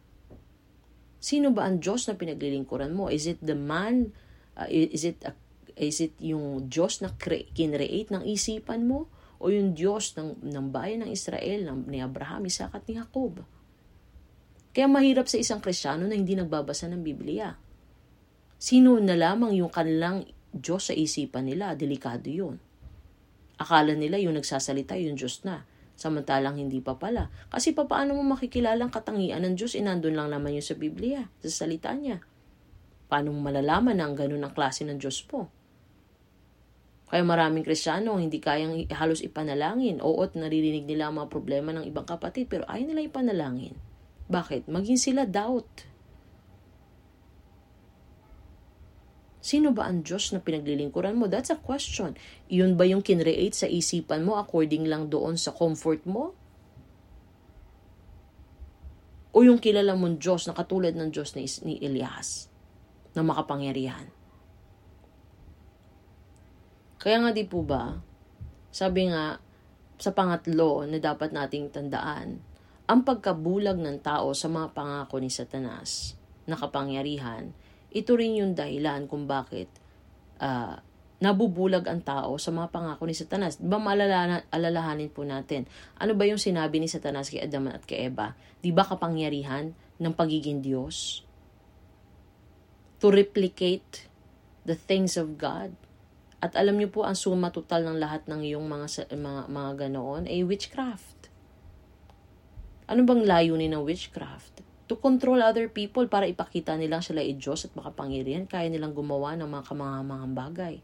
Sino 1.26 1.49
ba 1.49 1.65
ang 1.65 1.81
Diyos 1.81 2.06
na 2.06 2.14
pinaglilingkuran 2.14 2.93
mo? 2.93 3.10
Is 3.10 3.26
it 3.26 3.41
the 3.41 3.57
man? 3.57 4.14
Uh, 4.53 4.69
is 4.69 5.02
it 5.02 5.18
a, 5.26 5.34
is 5.73 5.97
it 5.97 6.14
yung 6.22 6.69
Diyos 6.69 7.02
na 7.02 7.18
cre- 7.18 7.49
kinreate 7.49 8.14
ng 8.14 8.22
isipan 8.30 8.85
mo? 8.85 9.10
O 9.41 9.49
yung 9.49 9.73
Diyos 9.73 10.14
ng, 10.22 10.45
ng 10.45 10.69
bayan 10.69 11.02
ng 11.02 11.10
Israel, 11.10 11.65
ng, 11.65 11.89
ni 11.89 11.97
Abraham, 11.97 12.45
Isaac 12.45 12.77
at 12.77 12.85
ni 12.85 13.02
Jacob? 13.02 13.41
Kaya 14.69 14.85
mahirap 14.85 15.26
sa 15.26 15.41
isang 15.41 15.65
Kristiyano 15.65 16.06
na 16.06 16.14
hindi 16.14 16.38
nagbabasa 16.38 16.85
ng 16.93 17.02
Biblia. 17.02 17.57
Sino 18.61 19.02
na 19.02 19.18
lamang 19.18 19.57
yung 19.57 19.73
kanilang 19.73 20.30
Diyos 20.53 20.93
sa 20.93 20.93
isipan 20.93 21.49
nila? 21.49 21.73
Delikado 21.73 22.30
yun. 22.30 22.61
Akala 23.57 23.97
nila 23.97 24.22
yung 24.22 24.38
nagsasalita 24.38 24.93
yung 25.02 25.18
Diyos 25.18 25.41
na. 25.41 25.65
Samantalang 25.95 26.59
hindi 26.59 26.84
pa 26.84 26.99
pala. 26.99 27.31
Kasi 27.47 27.72
paano 27.72 28.19
mo 28.19 28.23
makikilalang 28.35 28.91
katangian 28.91 29.43
ng 29.47 29.55
Diyos? 29.55 29.80
Inandun 29.80 30.19
lang 30.19 30.31
naman 30.31 30.51
yun 30.51 30.65
sa 30.65 30.76
Biblia, 30.76 31.31
sa 31.39 31.65
salita 31.65 31.95
niya. 31.95 32.19
Paano 33.07 33.31
mo 33.31 33.39
malalaman 33.47 33.95
na 33.95 34.11
ang 34.11 34.15
ganun 34.15 34.43
ang 34.43 34.51
klase 34.51 34.84
ng 34.84 34.99
Diyos 34.99 35.23
po? 35.23 35.47
Kaya 37.05 37.22
maraming 37.23 37.63
kristyano 37.63 38.19
hindi 38.19 38.43
kayang 38.43 38.91
halos 38.91 39.23
ipanalangin. 39.23 40.03
Oo, 40.03 40.19
at 40.26 40.35
naririnig 40.35 40.84
nila 40.84 41.07
ang 41.07 41.22
mga 41.22 41.31
problema 41.31 41.72
ng 41.72 41.88
ibang 41.88 42.03
kapatid, 42.03 42.51
pero 42.51 42.67
ayaw 42.67 42.91
nila 42.91 43.07
ipanalangin. 43.07 43.77
Bakit? 44.27 44.67
Maging 44.67 44.99
sila 44.99 45.23
doubt. 45.23 45.88
Sino 49.45 49.69
ba 49.77 49.85
ang 49.85 50.01
Diyos 50.01 50.34
na 50.34 50.41
pinaglilingkuran 50.41 51.13
mo? 51.22 51.30
That's 51.30 51.53
a 51.53 51.61
question. 51.61 52.17
Yun 52.49 52.73
ba 52.73 52.89
yung 52.89 53.05
kinreate 53.05 53.53
sa 53.53 53.69
isipan 53.69 54.26
mo 54.26 54.41
according 54.41 54.89
lang 54.89 55.13
doon 55.13 55.38
sa 55.38 55.53
comfort 55.53 56.01
mo? 56.09 56.34
O 59.38 59.45
yung 59.45 59.61
kilala 59.61 59.93
mong 59.93 60.17
Diyos 60.17 60.49
na 60.49 60.57
katulad 60.57 60.97
ng 60.97 61.13
Diyos 61.13 61.38
ni 61.38 61.77
Elias 61.77 62.49
na 63.13 63.22
makapangyarihan? 63.22 64.09
Kaya 66.97 67.22
nga 67.22 67.30
di 67.30 67.45
po 67.45 67.61
ba, 67.61 68.01
sabi 68.73 69.13
nga 69.13 69.38
sa 70.01 70.09
pangatlo 70.09 70.89
na 70.89 70.97
dapat 70.97 71.30
nating 71.30 71.69
tandaan, 71.69 72.41
ang 72.89 73.05
pagkabulag 73.05 73.77
ng 73.77 74.01
tao 74.01 74.34
sa 74.34 74.49
mga 74.49 74.73
pangako 74.73 75.22
ni 75.22 75.30
Satanas 75.30 76.17
na 76.49 76.57
kapangyarihan 76.57 77.53
ito 77.95 78.11
rin 78.19 78.43
yung 78.43 78.51
dahilan 78.51 79.07
kung 79.07 79.23
bakit 79.23 79.72
uh, 80.43 80.76
nabubulag 81.23 81.88
ang 81.88 82.03
tao 82.03 82.35
sa 82.35 82.51
mga 82.51 82.67
pangako 82.76 83.07
ni 83.07 83.15
Satanas. 83.15 83.55
Di 83.55 83.72
ba 83.72 83.80
maalalahanin 83.80 85.07
po 85.07 85.23
natin, 85.23 85.63
ano 85.95 86.11
ba 86.11 86.27
yung 86.27 86.41
sinabi 86.41 86.84
ni 86.84 86.91
Satanas 86.91 87.31
kay 87.31 87.39
Adam 87.39 87.72
at 87.72 87.88
kay 87.88 88.11
Eva? 88.11 88.35
Di 88.59 88.76
ba 88.76 88.84
kapangyarihan 88.84 89.72
ng 89.95 90.13
pagiging 90.13 90.59
Diyos? 90.59 91.23
To 92.99 93.07
replicate 93.07 94.11
the 94.67 94.76
things 94.76 95.15
of 95.15 95.39
God. 95.39 95.72
At 96.43 96.59
alam 96.59 96.76
niyo 96.76 96.91
po, 96.91 97.07
ang 97.07 97.15
suma 97.15 97.47
total 97.47 97.88
ng 97.88 97.97
lahat 97.97 98.27
ng 98.27 98.43
iyong 98.43 98.67
mga, 98.67 99.15
mga, 99.15 99.41
mga 99.47 99.72
ganoon 99.88 100.27
ay 100.27 100.43
witchcraft. 100.43 101.31
Ano 102.85 103.07
bang 103.07 103.23
layunin 103.23 103.72
ng 103.72 103.81
witchcraft? 103.88 104.61
To 104.86 104.95
control 105.02 105.41
other 105.41 105.66
people 105.66 106.06
para 106.06 106.30
ipakita 106.30 106.78
nilang 106.78 107.02
sila 107.02 107.26
ay 107.26 107.38
Diyos 107.38 107.66
at 107.66 107.74
makapangyarihan. 107.74 108.45
Kaya 108.45 108.70
nilang 108.70 108.94
gumawa 108.94 109.34
ng 109.34 109.49
mga 109.49 109.64
kamangamangang 109.66 110.36
bagay. 110.38 110.76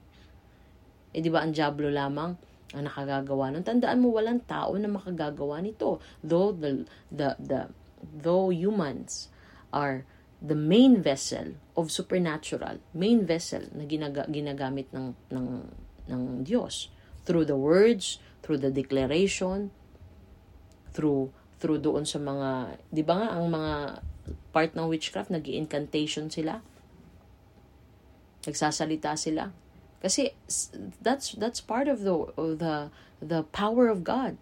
Eh 1.11 1.21
di 1.21 1.29
ba 1.29 1.45
ang 1.45 1.53
Diablo 1.53 1.91
lamang 1.93 2.33
ang 2.73 2.83
nakagagawa 2.87 3.53
nun? 3.53 3.61
Tandaan 3.61 3.99
mo 4.01 4.15
walang 4.15 4.41
tao 4.47 4.73
na 4.79 4.89
makagagawa 4.89 5.61
nito. 5.61 6.01
Though 6.25 6.55
the, 6.55 6.89
the, 7.13 7.37
the, 7.37 7.69
though 8.01 8.49
humans 8.49 9.29
are 9.69 10.07
the 10.41 10.57
main 10.57 11.05
vessel 11.05 11.53
of 11.77 11.93
supernatural, 11.93 12.81
main 12.97 13.29
vessel 13.29 13.69
na 13.77 13.85
ginaga, 13.85 14.25
ginagamit 14.25 14.89
ng, 14.89 15.13
ng, 15.29 15.47
ng 16.09 16.21
Diyos 16.41 16.89
through 17.29 17.45
the 17.45 17.59
words, 17.59 18.17
through 18.41 18.57
the 18.57 18.73
declaration, 18.73 19.69
through 20.89 21.29
through 21.61 21.77
doon 21.77 22.09
sa 22.09 22.17
mga, 22.17 22.81
di 22.89 23.05
ba 23.05 23.21
nga, 23.21 23.27
ang 23.37 23.45
mga 23.45 24.01
part 24.49 24.73
ng 24.73 24.89
witchcraft, 24.89 25.29
nag 25.29 25.45
incantation 25.45 26.33
sila. 26.33 26.65
Nagsasalita 28.43 29.13
sila. 29.13 29.53
Kasi 30.01 30.33
that's 30.97 31.37
that's 31.37 31.61
part 31.61 31.85
of 31.85 32.01
the 32.01 32.15
of 32.33 32.57
the 32.57 32.89
the 33.21 33.45
power 33.53 33.85
of 33.85 34.01
God. 34.01 34.33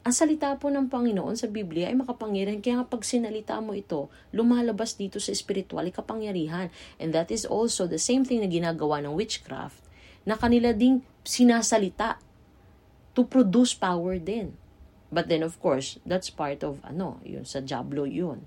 Ang 0.00 0.16
salita 0.16 0.56
po 0.56 0.68
ng 0.68 0.88
Panginoon 0.88 1.36
sa 1.36 1.48
Biblia 1.48 1.88
ay 1.88 1.96
makapangyarihan. 1.96 2.60
Kaya 2.60 2.80
nga 2.80 2.88
pag 2.88 3.04
sinalita 3.04 3.60
mo 3.60 3.76
ito, 3.76 4.12
lumalabas 4.32 4.96
dito 4.96 5.20
sa 5.20 5.32
spiritual 5.32 5.88
kapangyarihan. 5.92 6.72
And 6.96 7.12
that 7.12 7.28
is 7.32 7.44
also 7.44 7.84
the 7.84 8.00
same 8.00 8.24
thing 8.24 8.40
na 8.40 8.48
ginagawa 8.48 9.04
ng 9.04 9.12
witchcraft 9.12 9.80
na 10.24 10.36
kanila 10.40 10.72
ding 10.72 11.04
sinasalita 11.24 12.20
to 13.12 13.28
produce 13.28 13.76
power 13.76 14.16
din. 14.16 14.56
But 15.10 15.26
then 15.26 15.42
of 15.42 15.58
course, 15.58 15.98
that's 16.06 16.30
part 16.30 16.62
of 16.62 16.78
ano, 16.86 17.18
yun 17.26 17.42
sa 17.42 17.58
Diablo 17.58 18.06
yun. 18.06 18.46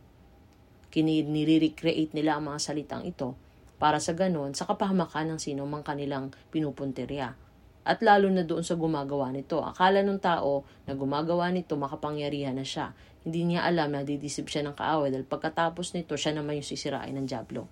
Kinire-recreate 0.90 2.15
nila 2.15 2.40
ang 2.40 2.48
mga 2.48 2.60
salitang 2.64 3.03
ito 3.03 3.35
para 3.84 3.99
sa 3.99 4.15
ganon 4.15 4.56
sa 4.56 4.64
kapahamakan 4.64 5.35
ng 5.35 5.40
sino 5.44 5.68
mang 5.68 5.84
kanilang 5.84 6.31
pinupunterya. 6.56 7.35
At 7.84 7.99
lalo 7.99 8.31
na 8.31 8.48
doon 8.48 8.64
sa 8.64 8.80
gumagawa 8.80 9.27
nito. 9.35 9.60
Akala 9.60 10.07
ng 10.07 10.23
tao 10.23 10.64
na 10.88 10.95
gumagawa 10.95 11.52
nito 11.52 11.76
makapangyarihan 11.76 12.56
na 12.56 12.64
siya. 12.64 12.95
Hindi 13.27 13.44
niya 13.44 13.68
alam 13.68 13.91
na 13.91 14.07
didisip 14.07 14.48
siya 14.48 14.64
ng 14.64 14.76
kaaway 14.80 15.11
dahil 15.11 15.27
pagkatapos 15.27 15.91
nito 15.91 16.15
siya 16.15 16.40
naman 16.40 16.64
yung 16.64 16.68
sisirain 16.68 17.11
ng 17.11 17.27
Diablo. 17.27 17.68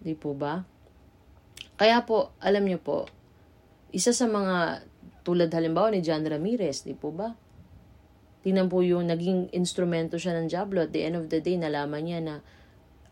Di 0.00 0.16
po 0.16 0.32
ba? 0.32 0.64
Kaya 1.76 2.00
po, 2.08 2.32
alam 2.40 2.64
niyo 2.64 2.80
po, 2.80 3.04
isa 3.94 4.10
sa 4.10 4.26
mga 4.26 4.86
tulad 5.26 5.50
halimbawa 5.50 5.90
ni 5.90 6.02
John 6.02 6.22
Ramirez, 6.22 6.86
di 6.86 6.94
po 6.94 7.10
ba? 7.10 7.34
Tingnan 8.46 8.70
po 8.70 8.78
yung 8.78 9.10
naging 9.10 9.50
instrumento 9.50 10.22
siya 10.22 10.38
ng 10.38 10.46
Diablo. 10.46 10.86
At 10.86 10.94
the 10.94 11.02
end 11.02 11.18
of 11.18 11.26
the 11.26 11.42
day, 11.42 11.58
nalaman 11.58 12.06
niya 12.06 12.18
na 12.22 12.34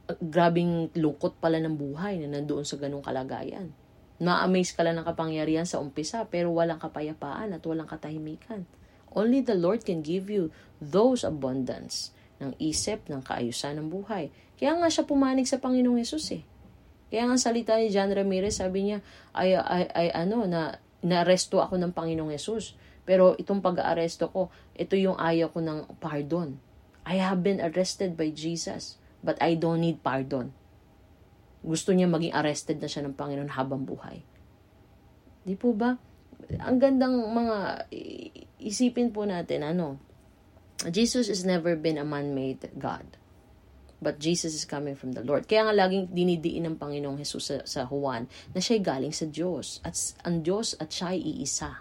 uh, 0.07 0.15
grabing 0.23 0.95
lungkot 0.95 1.43
pala 1.43 1.59
ng 1.59 1.75
buhay 1.75 2.23
na 2.23 2.39
nandoon 2.39 2.63
sa 2.63 2.79
ganung 2.79 3.03
kalagayan. 3.03 3.75
Ma-amaze 4.23 4.71
ka 4.79 4.87
lang 4.87 4.95
ng 5.03 5.07
kapangyarihan 5.11 5.67
sa 5.67 5.83
umpisa 5.83 6.23
pero 6.31 6.55
walang 6.55 6.79
kapayapaan 6.79 7.51
at 7.51 7.63
walang 7.67 7.91
katahimikan. 7.91 8.63
Only 9.11 9.43
the 9.43 9.59
Lord 9.59 9.83
can 9.83 10.07
give 10.07 10.31
you 10.31 10.55
those 10.79 11.27
abundance 11.27 12.15
ng 12.39 12.55
isip, 12.63 13.11
ng 13.11 13.27
kaayusan 13.27 13.75
ng 13.83 13.91
buhay. 13.91 14.31
Kaya 14.55 14.79
nga 14.79 14.87
siya 14.87 15.03
pumanig 15.03 15.51
sa 15.51 15.59
Panginoong 15.59 15.99
Yesus 15.99 16.31
eh. 16.31 16.47
Kaya 17.15 17.31
nga 17.31 17.39
salita 17.39 17.79
ni 17.79 17.95
John 17.95 18.11
Ramirez, 18.11 18.59
sabi 18.59 18.91
niya, 18.91 18.99
ay, 19.31 19.55
ay, 19.55 19.87
ay 19.87 20.09
ano, 20.27 20.51
na 20.51 20.83
naaresto 20.99 21.63
ako 21.63 21.79
ng 21.79 21.95
Panginoong 21.95 22.35
Yesus. 22.35 22.75
Pero 23.07 23.39
itong 23.39 23.63
pag-aaresto 23.63 24.35
ko, 24.35 24.51
ito 24.75 24.99
yung 24.99 25.15
ayaw 25.15 25.55
ko 25.55 25.63
ng 25.63 26.03
pardon. 26.03 26.59
I 27.07 27.23
have 27.23 27.47
been 27.47 27.63
arrested 27.63 28.19
by 28.19 28.35
Jesus, 28.35 28.99
but 29.23 29.39
I 29.39 29.55
don't 29.55 29.79
need 29.79 30.03
pardon. 30.03 30.51
Gusto 31.63 31.95
niya 31.95 32.11
maging 32.11 32.35
arrested 32.35 32.83
na 32.83 32.91
siya 32.91 33.07
ng 33.07 33.15
Panginoon 33.15 33.55
habang 33.55 33.87
buhay. 33.87 34.27
Di 35.47 35.55
po 35.55 35.71
ba? 35.71 35.95
Ang 36.67 36.83
gandang 36.83 37.15
mga 37.31 37.87
isipin 38.59 39.15
po 39.15 39.23
natin, 39.23 39.63
ano, 39.63 40.03
Jesus 40.83 41.31
has 41.31 41.47
never 41.47 41.79
been 41.79 41.95
a 41.95 42.03
man-made 42.03 42.75
God. 42.75 43.07
But 44.05 44.21
Jesus 44.21 44.53
is 44.53 44.69
coming 44.69 44.93
from 44.93 45.17
the 45.17 45.25
Lord. 45.25 45.49
Kaya 45.49 45.65
nga 45.65 45.73
laging 45.73 46.13
dinidiin 46.13 46.69
ng 46.69 46.77
Panginoong 46.77 47.17
Jesus 47.17 47.49
sa, 47.49 47.57
sa 47.65 47.81
Juan 47.89 48.29
na 48.53 48.61
siya'y 48.61 48.85
galing 48.85 49.17
sa 49.17 49.25
Diyos. 49.25 49.81
At 49.81 49.97
ang 50.29 50.45
Diyos 50.45 50.77
at 50.77 50.93
siya'y 50.93 51.41
iisa. 51.41 51.81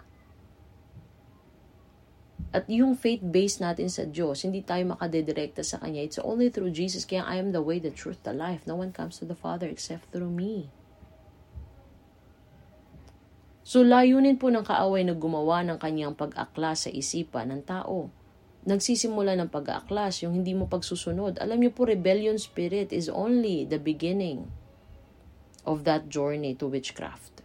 At 2.54 2.70
yung 2.70 2.96
faith 2.96 3.20
based 3.20 3.60
natin 3.60 3.92
sa 3.92 4.08
Diyos, 4.08 4.46
hindi 4.46 4.64
tayo 4.64 4.96
makadedirekta 4.96 5.60
sa 5.60 5.82
Kanya. 5.82 6.06
It's 6.06 6.22
only 6.22 6.48
through 6.48 6.72
Jesus. 6.72 7.04
Kaya 7.04 7.26
I 7.28 7.36
am 7.36 7.52
the 7.52 7.60
way, 7.60 7.76
the 7.76 7.92
truth, 7.92 8.24
the 8.24 8.32
life. 8.32 8.64
No 8.64 8.78
one 8.78 8.94
comes 8.94 9.20
to 9.20 9.28
the 9.28 9.36
Father 9.36 9.68
except 9.68 10.08
through 10.08 10.32
me. 10.32 10.72
So 13.64 13.80
layunin 13.80 14.38
po 14.38 14.52
ng 14.54 14.62
kaaway 14.62 15.02
na 15.02 15.16
gumawa 15.16 15.64
ng 15.64 15.80
kanyang 15.80 16.14
pag-aklas 16.14 16.86
sa 16.86 16.90
isipan 16.92 17.48
ng 17.50 17.62
tao. 17.64 18.12
Nagsisimula 18.64 19.36
ng 19.36 19.52
pag-aaklas, 19.52 20.24
yung 20.24 20.40
hindi 20.40 20.56
mo 20.56 20.64
pagsusunod. 20.64 21.36
Alam 21.36 21.60
niyo 21.60 21.70
po, 21.76 21.84
rebellion 21.84 22.40
spirit 22.40 22.96
is 22.96 23.12
only 23.12 23.68
the 23.68 23.76
beginning 23.76 24.48
of 25.68 25.84
that 25.84 26.08
journey 26.08 26.56
to 26.56 26.68
witchcraft. 26.72 27.44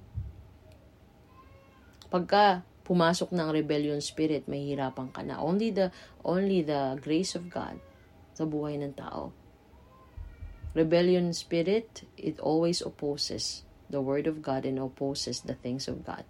Pagka 2.08 2.64
pumasok 2.88 3.36
ng 3.36 3.52
rebellion 3.52 4.00
spirit, 4.00 4.48
may 4.48 4.64
hirapan 4.64 5.12
ka 5.12 5.20
na. 5.22 5.44
Only 5.44 5.76
the, 5.76 5.92
only 6.24 6.64
the 6.64 6.96
grace 7.04 7.36
of 7.36 7.52
God 7.52 7.78
sa 8.32 8.48
buhay 8.48 8.80
ng 8.80 8.96
tao. 8.96 9.36
Rebellion 10.72 11.36
spirit, 11.36 12.08
it 12.16 12.40
always 12.40 12.80
opposes 12.80 13.68
the 13.92 14.00
word 14.00 14.24
of 14.24 14.40
God 14.40 14.64
and 14.64 14.80
opposes 14.80 15.44
the 15.44 15.60
things 15.60 15.92
of 15.92 16.08
God. 16.08 16.24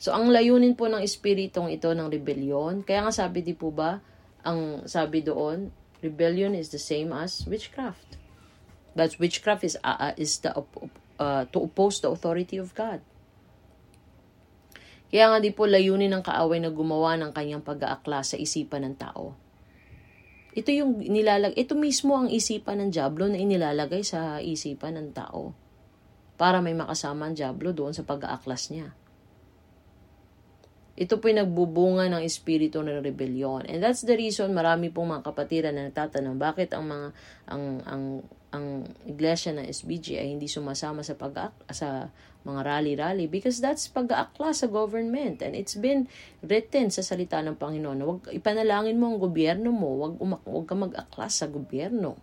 So, 0.00 0.16
ang 0.16 0.32
layunin 0.32 0.80
po 0.80 0.88
ng 0.88 1.04
espiritong 1.04 1.68
ito 1.68 1.92
ng 1.92 2.08
rebellion, 2.08 2.80
kaya 2.80 3.04
nga 3.04 3.12
sabi 3.12 3.44
di 3.44 3.52
po 3.52 3.68
ba, 3.68 4.00
ang 4.40 4.88
sabi 4.88 5.20
doon, 5.20 5.68
rebellion 6.00 6.56
is 6.56 6.72
the 6.72 6.80
same 6.80 7.12
as 7.12 7.44
witchcraft. 7.44 8.16
But 8.96 9.20
witchcraft 9.20 9.60
is, 9.60 9.76
uh, 9.84 10.16
is 10.16 10.40
the, 10.40 10.56
uh, 11.20 11.44
to 11.52 11.58
oppose 11.68 12.00
the 12.00 12.08
authority 12.08 12.56
of 12.56 12.72
God. 12.72 13.04
Kaya 15.12 15.36
nga 15.36 15.38
di 15.42 15.52
po 15.52 15.68
layunin 15.68 16.08
ng 16.16 16.24
kaaway 16.24 16.64
na 16.64 16.72
gumawa 16.72 17.20
ng 17.20 17.36
kanyang 17.36 17.60
pag-aakla 17.60 18.24
sa 18.24 18.40
isipan 18.40 18.88
ng 18.88 18.96
tao. 18.96 19.36
Ito 20.56 20.70
yung 20.72 21.02
nilalag 21.02 21.54
ito 21.54 21.76
mismo 21.78 22.16
ang 22.16 22.32
isipan 22.32 22.82
ng 22.82 22.90
Diablo 22.90 23.28
na 23.28 23.38
inilalagay 23.38 24.02
sa 24.02 24.40
isipan 24.42 24.98
ng 24.98 25.08
tao 25.14 25.54
para 26.40 26.58
may 26.58 26.74
makasama 26.74 27.28
ang 27.28 27.36
Diablo 27.36 27.70
doon 27.76 27.92
sa 27.94 28.02
pag-aaklas 28.02 28.72
niya. 28.72 28.96
Ito 31.00 31.16
po 31.16 31.32
yung 31.32 31.48
nagbubunga 31.48 32.12
ng 32.12 32.20
espiritu 32.28 32.84
ng 32.84 33.00
rebellion. 33.00 33.64
And 33.64 33.80
that's 33.80 34.04
the 34.04 34.12
reason 34.20 34.52
marami 34.52 34.92
pong 34.92 35.16
mga 35.16 35.24
kapatiran 35.32 35.72
na 35.72 35.88
nagtatanong 35.88 36.36
bakit 36.36 36.76
ang 36.76 36.92
mga 36.92 37.08
ang 37.48 37.64
ang 37.88 38.02
ang 38.52 38.84
iglesia 39.08 39.56
ng 39.56 39.64
SBG 39.64 40.20
ay 40.20 40.36
hindi 40.36 40.44
sumasama 40.44 41.00
sa 41.00 41.16
pag 41.16 41.56
sa 41.72 42.12
mga 42.44 42.60
rally-rally 42.60 43.32
because 43.32 43.64
that's 43.64 43.88
pag-aakla 43.88 44.52
sa 44.52 44.68
government 44.68 45.40
and 45.40 45.56
it's 45.56 45.80
been 45.80 46.04
written 46.44 46.92
sa 46.92 47.00
salita 47.00 47.40
ng 47.40 47.56
Panginoon. 47.56 47.98
Huwag 48.04 48.20
ipanalangin 48.36 49.00
mo 49.00 49.08
ang 49.08 49.24
gobyerno 49.24 49.72
mo, 49.72 50.04
huwag, 50.04 50.20
umak- 50.20 50.44
huwag 50.44 50.66
ka 50.68 50.76
mag-akla 50.76 51.32
sa 51.32 51.48
gobyerno 51.48 52.20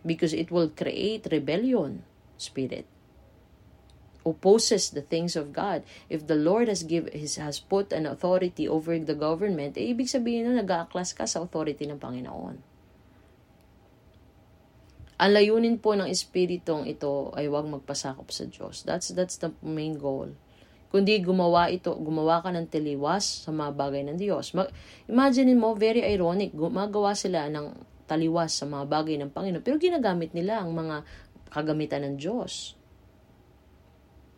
because 0.00 0.32
it 0.32 0.48
will 0.48 0.72
create 0.72 1.28
rebellion 1.28 2.00
spirit 2.40 2.88
opposes 4.26 4.90
the 4.90 5.06
things 5.06 5.38
of 5.38 5.54
God. 5.54 5.86
If 6.10 6.26
the 6.26 6.34
Lord 6.34 6.66
has 6.66 6.82
give 6.82 7.06
his, 7.14 7.38
has 7.38 7.62
put 7.62 7.94
an 7.94 8.10
authority 8.10 8.66
over 8.66 8.98
the 8.98 9.14
government, 9.14 9.78
eh, 9.78 9.94
ibig 9.94 10.10
sabihin 10.10 10.50
na 10.50 10.58
nag-aaklas 10.60 11.14
ka 11.14 11.30
sa 11.30 11.46
authority 11.46 11.86
ng 11.86 12.02
Panginoon. 12.02 12.58
Ang 15.16 15.30
layunin 15.32 15.80
po 15.80 15.96
ng 15.96 16.10
espiritong 16.10 16.84
ito 16.84 17.32
ay 17.32 17.48
huwag 17.48 17.64
magpasakop 17.64 18.28
sa 18.28 18.44
Diyos. 18.44 18.84
That's 18.84 19.16
that's 19.16 19.40
the 19.40 19.48
main 19.64 19.96
goal. 19.96 20.28
Kundi 20.92 21.18
gumawa 21.24 21.72
ito, 21.72 21.96
gumawa 21.96 22.44
ka 22.44 22.52
ng 22.52 22.68
taliwas 22.68 23.48
sa 23.48 23.50
mga 23.50 23.72
bagay 23.74 24.02
ng 24.06 24.20
Diyos. 24.20 24.52
Mag, 24.52 24.68
imagine 25.08 25.56
mo, 25.56 25.72
very 25.72 26.04
ironic, 26.04 26.52
gumagawa 26.52 27.16
sila 27.16 27.48
ng 27.48 27.74
taliwas 28.06 28.54
sa 28.54 28.68
mga 28.68 28.84
bagay 28.86 29.16
ng 29.18 29.32
Panginoon, 29.34 29.64
pero 29.66 29.80
ginagamit 29.82 30.30
nila 30.30 30.62
ang 30.62 30.76
mga 30.76 31.02
kagamitan 31.50 32.06
ng 32.06 32.14
Diyos. 32.20 32.78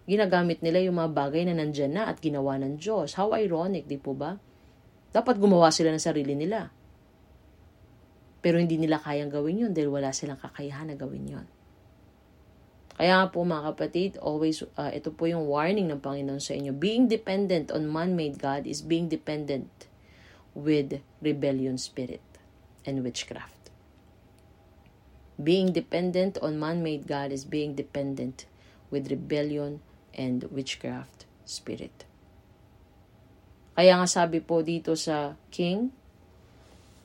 Ginagamit 0.08 0.64
nila 0.64 0.80
yung 0.80 0.96
mga 0.96 1.12
bagay 1.12 1.44
na 1.44 1.52
nandyan 1.52 1.92
na 1.92 2.08
at 2.08 2.16
ginawa 2.24 2.56
ng 2.56 2.80
Diyos. 2.80 3.12
How 3.20 3.36
ironic, 3.36 3.84
di 3.84 4.00
po 4.00 4.16
ba? 4.16 4.40
Dapat 5.12 5.36
gumawa 5.36 5.68
sila 5.68 5.92
ng 5.92 6.00
sarili 6.00 6.32
nila. 6.32 6.72
Pero 8.40 8.56
hindi 8.56 8.80
nila 8.80 8.96
kayang 8.96 9.28
gawin 9.28 9.68
yun 9.68 9.72
dahil 9.76 9.92
wala 9.92 10.08
silang 10.16 10.40
kakayahan 10.40 10.88
na 10.88 10.96
gawin 10.96 11.28
yun. 11.28 11.46
Kaya 12.98 13.20
nga 13.20 13.28
po 13.28 13.44
mga 13.44 13.76
kapatid, 13.76 14.10
always, 14.18 14.64
uh, 14.80 14.90
ito 14.90 15.12
po 15.12 15.28
yung 15.28 15.44
warning 15.46 15.92
ng 15.92 16.00
Panginoon 16.00 16.40
sa 16.40 16.56
inyo. 16.56 16.72
Being 16.72 17.06
dependent 17.06 17.68
on 17.70 17.86
man-made 17.86 18.40
God 18.40 18.64
is 18.64 18.80
being 18.80 19.12
dependent 19.12 19.70
with 20.56 20.98
rebellion 21.22 21.76
spirit 21.78 22.24
and 22.82 23.04
witchcraft. 23.06 23.70
Being 25.38 25.70
dependent 25.70 26.40
on 26.42 26.58
man-made 26.58 27.06
God 27.06 27.30
is 27.30 27.46
being 27.46 27.78
dependent 27.78 28.50
with 28.90 29.12
rebellion 29.12 29.78
and 30.18 30.42
witchcraft 30.50 31.30
spirit. 31.46 32.04
Kaya 33.78 33.94
nga 34.02 34.10
sabi 34.10 34.42
po 34.42 34.66
dito 34.66 34.98
sa 34.98 35.38
King 35.54 35.94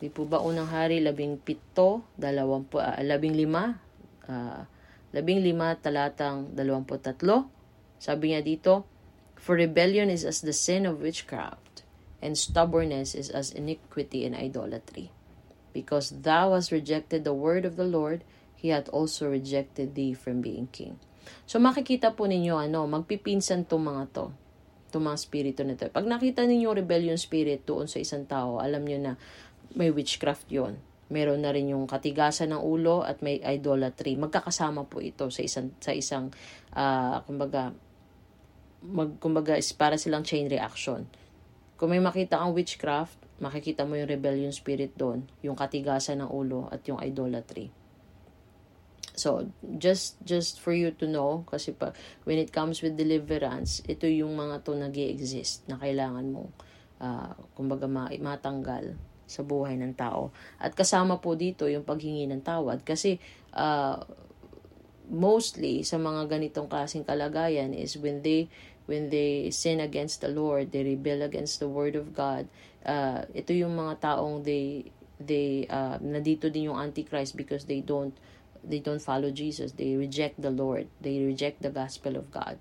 Di 0.04 0.12
po 0.12 0.28
ba 0.28 0.44
unang 0.44 0.68
hari, 0.68 1.00
labing 1.00 1.40
pito, 1.40 2.04
dalawampu, 2.20 2.76
uh, 2.76 3.00
labing 3.00 3.40
lima, 3.40 3.80
uh, 4.28 4.68
labing 5.16 5.40
lima 5.40 5.80
talatang 5.80 6.52
dalawamput 6.52 7.08
tatlo. 7.08 7.48
Sabi 8.04 8.36
niya 8.36 8.44
dito, 8.44 8.84
For 9.40 9.56
rebellion 9.56 10.12
is 10.12 10.28
as 10.28 10.44
the 10.44 10.52
sin 10.52 10.84
of 10.84 11.00
witchcraft, 11.00 11.88
and 12.20 12.36
stubbornness 12.36 13.16
is 13.16 13.32
as 13.32 13.56
iniquity 13.56 14.28
and 14.28 14.36
idolatry. 14.36 15.08
Because 15.72 16.12
thou 16.28 16.52
hast 16.52 16.76
rejected 16.76 17.24
the 17.24 17.32
word 17.32 17.64
of 17.64 17.80
the 17.80 17.88
Lord, 17.88 18.28
he 18.60 18.76
hath 18.76 18.92
also 18.92 19.32
rejected 19.32 19.96
thee 19.96 20.12
from 20.12 20.44
being 20.44 20.68
king. 20.76 21.00
So 21.46 21.60
makikita 21.60 22.16
po 22.16 22.30
ninyo, 22.30 22.58
ano, 22.58 22.86
magpipinsan 22.88 23.68
to 23.68 23.78
mga 23.80 24.04
to 24.14 24.26
itong 24.94 25.10
mga 25.10 25.18
spirito 25.18 25.62
na 25.66 25.74
to. 25.74 25.90
Pag 25.90 26.06
nakita 26.06 26.46
ninyo 26.46 26.70
rebellion 26.70 27.18
spirit 27.18 27.66
doon 27.66 27.90
sa 27.90 27.98
isang 27.98 28.30
tao, 28.30 28.62
alam 28.62 28.86
nyo 28.86 29.02
na 29.02 29.14
may 29.74 29.90
witchcraft 29.90 30.46
yon. 30.54 30.78
Meron 31.10 31.42
na 31.42 31.50
rin 31.50 31.74
yung 31.74 31.90
katigasan 31.90 32.54
ng 32.54 32.62
ulo 32.62 33.02
at 33.02 33.26
may 33.26 33.42
idolatry. 33.42 34.14
Magkakasama 34.22 34.86
po 34.86 35.02
ito 35.02 35.34
sa 35.34 35.42
isang 35.42 35.74
sa 35.82 35.98
isang 35.98 36.30
uh, 36.78 37.26
kumbaga 37.26 37.74
mag 38.86 39.18
kumbaga 39.18 39.58
is 39.58 39.74
para 39.74 39.98
silang 39.98 40.22
chain 40.22 40.46
reaction. 40.46 41.10
Kung 41.74 41.90
may 41.90 42.02
makita 42.02 42.38
kang 42.38 42.54
witchcraft, 42.54 43.18
makikita 43.42 43.90
mo 43.90 43.98
yung 43.98 44.08
rebellion 44.08 44.54
spirit 44.54 44.94
doon, 44.94 45.26
yung 45.42 45.58
katigasan 45.58 46.22
ng 46.22 46.30
ulo 46.30 46.70
at 46.70 46.86
yung 46.86 47.02
idolatry. 47.02 47.74
So, 49.14 49.46
just 49.78 50.18
just 50.26 50.58
for 50.58 50.74
you 50.74 50.90
to 50.98 51.06
know, 51.06 51.46
kasi 51.46 51.74
pa, 51.74 51.94
when 52.26 52.42
it 52.42 52.50
comes 52.50 52.82
with 52.82 52.98
deliverance, 52.98 53.86
ito 53.86 54.10
yung 54.10 54.34
mga 54.34 54.66
to 54.66 54.74
nag 54.74 54.98
exist 54.98 55.70
na 55.70 55.78
kailangan 55.78 56.34
mo, 56.34 56.50
uh, 56.98 57.38
kumbaga, 57.54 57.86
matanggal 58.18 58.98
sa 59.30 59.42
buhay 59.46 59.78
ng 59.78 59.94
tao. 59.94 60.34
At 60.58 60.74
kasama 60.74 61.22
po 61.22 61.38
dito 61.38 61.70
yung 61.70 61.86
paghingi 61.86 62.28
ng 62.30 62.44
tawad 62.44 62.82
kasi 62.82 63.18
uh, 63.56 64.02
mostly 65.10 65.84
sa 65.84 65.98
mga 66.00 66.28
ganitong 66.28 66.68
klaseng 66.68 67.08
kalagayan 67.08 67.72
is 67.76 68.00
when 68.00 68.22
they 68.22 68.48
when 68.84 69.08
they 69.08 69.48
sin 69.48 69.80
against 69.80 70.20
the 70.20 70.28
Lord, 70.28 70.76
they 70.76 70.84
rebel 70.84 71.24
against 71.24 71.64
the 71.64 71.72
word 71.72 71.96
of 71.96 72.12
God. 72.12 72.52
Uh, 72.84 73.24
ito 73.32 73.56
yung 73.56 73.80
mga 73.80 74.04
taong 74.04 74.44
they 74.44 74.92
they 75.24 75.64
uh, 75.72 75.96
nandito 76.04 76.52
din 76.52 76.68
yung 76.68 76.80
antichrist 76.80 77.40
because 77.40 77.64
they 77.64 77.80
don't 77.80 78.12
they 78.64 78.80
don't 78.80 79.04
follow 79.04 79.30
Jesus. 79.30 79.76
They 79.76 80.00
reject 80.00 80.40
the 80.40 80.50
Lord. 80.50 80.88
They 81.04 81.20
reject 81.20 81.62
the 81.62 81.70
gospel 81.70 82.16
of 82.16 82.32
God. 82.32 82.58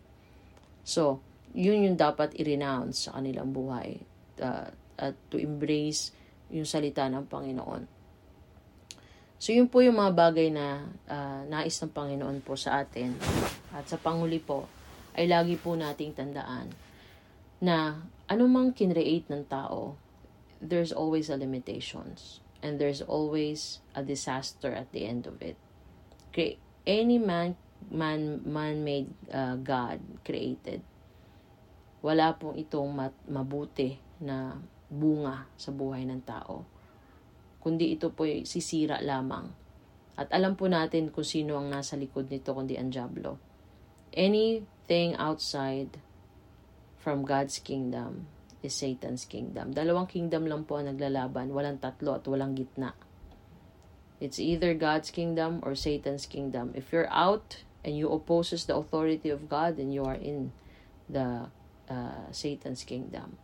So, 0.82 1.22
yun 1.54 1.86
yung 1.86 1.96
dapat 1.96 2.34
i-renounce 2.36 3.08
sa 3.08 3.16
kanilang 3.16 3.54
buhay. 3.54 4.02
Uh, 4.42 4.68
at 4.98 5.14
to 5.30 5.38
embrace 5.38 6.12
yung 6.52 6.66
salita 6.66 7.06
ng 7.08 7.26
Panginoon. 7.30 7.86
So, 9.42 9.50
yun 9.50 9.66
po 9.66 9.82
yung 9.82 9.98
mga 9.98 10.12
bagay 10.14 10.48
na 10.54 10.86
uh, 11.10 11.42
nais 11.46 11.74
ng 11.82 11.90
Panginoon 11.90 12.42
po 12.42 12.54
sa 12.54 12.82
atin. 12.82 13.14
At 13.74 13.90
sa 13.90 13.98
panguli 13.98 14.38
po, 14.38 14.70
ay 15.18 15.26
lagi 15.26 15.58
po 15.58 15.74
nating 15.74 16.14
tandaan 16.14 16.72
na 17.62 18.02
anumang 18.26 18.74
kinreate 18.74 19.30
ng 19.30 19.46
tao, 19.46 19.94
there's 20.58 20.90
always 20.90 21.30
a 21.30 21.38
limitations. 21.38 22.42
And 22.62 22.78
there's 22.78 23.02
always 23.02 23.82
a 23.94 24.06
disaster 24.06 24.70
at 24.70 24.94
the 24.94 25.06
end 25.06 25.26
of 25.26 25.42
it. 25.42 25.58
Any 26.82 27.18
man, 27.22 27.54
man, 27.92 28.42
man-made 28.42 29.12
uh, 29.30 29.54
God 29.60 30.00
created, 30.26 30.82
wala 32.02 32.34
pong 32.34 32.58
itong 32.58 32.90
mat, 32.90 33.14
mabuti 33.30 33.94
na 34.18 34.58
bunga 34.90 35.46
sa 35.54 35.70
buhay 35.70 36.02
ng 36.08 36.22
tao. 36.26 36.66
Kundi 37.62 37.94
ito 37.94 38.10
po 38.10 38.26
sisira 38.26 38.98
lamang. 38.98 39.46
At 40.18 40.28
alam 40.34 40.58
po 40.58 40.68
natin 40.68 41.08
kung 41.14 41.24
sino 41.24 41.56
ang 41.56 41.72
nasa 41.72 41.96
likod 41.96 42.28
nito 42.28 42.52
kundi 42.52 42.76
ang 42.76 42.92
Diablo. 42.92 43.38
Anything 44.12 45.16
outside 45.16 45.96
from 47.00 47.24
God's 47.24 47.62
kingdom 47.62 48.28
is 48.60 48.76
Satan's 48.76 49.24
kingdom. 49.24 49.72
Dalawang 49.72 50.10
kingdom 50.10 50.44
lang 50.44 50.68
po 50.68 50.78
ang 50.78 50.92
naglalaban, 50.92 51.50
walang 51.50 51.80
tatlo 51.80 52.18
at 52.18 52.24
walang 52.28 52.52
gitna. 52.52 52.92
It's 54.22 54.38
either 54.38 54.70
God's 54.78 55.10
kingdom 55.10 55.58
or 55.66 55.74
Satan's 55.74 56.30
kingdom. 56.30 56.70
If 56.78 56.94
you're 56.94 57.10
out 57.10 57.66
and 57.82 57.98
you 57.98 58.06
opposes 58.06 58.70
the 58.70 58.78
authority 58.78 59.34
of 59.34 59.50
God, 59.50 59.82
then 59.82 59.90
you 59.90 60.06
are 60.06 60.14
in 60.14 60.54
the 61.10 61.50
uh, 61.90 62.30
Satan's 62.30 62.86
kingdom. 62.86 63.34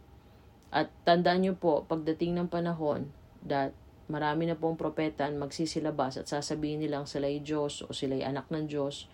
At 0.70 0.94
tandaan 1.02 1.42
nyo 1.42 1.58
po, 1.58 1.82
pagdating 1.82 2.38
ng 2.38 2.46
panahon 2.46 3.10
that 3.42 3.74
marami 4.06 4.46
na 4.46 4.54
pong 4.54 4.78
propeta 4.78 5.26
magsisilabas 5.26 6.22
at 6.22 6.30
sasabihin 6.30 6.78
nilang 6.78 7.10
sila 7.10 7.26
ay 7.26 7.42
Diyos 7.42 7.82
o 7.82 7.90
sila 7.90 8.14
ay 8.14 8.30
anak 8.30 8.46
ng 8.46 8.70
Diyos 8.70 9.10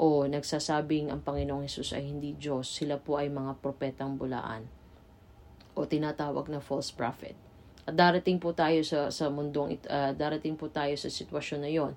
o 0.00 0.24
nagsasabing 0.24 1.12
ang 1.12 1.20
Panginoong 1.20 1.68
Hesus 1.68 1.92
ay 1.92 2.08
hindi 2.08 2.32
Diyos, 2.32 2.66
sila 2.66 2.96
po 2.96 3.20
ay 3.20 3.28
mga 3.28 3.60
propetang 3.60 4.16
bulaan 4.16 4.66
o 5.76 5.84
tinatawag 5.84 6.48
na 6.48 6.64
false 6.64 6.90
prophet. 6.90 7.43
At 7.84 8.00
darating 8.00 8.40
po 8.40 8.56
tayo 8.56 8.80
sa 8.80 9.12
sa 9.12 9.28
mundong 9.28 9.76
uh, 9.88 10.16
darating 10.16 10.56
po 10.56 10.72
tayo 10.72 10.96
sa 10.96 11.12
sitwasyon 11.12 11.60
na 11.60 11.70
'yon. 11.70 11.92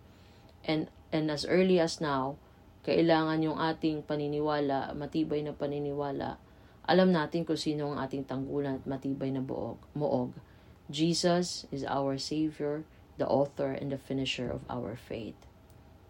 And 0.67 0.91
and 1.15 1.31
as 1.31 1.47
early 1.47 1.79
as 1.79 2.03
now, 2.03 2.35
kailangan 2.83 3.43
yung 3.43 3.59
ating 3.59 4.03
paniniwala, 4.03 4.91
matibay 4.95 5.43
na 5.43 5.55
paniniwala. 5.55 6.39
Alam 6.87 7.11
natin 7.11 7.43
kung 7.43 7.59
sino 7.59 7.91
ang 7.91 7.99
ating 7.99 8.27
tanggulan 8.27 8.79
at 8.79 8.85
matibay 8.87 9.31
na 9.31 9.43
buog, 9.43 9.79
muog. 9.91 10.31
Jesus 10.87 11.67
is 11.67 11.83
our 11.83 12.15
Savior, 12.15 12.87
the 13.19 13.27
author 13.27 13.75
and 13.75 13.91
the 13.91 13.99
finisher 13.99 14.47
of 14.47 14.63
our 14.71 14.95
faith. 14.95 15.35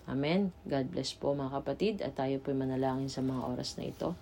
Amen. 0.06 0.54
God 0.70 0.94
bless 0.94 1.18
po 1.18 1.34
mga 1.34 1.52
kapatid 1.62 1.96
at 2.06 2.14
tayo 2.14 2.38
po 2.38 2.54
manalangin 2.54 3.10
sa 3.10 3.26
mga 3.26 3.42
oras 3.42 3.74
na 3.76 3.90
ito. 3.90 4.14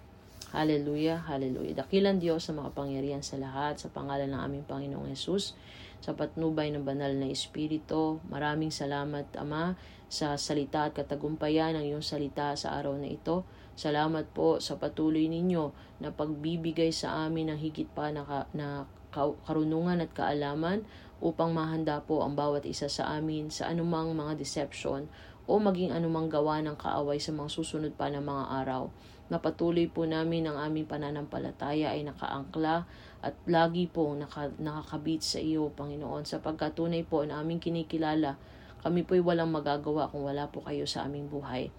Hallelujah, 0.56 1.20
hallelujah. 1.28 1.84
Dakilan 1.84 2.16
Diyos 2.16 2.48
sa 2.48 2.56
makapangyarihan 2.56 3.20
sa 3.20 3.36
lahat 3.36 3.76
sa 3.76 3.92
pangalan 3.92 4.32
ng 4.32 4.40
aming 4.40 4.64
Panginoong 4.64 5.12
Yesus 5.12 5.52
sa 6.00 6.16
patnubay 6.16 6.72
ng 6.72 6.88
banal 6.88 7.12
na 7.12 7.28
Espiritu. 7.28 8.24
Maraming 8.32 8.72
salamat, 8.72 9.28
Ama, 9.36 9.76
sa 10.08 10.40
salita 10.40 10.88
at 10.88 10.96
katagumpayan 10.96 11.76
ng 11.76 11.92
iyong 11.92 12.06
salita 12.08 12.56
sa 12.56 12.72
araw 12.72 12.96
na 12.96 13.12
ito. 13.12 13.44
Salamat 13.76 14.32
po 14.32 14.64
sa 14.64 14.80
patuloy 14.80 15.28
ninyo 15.28 15.76
na 16.00 16.16
pagbibigay 16.16 16.96
sa 16.96 17.28
amin 17.28 17.52
ng 17.52 17.60
higit 17.60 17.92
pa 17.92 18.16
na, 18.16 18.24
ka, 18.24 18.48
na 18.56 18.88
karunungan 19.12 20.00
at 20.00 20.16
kaalaman 20.16 20.88
upang 21.20 21.52
mahanda 21.52 22.00
po 22.00 22.24
ang 22.24 22.32
bawat 22.40 22.64
isa 22.64 22.88
sa 22.88 23.12
amin 23.20 23.52
sa 23.52 23.68
anumang 23.68 24.16
mga 24.16 24.40
deception 24.40 25.12
o 25.52 25.60
maging 25.60 25.92
anumang 25.92 26.32
gawa 26.32 26.64
ng 26.64 26.80
kaaway 26.80 27.20
sa 27.20 27.36
mga 27.36 27.52
susunod 27.52 27.92
pa 28.00 28.08
ng 28.08 28.24
mga 28.24 28.44
araw 28.64 28.88
na 29.26 29.42
patuloy 29.42 29.90
po 29.90 30.06
namin 30.06 30.46
ang 30.46 30.62
aming 30.62 30.86
pananampalataya 30.86 31.98
ay 31.98 32.06
nakaangkla 32.06 32.86
at 33.26 33.36
lagi 33.50 33.90
po 33.90 34.14
naka, 34.14 34.54
nakakabit 34.62 35.26
sa 35.26 35.42
iyo, 35.42 35.74
Panginoon, 35.74 36.30
sa 36.30 36.38
pagkatunay 36.46 37.02
po 37.10 37.26
na 37.26 37.42
aming 37.42 37.58
kinikilala, 37.58 38.38
kami 38.86 39.02
po'y 39.02 39.18
walang 39.18 39.50
magagawa 39.50 40.14
kung 40.14 40.30
wala 40.30 40.46
po 40.46 40.62
kayo 40.62 40.86
sa 40.86 41.10
aming 41.10 41.26
buhay. 41.26 41.74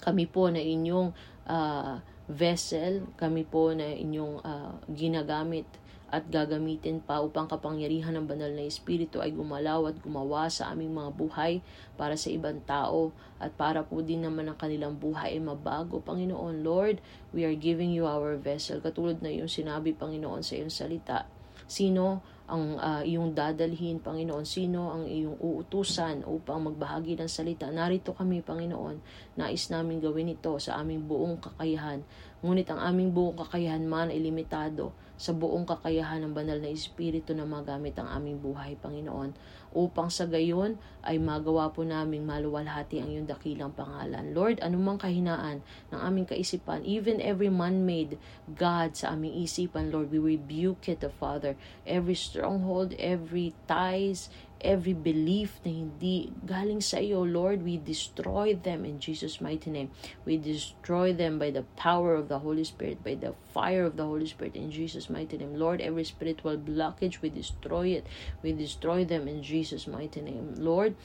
Kami 0.00 0.24
po 0.24 0.48
na 0.48 0.64
inyong 0.64 1.12
uh, 1.44 2.00
vessel, 2.32 3.04
kami 3.20 3.44
po 3.44 3.76
na 3.76 3.84
inyong 3.84 4.40
uh, 4.40 4.72
ginagamit 4.88 5.68
at 6.14 6.30
gagamitin 6.30 7.02
pa 7.02 7.18
upang 7.18 7.50
kapangyarihan 7.50 8.14
ng 8.14 8.30
banal 8.30 8.54
na 8.54 8.62
Espiritu 8.62 9.18
ay 9.18 9.34
gumalaw 9.34 9.90
at 9.90 9.98
gumawa 9.98 10.46
sa 10.46 10.70
aming 10.70 10.94
mga 10.94 11.10
buhay 11.10 11.58
para 11.98 12.14
sa 12.14 12.30
ibang 12.30 12.62
tao 12.62 13.10
at 13.42 13.50
para 13.58 13.82
po 13.82 13.98
din 13.98 14.22
naman 14.22 14.46
ang 14.46 14.54
kanilang 14.54 14.94
buhay 14.94 15.34
ay 15.34 15.42
mabago. 15.42 15.98
Panginoon, 15.98 16.62
Lord, 16.62 17.02
we 17.34 17.42
are 17.42 17.58
giving 17.58 17.90
you 17.90 18.06
our 18.06 18.38
vessel. 18.38 18.78
Katulad 18.78 19.26
na 19.26 19.34
yung 19.34 19.50
sinabi, 19.50 19.90
Panginoon, 19.90 20.46
sa 20.46 20.54
iyong 20.54 20.70
salita. 20.70 21.26
Sino 21.66 22.22
ang 22.44 22.76
uh, 22.76 23.00
iyong 23.00 23.32
dadalhin, 23.32 24.04
Panginoon? 24.04 24.44
Sino 24.44 24.92
ang 24.92 25.08
iyong 25.08 25.40
uutusan 25.40 26.28
upang 26.28 26.68
magbahagi 26.68 27.16
ng 27.16 27.30
salita? 27.30 27.70
Narito 27.72 28.12
kami, 28.12 28.44
Panginoon. 28.44 29.00
Nais 29.40 29.72
namin 29.72 30.04
gawin 30.04 30.36
ito 30.36 30.52
sa 30.60 30.76
aming 30.80 31.08
buong 31.08 31.40
kakayahan. 31.40 32.04
Ngunit 32.44 32.68
ang 32.68 32.84
aming 32.84 33.16
buong 33.16 33.40
kakayahan 33.40 33.88
man 33.88 34.12
ay 34.12 34.20
limitado 34.20 34.92
sa 35.14 35.32
buong 35.32 35.64
kakayahan 35.64 36.26
ng 36.26 36.34
banal 36.34 36.58
na 36.58 36.68
Espiritu 36.68 37.32
na 37.32 37.46
magamit 37.46 37.94
ang 37.96 38.10
aming 38.10 38.42
buhay, 38.42 38.74
Panginoon, 38.76 39.32
upang 39.74 40.08
sa 40.08 40.24
gayon 40.24 40.78
ay 41.02 41.18
magawa 41.18 41.68
po 41.68 41.82
naming 41.82 42.22
maluwalhati 42.24 43.02
ang 43.02 43.10
iyong 43.10 43.28
dakilang 43.28 43.74
pangalan. 43.74 44.32
Lord, 44.32 44.62
anumang 44.62 45.02
kahinaan 45.02 45.60
ng 45.90 46.00
aming 46.00 46.30
kaisipan, 46.30 46.86
even 46.86 47.20
every 47.20 47.50
man-made 47.50 48.16
God 48.54 48.94
sa 48.94 49.12
aming 49.12 49.44
isipan, 49.44 49.90
Lord, 49.90 50.14
we 50.14 50.22
rebuke 50.22 50.88
it, 50.88 51.02
the 51.02 51.10
Father. 51.10 51.58
Every 51.84 52.16
stronghold, 52.16 52.94
every 52.96 53.52
ties, 53.68 54.32
every 54.64 54.96
belief 54.96 55.60
na 55.62 55.70
hindi 55.70 56.32
galing 56.48 56.80
sa 56.80 56.98
iyo, 56.98 57.22
Lord, 57.22 57.60
we 57.60 57.76
destroy 57.76 58.56
them 58.56 58.88
in 58.88 58.98
Jesus' 58.98 59.38
mighty 59.38 59.68
name. 59.68 59.92
We 60.24 60.40
destroy 60.40 61.12
them 61.12 61.36
by 61.38 61.52
the 61.52 61.68
power 61.76 62.16
of 62.16 62.32
the 62.32 62.40
Holy 62.40 62.64
Spirit, 62.64 63.04
by 63.04 63.14
the 63.20 63.36
fire 63.52 63.84
of 63.84 64.00
the 64.00 64.08
Holy 64.08 64.26
Spirit 64.26 64.56
in 64.56 64.72
Jesus' 64.72 65.12
mighty 65.12 65.36
name. 65.36 65.54
Lord, 65.54 65.84
every 65.84 66.08
spiritual 66.08 66.56
blockage, 66.56 67.20
we 67.20 67.28
destroy 67.28 67.94
it. 67.94 68.08
We 68.40 68.56
destroy 68.56 69.04
them 69.04 69.28
in 69.28 69.44
Jesus' 69.44 69.86
mighty 69.86 70.24
name. 70.24 70.56
Lord, 70.56 70.96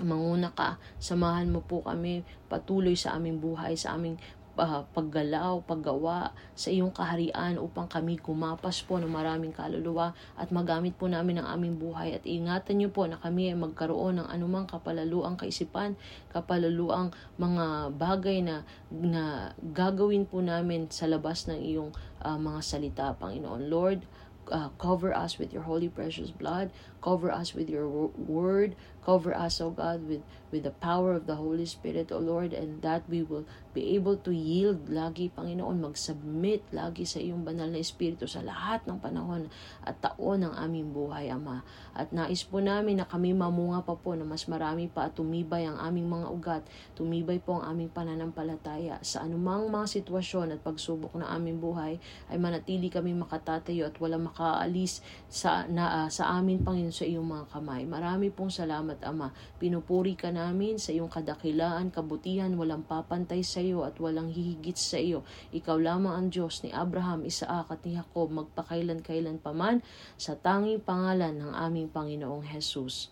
manguna 0.00 0.48
ka, 0.56 0.80
samahan 0.96 1.52
mo 1.52 1.60
po 1.60 1.84
kami 1.84 2.24
patuloy 2.48 2.96
sa 2.96 3.20
aming 3.20 3.38
buhay, 3.38 3.76
sa 3.76 3.94
aming 3.94 4.16
uh, 4.60 4.84
paggalaw, 4.92 5.64
paggawa 5.64 6.36
sa 6.52 6.68
iyong 6.68 6.92
kaharian 6.92 7.56
upang 7.56 7.88
kami 7.88 8.20
gumapas 8.20 8.84
po 8.84 9.00
ng 9.00 9.08
maraming 9.08 9.56
kaluluwa 9.56 10.12
at 10.36 10.52
magamit 10.52 10.92
po 11.00 11.08
namin 11.08 11.40
ang 11.40 11.56
aming 11.56 11.80
buhay 11.80 12.12
at 12.12 12.28
ingatan 12.28 12.76
niyo 12.76 12.92
po 12.92 13.08
na 13.08 13.16
kami 13.16 13.48
ay 13.48 13.56
magkaroon 13.56 14.20
ng 14.20 14.28
anumang 14.28 14.68
kapalaluang 14.68 15.40
kaisipan, 15.40 15.96
kapalaluang 16.28 17.08
mga 17.40 17.96
bagay 17.96 18.44
na, 18.44 18.68
na 18.92 19.56
gagawin 19.72 20.28
po 20.28 20.44
namin 20.44 20.92
sa 20.92 21.08
labas 21.08 21.48
ng 21.48 21.56
iyong 21.56 21.90
uh, 22.20 22.36
mga 22.36 22.60
salita, 22.60 23.06
Panginoon. 23.16 23.72
Lord, 23.72 24.04
uh, 24.50 24.68
cover 24.76 25.14
us 25.14 25.38
with 25.38 25.54
your 25.54 25.62
holy 25.62 25.88
precious 25.88 26.30
blood, 26.30 26.68
cover 27.00 27.32
us 27.32 27.56
with 27.56 27.68
your 27.68 27.88
word, 27.88 28.76
cover 29.04 29.32
us, 29.32 29.60
O 29.60 29.72
God, 29.72 30.04
with, 30.06 30.22
with 30.52 30.62
the 30.62 30.74
power 30.76 31.16
of 31.16 31.24
the 31.24 31.34
Holy 31.36 31.64
Spirit, 31.64 32.12
O 32.12 32.20
Lord, 32.20 32.52
and 32.52 32.82
that 32.84 33.02
we 33.08 33.24
will 33.24 33.48
be 33.72 33.94
able 33.96 34.18
to 34.20 34.34
yield 34.34 34.90
lagi, 34.90 35.30
Panginoon, 35.32 35.80
mag-submit 35.80 36.66
lagi 36.74 37.06
sa 37.06 37.22
iyong 37.22 37.46
banal 37.46 37.70
na 37.70 37.80
Espiritu 37.80 38.26
sa 38.26 38.42
lahat 38.42 38.84
ng 38.84 38.98
panahon 38.98 39.46
at 39.86 39.96
taon 40.02 40.44
ng 40.44 40.54
aming 40.58 40.90
buhay, 40.90 41.30
Ama. 41.30 41.62
At 41.94 42.10
nais 42.10 42.42
po 42.42 42.58
namin 42.58 43.00
na 43.00 43.06
kami 43.06 43.32
mamunga 43.32 43.86
pa 43.86 43.94
po 43.94 44.12
na 44.18 44.26
mas 44.26 44.44
marami 44.50 44.90
pa 44.90 45.08
at 45.08 45.16
tumibay 45.16 45.64
ang 45.64 45.78
aming 45.78 46.10
mga 46.10 46.26
ugat, 46.28 46.62
tumibay 46.98 47.38
po 47.38 47.62
ang 47.62 47.78
aming 47.78 47.90
pananampalataya. 47.94 48.98
Sa 49.06 49.22
anumang 49.24 49.70
mga 49.70 49.86
sitwasyon 50.02 50.58
at 50.58 50.60
pagsubok 50.60 51.14
na 51.16 51.30
aming 51.30 51.62
buhay 51.62 52.02
ay 52.28 52.36
manatili 52.36 52.90
kami 52.90 53.14
makatatayo 53.14 53.88
at 53.88 53.96
wala 54.02 54.18
makaalis 54.18 55.00
sa, 55.30 55.64
na, 55.70 56.04
uh, 56.04 56.08
sa 56.10 56.36
amin, 56.36 56.60
Panginoon, 56.60 56.89
sa 56.90 57.08
iyong 57.08 57.26
mga 57.26 57.50
kamay. 57.50 57.88
Marami 57.88 58.28
pong 58.30 58.52
salamat, 58.52 59.00
Ama. 59.02 59.32
Pinupuri 59.56 60.14
ka 60.14 60.28
namin 60.30 60.76
sa 60.76 60.92
iyong 60.92 61.08
kadakilaan, 61.10 61.88
kabutihan, 61.90 62.52
walang 62.54 62.84
papantay 62.84 63.40
sa 63.42 63.64
iyo 63.64 63.82
at 63.82 63.96
walang 63.98 64.28
hihigit 64.28 64.76
sa 64.76 65.00
iyo. 65.00 65.24
Ikaw 65.50 65.80
lamang 65.80 66.14
ang 66.14 66.28
Diyos 66.28 66.62
ni 66.62 66.70
Abraham, 66.70 67.24
Isaac 67.24 67.70
at 67.72 67.80
ni 67.82 67.96
Jacob 67.96 68.28
magpakailan-kailan 68.30 69.40
paman 69.40 69.80
sa 70.20 70.36
tanging 70.36 70.84
pangalan 70.84 71.40
ng 71.40 71.52
aming 71.56 71.88
Panginoong 71.88 72.44
Jesus. 72.44 73.08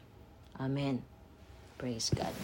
Amen. 0.60 1.00
Praise 1.78 2.10
God. 2.10 2.34